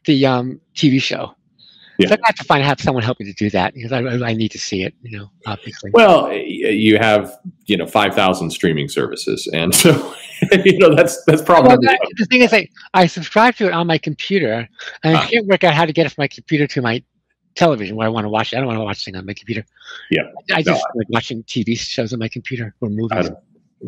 the 0.05 0.25
um, 0.27 0.61
TV 0.75 1.01
show. 1.01 1.35
Yeah. 1.97 2.07
So 2.09 2.13
I 2.15 2.19
have 2.25 2.35
to 2.35 2.43
find 2.43 2.63
have 2.63 2.79
someone 2.79 3.03
help 3.03 3.19
me 3.19 3.25
to 3.25 3.33
do 3.33 3.49
that 3.51 3.73
because 3.73 3.91
I, 3.91 3.99
I 4.01 4.33
need 4.33 4.49
to 4.51 4.59
see 4.59 4.83
it. 4.83 4.93
You 5.01 5.17
know, 5.17 5.27
obviously. 5.47 5.91
Well, 5.93 6.31
you 6.31 6.97
have 6.99 7.35
you 7.65 7.75
know 7.77 7.85
five 7.87 8.13
thousand 8.15 8.51
streaming 8.51 8.87
services, 8.87 9.47
and 9.53 9.73
so 9.73 9.91
you 10.65 10.77
know 10.79 10.95
that's 10.95 11.23
that's 11.25 11.41
Well, 11.41 11.61
probably 11.63 11.87
that- 11.87 11.99
the 12.17 12.25
thing 12.25 12.41
is, 12.41 12.53
I, 12.53 12.67
I 12.93 13.07
subscribe 13.07 13.55
to 13.55 13.65
it 13.67 13.73
on 13.73 13.87
my 13.87 13.97
computer, 13.97 14.67
and 15.03 15.17
I 15.17 15.21
Ah. 15.23 15.27
can't 15.27 15.47
work 15.47 15.63
out 15.63 15.73
how 15.73 15.85
to 15.85 15.93
get 15.93 16.05
it 16.05 16.09
from 16.09 16.21
my 16.23 16.27
computer 16.27 16.65
to 16.67 16.81
my 16.81 17.03
television 17.55 17.95
where 17.95 18.07
I 18.07 18.09
want 18.09 18.25
to 18.25 18.29
watch 18.29 18.53
it. 18.53 18.57
I 18.57 18.59
don't 18.59 18.67
want 18.67 18.77
to 18.79 18.83
watch 18.83 19.03
things 19.05 19.17
on 19.17 19.25
my 19.25 19.33
computer. 19.33 19.65
Yeah. 20.11 20.21
I 20.51 20.57
No, 20.59 20.71
just 20.73 20.85
like 20.95 21.09
watching 21.09 21.43
TV 21.43 21.77
shows 21.77 22.13
on 22.13 22.19
my 22.19 22.29
computer 22.29 22.73
or 22.79 22.89
movies. 22.89 23.29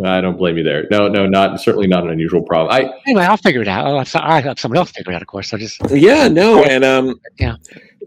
I 0.04 0.22
don't, 0.22 0.38
blame 0.38 0.58
you 0.58 0.64
there. 0.64 0.88
No, 0.90 1.08
no, 1.08 1.28
not 1.28 1.62
certainly 1.62 1.88
not 1.88 2.04
an 2.04 2.10
unusual 2.10 2.42
problem. 2.42 2.74
I 2.76 2.92
Anyway, 3.06 3.24
I'll 3.24 3.38
figure 3.38 3.62
it 3.62 3.68
out. 3.68 3.86
I'll 3.86 4.00
have, 4.00 4.08
some, 4.08 4.22
I'll 4.24 4.42
have 4.42 4.60
someone 4.60 4.78
else 4.78 4.92
figure 4.92 5.12
it 5.12 5.16
out, 5.16 5.22
of 5.22 5.28
course. 5.28 5.50
So 5.50 5.58
just 5.58 5.80
Yeah, 5.92 6.28
no, 6.28 6.64
and 6.64 6.84
um, 6.84 7.20
Yeah. 7.38 7.56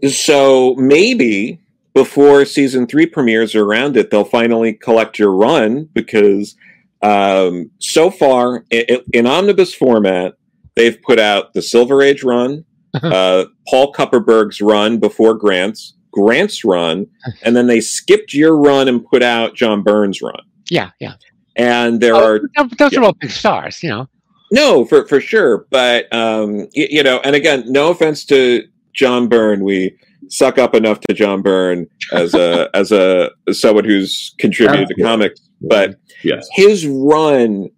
So 0.09 0.75
maybe 0.75 1.59
before 1.93 2.45
season 2.45 2.85
three 2.87 3.05
premieres 3.05 3.55
are 3.55 3.63
around 3.63 3.97
it, 3.97 4.11
they'll 4.11 4.23
finally 4.23 4.73
collect 4.73 5.17
your 5.17 5.31
run 5.31 5.89
because 5.93 6.55
um, 7.01 7.71
so 7.79 8.11
far 8.11 8.65
i 8.71 8.85
i 8.89 8.99
in 9.13 9.25
omnibus 9.25 9.73
format, 9.73 10.35
they've 10.75 11.01
put 11.01 11.19
out 11.19 11.53
the 11.53 11.61
Silver 11.61 12.01
Age 12.01 12.23
run, 12.23 12.65
uh, 13.01 13.45
Paul 13.67 13.93
Kupperberg's 13.93 14.61
run 14.61 14.99
before 14.99 15.33
Grant's, 15.35 15.95
Grant's 16.11 16.63
run, 16.63 17.07
and 17.43 17.55
then 17.55 17.67
they 17.67 17.81
skipped 17.81 18.33
your 18.33 18.57
run 18.57 18.87
and 18.87 19.05
put 19.05 19.23
out 19.23 19.55
John 19.55 19.83
Byrne's 19.83 20.21
run. 20.21 20.41
yeah, 20.69 20.91
yeah. 20.99 21.13
And 21.57 21.99
there 22.01 22.15
Oh, 22.15 22.23
are 22.23 22.39
those- 22.55 22.69
those 22.77 22.93
yeah. 22.93 22.99
are 22.99 23.03
all 23.03 23.13
big 23.19 23.31
stars, 23.31 23.81
you 23.83 23.89
know. 23.89 24.07
no, 24.51 24.85
for 24.85 25.05
for 25.07 25.19
sure, 25.19 25.65
but 25.71 26.13
um, 26.13 26.59
y- 26.75 26.87
you 26.89 27.03
know, 27.03 27.19
and 27.23 27.35
again, 27.35 27.63
no 27.67 27.89
offense 27.91 28.23
to 28.25 28.63
John 28.93 29.27
Byrne, 29.27 29.63
we 29.63 29.95
suck 30.29 30.57
up 30.57 30.75
enough 30.75 30.99
to 31.01 31.13
John 31.13 31.41
Byrne 31.41 31.87
as 32.13 32.33
a 32.33 32.69
as 32.75 32.91
a 32.91 33.31
as 33.47 33.59
someone 33.59 33.85
who's 33.85 34.33
contributed 34.37 34.87
to 34.87 34.93
Absolutely. 34.93 35.03
comics, 35.03 35.39
but 35.61 35.95
yes, 36.23 36.47
his 36.53 36.85
run 36.87 37.69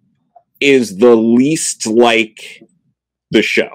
is 0.60 0.98
the 0.98 1.16
least 1.16 1.86
like 1.86 2.62
the 3.30 3.40
show. 3.42 3.70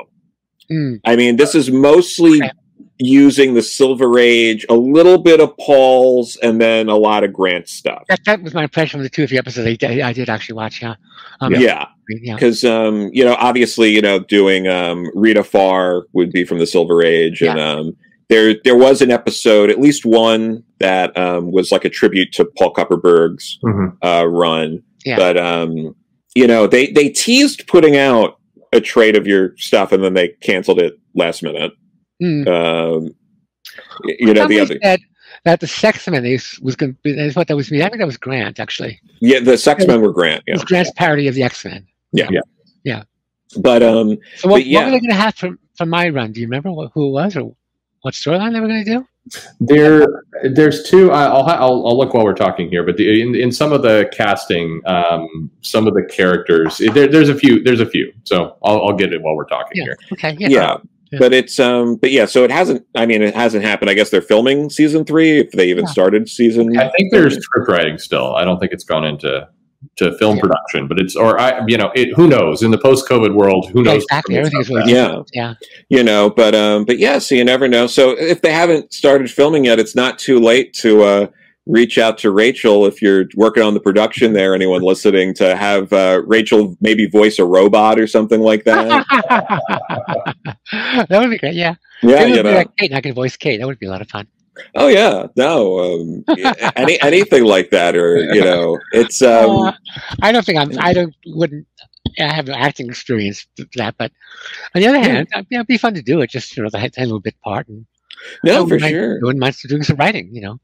Mm. 0.71 0.99
I 1.05 1.15
mean, 1.15 1.35
this 1.37 1.55
is 1.55 1.71
mostly 1.71 2.37
Okay. 2.43 2.51
Using 2.97 3.53
the 3.53 3.61
Silver 3.61 4.17
Age, 4.19 4.65
a 4.69 4.73
little 4.75 5.17
bit 5.17 5.39
of 5.41 5.55
Paul's, 5.57 6.37
and 6.37 6.59
then 6.61 6.87
a 6.89 6.95
lot 6.95 7.23
of 7.23 7.33
Grant 7.33 7.67
stuff. 7.67 8.03
That, 8.07 8.21
that 8.25 8.41
was 8.41 8.53
my 8.53 8.63
impression 8.63 8.99
of 8.99 9.03
the 9.03 9.09
two 9.09 9.23
or 9.23 9.27
three 9.27 9.37
episodes 9.37 9.67
I, 9.67 9.75
did- 9.75 10.01
I 10.01 10.13
did 10.13 10.29
actually 10.29 10.55
watch. 10.55 10.81
Yeah, 10.81 10.95
um, 11.41 11.53
yeah. 11.53 11.87
yeah. 12.09 12.35
because 12.35 12.63
um, 12.63 13.09
you 13.13 13.25
know, 13.25 13.35
obviously, 13.39 13.91
you 13.91 14.01
know, 14.01 14.19
doing 14.19 14.67
um, 14.67 15.09
Rita 15.13 15.43
Farr 15.43 16.03
would 16.13 16.31
be 16.31 16.45
from 16.45 16.59
the 16.59 16.67
Silver 16.67 17.03
Age, 17.03 17.41
and 17.41 17.59
um, 17.59 17.97
there 18.29 18.55
there 18.63 18.77
was 18.77 19.01
an 19.01 19.11
episode, 19.11 19.69
at 19.69 19.79
least 19.79 20.05
one 20.05 20.63
that 20.79 21.15
um, 21.17 21.51
was 21.51 21.71
like 21.71 21.85
a 21.85 21.89
tribute 21.89 22.31
to 22.33 22.45
Paul 22.57 22.73
Kupperberg's 22.73 23.59
Mhm. 23.63 23.97
uh, 24.03 24.25
run. 24.27 24.81
Yeah. 25.05 25.17
But 25.17 25.37
um, 25.37 25.95
you 26.33 26.47
know, 26.47 26.65
they 26.67 26.87
they 26.87 27.09
teased 27.09 27.67
putting 27.67 27.97
out 27.97 28.39
a 28.73 28.79
trade 28.81 29.15
of 29.15 29.27
your 29.27 29.55
stuff, 29.57 29.91
and 29.91 30.03
then 30.03 30.13
they 30.13 30.29
canceled 30.41 30.79
it 30.79 30.97
last 31.13 31.43
minute. 31.43 31.73
Mm. 32.21 32.47
Um, 32.47 33.15
you 34.05 34.33
know, 34.33 34.47
the 34.47 34.59
other 34.59 34.77
said 34.81 34.99
that 35.43 35.59
the 35.59 35.67
Sex 35.67 36.07
Men 36.07 36.25
is, 36.25 36.57
was 36.61 36.75
going 36.75 36.93
to 36.93 36.99
be. 37.03 37.21
I 37.21 37.29
thought 37.31 37.47
that 37.47 37.55
was 37.55 37.71
me. 37.71 37.81
I 37.81 37.87
think 37.89 37.99
that 37.99 38.05
was 38.05 38.17
Grant 38.17 38.59
actually. 38.59 38.99
yeah, 39.19 39.39
the 39.39 39.57
Sex 39.57 39.85
Men 39.85 40.01
were 40.01 40.11
Grant, 40.13 40.39
It 40.47 40.51
yeah, 40.51 40.53
was 40.55 40.63
Grant's 40.63 40.91
parody 40.95 41.27
of 41.27 41.35
the 41.35 41.43
X 41.43 41.65
Men. 41.65 41.85
but 43.57 43.83
um, 43.83 44.17
So 44.37 44.49
what, 44.49 44.57
But 44.59 44.65
yeah. 44.65 44.79
what 44.79 44.85
were 44.85 44.91
they 44.91 44.99
going 44.99 45.09
to 45.09 45.15
have 45.15 45.35
for 45.35 45.49
for 45.77 45.85
my 45.85 46.09
run? 46.09 46.31
Do 46.31 46.39
you 46.39 46.47
remember 46.47 46.71
what, 46.71 46.91
who 46.93 47.07
it 47.07 47.11
was 47.11 47.35
or 47.37 47.55
what 48.01 48.13
storyline 48.13 48.53
they 48.53 48.59
were 48.59 48.67
going 48.67 48.85
to 48.85 48.91
do? 48.99 49.07
there 49.59 50.05
there's 50.43 50.83
two. 50.89 51.11
I- 51.11 51.25
I'll, 51.25 51.43
I'll 51.49 51.87
I'll 51.87 51.97
look 51.97 52.13
while 52.13 52.23
we're 52.23 52.33
talking 52.35 52.69
here, 52.69 52.83
but 52.83 52.95
the, 52.97 53.21
in 53.21 53.33
in 53.35 53.51
some 53.51 53.73
of 53.73 53.81
the 53.81 54.09
casting, 54.13 54.81
um, 54.85 55.49
some 55.61 55.87
of 55.87 55.95
the 55.95 56.03
characters, 56.03 56.77
there, 56.93 57.07
there's 57.07 57.29
a 57.29 57.35
few. 57.35 57.63
There's 57.63 57.79
a 57.81 57.85
few. 57.87 58.13
So 58.23 58.57
I'll, 58.63 58.85
I'll 58.87 58.93
get 58.93 59.13
it 59.13 59.21
while 59.21 59.35
we're 59.35 59.45
talking 59.45 59.77
Yeah. 59.77 59.83
here. 59.85 59.97
Okay, 60.13 60.37
yeah. 60.39 60.47
yeah. 60.49 60.77
Yeah. 61.15 61.19
But 61.19 61.33
it's 61.33 61.59
um 61.59 61.95
but 61.95 62.11
yeah, 62.11 62.25
so 62.25 62.43
it 62.43 62.51
hasn't 62.51 62.85
I 62.95 63.05
mean 63.05 63.21
it 63.21 63.35
hasn't 63.35 63.63
happened. 63.65 63.89
I 63.89 63.93
guess 63.93 64.09
they're 64.09 64.21
filming 64.21 64.69
season 64.69 65.03
three 65.05 65.39
if 65.39 65.51
they 65.51 65.69
even 65.69 65.85
Yeah. 65.85 65.91
started 65.91 66.29
season 66.29 66.77
I 66.77 66.89
think 66.97 67.11
there's 67.11 67.37
script 67.37 67.69
writing 67.69 67.97
still. 67.97 68.35
I 68.35 68.43
don't 68.45 68.59
think 68.59 68.71
it's 68.71 68.83
gone 68.83 69.05
into 69.05 69.47
to 69.97 70.17
film 70.17 70.35
Yeah. 70.37 70.41
production, 70.41 70.87
but 70.87 70.99
it's 70.99 71.15
or 71.15 71.39
I 71.39 71.61
you 71.67 71.77
know 71.77 71.91
it, 71.95 72.13
who 72.15 72.27
knows 72.27 72.63
in 72.63 72.71
the 72.71 72.77
post 72.77 73.07
COVID 73.07 73.33
world 73.35 73.69
who 73.71 73.83
knows 73.83 74.03
exactly. 74.03 74.37
Everything 74.37 74.61
is 74.61 74.67
Stuff 74.67 74.77
really 74.77 74.93
Yeah. 74.93 75.21
yeah. 75.33 75.53
you 75.89 76.03
know, 76.03 76.29
but 76.29 76.55
um 76.55 76.85
but 76.85 76.97
yeah, 76.97 77.19
so 77.19 77.35
you 77.35 77.43
never 77.43 77.67
know. 77.67 77.85
So 77.87 78.11
if 78.11 78.41
they 78.41 78.51
haven't 78.51 78.93
started 78.93 79.29
filming 79.29 79.65
yet, 79.65 79.79
it's 79.79 79.95
not 79.95 80.17
too 80.17 80.39
late 80.39 80.73
to 80.75 81.03
uh 81.03 81.27
reach 81.67 81.97
out 81.97 82.17
to 82.19 82.31
Rachel 82.31 82.85
if 82.85 83.01
you're 83.01 83.25
working 83.35 83.63
on 83.63 83.73
the 83.73 83.79
production 83.79 84.33
there, 84.33 84.53
anyone 84.53 84.81
listening 84.81 85.33
to 85.35 85.55
have 85.55 85.91
uh 85.93 86.21
Rachel 86.25 86.77
maybe 86.81 87.07
voice 87.07 87.39
a 87.39 87.45
robot 87.45 87.99
or 87.99 88.07
something 88.07 88.41
like 88.41 88.63
that. 88.65 89.05
that 90.71 91.07
would 91.09 91.29
be 91.29 91.37
great. 91.37 91.55
Yeah, 91.55 91.75
yeah, 92.03 92.25
you 92.25 92.43
know. 92.43 92.53
like 92.53 92.75
Kate, 92.77 92.93
I 92.93 93.01
could 93.01 93.15
voice 93.15 93.37
Kate. 93.37 93.59
That 93.59 93.67
would 93.67 93.79
be 93.79 93.87
a 93.87 93.89
lot 93.89 94.01
of 94.01 94.09
fun. 94.09 94.27
Oh 94.75 94.87
yeah. 94.87 95.27
No, 95.35 95.79
um 95.79 96.23
any 96.75 97.01
anything 97.01 97.43
like 97.43 97.71
that 97.71 97.95
or 97.95 98.17
you 98.17 98.41
know, 98.41 98.79
it's 98.93 99.21
um 99.21 99.67
Uh, 99.67 99.71
I 100.21 100.31
don't 100.31 100.45
think 100.45 100.59
I'm. 100.59 100.71
I 100.79 100.93
don't. 100.93 101.15
Wouldn't. 101.25 101.67
I 102.19 102.33
have 102.33 102.49
acting 102.49 102.89
experience 102.89 103.45
for 103.57 103.65
that, 103.75 103.95
but 103.97 104.11
on 104.73 104.81
the 104.81 104.87
other 104.87 104.99
hand, 104.99 105.27
uh, 105.33 105.43
yeah, 105.49 105.59
it'd 105.59 105.67
be 105.67 105.77
fun 105.77 105.95
to 105.95 106.01
do 106.01 106.21
it. 106.21 106.29
Just 106.29 106.55
you 106.55 106.63
know, 106.63 106.69
the 106.69 106.91
little 106.97 107.19
bit 107.19 107.35
part, 107.41 107.67
and 107.67 107.85
no, 108.43 108.67
for 108.67 108.79
sure. 108.79 109.19
Wouldn't 109.21 109.39
mind 109.39 109.57
doing 109.67 109.83
some 109.83 109.97
writing. 109.97 110.29
You 110.33 110.41
know. 110.41 110.59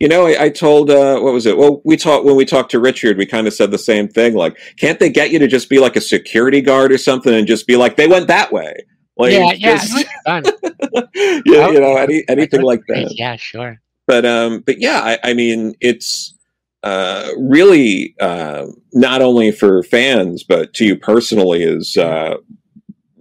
You 0.00 0.08
know, 0.08 0.26
I, 0.26 0.44
I 0.44 0.48
told 0.50 0.90
uh, 0.90 1.20
what 1.20 1.32
was 1.32 1.46
it? 1.46 1.56
Well, 1.56 1.80
we 1.84 1.96
talked 1.96 2.24
when 2.24 2.36
we 2.36 2.44
talked 2.44 2.70
to 2.72 2.80
Richard. 2.80 3.16
We 3.18 3.26
kind 3.26 3.46
of 3.46 3.54
said 3.54 3.70
the 3.70 3.78
same 3.78 4.08
thing. 4.08 4.34
Like, 4.34 4.56
can't 4.76 4.98
they 4.98 5.10
get 5.10 5.30
you 5.30 5.38
to 5.38 5.46
just 5.46 5.68
be 5.68 5.78
like 5.78 5.96
a 5.96 6.00
security 6.00 6.60
guard 6.60 6.92
or 6.92 6.98
something, 6.98 7.32
and 7.34 7.46
just 7.46 7.66
be 7.66 7.76
like, 7.76 7.96
they 7.96 8.06
went 8.06 8.28
that 8.28 8.52
way? 8.52 8.74
Like, 9.16 9.32
yeah, 9.32 9.52
yeah, 9.52 9.76
just- 9.76 10.06
would 10.26 11.08
you, 11.14 11.42
you 11.44 11.80
know, 11.80 11.96
any, 11.96 12.24
anything 12.28 12.62
like 12.62 12.80
that. 12.88 13.12
Yeah, 13.16 13.36
sure. 13.36 13.80
But 14.06 14.26
um, 14.26 14.60
but 14.60 14.80
yeah, 14.80 15.00
I, 15.02 15.30
I 15.30 15.34
mean, 15.34 15.74
it's 15.80 16.34
uh, 16.82 17.28
really 17.38 18.14
uh, 18.20 18.66
not 18.92 19.22
only 19.22 19.52
for 19.52 19.82
fans, 19.84 20.42
but 20.42 20.74
to 20.74 20.84
you 20.84 20.96
personally 20.96 21.62
is 21.62 21.96
uh, 21.96 22.36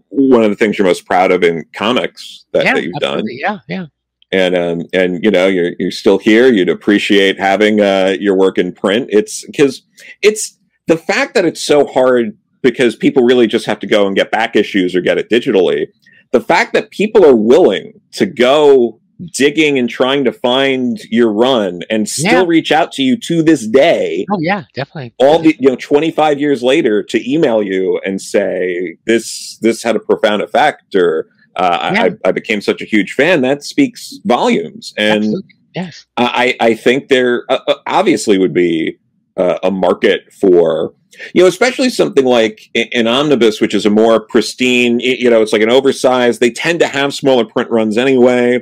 one 0.10 0.44
of 0.44 0.50
the 0.50 0.56
things 0.56 0.78
you're 0.78 0.88
most 0.88 1.06
proud 1.06 1.32
of 1.32 1.44
in 1.44 1.66
comics 1.74 2.46
that, 2.54 2.66
yeah, 2.66 2.74
that 2.74 2.84
you've 2.84 2.94
done. 2.96 3.24
Yeah, 3.28 3.60
yeah. 3.68 3.86
And 4.32 4.56
um 4.56 4.82
and 4.94 5.24
you 5.24 5.32
know 5.32 5.48
you're 5.48 5.72
you're 5.80 5.92
still 5.92 6.18
here 6.18 6.48
you'd 6.52 6.70
appreciate 6.70 7.40
having 7.40 7.82
uh 7.82 8.16
your 8.20 8.36
work 8.36 8.58
in 8.58 8.72
print 8.74 9.08
it's 9.12 9.46
because 9.46 9.84
it's 10.22 10.58
the 10.88 10.98
fact 10.98 11.34
that 11.34 11.46
it's 11.46 11.62
so 11.64 11.86
hard 11.86 12.38
because 12.62 12.96
people 12.96 13.24
really 13.24 13.48
just 13.48 13.66
have 13.66 13.80
to 13.80 13.88
go 13.88 14.08
and 14.08 14.16
get 14.16 14.32
back 14.32 14.56
issues 14.56 14.96
or 14.96 15.02
get 15.02 15.18
it 15.18 15.30
digitally 15.30 15.88
the 16.32 16.42
fact 16.42 16.74
that 16.74 16.92
people 16.92 17.26
are 17.26 17.36
willing 17.36 18.00
to 18.14 18.26
go 18.26 18.98
digging 19.34 19.78
and 19.78 19.88
trying 19.88 20.24
to 20.24 20.32
find 20.32 20.98
your 21.12 21.32
run 21.32 21.82
and 21.92 22.10
still 22.10 22.42
Yeah. 22.42 22.48
reach 22.48 22.72
out 22.72 22.92
to 22.94 23.04
you 23.04 23.16
to 23.18 23.44
this 23.44 23.68
day 23.68 24.26
Oh, 24.32 24.38
yeah, 24.40 24.64
definitely. 24.74 25.14
all 25.20 25.38
the 25.40 25.56
you 25.60 25.70
know 25.70 25.76
25 25.76 26.40
years 26.40 26.64
later 26.64 27.04
to 27.04 27.32
email 27.32 27.62
you 27.62 28.00
and 28.04 28.20
say 28.20 28.98
this 29.06 29.58
this 29.62 29.84
had 29.84 29.96
a 29.96 30.00
profound 30.00 30.42
effect 30.42 30.96
or 30.96 31.28
uh, 31.56 31.78
I- 31.82 31.94
Yeah. 31.94 32.04
I, 32.26 32.30
I 32.30 32.32
became 32.32 32.62
such 32.62 32.82
a 32.82 32.86
huge 32.86 33.14
fan 33.14 33.42
that 33.42 33.64
speaks 33.64 34.14
volumes. 34.26 34.94
And 34.98 35.18
Absolutely. 35.24 35.56
Yes. 35.76 36.06
I, 36.18 36.56
I 36.60 36.74
think 36.74 37.08
there 37.08 37.46
uh, 37.50 37.60
uh, 37.68 37.76
obviously 37.88 38.38
would 38.38 38.54
be 38.54 38.98
uh, 39.38 39.58
a 39.64 39.72
market 39.72 40.32
for 40.34 40.94
you 41.34 41.42
know 41.42 41.48
especially 41.48 41.90
something 41.90 42.26
like 42.26 42.70
an 42.76 43.08
omnibus 43.08 43.62
which 43.62 43.74
is 43.74 43.86
a 43.86 43.90
more 43.90 44.20
pristine 44.28 45.00
you 45.00 45.30
know 45.30 45.42
it's 45.42 45.54
like 45.54 45.62
an 45.62 45.70
oversized 45.70 46.40
they 46.42 46.50
tend 46.52 46.80
to 46.80 46.88
have 46.88 47.14
smaller 47.14 47.46
print 47.46 47.70
runs 47.70 47.98
anyway. 47.98 48.60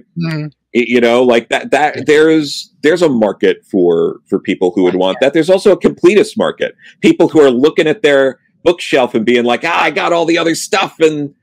Y- 0.75 0.85
you 0.87 1.01
know 1.01 1.23
like 1.23 1.49
that 1.49 1.71
that 1.71 2.05
there's 2.05 2.71
there's 2.83 3.01
a 3.01 3.09
market 3.09 3.65
for 3.65 4.19
for 4.27 4.39
people 4.39 4.71
who 4.75 4.83
would 4.83 4.95
want 4.95 5.17
that. 5.21 5.33
There's 5.33 5.49
also 5.49 5.71
a 5.71 5.79
completist 5.79 6.37
market. 6.37 6.75
People 7.01 7.27
who 7.29 7.41
are 7.41 7.49
looking 7.51 7.87
at 7.87 8.03
their 8.03 8.39
bookshelf 8.63 9.15
and 9.15 9.25
being 9.25 9.45
like 9.45 9.61
ah 9.63 9.83
i 9.83 9.89
got 9.89 10.11
all 10.11 10.25
the 10.25 10.37
other 10.37 10.53
stuff 10.53 10.99
and 10.99 11.33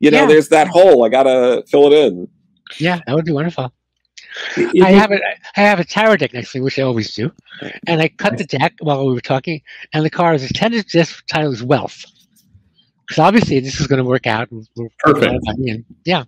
you 0.00 0.10
know 0.10 0.22
Yeah. 0.22 0.26
there's 0.26 0.48
that 0.48 0.68
hole 0.68 1.04
i 1.04 1.08
gotta 1.08 1.62
fill 1.68 1.92
it 1.92 1.92
in 1.92 2.28
Yeah, 2.78 3.00
that 3.06 3.14
would 3.14 3.24
be 3.24 3.32
wonderful. 3.32 3.72
I 4.56 4.92
have 4.92 5.10
a 5.10 5.18
I 5.56 5.60
have 5.60 5.80
a 5.80 5.84
tarot 5.84 6.18
deck 6.18 6.32
next 6.32 6.52
to 6.52 6.58
me, 6.58 6.64
which 6.64 6.78
I 6.78 6.82
always 6.82 7.14
do, 7.14 7.32
and 7.86 8.00
I 8.00 8.08
cut 8.08 8.38
the 8.38 8.44
deck 8.44 8.74
while 8.80 9.06
we 9.06 9.12
were 9.12 9.20
talking, 9.20 9.60
and 9.92 10.04
the 10.04 10.10
card 10.10 10.36
is 10.36 10.48
tentative 10.52 10.90
this 10.92 11.20
title 11.28 11.52
is 11.52 11.62
wealth. 11.62 12.04
Because 13.06 13.18
obviously 13.18 13.58
this 13.58 13.80
is 13.80 13.88
going 13.88 13.98
to 13.98 14.04
work 14.04 14.28
out. 14.28 14.48
Perfect. 15.00 15.34
Yeah. 16.04 16.24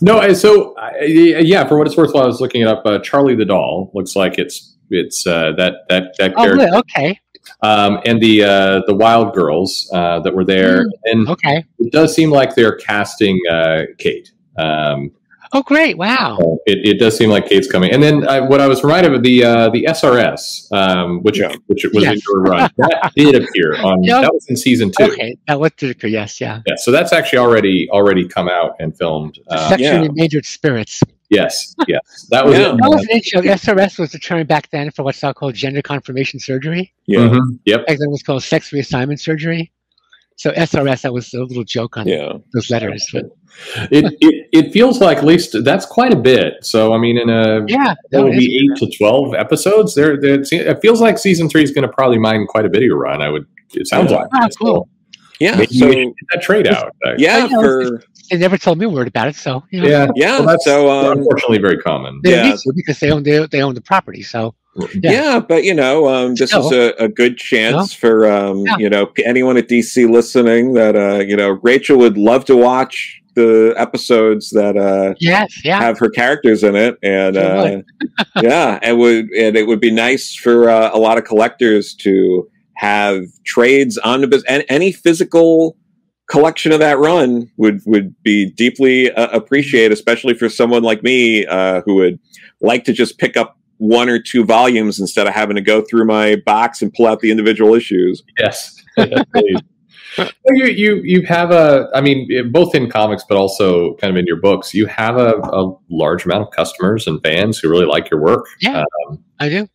No, 0.00 0.32
so 0.32 0.74
yeah, 1.02 1.66
for 1.68 1.76
what 1.76 1.86
it's 1.86 1.96
worth, 1.96 2.14
while 2.14 2.24
I 2.24 2.26
was 2.26 2.40
looking 2.40 2.62
it 2.62 2.68
up, 2.68 2.82
uh, 2.86 2.98
Charlie 3.00 3.34
the 3.34 3.44
doll 3.44 3.90
looks 3.92 4.16
like 4.16 4.38
it's 4.38 4.76
it's 4.90 5.26
uh, 5.26 5.52
that 5.58 5.74
that 5.90 6.14
that 6.18 6.32
oh, 6.36 6.44
character. 6.44 6.68
Oh, 6.72 6.78
okay. 6.78 7.20
Um, 7.62 8.00
and 8.04 8.20
the 8.20 8.44
uh, 8.44 8.82
the 8.86 8.94
Wild 8.94 9.34
Girls 9.34 9.88
uh, 9.92 10.20
that 10.20 10.34
were 10.34 10.44
there, 10.44 10.86
mm, 10.86 10.90
and 11.04 11.28
okay, 11.28 11.64
it 11.78 11.92
does 11.92 12.14
seem 12.14 12.30
like 12.30 12.54
they're 12.54 12.76
casting 12.76 13.40
uh, 13.50 13.82
Kate. 13.98 14.32
Um, 14.58 15.10
Oh, 15.54 15.62
great! 15.62 15.96
Wow. 15.96 16.58
It, 16.66 16.78
it 16.84 16.98
does 16.98 17.16
seem 17.16 17.30
like 17.30 17.48
Kate's 17.48 17.70
coming. 17.70 17.92
And 17.92 18.02
then 18.02 18.26
I, 18.26 18.40
what 18.40 18.60
I 18.60 18.66
was 18.66 18.82
reminded 18.82 19.14
of 19.14 19.22
the 19.22 19.44
uh, 19.44 19.70
the 19.70 19.84
SRS, 19.84 20.72
um, 20.72 21.20
which 21.22 21.38
yeah. 21.38 21.54
which 21.68 21.84
was 21.94 22.02
yes. 22.02 22.14
in 22.14 22.20
your 22.28 22.42
run, 22.42 22.68
that 22.78 23.12
did 23.16 23.36
appear 23.36 23.76
on. 23.76 24.02
Yep. 24.02 24.22
That 24.22 24.34
was 24.34 24.46
in 24.48 24.56
season 24.56 24.90
two. 24.90 25.04
Okay, 25.04 25.36
that 25.46 25.60
was 25.60 25.70
appear. 25.80 26.10
Yes, 26.10 26.40
yeah. 26.40 26.60
Yeah. 26.66 26.74
So 26.78 26.90
that's 26.90 27.12
actually 27.12 27.38
already 27.38 27.88
already 27.90 28.26
come 28.26 28.48
out 28.48 28.74
and 28.80 28.98
filmed. 28.98 29.38
Uh, 29.46 29.68
Sexually 29.68 29.92
yeah. 29.92 30.02
endangered 30.02 30.44
spirits. 30.44 31.04
Yes, 31.30 31.74
yes, 31.88 32.26
that 32.30 32.44
was. 32.44 32.58
Yeah. 32.58 32.74
It. 32.74 32.78
That 32.78 32.90
was 32.90 33.02
an 33.02 33.10
intro. 33.10 33.42
SRS 33.42 33.98
was 33.98 34.12
the 34.12 34.18
term 34.18 34.46
back 34.46 34.70
then 34.70 34.90
for 34.90 35.02
what's 35.02 35.22
now 35.22 35.32
called 35.32 35.54
gender 35.54 35.82
confirmation 35.82 36.38
surgery. 36.38 36.92
Yeah. 37.06 37.20
Mm-hmm. 37.20 37.56
Yep. 37.64 37.86
Back 37.86 37.98
then 37.98 38.08
it 38.08 38.10
was 38.10 38.22
called 38.22 38.42
sex 38.42 38.70
reassignment 38.70 39.20
surgery. 39.20 39.72
So 40.36 40.50
SRS, 40.50 41.02
that 41.02 41.12
was 41.12 41.32
a 41.32 41.42
little 41.42 41.64
joke 41.64 41.96
on 41.96 42.08
yeah. 42.08 42.32
those 42.52 42.68
letters. 42.68 43.06
But 43.12 43.26
it, 43.92 44.16
it 44.20 44.48
it 44.52 44.72
feels 44.72 45.00
like 45.00 45.18
at 45.18 45.24
least 45.24 45.56
that's 45.62 45.86
quite 45.86 46.12
a 46.12 46.16
bit. 46.16 46.54
So 46.62 46.92
I 46.92 46.98
mean, 46.98 47.18
in 47.18 47.30
a 47.30 47.64
yeah, 47.68 47.94
that 48.10 48.22
would 48.22 48.32
be 48.32 48.56
eight 48.58 48.76
to 48.78 48.96
twelve 48.96 49.34
episodes. 49.34 49.94
There, 49.94 50.18
it 50.22 50.80
feels 50.82 51.00
like 51.00 51.18
season 51.18 51.48
three 51.48 51.62
is 51.62 51.70
going 51.70 51.86
to 51.86 51.92
probably 51.92 52.18
mine 52.18 52.46
quite 52.48 52.66
a 52.66 52.68
bit 52.68 52.82
of 52.82 52.86
your 52.86 52.98
run. 52.98 53.22
I 53.22 53.30
would. 53.30 53.46
It 53.74 53.86
sounds 53.86 54.10
yeah. 54.10 54.18
like. 54.18 54.28
Oh, 54.34 54.48
cool. 54.60 54.88
Yeah, 55.40 55.56
Maybe 55.56 55.78
so 55.78 55.90
get 55.90 56.14
that 56.32 56.42
trade 56.42 56.66
out. 56.66 56.94
Yeah, 57.18 57.48
for 57.48 58.00
they 58.30 58.38
never 58.38 58.56
told 58.56 58.78
me 58.78 58.86
a 58.86 58.88
word 58.88 59.08
about 59.08 59.28
it. 59.28 59.36
So 59.36 59.64
you 59.70 59.82
know. 59.82 59.88
yeah, 59.88 60.06
yeah. 60.14 60.38
Well, 60.38 60.48
that's 60.48 60.64
so 60.64 60.90
um, 60.90 61.18
unfortunately 61.18 61.58
very 61.58 61.78
common. 61.78 62.20
They 62.22 62.32
yeah, 62.32 62.56
because 62.74 63.00
they 63.00 63.10
own 63.10 63.22
they, 63.22 63.46
they 63.46 63.62
own 63.62 63.74
the 63.74 63.80
property. 63.80 64.22
So 64.22 64.54
yeah. 64.94 65.10
yeah, 65.10 65.40
but 65.40 65.64
you 65.64 65.74
know, 65.74 66.08
um, 66.08 66.34
this 66.34 66.50
Still. 66.50 66.66
is 66.66 66.72
a, 66.72 67.04
a, 67.04 67.08
good 67.08 67.36
chance 67.36 67.74
no. 67.74 67.86
for 67.86 68.30
um, 68.30 68.60
yeah. 68.60 68.76
you 68.78 68.90
know 68.90 69.10
anyone 69.24 69.56
at 69.56 69.68
DC 69.68 70.10
listening 70.10 70.74
that 70.74 70.96
uh, 70.96 71.18
you 71.18 71.36
know 71.36 71.58
Rachel 71.62 71.98
would 71.98 72.16
love 72.16 72.44
to 72.46 72.56
watch 72.56 73.20
the 73.34 73.74
episodes 73.76 74.50
that 74.50 74.76
uh, 74.76 75.14
yes, 75.18 75.64
yeah. 75.64 75.80
have 75.80 75.98
her 75.98 76.08
characters 76.08 76.62
in 76.62 76.76
it, 76.76 76.96
and 77.02 77.36
uh, 77.36 77.82
yeah, 78.40 78.78
and 78.82 78.98
would 78.98 79.30
and 79.30 79.56
it 79.56 79.66
would 79.66 79.80
be 79.80 79.90
nice 79.90 80.34
for 80.34 80.68
uh, 80.68 80.90
a 80.92 80.98
lot 80.98 81.18
of 81.18 81.24
collectors 81.24 81.94
to 81.94 82.48
have 82.76 83.24
trades 83.44 83.98
on 83.98 84.20
the 84.20 84.26
business 84.26 84.50
and 84.50 84.64
any 84.68 84.92
physical 84.92 85.76
collection 86.28 86.72
of 86.72 86.80
that 86.80 86.98
run 86.98 87.50
would 87.56 87.80
would 87.86 88.14
be 88.22 88.50
deeply 88.50 89.10
uh, 89.12 89.28
appreciated, 89.28 89.92
especially 89.92 90.34
for 90.34 90.48
someone 90.48 90.82
like 90.82 91.02
me 91.02 91.46
uh, 91.46 91.82
who 91.84 91.96
would 91.96 92.18
like 92.60 92.84
to 92.84 92.92
just 92.92 93.18
pick 93.18 93.36
up 93.36 93.58
one 93.78 94.08
or 94.08 94.18
two 94.18 94.44
volumes 94.44 95.00
instead 95.00 95.26
of 95.26 95.34
having 95.34 95.56
to 95.56 95.62
go 95.62 95.82
through 95.82 96.06
my 96.06 96.36
box 96.46 96.80
and 96.80 96.92
pull 96.94 97.06
out 97.06 97.20
the 97.20 97.30
individual 97.30 97.74
issues. 97.74 98.22
Yes. 98.38 98.80
you 98.96 100.66
you 100.66 101.00
you 101.02 101.22
have 101.22 101.50
a 101.50 101.88
I 101.94 102.00
mean 102.00 102.52
both 102.52 102.74
in 102.74 102.88
comics 102.88 103.24
but 103.28 103.36
also 103.36 103.94
kind 103.96 104.12
of 104.12 104.16
in 104.16 104.26
your 104.26 104.40
books 104.40 104.72
you 104.72 104.86
have 104.86 105.16
a, 105.16 105.32
a 105.32 105.74
large 105.90 106.24
amount 106.24 106.42
of 106.42 106.50
customers 106.52 107.08
and 107.08 107.20
fans 107.22 107.58
who 107.58 107.68
really 107.68 107.86
like 107.86 108.10
your 108.10 108.20
work. 108.20 108.46
Yeah, 108.60 108.84
um, 109.08 109.24
I 109.40 109.48
do. 109.48 109.68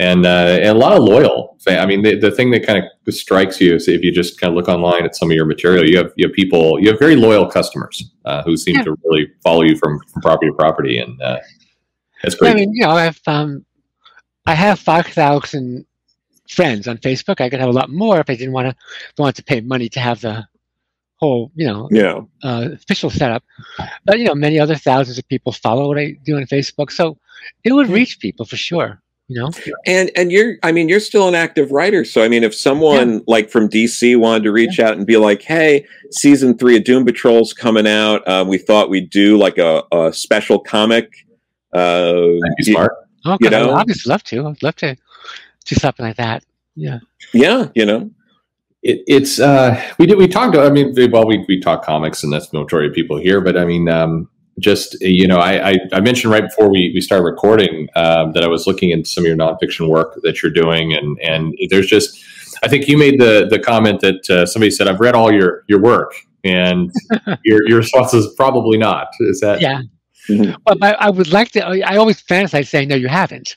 And, 0.00 0.24
uh, 0.24 0.58
and, 0.62 0.68
a 0.68 0.74
lot 0.74 0.96
of 0.96 1.02
loyal. 1.02 1.58
I 1.68 1.84
mean, 1.84 2.00
the, 2.00 2.18
the 2.18 2.30
thing 2.30 2.50
that 2.52 2.66
kind 2.66 2.82
of 2.82 3.14
strikes 3.14 3.60
you 3.60 3.74
is 3.74 3.86
if 3.86 4.02
you 4.02 4.10
just 4.10 4.40
kind 4.40 4.50
of 4.50 4.56
look 4.56 4.66
online 4.66 5.04
at 5.04 5.14
some 5.14 5.30
of 5.30 5.34
your 5.34 5.44
material, 5.44 5.86
you 5.86 5.98
have 5.98 6.10
you 6.16 6.26
have 6.26 6.34
people, 6.34 6.80
you 6.80 6.88
have 6.88 6.98
very 6.98 7.16
loyal 7.16 7.46
customers 7.46 8.10
uh, 8.24 8.42
who 8.42 8.56
seem 8.56 8.76
yeah. 8.76 8.84
to 8.84 8.96
really 9.04 9.28
follow 9.42 9.60
you 9.60 9.76
from, 9.76 10.00
from 10.10 10.22
property 10.22 10.50
to 10.50 10.54
property, 10.54 10.98
and 10.98 11.20
uh, 11.20 11.38
that's 12.22 12.34
great. 12.34 12.52
I 12.52 12.54
mean, 12.54 12.72
you 12.72 12.84
know, 12.84 12.92
I 12.92 13.04
have 13.04 13.20
um, 13.26 13.66
I 14.46 14.54
have 14.54 14.80
five 14.80 15.06
thousand 15.06 15.84
friends 16.48 16.88
on 16.88 16.96
Facebook. 16.96 17.42
I 17.42 17.50
could 17.50 17.60
have 17.60 17.68
a 17.68 17.72
lot 17.80 17.90
more 17.90 18.20
if 18.20 18.30
I 18.30 18.36
didn't 18.36 18.54
want 18.54 18.68
to 18.68 19.22
want 19.22 19.36
to 19.36 19.44
pay 19.44 19.60
money 19.60 19.90
to 19.90 20.00
have 20.00 20.22
the 20.22 20.46
whole, 21.16 21.52
you 21.54 21.66
know, 21.66 21.88
yeah, 21.90 22.20
uh, 22.42 22.70
official 22.72 23.10
setup. 23.10 23.44
But 24.06 24.18
you 24.18 24.24
know, 24.24 24.34
many 24.34 24.58
other 24.58 24.76
thousands 24.76 25.18
of 25.18 25.28
people 25.28 25.52
follow 25.52 25.88
what 25.88 25.98
I 25.98 26.16
do 26.24 26.38
on 26.38 26.44
Facebook, 26.44 26.90
so 26.90 27.18
it 27.64 27.72
would 27.74 27.90
reach 27.90 28.18
people 28.18 28.46
for 28.46 28.56
sure. 28.56 29.02
You 29.30 29.38
know, 29.38 29.50
and 29.86 30.10
and 30.16 30.32
you're, 30.32 30.56
I 30.64 30.72
mean, 30.72 30.88
you're 30.88 30.98
still 30.98 31.28
an 31.28 31.36
active 31.36 31.70
writer. 31.70 32.04
So 32.04 32.24
I 32.24 32.28
mean, 32.28 32.42
if 32.42 32.52
someone 32.52 33.12
yeah. 33.12 33.20
like 33.28 33.48
from 33.48 33.68
DC 33.68 34.16
wanted 34.16 34.42
to 34.42 34.50
reach 34.50 34.80
yeah. 34.80 34.88
out 34.88 34.96
and 34.96 35.06
be 35.06 35.18
like, 35.18 35.40
"Hey, 35.40 35.86
season 36.10 36.58
three 36.58 36.76
of 36.76 36.82
Doom 36.82 37.04
Patrol's 37.04 37.52
coming 37.52 37.86
out. 37.86 38.26
Um, 38.26 38.48
we 38.48 38.58
thought 38.58 38.90
we'd 38.90 39.08
do 39.08 39.38
like 39.38 39.56
a, 39.56 39.84
a 39.92 40.12
special 40.12 40.58
comic." 40.58 41.12
Uh, 41.72 42.12
That'd 42.12 42.56
be 42.58 42.64
smart. 42.64 42.92
Oh, 43.24 43.36
you 43.40 43.50
know? 43.50 43.74
I'd 43.74 43.86
just 43.86 44.08
love 44.08 44.24
to. 44.24 44.48
I'd 44.48 44.62
love 44.62 44.76
to 44.76 44.96
do 45.64 45.74
something 45.76 46.06
like 46.06 46.16
that. 46.16 46.44
Yeah. 46.74 46.98
Yeah, 47.32 47.68
you 47.74 47.84
know. 47.86 48.10
It, 48.82 49.04
it's 49.06 49.38
uh, 49.38 49.80
we 49.98 50.06
did 50.06 50.16
we 50.16 50.26
talked. 50.26 50.56
I 50.56 50.70
mean, 50.70 50.94
well, 51.12 51.26
we 51.26 51.44
we 51.46 51.60
talk 51.60 51.84
comics, 51.84 52.24
and 52.24 52.32
that's 52.32 52.48
the 52.48 52.58
majority 52.58 52.88
of 52.88 52.94
people 52.94 53.18
here. 53.18 53.42
But 53.42 53.58
I 53.58 53.66
mean, 53.66 53.88
um, 53.90 54.29
just 54.60 55.00
you 55.00 55.26
know, 55.26 55.38
I, 55.38 55.70
I, 55.70 55.76
I 55.92 56.00
mentioned 56.00 56.32
right 56.32 56.42
before 56.42 56.70
we 56.70 56.92
we 56.94 57.00
started 57.00 57.24
recording 57.24 57.88
um, 57.96 58.32
that 58.32 58.42
I 58.42 58.46
was 58.46 58.66
looking 58.66 58.92
at 58.92 59.06
some 59.06 59.24
of 59.24 59.28
your 59.28 59.36
nonfiction 59.36 59.88
work 59.88 60.18
that 60.22 60.42
you're 60.42 60.52
doing, 60.52 60.94
and 60.94 61.18
and 61.20 61.54
there's 61.68 61.86
just 61.86 62.22
I 62.62 62.68
think 62.68 62.88
you 62.88 62.98
made 62.98 63.20
the 63.20 63.46
the 63.50 63.58
comment 63.58 64.00
that 64.00 64.28
uh, 64.30 64.46
somebody 64.46 64.70
said 64.70 64.88
I've 64.88 65.00
read 65.00 65.14
all 65.14 65.32
your 65.32 65.64
your 65.68 65.80
work, 65.80 66.12
and 66.44 66.92
your 67.44 67.68
your 67.68 67.78
response 67.78 68.14
is 68.14 68.32
probably 68.36 68.78
not. 68.78 69.08
Is 69.20 69.40
that 69.40 69.60
yeah? 69.60 69.82
Mm-hmm. 70.28 70.52
Well, 70.64 70.76
I, 70.82 70.92
I, 70.92 71.10
would 71.10 71.32
like 71.32 71.50
to. 71.52 71.64
I 71.64 71.96
always 71.96 72.22
fantasize 72.22 72.68
saying, 72.68 72.88
"No, 72.88 72.94
you 72.94 73.08
haven't." 73.08 73.56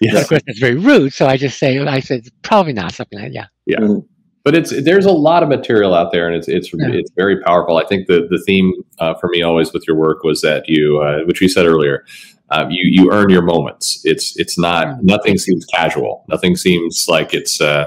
Yes. 0.00 0.14
But 0.14 0.22
of 0.22 0.28
course, 0.28 0.42
that's 0.46 0.58
very 0.58 0.74
rude. 0.74 1.12
So 1.12 1.26
I 1.26 1.36
just 1.36 1.58
say, 1.58 1.78
I 1.78 2.00
said, 2.00 2.26
probably 2.42 2.72
not 2.72 2.92
something 2.92 3.20
like 3.20 3.32
that. 3.32 3.34
Yeah. 3.34 3.46
Yeah. 3.66 3.78
Mm-hmm. 3.78 4.11
But 4.44 4.56
it's 4.56 4.82
there's 4.82 5.06
a 5.06 5.12
lot 5.12 5.42
of 5.42 5.48
material 5.48 5.94
out 5.94 6.10
there, 6.10 6.26
and 6.26 6.34
it's 6.34 6.48
it's 6.48 6.72
yeah. 6.72 6.88
it's 6.90 7.10
very 7.12 7.40
powerful. 7.42 7.76
I 7.76 7.84
think 7.84 8.08
the 8.08 8.26
the 8.28 8.42
theme 8.44 8.72
uh, 8.98 9.14
for 9.14 9.28
me 9.28 9.42
always 9.42 9.72
with 9.72 9.86
your 9.86 9.96
work 9.96 10.24
was 10.24 10.40
that 10.40 10.68
you, 10.68 11.00
uh, 11.00 11.20
which 11.26 11.40
we 11.40 11.48
said 11.48 11.66
earlier, 11.66 12.04
um, 12.50 12.70
you 12.70 12.84
you 12.90 13.12
earn 13.12 13.30
your 13.30 13.42
moments. 13.42 14.00
It's 14.04 14.38
it's 14.38 14.58
not 14.58 14.86
mm-hmm. 14.86 15.06
nothing 15.06 15.38
seems 15.38 15.64
casual. 15.66 16.24
Nothing 16.28 16.56
seems 16.56 17.06
like 17.08 17.34
it's. 17.34 17.60
Uh, 17.60 17.86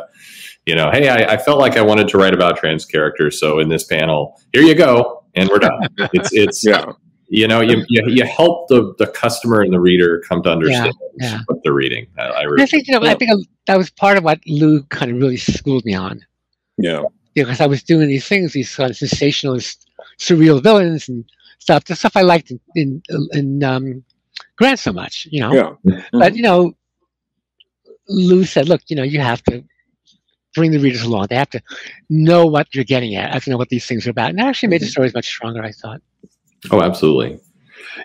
you 0.65 0.73
know, 0.73 0.89
hey, 0.89 1.09
I, 1.09 1.33
I, 1.33 1.37
felt 1.37 1.59
like 1.59 1.77
I 1.77 1.83
wanted 1.83 2.07
to 2.07 2.17
write 2.17 2.33
about 2.33 2.57
trans 2.57 2.85
characters, 2.85 3.39
so 3.39 3.59
in 3.59 3.69
this 3.69 3.83
panel, 3.83 4.41
here 4.51 4.63
you 4.63 4.73
go, 4.73 5.23
and 5.35 5.47
we're 5.47 5.59
done. 5.59 5.79
It's 6.11 6.33
it's 6.33 6.65
yeah 6.65 6.85
you 7.27 7.47
know 7.47 7.61
you, 7.61 7.83
you, 7.89 8.03
you 8.07 8.23
help 8.25 8.67
the, 8.67 8.93
the 8.97 9.07
customer 9.07 9.61
and 9.61 9.73
the 9.73 9.79
reader 9.79 10.21
come 10.27 10.41
to 10.43 10.51
understand 10.51 10.93
yeah, 11.17 11.31
yeah. 11.31 11.39
what 11.47 11.59
they're 11.63 11.73
reading 11.73 12.05
i, 12.17 12.23
I, 12.23 12.41
really 12.43 12.63
I 12.63 12.65
think 12.67 12.87
you 12.87 12.93
know 12.93 13.05
i 13.05 13.15
think 13.15 13.31
that 13.67 13.77
was 13.77 13.89
part 13.89 14.17
of 14.17 14.23
what 14.23 14.39
lou 14.45 14.83
kind 14.83 15.11
of 15.11 15.17
really 15.17 15.37
schooled 15.37 15.85
me 15.85 15.93
on 15.93 16.23
yeah 16.77 17.01
because 17.33 17.61
i 17.61 17.65
was 17.65 17.83
doing 17.83 18.07
these 18.07 18.27
things 18.27 18.53
these 18.53 18.69
sort 18.69 18.89
of 18.89 18.97
sensationalist 18.97 19.89
surreal 20.19 20.61
villains 20.61 21.09
and 21.09 21.25
stuff 21.59 21.83
the 21.85 21.95
stuff 21.95 22.15
i 22.15 22.21
liked 22.21 22.51
in 22.51 22.59
in, 22.75 23.01
in 23.33 23.63
um, 23.63 24.03
grant 24.57 24.79
so 24.79 24.93
much 24.93 25.27
you 25.31 25.41
know 25.41 25.53
yeah. 25.53 25.91
Mm-hmm. 25.91 26.19
but 26.19 26.35
you 26.35 26.41
know 26.41 26.75
lou 28.09 28.43
said 28.43 28.69
look 28.69 28.81
you 28.87 28.95
know 28.95 29.03
you 29.03 29.19
have 29.19 29.43
to 29.43 29.63
bring 30.53 30.71
the 30.71 30.79
readers 30.79 31.03
along 31.03 31.27
they 31.29 31.35
have 31.35 31.49
to 31.49 31.61
know 32.09 32.45
what 32.45 32.73
you're 32.73 32.85
getting 32.85 33.15
at 33.15 33.29
I 33.31 33.33
have 33.33 33.43
to 33.43 33.49
know 33.49 33.57
what 33.57 33.69
these 33.69 33.85
things 33.85 34.07
are 34.07 34.11
about 34.11 34.29
and 34.29 34.39
that 34.39 34.47
actually 34.47 34.69
made 34.69 34.81
the 34.81 34.85
mm-hmm. 34.85 34.91
stories 34.91 35.13
much 35.13 35.25
stronger 35.27 35.61
i 35.61 35.71
thought 35.71 36.01
Oh, 36.71 36.81
absolutely. 36.81 37.39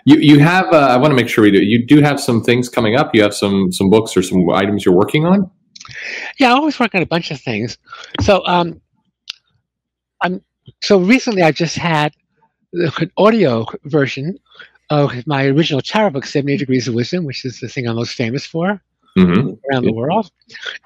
You 0.05 0.17
you 0.17 0.39
have. 0.39 0.71
Uh, 0.71 0.77
I 0.77 0.97
want 0.97 1.11
to 1.11 1.15
make 1.15 1.27
sure 1.27 1.43
we 1.43 1.51
do. 1.51 1.61
You 1.61 1.85
do 1.85 2.01
have 2.01 2.19
some 2.19 2.43
things 2.43 2.69
coming 2.69 2.95
up. 2.95 3.13
You 3.13 3.21
have 3.23 3.33
some 3.33 3.71
some 3.71 3.89
books 3.89 4.15
or 4.15 4.21
some 4.21 4.49
items 4.49 4.85
you're 4.85 4.95
working 4.95 5.25
on. 5.25 5.49
Yeah, 6.39 6.49
I 6.49 6.51
always 6.51 6.79
work 6.79 6.95
on 6.95 7.01
a 7.01 7.05
bunch 7.05 7.31
of 7.31 7.39
things. 7.39 7.77
So 8.21 8.45
um, 8.45 8.81
I'm 10.21 10.41
so 10.81 10.99
recently 10.99 11.41
I 11.41 11.51
just 11.51 11.75
had 11.75 12.13
an 12.73 13.11
audio 13.17 13.65
version 13.85 14.37
of 14.89 15.25
my 15.25 15.45
original 15.45 15.81
tarot 15.81 16.11
book, 16.11 16.25
70 16.25 16.57
Degrees 16.57 16.87
of 16.87 16.93
Wisdom, 16.93 17.25
which 17.25 17.45
is 17.45 17.59
the 17.59 17.67
thing 17.67 17.87
I'm 17.87 17.95
most 17.95 18.13
famous 18.13 18.45
for 18.45 18.81
mm-hmm. 19.17 19.53
around 19.71 19.85
the 19.85 19.93
world. 19.93 20.31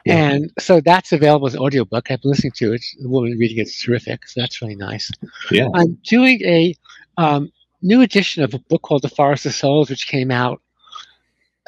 Yeah. 0.05 0.29
And 0.29 0.53
so 0.59 0.81
that's 0.81 1.11
available 1.11 1.47
as 1.47 1.53
an 1.53 1.59
audiobook. 1.59 2.09
I've 2.09 2.21
been 2.21 2.31
listening 2.31 2.53
to 2.57 2.73
it. 2.73 2.83
The 2.99 3.09
woman 3.09 3.37
reading 3.37 3.57
it's 3.57 3.81
terrific. 3.81 4.27
So 4.27 4.41
that's 4.41 4.61
really 4.61 4.75
nice. 4.75 5.11
Yeah. 5.51 5.69
I'm 5.73 5.97
doing 6.03 6.41
a 6.43 6.75
um, 7.17 7.51
new 7.81 8.01
edition 8.01 8.43
of 8.43 8.53
a 8.53 8.59
book 8.59 8.81
called 8.81 9.01
The 9.01 9.09
Forest 9.09 9.45
of 9.45 9.53
Souls, 9.53 9.89
which 9.89 10.07
came 10.07 10.31
out, 10.31 10.61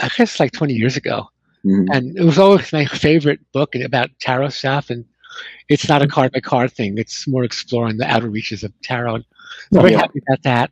I 0.01 0.09
guess, 0.09 0.39
like 0.39 0.51
20 0.51 0.73
years 0.73 0.97
ago. 0.97 1.29
Mm-hmm. 1.65 1.91
And 1.91 2.17
it 2.17 2.23
was 2.23 2.39
always 2.39 2.71
my 2.71 2.85
favorite 2.85 3.39
book 3.53 3.75
about 3.75 4.09
tarot 4.19 4.49
stuff. 4.49 4.89
And 4.89 5.05
it's 5.69 5.87
not 5.87 6.01
a 6.01 6.07
card 6.07 6.31
by 6.31 6.39
card 6.39 6.71
thing, 6.71 6.97
it's 6.97 7.27
more 7.27 7.43
exploring 7.43 7.97
the 7.97 8.05
outer 8.05 8.29
reaches 8.29 8.63
of 8.63 8.73
tarot. 8.81 9.15
I'm 9.15 9.23
oh, 9.73 9.81
very 9.81 9.91
yeah. 9.91 9.99
happy 9.99 10.21
about 10.27 10.43
that. 10.43 10.71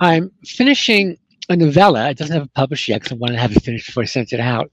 I'm 0.00 0.30
finishing 0.44 1.16
a 1.48 1.56
novella. 1.56 2.10
It 2.10 2.18
doesn't 2.18 2.34
have 2.34 2.46
a 2.46 2.50
published 2.50 2.88
yet 2.88 3.02
because 3.02 3.12
I 3.12 3.16
wanted 3.16 3.34
to 3.34 3.40
have 3.40 3.52
it 3.52 3.62
finished 3.62 3.86
before 3.86 4.02
I 4.02 4.06
sent 4.06 4.32
it 4.32 4.40
out. 4.40 4.70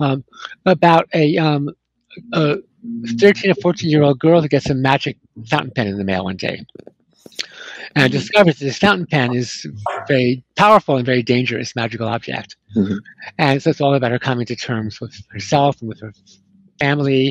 Um, 0.00 0.24
about 0.66 1.08
a, 1.14 1.36
um, 1.38 1.70
a 2.32 2.56
13 3.18 3.50
or 3.50 3.54
14 3.54 3.90
year 3.90 4.02
old 4.02 4.18
girl 4.18 4.40
who 4.40 4.48
gets 4.48 4.68
a 4.68 4.74
magic 4.74 5.18
fountain 5.46 5.70
pen 5.70 5.86
in 5.86 5.98
the 5.98 6.04
mail 6.04 6.24
one 6.24 6.36
day 6.36 6.64
and 7.96 8.12
discovers 8.12 8.58
that 8.58 8.64
this 8.64 8.78
fountain 8.78 9.06
pen 9.06 9.34
is 9.34 9.66
very 10.08 10.44
powerful 10.56 10.96
and 10.96 11.06
very 11.06 11.22
dangerous 11.22 11.76
magical 11.76 12.08
object. 12.08 12.56
Mm-hmm. 12.76 12.96
And 13.38 13.62
so 13.62 13.70
it's 13.70 13.80
all 13.80 13.94
about 13.94 14.10
her 14.10 14.18
coming 14.18 14.46
to 14.46 14.56
terms 14.56 15.00
with 15.00 15.14
herself 15.30 15.80
and 15.80 15.88
with 15.88 16.00
her 16.00 16.12
family 16.80 17.30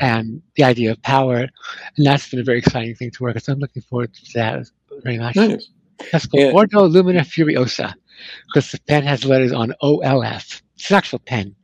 and 0.00 0.42
the 0.56 0.64
idea 0.64 0.90
of 0.92 1.02
power. 1.02 1.46
And 1.96 2.06
that's 2.06 2.28
been 2.30 2.40
a 2.40 2.44
very 2.44 2.58
exciting 2.58 2.94
thing 2.94 3.10
to 3.10 3.22
work 3.22 3.36
on. 3.36 3.42
So 3.42 3.52
I'm 3.52 3.58
looking 3.58 3.82
forward 3.82 4.14
to 4.14 4.32
that 4.34 4.66
very 5.02 5.18
much. 5.18 5.36
Nice. 5.36 5.68
That's 6.10 6.26
called 6.26 6.42
yeah. 6.42 6.52
Ordo 6.52 6.86
Lumina 6.86 7.20
Furiosa 7.20 7.94
because 8.46 8.70
the 8.72 8.80
pen 8.88 9.04
has 9.04 9.24
letters 9.24 9.52
on 9.52 9.74
OLF. 9.82 10.62
It's 10.76 10.90
an 10.90 10.96
actual 10.96 11.18
pen. 11.20 11.54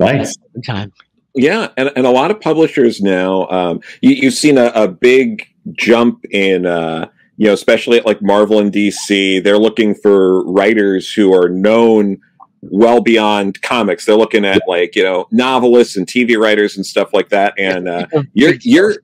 Nice. 0.00 0.36
Time. 0.66 0.92
Yeah, 1.34 1.68
and, 1.76 1.90
and 1.94 2.04
a 2.04 2.10
lot 2.10 2.30
of 2.30 2.40
publishers 2.40 3.00
now, 3.00 3.46
um, 3.48 3.80
you, 4.00 4.24
have 4.24 4.34
seen 4.34 4.58
a, 4.58 4.72
a, 4.74 4.88
big 4.88 5.46
jump 5.72 6.24
in, 6.30 6.66
uh, 6.66 7.08
you 7.38 7.46
know, 7.46 7.52
especially 7.52 7.98
at 7.98 8.04
like 8.04 8.20
Marvel 8.20 8.58
and 8.58 8.72
DC. 8.72 9.42
They're 9.42 9.58
looking 9.58 9.94
for 9.94 10.44
writers 10.44 11.10
who 11.12 11.32
are 11.32 11.48
known 11.48 12.18
well 12.62 13.00
beyond 13.00 13.62
comics. 13.62 14.04
They're 14.04 14.16
looking 14.16 14.44
at 14.44 14.60
like 14.66 14.96
you 14.96 15.04
know 15.04 15.28
novelists 15.30 15.96
and 15.96 16.06
TV 16.06 16.36
writers 16.36 16.76
and 16.76 16.84
stuff 16.84 17.14
like 17.14 17.28
that. 17.30 17.54
And 17.56 17.88
uh, 17.88 18.06
you're 18.34 18.54
you're 18.62 18.96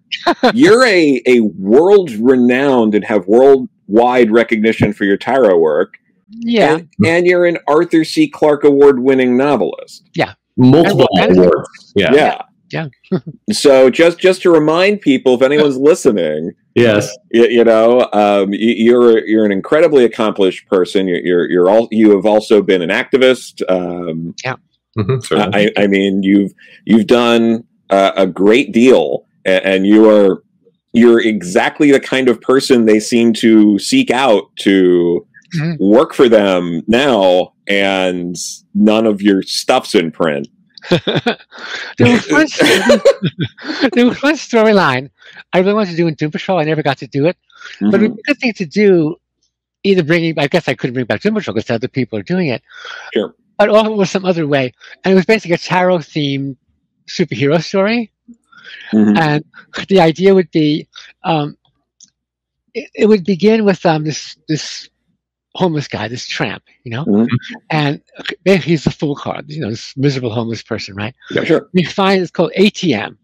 you're 0.52 0.84
a 0.84 1.22
a 1.26 1.40
world 1.40 2.10
renowned 2.10 2.96
and 2.96 3.04
have 3.04 3.26
worldwide 3.28 4.32
recognition 4.32 4.92
for 4.92 5.04
your 5.04 5.16
tarot 5.16 5.58
work. 5.58 5.94
Yeah, 6.28 6.74
and, 6.74 6.88
and 7.06 7.26
you're 7.26 7.46
an 7.46 7.58
Arthur 7.68 8.02
C. 8.02 8.28
Clarke 8.28 8.64
Award 8.64 8.98
winning 8.98 9.36
novelist. 9.36 10.10
Yeah, 10.16 10.34
multiple 10.56 11.08
awards. 11.18 11.92
Yeah. 11.94 12.12
Yeah. 12.12 12.42
Yeah. 12.70 12.88
so 13.52 13.88
just 13.90 14.18
just 14.18 14.42
to 14.42 14.50
remind 14.50 15.02
people, 15.02 15.34
if 15.34 15.42
anyone's 15.42 15.76
listening, 15.76 16.50
yes, 16.74 17.16
you, 17.30 17.46
you 17.46 17.64
know, 17.64 18.08
um, 18.12 18.52
you, 18.52 18.96
are 19.00 19.24
you're 19.26 19.44
an 19.44 19.52
incredibly 19.52 20.04
accomplished 20.04 20.66
person. 20.68 21.08
You're 21.08 21.20
you're, 21.20 21.50
you're 21.50 21.70
all 21.70 21.88
you 21.90 22.14
have 22.14 22.26
also 22.26 22.62
been 22.62 22.82
an 22.82 22.90
activist. 22.90 23.62
Um, 23.68 24.34
yeah. 24.44 24.56
Mm-hmm, 24.96 25.54
I, 25.54 25.72
I, 25.76 25.88
mean, 25.88 26.22
you've 26.22 26.52
you've 26.84 27.08
done 27.08 27.64
a, 27.90 28.12
a 28.18 28.26
great 28.28 28.72
deal, 28.72 29.26
and, 29.44 29.64
and 29.64 29.86
you 29.86 30.08
are 30.08 30.44
you're 30.92 31.20
exactly 31.20 31.90
the 31.90 32.00
kind 32.00 32.28
of 32.28 32.40
person 32.40 32.86
they 32.86 33.00
seem 33.00 33.32
to 33.32 33.78
seek 33.80 34.12
out 34.12 34.44
to 34.60 35.26
mm-hmm. 35.56 35.84
work 35.84 36.14
for 36.14 36.28
them 36.28 36.82
now 36.86 37.52
and 37.66 38.36
none 38.74 39.06
of 39.06 39.20
your 39.20 39.42
stuff's 39.42 39.94
in 39.94 40.10
print. 40.10 40.48
there 40.90 41.38
was 41.98 42.26
one, 42.30 42.46
there 43.92 44.06
was 44.06 44.22
one 44.22 44.34
storyline 44.34 45.10
I 45.52 45.58
really 45.60 45.74
wanted 45.74 45.92
to 45.92 45.96
do 45.96 46.08
in 46.08 46.14
Doom 46.14 46.30
Patrol. 46.30 46.58
I 46.58 46.64
never 46.64 46.82
got 46.82 46.98
to 46.98 47.06
do 47.06 47.26
it, 47.26 47.36
mm-hmm. 47.76 47.90
but 47.90 48.02
it 48.02 48.08
would 48.08 48.16
be 48.16 48.22
a 48.26 48.32
good 48.32 48.40
thing 48.40 48.52
to 48.54 48.66
do. 48.66 49.16
Either 49.86 50.02
bringing, 50.02 50.38
I 50.38 50.46
guess 50.46 50.66
I 50.66 50.74
couldn't 50.74 50.94
bring 50.94 51.04
back 51.04 51.20
Doom 51.20 51.34
Patrol 51.34 51.54
because 51.54 51.70
other 51.70 51.88
people 51.88 52.18
are 52.18 52.22
doing 52.22 52.48
it. 52.48 52.62
Sure. 53.12 53.34
But 53.58 53.68
also 53.68 53.92
was 53.92 54.10
some 54.10 54.24
other 54.24 54.46
way, 54.46 54.72
and 55.04 55.12
it 55.12 55.14
was 55.14 55.26
basically 55.26 55.54
a 55.54 55.58
tarot 55.58 55.98
themed 55.98 56.56
superhero 57.06 57.62
story. 57.62 58.10
Mm-hmm. 58.92 59.16
And 59.18 59.44
the 59.88 60.00
idea 60.00 60.34
would 60.34 60.50
be, 60.50 60.88
um, 61.22 61.56
it, 62.72 62.90
it, 62.94 63.06
would 63.06 63.24
begin 63.24 63.64
with 63.64 63.84
um, 63.84 64.04
this 64.04 64.36
this 64.48 64.88
homeless 65.54 65.88
guy, 65.88 66.08
this 66.08 66.26
tramp, 66.26 66.62
you 66.82 66.90
know, 66.90 67.04
mm-hmm. 67.04 67.56
and 67.70 68.00
he's 68.44 68.84
the 68.84 68.90
fool 68.90 69.14
card, 69.14 69.50
you 69.50 69.60
know, 69.60 69.70
this 69.70 69.96
miserable 69.96 70.30
homeless 70.30 70.62
person, 70.62 70.94
right? 70.94 71.14
Yeah, 71.30 71.44
sure. 71.44 71.58
And 71.58 71.68
he 71.74 71.84
finds 71.84 72.22
it's 72.22 72.30
called 72.30 72.52
ATM. 72.58 73.16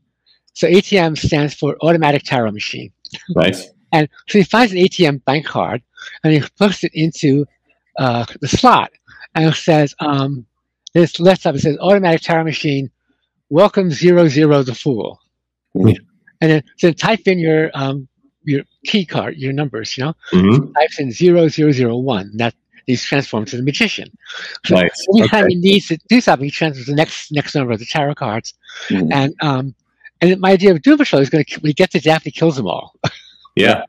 So 0.55 0.69
ATM 0.69 1.19
stands 1.19 1.55
for 1.55 1.77
automatic 1.83 2.23
tarot 2.25 2.53
machine. 2.53 2.93
Right. 3.35 3.57
And 3.93 4.09
so 4.29 4.39
he 4.39 4.45
finds 4.45 4.73
an 4.73 4.79
ATM 4.79 5.25
bank 5.25 5.47
card 5.47 5.83
and 6.23 6.33
he 6.33 6.43
puts 6.57 6.85
it 6.85 6.93
into 6.95 7.47
uh, 7.99 8.25
the 8.41 8.49
slot 8.49 8.93
and 9.35 9.47
it 9.47 9.55
says, 9.55 9.95
um, 9.99 10.47
this 10.95 11.21
left 11.21 11.47
up, 11.47 11.55
it 11.55 11.61
says 11.61 11.77
automatic 11.81 12.21
tarot 12.23 12.45
machine, 12.45 12.91
welcome 13.49 13.91
zero 13.91 14.29
zero 14.29 14.63
the 14.63 14.75
fool. 14.75 15.21
Mm-hmm. 15.77 16.05
And 16.41 16.51
then 16.51 16.63
so 16.79 16.93
type 16.93 17.27
in 17.27 17.39
your 17.39 17.71
um, 17.75 18.09
your 18.45 18.63
key 18.85 19.05
card, 19.05 19.37
your 19.37 19.53
numbers, 19.53 19.97
you 19.97 20.05
know, 20.05 20.15
mm-hmm. 20.33 20.73
types 20.73 20.99
in 20.99 21.13
zero 21.13 21.49
zero 21.49 21.73
zero 21.73 21.97
one. 21.97 22.31
That 22.37 22.55
he's 22.87 23.05
transformed 23.05 23.49
to 23.49 23.57
the 23.57 23.63
magician. 23.63 24.11
So 24.67 24.75
nice. 24.75 25.07
every 25.17 25.29
time 25.29 25.49
he 25.49 25.57
needs 25.57 25.89
to 25.89 25.99
do 26.09 26.21
something, 26.21 26.45
he 26.45 26.51
transfers 26.51 26.87
the 26.87 26.95
next 26.95 27.33
next 27.33 27.55
number 27.55 27.73
of 27.73 27.79
the 27.79 27.87
tarot 27.87 28.15
cards. 28.15 28.55
Mm-hmm. 28.89 29.13
And 29.13 29.35
um, 29.41 29.75
and 30.21 30.41
my 30.41 30.53
idea 30.53 30.73
of 30.75 30.83
Patrol 30.83 31.23
is 31.23 31.31
going 31.31 31.45
to 31.45 31.61
we 31.61 31.73
get 31.73 31.91
to 31.93 32.01
death, 32.01 32.23
he 32.25 32.31
kills 32.31 32.57
them 32.57 32.67
all. 32.67 32.95
Yeah. 33.57 33.83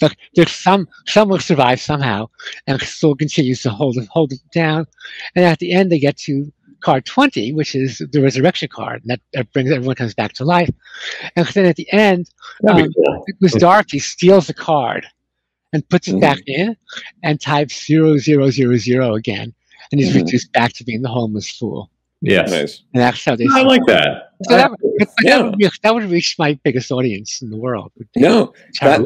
but 0.00 0.14
there's 0.36 0.52
some 0.52 0.88
some 1.06 1.28
will 1.28 1.40
survive 1.40 1.80
somehow 1.80 2.28
and 2.68 2.80
still 2.80 3.16
continues 3.16 3.62
to 3.62 3.70
hold 3.70 3.98
it 3.98 4.08
hold 4.10 4.32
it 4.32 4.40
down. 4.54 4.86
And 5.34 5.44
at 5.44 5.58
the 5.58 5.72
end, 5.72 5.90
they 5.90 5.98
get 5.98 6.16
to 6.18 6.52
card 6.80 7.04
20, 7.04 7.52
which 7.52 7.74
is 7.74 8.02
the 8.12 8.20
resurrection 8.20 8.68
card. 8.68 9.02
And 9.02 9.10
that, 9.10 9.20
that 9.32 9.52
brings 9.52 9.70
everyone 9.70 9.96
comes 9.96 10.14
back 10.14 10.32
to 10.34 10.44
life. 10.44 10.70
And 11.36 11.46
then 11.48 11.66
at 11.66 11.76
the 11.76 11.90
end, 11.92 12.30
um, 12.68 12.92
cool. 12.92 13.24
it 13.26 13.36
was 13.40 13.52
dark. 13.52 13.90
Steals 13.90 14.46
the 14.46 14.54
card 14.54 15.06
and 15.72 15.88
puts 15.88 16.08
it 16.08 16.16
mm 16.16 16.20
back 16.20 16.38
in 16.46 16.76
and 17.22 17.40
types 17.40 17.86
zero 17.86 18.16
zero 18.16 18.50
zero 18.50 18.76
zero 18.76 19.14
again. 19.14 19.54
And 19.90 20.00
he's 20.00 20.12
mm 20.14 20.22
reduced 20.22 20.52
back 20.52 20.72
to 20.74 20.84
being 20.84 21.02
the 21.02 21.08
homeless 21.08 21.50
fool. 21.50 21.90
Yes. 22.20 22.50
Nice. 22.50 22.82
And 22.94 23.02
that's 23.02 23.24
how 23.24 23.36
they 23.36 23.46
I 23.52 23.62
like 23.62 23.84
that. 23.86 24.27
So 24.44 24.56
that, 24.56 24.70
yeah. 25.22 25.38
that, 25.38 25.44
would 25.44 25.70
that 25.82 25.94
would 25.94 26.04
reach 26.04 26.36
my 26.38 26.58
biggest 26.62 26.92
audience 26.92 27.42
in 27.42 27.50
the 27.50 27.56
world. 27.56 27.92
No, 28.16 28.52
that, 28.80 29.04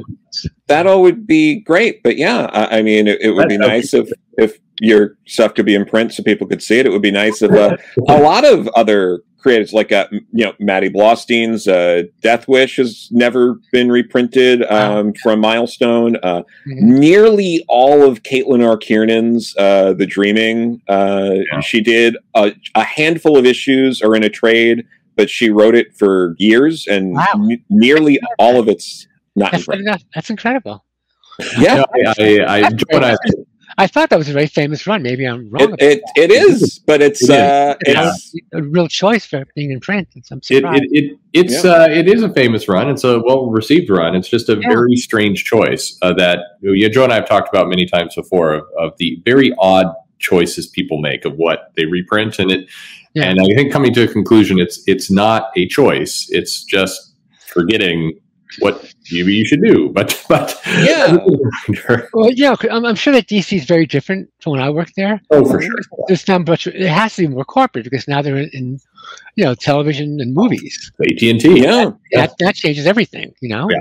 that 0.67 0.87
all 0.87 1.03
would 1.03 1.27
be 1.27 1.61
great. 1.61 2.03
But 2.03 2.17
yeah, 2.17 2.51
I, 2.53 2.79
I 2.79 2.83
mean, 2.83 3.09
it, 3.09 3.21
it 3.21 3.31
would 3.31 3.49
be 3.49 3.57
nice 3.57 3.95
if, 3.95 4.11
if 4.35 4.59
your 4.81 5.17
stuff 5.27 5.55
could 5.55 5.65
be 5.65 5.75
in 5.75 5.87
print 5.87 6.13
so 6.13 6.23
people 6.23 6.47
could 6.47 6.63
see 6.63 6.79
it. 6.79 6.87
It 6.87 6.91
would 6.91 7.03
be 7.03 7.11
nice 7.11 7.41
if 7.41 7.51
uh, 7.53 7.77
a 8.09 8.21
lot 8.21 8.45
of 8.45 8.69
other 8.69 9.23
creators, 9.43 9.73
like 9.73 9.93
uh, 9.93 10.07
you 10.11 10.45
know, 10.45 10.53
Maddie 10.61 10.89
Blaustein's 10.89 11.67
uh, 11.67 12.05
Death 12.21 12.49
Wish 12.49 12.77
has 12.77 13.09
never 13.11 13.61
been 13.73 13.91
reprinted 13.91 14.63
um, 14.71 15.13
from 15.23 15.41
Milestone. 15.41 16.17
Uh, 16.23 16.43
mm-hmm. 16.67 16.99
Nearly 16.99 17.65
all 17.69 18.05
of 18.05 18.23
Caitlin 18.23 18.67
R. 18.67 18.77
Kiernan's 18.77 19.55
uh, 19.59 19.93
The 19.95 20.07
Dreaming, 20.07 20.81
uh, 20.89 21.35
yeah. 21.53 21.61
she 21.61 21.81
did 21.81 22.17
a, 22.35 22.53
a, 22.75 22.85
handful 22.85 23.37
of 23.37 23.45
issues 23.45 24.01
are 24.01 24.15
in 24.15 24.23
a 24.23 24.31
trade, 24.31 24.87
but 25.17 25.31
she 25.31 25.51
wrote 25.51 25.75
it 25.75 25.97
for 25.97 26.35
years, 26.39 26.87
and 26.87 27.15
wow. 27.15 27.27
n- 27.35 27.65
nearly 27.71 28.21
all 28.39 28.59
of 28.59 28.69
it's 28.69 29.07
not 29.35 29.53
that's, 29.53 30.05
that's 30.15 30.31
incredible. 30.31 30.85
Yeah, 31.59 31.85
I, 31.95 32.15
I, 32.19 32.63
I, 32.63 33.15
I 33.79 33.87
thought 33.87 34.11
that 34.11 34.19
was 34.19 34.29
a 34.29 34.33
very 34.33 34.47
famous 34.47 34.87
run. 34.87 35.03
Maybe 35.03 35.25
I'm 35.25 35.49
wrong. 35.51 35.75
It, 35.79 36.01
it, 36.15 36.31
it 36.31 36.31
is, 36.31 36.79
but 36.81 37.01
it's 37.01 37.29
it 37.29 37.39
uh, 37.39 37.75
it's 37.81 38.35
a 38.53 38.63
real 38.63 38.89
choice 38.89 39.25
for 39.25 39.45
being 39.55 39.71
in 39.71 39.81
print. 39.81 40.09
I'm 40.31 40.41
it, 40.51 40.65
it, 40.65 40.89
it, 40.93 41.19
it's 41.33 41.65
yeah. 41.65 41.71
uh, 41.71 41.89
it 41.89 42.07
is 42.07 42.23
a 42.23 42.33
famous 42.33 42.69
run. 42.69 42.91
It's 42.91 43.05
a 43.05 43.21
well 43.21 43.51
received 43.51 43.89
run. 43.89 44.15
It's 44.15 44.29
just 44.29 44.49
a 44.49 44.57
yeah. 44.57 44.69
very 44.69 44.97
strange 44.97 45.45
choice 45.45 45.97
uh, 46.03 46.13
that 46.15 46.41
you 46.61 46.87
know, 46.87 46.93
Joe 46.93 47.05
and 47.05 47.13
I 47.13 47.17
have 47.17 47.29
talked 47.29 47.49
about 47.49 47.69
many 47.69 47.87
times 47.87 48.15
before 48.15 48.55
of, 48.55 48.65
of, 48.79 48.93
the 48.99 49.21
very 49.25 49.55
odd 49.59 49.87
choices 50.19 50.67
people 50.67 50.99
make 50.99 51.25
of 51.25 51.35
what 51.37 51.73
they 51.77 51.87
reprint, 51.87 52.39
and 52.39 52.51
it. 52.51 52.69
Yeah. 53.15 53.29
And 53.29 53.41
I 53.41 53.55
think 53.55 53.73
coming 53.73 53.93
to 53.95 54.05
a 54.05 54.09
conclusion, 54.09 54.59
it's 54.59 54.83
it's 54.87 55.11
not 55.11 55.51
a 55.57 55.67
choice. 55.69 56.27
It's 56.31 56.65
just 56.65 57.15
forgetting 57.47 58.19
what 58.59 58.93
maybe 59.11 59.35
you 59.35 59.45
should 59.45 59.63
do. 59.63 59.91
But 59.95 60.25
but 60.29 60.61
yeah, 60.81 61.17
well, 62.15 62.31
yeah, 62.33 62.55
I'm, 62.71 62.85
I'm, 62.85 62.95
sure 62.95 63.13
that 63.13 63.27
DC 63.27 63.57
is 63.57 63.65
very 63.65 63.87
different 63.87 64.31
from 64.41 64.53
when 64.53 64.63
I 64.63 64.71
worked 64.71 64.95
there. 64.97 65.21
Oh, 65.31 65.45
for 65.45 65.61
sure. 65.61 65.81
There's 66.09 66.27
not 66.27 66.47
much. 66.47 66.67
It 66.67 66.89
has 66.89 67.17
to 67.17 67.23
be 67.23 67.29
more 67.29 67.45
corporate 67.45 67.85
because 67.85 68.09
now 68.09 68.23
they're 68.23 68.37
in, 68.37 68.51
in 68.53 68.79
you 69.37 69.45
know 69.45 69.55
television 69.55 70.21
and 70.21 70.35
movies. 70.35 70.93
AT 71.01 71.23
and 71.23 71.41
T, 71.41 71.63
yeah, 71.63 71.91
that, 72.13 72.35
that 72.39 72.55
changes 72.55 72.87
everything. 72.87 73.35
You 73.41 73.49
know, 73.49 73.69
yeah, 73.71 73.79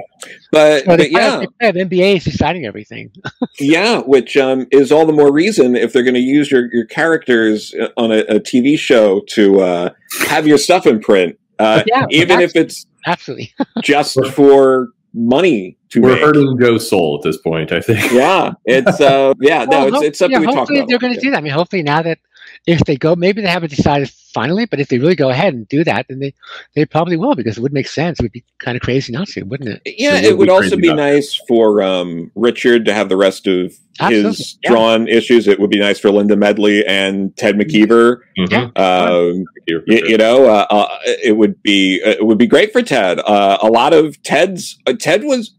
but, 0.51 0.79
so 0.81 0.97
but 0.97 1.11
yeah, 1.11 1.45
have, 1.59 1.75
NBA 1.75 2.17
is 2.17 2.23
deciding 2.23 2.65
everything. 2.65 3.11
yeah, 3.59 3.99
which 3.99 4.37
um, 4.37 4.67
is 4.71 4.91
all 4.91 5.05
the 5.05 5.13
more 5.13 5.31
reason 5.31 5.75
if 5.75 5.93
they're 5.93 6.03
going 6.03 6.15
to 6.15 6.19
use 6.19 6.51
your 6.51 6.73
your 6.73 6.85
characters 6.85 7.73
uh, 7.73 7.89
on 7.97 8.11
a, 8.11 8.19
a 8.21 8.39
TV 8.39 8.77
show 8.77 9.21
to 9.29 9.61
uh, 9.61 9.89
have 10.27 10.47
your 10.47 10.57
stuff 10.57 10.85
in 10.85 10.99
print. 10.99 11.37
Uh, 11.59 11.83
yeah, 11.85 12.05
even 12.09 12.39
if 12.39 12.55
it's 12.55 12.85
absolutely 13.05 13.53
just 13.83 14.17
for 14.33 14.89
money 15.13 15.77
to 15.89 16.01
we're 16.01 16.13
make. 16.13 16.23
hurting 16.23 16.57
Joe's 16.59 16.89
soul 16.89 17.19
at 17.19 17.27
this 17.27 17.37
point. 17.37 17.71
I 17.71 17.81
think. 17.81 18.11
Yeah, 18.11 18.53
it's 18.65 19.01
uh, 19.01 19.33
yeah, 19.41 19.65
well, 19.65 19.89
no, 19.89 19.97
it's, 19.97 20.05
it's 20.05 20.19
something 20.19 20.41
yeah, 20.41 20.47
we 20.47 20.53
talk 20.53 20.69
about. 20.69 20.87
They're 20.87 20.99
going 20.99 21.13
to 21.13 21.19
do 21.19 21.31
that. 21.31 21.37
I 21.37 21.41
mean, 21.41 21.53
hopefully 21.53 21.83
now 21.83 22.01
that 22.01 22.19
if 22.67 22.79
they 22.81 22.95
go, 22.95 23.15
maybe 23.15 23.41
they 23.41 23.47
haven't 23.47 23.71
decided 23.71 24.09
finally, 24.33 24.65
but 24.65 24.79
if 24.79 24.87
they 24.87 24.99
really 24.99 25.15
go 25.15 25.29
ahead 25.29 25.53
and 25.53 25.67
do 25.67 25.83
that, 25.83 26.05
then 26.07 26.19
they, 26.19 26.33
they 26.75 26.85
probably 26.85 27.17
will 27.17 27.35
because 27.35 27.57
it 27.57 27.61
would 27.61 27.73
make 27.73 27.87
sense. 27.87 28.19
It 28.19 28.23
would 28.23 28.31
be 28.31 28.43
kind 28.59 28.75
of 28.75 28.81
crazy 28.81 29.11
not 29.11 29.27
to, 29.29 29.43
wouldn't 29.43 29.69
it? 29.69 29.95
Yeah, 29.97 30.17
it, 30.17 30.25
it 30.25 30.37
would, 30.37 30.45
be 30.45 30.51
also 30.51 30.77
be 30.77 30.93
nice 30.93 31.35
for 31.47 31.81
um, 31.81 32.31
Richard 32.35 32.85
to 32.85 32.93
have 32.93 33.09
the 33.09 33.17
rest 33.17 33.47
of 33.47 33.73
Absolutely. 33.99 34.29
his 34.29 34.59
yeah. 34.63 34.69
drawn 34.69 35.07
issues. 35.07 35.47
It 35.47 35.59
would 35.59 35.71
be 35.71 35.79
nice 35.79 35.99
for 35.99 36.11
Linda 36.11 36.35
Medley 36.35 36.85
and 36.85 37.35
Ted 37.35 37.55
McKeever. 37.55 38.19
Mm-hmm. 38.37 38.81
Um, 38.81 39.45
you, 39.67 39.83
you, 39.87 40.17
know, 40.17 40.45
uh, 40.45 40.67
uh, 40.69 40.97
it 41.05 41.37
would 41.37 41.61
be 41.63 41.99
it 42.03 42.25
would 42.25 42.37
be 42.37 42.47
great 42.47 42.71
for 42.71 42.83
Ted. 42.83 43.19
Uh, 43.19 43.57
a 43.61 43.67
lot 43.67 43.93
of 43.93 44.21
Ted's 44.23 44.79
uh, 44.85 44.93
Ted 44.93 45.23
was 45.23 45.53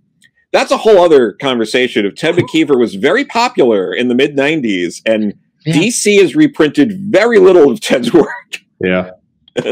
that's 0.52 0.70
a 0.70 0.76
whole 0.76 0.98
other 0.98 1.32
conversation. 1.32 2.06
If 2.06 2.14
Ted 2.14 2.36
McKeever 2.36 2.78
was 2.78 2.94
very 2.94 3.24
popular 3.24 3.92
in 3.92 4.08
the 4.08 4.14
mid 4.14 4.36
'90s, 4.36 5.00
and 5.06 5.34
yeah. 5.66 5.74
DC 5.74 6.20
has 6.20 6.34
reprinted 6.34 6.92
very 6.98 7.38
little 7.38 7.70
of 7.70 7.80
Ted's 7.80 8.12
work. 8.14 8.60
Yeah, 8.80 9.10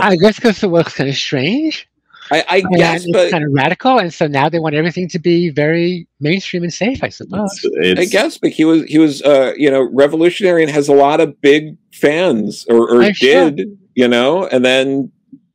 I 0.00 0.16
guess 0.16 0.36
because 0.36 0.62
it 0.62 0.68
was 0.68 0.88
kind 0.88 1.08
of 1.08 1.16
strange. 1.16 1.86
I, 2.32 2.44
I 2.48 2.60
guess, 2.60 3.02
it's 3.02 3.12
but 3.12 3.30
kind 3.32 3.42
of 3.42 3.50
radical, 3.52 3.98
and 3.98 4.14
so 4.14 4.28
now 4.28 4.48
they 4.48 4.60
want 4.60 4.76
everything 4.76 5.08
to 5.08 5.18
be 5.18 5.50
very 5.50 6.06
mainstream 6.20 6.62
and 6.62 6.72
safe. 6.72 7.02
I 7.02 7.08
suppose. 7.08 7.50
It's, 7.64 7.98
it's, 7.98 8.00
I 8.00 8.04
guess, 8.04 8.38
but 8.38 8.50
he 8.50 8.64
was 8.64 8.84
he 8.84 8.98
was 8.98 9.20
uh, 9.22 9.52
you 9.56 9.70
know 9.70 9.88
revolutionary 9.92 10.62
and 10.62 10.70
has 10.70 10.88
a 10.88 10.94
lot 10.94 11.20
of 11.20 11.40
big 11.40 11.76
fans, 11.92 12.66
or, 12.68 12.88
or 12.88 13.02
did 13.02 13.16
sure. 13.16 13.66
you 13.96 14.06
know, 14.06 14.46
and 14.46 14.64
then 14.64 15.10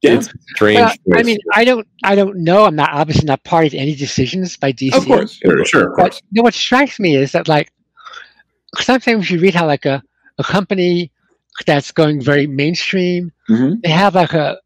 yeah. 0.05 0.15
It's 0.15 0.29
strange. 0.49 0.99
Well, 1.05 1.19
I 1.19 1.23
mean, 1.23 1.37
I 1.53 1.65
don't, 1.65 1.87
I 2.03 2.15
don't 2.15 2.37
know. 2.37 2.65
I'm 2.65 2.75
not 2.75 2.91
obviously 2.93 3.25
not 3.25 3.43
part 3.43 3.65
of 3.65 3.73
any 3.73 3.95
decisions 3.95 4.55
by 4.55 4.71
DC. 4.71 4.95
Of 4.95 5.05
course, 5.05 5.39
sure, 5.43 5.65
sure. 5.65 5.89
Of 5.89 5.95
course. 5.95 6.15
But 6.15 6.21
you 6.31 6.41
know, 6.41 6.43
what 6.43 6.53
strikes 6.53 6.99
me 6.99 7.15
is 7.15 7.31
that 7.31 7.47
like 7.47 7.71
sometimes 8.79 9.31
you 9.31 9.39
read 9.39 9.55
how 9.55 9.65
like 9.65 9.85
a, 9.85 10.03
a 10.37 10.43
company 10.43 11.11
that's 11.65 11.91
going 11.91 12.21
very 12.21 12.47
mainstream, 12.47 13.31
mm-hmm. 13.49 13.79
they 13.83 13.89
have 13.89 14.15
like 14.15 14.33
a 14.33 14.59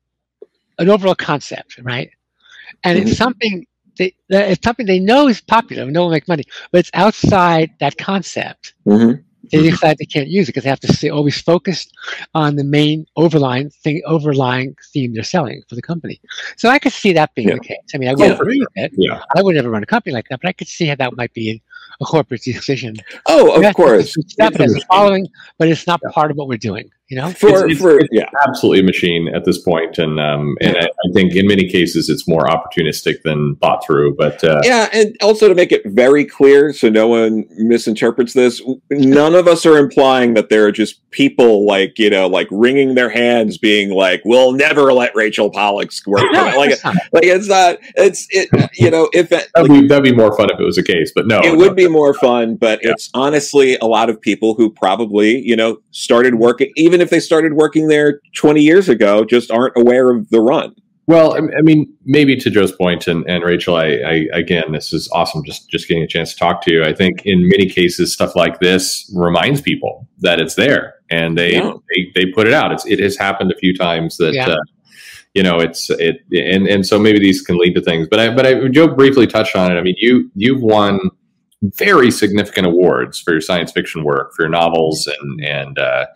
an 0.80 0.90
overall 0.90 1.16
concept, 1.16 1.80
right? 1.84 2.10
And 2.84 2.98
mm-hmm. 2.98 3.08
it's 3.10 3.18
something 3.18 3.66
they, 3.98 4.16
it's 4.30 4.64
something 4.64 4.86
they 4.86 5.00
know 5.00 5.28
is 5.28 5.42
popular, 5.42 5.86
no 5.86 6.04
one 6.04 6.12
make 6.12 6.28
money, 6.28 6.44
but 6.72 6.80
it's 6.80 6.92
outside 6.94 7.72
that 7.80 7.98
concept. 7.98 8.74
Mm-hmm. 8.88 9.22
They 9.52 9.64
decide 9.64 9.98
they 9.98 10.06
can't 10.06 10.28
use 10.28 10.48
it 10.48 10.52
because 10.52 10.64
they 10.64 10.70
have 10.70 10.80
to 10.82 10.94
stay 10.94 11.10
always 11.10 11.42
focused 11.42 11.92
on 12.36 12.56
the 12.56 12.64
main 12.64 13.06
overlying 13.16 13.72
thing, 13.72 14.02
overlying 14.06 14.76
theme 14.94 15.14
they're 15.14 15.24
selling 15.24 15.64
for 15.68 15.76
the 15.76 15.82
company. 15.82 16.22
So 16.56 16.70
I 16.70 16.78
could 16.78 16.94
see 16.94 17.14
that 17.14 17.34
being 17.34 17.50
yeah. 17.50 17.56
the 17.56 17.62
case. 17.62 17.78
I 17.94 17.98
mean, 17.98 18.10
I 18.10 18.14
would 18.14 18.20
yeah. 18.20 18.34
agree 18.34 18.60
with 18.60 18.70
it. 18.76 18.92
Yeah. 18.96 19.24
I 19.36 19.42
would 19.42 19.56
never 19.56 19.70
run 19.70 19.82
a 19.82 19.88
company 19.88 20.14
like 20.14 20.28
that, 20.30 20.40
but 20.42 20.50
I 20.50 20.54
could 20.54 20.68
see 20.68 20.86
how 20.86 20.96
that 20.96 21.16
might 21.18 21.34
be 21.34 21.64
a 22.02 22.06
corporate 22.06 22.44
decision. 22.44 22.96
Oh, 23.26 23.62
of 23.62 23.74
course. 23.76 24.16
Step 24.28 24.56
as 24.60 24.84
following, 24.86 25.28
but 25.58 25.68
it's 25.68 25.88
not 25.88 26.00
yeah. 26.04 26.12
part 26.12 26.32
of 26.32 26.38
what 26.38 26.48
we're 26.48 26.58
doing. 26.58 26.90
You 27.10 27.18
know, 27.18 27.32
for, 27.32 27.68
it's, 27.68 27.82
for, 27.82 27.98
it's 27.98 28.08
yeah. 28.12 28.30
absolutely 28.48 28.82
a 28.82 28.84
machine 28.84 29.32
at 29.34 29.44
this 29.44 29.58
point, 29.58 29.98
and 29.98 30.20
um, 30.20 30.56
and 30.62 30.78
I, 30.78 30.82
I, 30.82 31.12
think 31.12 31.36
in 31.36 31.48
many 31.48 31.68
cases 31.68 32.08
it's 32.08 32.28
more 32.28 32.46
opportunistic 32.46 33.24
than 33.24 33.56
thought 33.56 33.84
through. 33.84 34.16
But 34.16 34.44
uh, 34.44 34.62
yeah, 34.64 34.90
and 34.94 35.18
also 35.20 35.48
to 35.48 35.56
make 35.56 35.72
it 35.72 35.82
very 35.88 36.24
clear, 36.24 36.72
so 36.72 36.88
no 36.88 37.08
one 37.08 37.46
misinterprets 37.58 38.34
this, 38.34 38.62
none 38.92 39.34
of 39.34 39.48
us 39.48 39.66
are 39.66 39.78
implying 39.78 40.36
that 40.36 40.50
there 40.50 40.66
are 40.66 40.72
just 40.72 41.02
people 41.10 41.66
like 41.66 41.98
you 41.98 42.12
know, 42.12 42.28
like 42.28 42.48
wringing 42.52 42.94
their 42.94 43.10
hands, 43.10 43.58
being 43.58 43.90
like, 43.90 44.22
"We'll 44.24 44.52
never 44.52 44.94
let 44.94 45.16
Rachel 45.16 45.50
Pollack 45.50 45.90
work." 46.06 46.26
No, 46.32 46.44
like, 46.58 46.84
like 46.86 47.24
it's 47.24 47.48
not. 47.48 47.78
It's 47.96 48.28
it. 48.30 48.50
You 48.76 48.92
know, 48.92 49.10
if 49.14 49.32
it, 49.32 49.50
that'd, 49.56 49.72
like, 49.72 49.82
be, 49.82 49.88
that'd 49.88 50.04
be 50.04 50.16
more 50.16 50.38
fun 50.38 50.50
if 50.52 50.60
it 50.60 50.64
was 50.64 50.78
a 50.78 50.84
case, 50.84 51.12
but 51.16 51.26
no, 51.26 51.40
it 51.40 51.58
would 51.58 51.76
be 51.76 51.88
more 51.88 52.14
fun. 52.14 52.56
But 52.56 52.82
yeah. 52.84 52.92
it's 52.92 53.10
honestly 53.16 53.78
a 53.78 53.86
lot 53.86 54.12
of 54.12 54.22
people 54.22 54.54
who 54.54 54.70
probably 54.70 55.40
you 55.40 55.56
know 55.56 55.80
started 55.90 56.36
working 56.36 56.72
even 56.76 56.99
even 57.00 57.06
if 57.06 57.12
they 57.12 57.20
started 57.22 57.54
working 57.54 57.88
there 57.88 58.20
20 58.36 58.62
years 58.62 58.90
ago, 58.90 59.24
just 59.24 59.52
aren't 59.52 59.74
aware 59.78 60.10
of 60.10 60.30
the 60.32 60.42
run. 60.42 60.76
Well, 61.08 61.34
I 61.34 61.62
mean, 61.62 61.92
maybe 62.06 62.36
to 62.36 62.52
Joe's 62.52 62.74
point, 62.74 63.08
and, 63.08 63.28
and 63.28 63.44
Rachel, 63.44 63.76
I, 63.76 63.86
I, 63.86 64.28
again, 64.32 64.74
this 64.74 64.94
is 64.94 65.10
awesome. 65.12 65.44
Just 65.44 65.68
just 65.68 65.88
getting 65.88 66.04
a 66.04 66.08
chance 66.08 66.34
to 66.34 66.38
talk 66.38 66.62
to 66.64 66.72
you. 66.72 66.84
I 66.84 66.94
think 66.94 67.26
in 67.26 67.48
many 67.48 67.68
cases, 67.68 68.14
stuff 68.14 68.36
like 68.36 68.60
this 68.60 69.12
reminds 69.16 69.60
people 69.60 70.08
that 70.20 70.40
it's 70.40 70.54
there, 70.54 70.94
and 71.10 71.36
they 71.36 71.54
yeah. 71.54 71.74
they, 71.90 72.12
they 72.14 72.32
put 72.32 72.46
it 72.46 72.54
out. 72.54 72.72
It's 72.72 72.86
it 72.86 73.00
has 73.00 73.18
happened 73.18 73.52
a 73.52 73.58
few 73.58 73.76
times 73.76 74.18
that. 74.18 74.34
Yeah. 74.34 74.50
Uh, 74.50 74.58
you 75.36 75.44
know, 75.44 75.60
it's 75.60 75.92
it, 75.92 76.22
and 76.32 76.68
and 76.68 76.86
so 76.86 76.98
maybe 76.98 77.20
these 77.20 77.44
can 77.44 77.56
lead 77.60 77.76
to 77.76 77.82
things. 77.82 78.08
But 78.10 78.20
I, 78.20 78.34
but 78.34 78.48
I, 78.48 78.68
Joe 78.68 78.88
briefly 78.88 79.28
touched 79.28 79.56
on 79.56 79.72
it. 79.72 79.76
I 79.76 79.82
mean, 79.84 79.94
you 80.00 80.32
you've 80.34 80.62
won 80.62 81.00
very 81.62 82.10
significant 82.10 82.66
awards 82.66 83.20
for 83.20 83.32
your 83.32 83.42
science 83.42 83.72
fiction 83.72 84.04
work, 84.04 84.34
for 84.34 84.42
your 84.42 84.50
novels, 84.50 85.08
and 85.08 85.46
and 85.46 85.78
uh, 85.78 86.08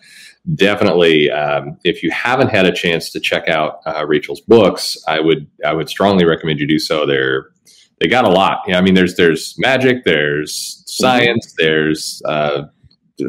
definitely, 0.55 1.31
um, 1.31 1.77
if 1.83 2.03
you 2.03 2.11
haven't 2.11 2.49
had 2.49 2.65
a 2.65 2.71
chance 2.71 3.09
to 3.11 3.19
check 3.19 3.47
out 3.47 3.79
uh, 3.85 4.05
Rachel's 4.05 4.41
books, 4.41 4.97
I 5.07 5.19
would 5.19 5.47
I 5.65 5.73
would 5.73 5.89
strongly 5.89 6.25
recommend 6.25 6.59
you 6.59 6.67
do 6.67 6.79
so. 6.79 7.05
They're 7.05 7.51
they 7.99 8.07
got 8.07 8.25
a 8.25 8.29
lot. 8.29 8.59
Yeah, 8.67 8.77
I 8.77 8.81
mean, 8.81 8.93
there's 8.93 9.15
there's 9.15 9.55
magic, 9.57 10.03
there's 10.03 10.83
science, 10.87 11.47
mm-hmm. 11.47 11.65
there's 11.65 12.21
uh, 12.25 12.63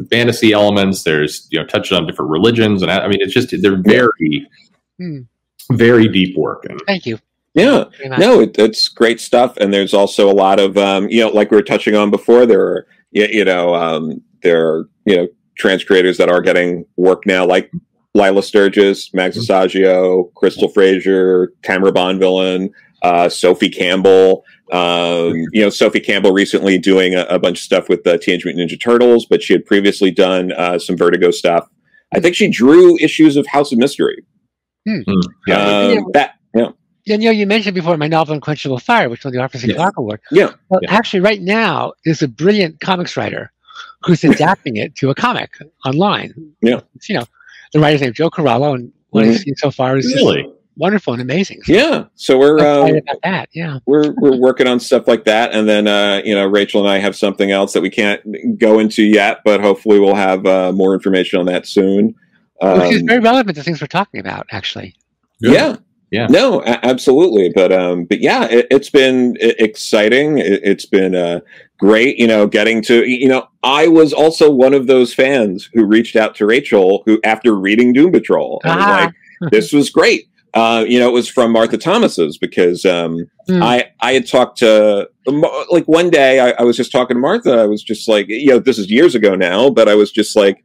fantasy 0.09 0.51
elements, 0.51 1.03
there's 1.03 1.47
you 1.51 1.59
know 1.59 1.65
touches 1.65 1.97
on 1.97 2.05
different 2.05 2.31
religions, 2.31 2.81
and 2.81 2.91
I, 2.91 3.01
I 3.01 3.07
mean, 3.07 3.19
it's 3.21 3.33
just 3.33 3.53
they're 3.61 3.81
very 3.81 4.47
hmm. 4.99 5.19
very 5.71 6.07
deep 6.07 6.37
work. 6.37 6.65
And, 6.65 6.81
Thank 6.85 7.05
you. 7.05 7.19
Yeah, 7.53 7.85
no, 8.17 8.41
it, 8.41 8.59
it's 8.59 8.89
great 8.89 9.21
stuff, 9.21 9.55
and 9.55 9.73
there's 9.73 9.93
also 9.93 10.29
a 10.29 10.33
lot 10.33 10.59
of 10.59 10.77
um, 10.77 11.07
you 11.09 11.21
know, 11.21 11.29
like 11.29 11.51
we 11.51 11.57
were 11.57 11.63
touching 11.63 11.95
on 11.95 12.11
before. 12.11 12.45
There 12.45 12.61
are 12.61 12.87
you, 13.11 13.27
you 13.27 13.45
know, 13.45 13.73
um, 13.73 14.21
there 14.43 14.67
are 14.67 14.89
you 15.05 15.15
know 15.15 15.27
trans 15.57 15.83
creators 15.83 16.17
that 16.17 16.29
are 16.29 16.41
getting 16.41 16.85
work 16.97 17.25
now, 17.25 17.45
like 17.45 17.71
Lilah 18.15 18.43
Sturges, 18.43 19.09
Mags 19.13 19.37
Visaggio, 19.37 20.33
Crystal 20.35 20.71
Frasier, 20.71 21.47
Tamara 21.63 21.91
Bonvillain, 21.91 22.69
uh, 23.01 23.29
Sophie 23.29 23.69
Campbell. 23.69 24.43
Um, 24.71 25.33
you 25.51 25.61
know, 25.61 25.69
Sophie 25.69 25.99
Campbell 25.99 26.31
recently 26.31 26.79
doing 26.79 27.13
a, 27.13 27.23
a, 27.25 27.37
bunch 27.37 27.59
of 27.59 27.63
stuff 27.63 27.87
with 27.87 28.03
the 28.03 28.17
Teenage 28.17 28.45
Mutant 28.45 28.71
Ninja 28.71 28.81
Turtles, 28.81 29.27
but 29.27 29.43
she 29.43 29.53
had 29.53 29.63
previously 29.63 30.09
done 30.09 30.51
uh, 30.53 30.79
some 30.79 30.97
Vertigo 30.97 31.29
stuff. 31.29 31.69
I 32.15 32.19
think 32.19 32.35
she 32.35 32.49
drew 32.49 32.97
issues 32.97 33.37
of 33.37 33.45
House 33.45 33.71
of 33.71 33.77
Mystery. 33.77 34.25
Hmm. 34.87 35.01
hmm. 35.07 35.19
Yeah. 35.45 35.57
Um, 35.57 36.05
that, 36.13 36.35
yeah. 36.55 36.69
you 37.05 37.17
know, 37.17 37.31
you 37.31 37.45
mentioned 37.45 37.75
before 37.75 37.95
my 37.97 38.07
novel 38.07 38.33
Unquenchable 38.33 38.79
Fire, 38.79 39.07
which 39.07 39.23
won 39.23 39.33
the 39.33 39.39
Arthur 39.39 39.59
C. 39.59 39.67
Yeah. 39.67 39.75
Clarke 39.75 39.97
Award. 39.97 40.21
Yeah. 40.31 40.53
Well, 40.69 40.79
yeah. 40.81 40.95
actually, 40.95 41.19
right 41.19 41.41
now, 41.41 41.93
there's 42.05 42.23
a 42.23 42.27
brilliant 42.27 42.79
comics 42.79 43.15
writer 43.15 43.51
who's 44.05 44.23
adapting 44.23 44.77
it 44.77 44.95
to 44.95 45.09
a 45.09 45.15
comic 45.15 45.57
online. 45.85 46.33
Yeah. 46.61 46.81
It's, 46.95 47.09
you 47.09 47.17
know, 47.17 47.25
the 47.73 47.79
writer's 47.79 48.01
name 48.01 48.11
is 48.11 48.15
Joe 48.15 48.29
Corallo, 48.29 48.75
and 48.75 48.91
what 49.09 49.23
mm-hmm. 49.23 49.31
I've 49.31 49.39
seen 49.39 49.55
so 49.55 49.71
far 49.71 49.97
is 49.97 50.13
really 50.15 50.51
wonderful 50.77 51.13
and 51.13 51.21
amazing. 51.21 51.61
So 51.63 51.73
yeah. 51.73 52.05
So 52.15 52.37
we're 52.37 52.59
um, 52.59 52.95
about 52.95 53.21
that. 53.23 53.49
Yeah. 53.53 53.79
We're 53.85 54.13
we're 54.17 54.37
working 54.37 54.67
on 54.67 54.79
stuff 54.79 55.07
like 55.07 55.25
that, 55.25 55.53
and 55.53 55.67
then 55.67 55.87
uh, 55.87 56.21
you 56.23 56.35
know 56.35 56.45
Rachel 56.45 56.81
and 56.81 56.89
I 56.89 56.99
have 56.99 57.15
something 57.15 57.51
else 57.51 57.73
that 57.73 57.81
we 57.81 57.89
can't 57.89 58.57
go 58.57 58.79
into 58.79 59.03
yet, 59.03 59.41
but 59.43 59.61
hopefully 59.61 59.99
we'll 59.99 60.15
have 60.15 60.45
uh, 60.45 60.71
more 60.71 60.93
information 60.93 61.39
on 61.39 61.45
that 61.47 61.67
soon. 61.67 62.15
Um, 62.61 62.79
Which 62.79 62.93
is 62.93 63.01
um, 63.01 63.07
very 63.07 63.19
relevant 63.19 63.57
to 63.57 63.63
things 63.63 63.81
we're 63.81 63.87
talking 63.87 64.19
about, 64.19 64.47
actually. 64.51 64.95
Yeah. 65.41 65.77
Yeah. 66.11 66.27
No, 66.27 66.61
a- 66.61 66.85
absolutely. 66.85 67.51
But 67.53 67.73
um, 67.73 68.05
but 68.05 68.19
yeah, 68.21 68.45
it, 68.45 68.71
has 68.71 68.89
been 68.89 69.35
exciting. 69.39 70.37
It, 70.37 70.65
has 70.65 70.85
been 70.85 71.15
uh, 71.15 71.41
great. 71.79 72.17
You 72.17 72.27
know, 72.27 72.47
getting 72.47 72.81
to 72.83 73.05
you 73.05 73.27
know, 73.27 73.47
I 73.63 73.87
was 73.87 74.13
also 74.13 74.51
one 74.51 74.73
of 74.73 74.87
those 74.87 75.13
fans 75.13 75.69
who 75.73 75.85
reached 75.85 76.15
out 76.15 76.35
to 76.35 76.45
Rachel, 76.45 77.03
who 77.05 77.19
after 77.23 77.55
reading 77.55 77.93
Doom 77.93 78.11
Patrol, 78.11 78.61
ah. 78.65 79.11
like, 79.41 79.51
this 79.51 79.71
was 79.73 79.89
great. 79.89 80.27
Uh, 80.53 80.85
you 80.87 80.97
know, 80.97 81.09
it 81.09 81.13
was 81.13 81.27
from 81.27 81.51
Martha 81.51 81.77
Thomases 81.77 82.37
because 82.37 82.85
um, 82.85 83.27
mm. 83.49 83.61
I 83.61 83.91
I 83.99 84.13
had 84.13 84.27
talked 84.27 84.59
to 84.59 85.09
like 85.69 85.85
one 85.85 86.09
day 86.09 86.39
I, 86.39 86.51
I 86.51 86.63
was 86.63 86.77
just 86.77 86.91
talking 86.91 87.15
to 87.15 87.21
Martha. 87.21 87.51
I 87.51 87.65
was 87.65 87.83
just 87.83 88.07
like, 88.07 88.27
you 88.29 88.47
know, 88.47 88.59
this 88.59 88.77
is 88.77 88.89
years 88.89 89.15
ago 89.15 89.35
now, 89.35 89.69
but 89.69 89.89
I 89.89 89.95
was 89.95 90.11
just 90.11 90.35
like 90.35 90.63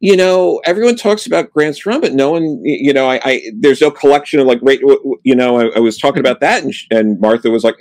you 0.00 0.16
know, 0.16 0.60
everyone 0.64 0.96
talks 0.96 1.26
about 1.26 1.50
Grant's 1.52 1.86
Run, 1.86 2.00
but 2.00 2.12
no 2.12 2.30
one, 2.30 2.60
you 2.62 2.92
know, 2.92 3.08
I, 3.08 3.20
I 3.24 3.42
there's 3.54 3.80
no 3.80 3.90
collection 3.90 4.38
of 4.40 4.46
like, 4.46 4.60
you 4.62 5.34
know, 5.34 5.58
I, 5.58 5.76
I 5.76 5.78
was 5.78 5.96
talking 5.96 6.20
about 6.20 6.40
that, 6.40 6.62
and, 6.62 6.74
and, 6.90 7.18
Martha 7.18 7.50
was 7.50 7.64
like, 7.64 7.76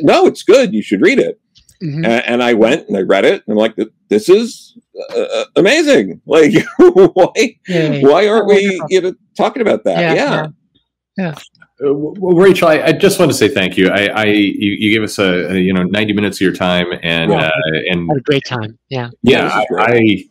no, 0.00 0.26
it's 0.26 0.42
good, 0.42 0.74
you 0.74 0.82
should 0.82 1.00
read 1.00 1.20
it. 1.20 1.40
Mm-hmm. 1.82 2.04
And, 2.04 2.24
and, 2.26 2.42
I 2.42 2.54
went 2.54 2.86
and 2.88 2.96
I 2.96 3.00
read 3.00 3.24
it, 3.24 3.42
and 3.46 3.52
I'm 3.52 3.56
like, 3.56 3.76
this 4.08 4.28
is 4.28 4.78
uh, 5.10 5.20
uh 5.20 5.44
amazing. 5.56 6.20
Like, 6.26 6.52
why, 6.76 7.56
yeah, 7.66 8.00
why 8.02 8.28
aren't 8.28 8.46
we, 8.46 8.80
you 8.88 9.00
know, 9.00 9.14
talking 9.36 9.62
about 9.62 9.84
that? 9.84 9.98
Yeah. 9.98 10.14
Yeah. 10.14 10.46
yeah. 11.16 11.34
Uh, 11.84 11.92
well, 11.94 12.36
Rachel, 12.36 12.68
I, 12.68 12.80
I, 12.82 12.92
just 12.92 13.18
want 13.18 13.30
to 13.32 13.36
say 13.36 13.48
thank 13.48 13.76
you. 13.76 13.88
I, 13.88 14.06
I 14.06 14.24
you, 14.26 14.76
you, 14.78 14.92
gave 14.92 15.02
us 15.02 15.18
a, 15.18 15.52
a, 15.52 15.54
you 15.56 15.72
know 15.72 15.82
ninety 15.82 16.12
minutes 16.12 16.36
of 16.36 16.42
your 16.42 16.52
time, 16.52 16.86
and 17.02 17.32
uh, 17.32 17.50
and 17.90 18.08
had 18.08 18.18
a 18.18 18.20
great 18.20 18.44
time. 18.46 18.78
Yeah, 18.88 19.10
yeah. 19.22 19.64
I, 19.78 20.24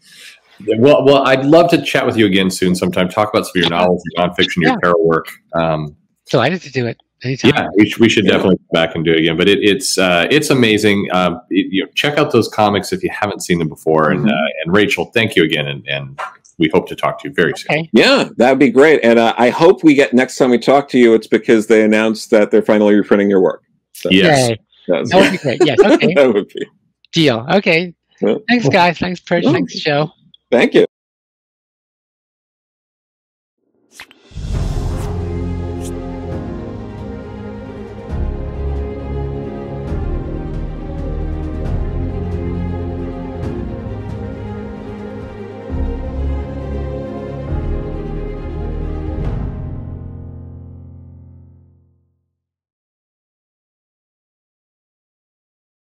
well, 0.77 1.03
well, 1.03 1.23
I'd 1.23 1.45
love 1.45 1.69
to 1.71 1.81
chat 1.81 2.05
with 2.05 2.15
you 2.17 2.25
again 2.25 2.49
soon 2.49 2.75
sometime. 2.75 3.09
Talk 3.09 3.29
about 3.29 3.45
some 3.45 3.51
of 3.55 3.61
your 3.61 3.69
novels, 3.69 4.01
your 4.05 4.25
nonfiction, 4.25 4.57
your 4.57 4.71
yeah. 4.71 4.77
tarot 4.81 5.03
work. 5.03 5.27
Um, 5.53 5.97
Delighted 6.29 6.61
to 6.61 6.71
do 6.71 6.85
it. 6.85 7.01
Anytime. 7.23 7.51
Yeah, 7.55 7.67
we, 7.77 7.89
sh- 7.89 7.99
we 7.99 8.09
should 8.09 8.25
yeah. 8.25 8.31
definitely 8.31 8.57
come 8.57 8.67
back 8.73 8.95
and 8.95 9.05
do 9.05 9.11
it 9.11 9.19
again. 9.19 9.37
But 9.37 9.47
it, 9.47 9.59
it's 9.61 9.97
uh, 9.97 10.27
it's 10.31 10.49
amazing. 10.49 11.07
Um, 11.11 11.39
it, 11.49 11.67
you 11.71 11.83
know, 11.83 11.89
check 11.93 12.17
out 12.17 12.31
those 12.31 12.47
comics 12.47 12.91
if 12.91 13.03
you 13.03 13.09
haven't 13.11 13.41
seen 13.41 13.59
them 13.59 13.69
before. 13.69 14.05
Mm-hmm. 14.09 14.23
And 14.23 14.31
uh, 14.31 14.45
and 14.65 14.73
Rachel, 14.75 15.05
thank 15.13 15.35
you 15.35 15.43
again, 15.43 15.67
and, 15.67 15.87
and 15.87 16.19
we 16.57 16.69
hope 16.73 16.87
to 16.89 16.95
talk 16.95 17.21
to 17.21 17.27
you 17.27 17.33
very 17.33 17.53
soon. 17.55 17.87
Yeah, 17.91 18.29
that'd 18.37 18.59
be 18.59 18.69
great. 18.69 19.01
And 19.03 19.19
uh, 19.19 19.33
I 19.37 19.49
hope 19.49 19.83
we 19.83 19.93
get 19.93 20.13
next 20.13 20.37
time 20.37 20.49
we 20.51 20.57
talk 20.59 20.89
to 20.89 20.97
you, 20.99 21.13
it's 21.13 21.27
because 21.27 21.67
they 21.67 21.83
announced 21.83 22.29
that 22.31 22.51
they're 22.51 22.61
finally 22.61 22.95
reprinting 22.95 23.29
your 23.29 23.41
work. 23.41 23.63
So 23.93 24.09
Yes. 24.09 24.49
Yay. 24.49 24.57
that's- 24.87 25.09
That 25.11 25.19
would 25.21 25.31
be 25.31 25.37
great. 25.37 25.59
Yes. 25.65 25.79
Okay. 25.83 26.13
that 26.13 26.33
would 26.33 26.47
be. 26.47 26.65
Deal. 27.11 27.45
Okay. 27.51 27.93
Well, 28.21 28.39
Thanks, 28.47 28.69
guys. 28.69 28.97
Thanks, 28.99 29.19
Perch. 29.19 29.43
Well, 29.43 29.53
Thanks, 29.53 29.73
Joe. 29.75 30.11
Thank 30.51 30.73
you. 30.75 30.85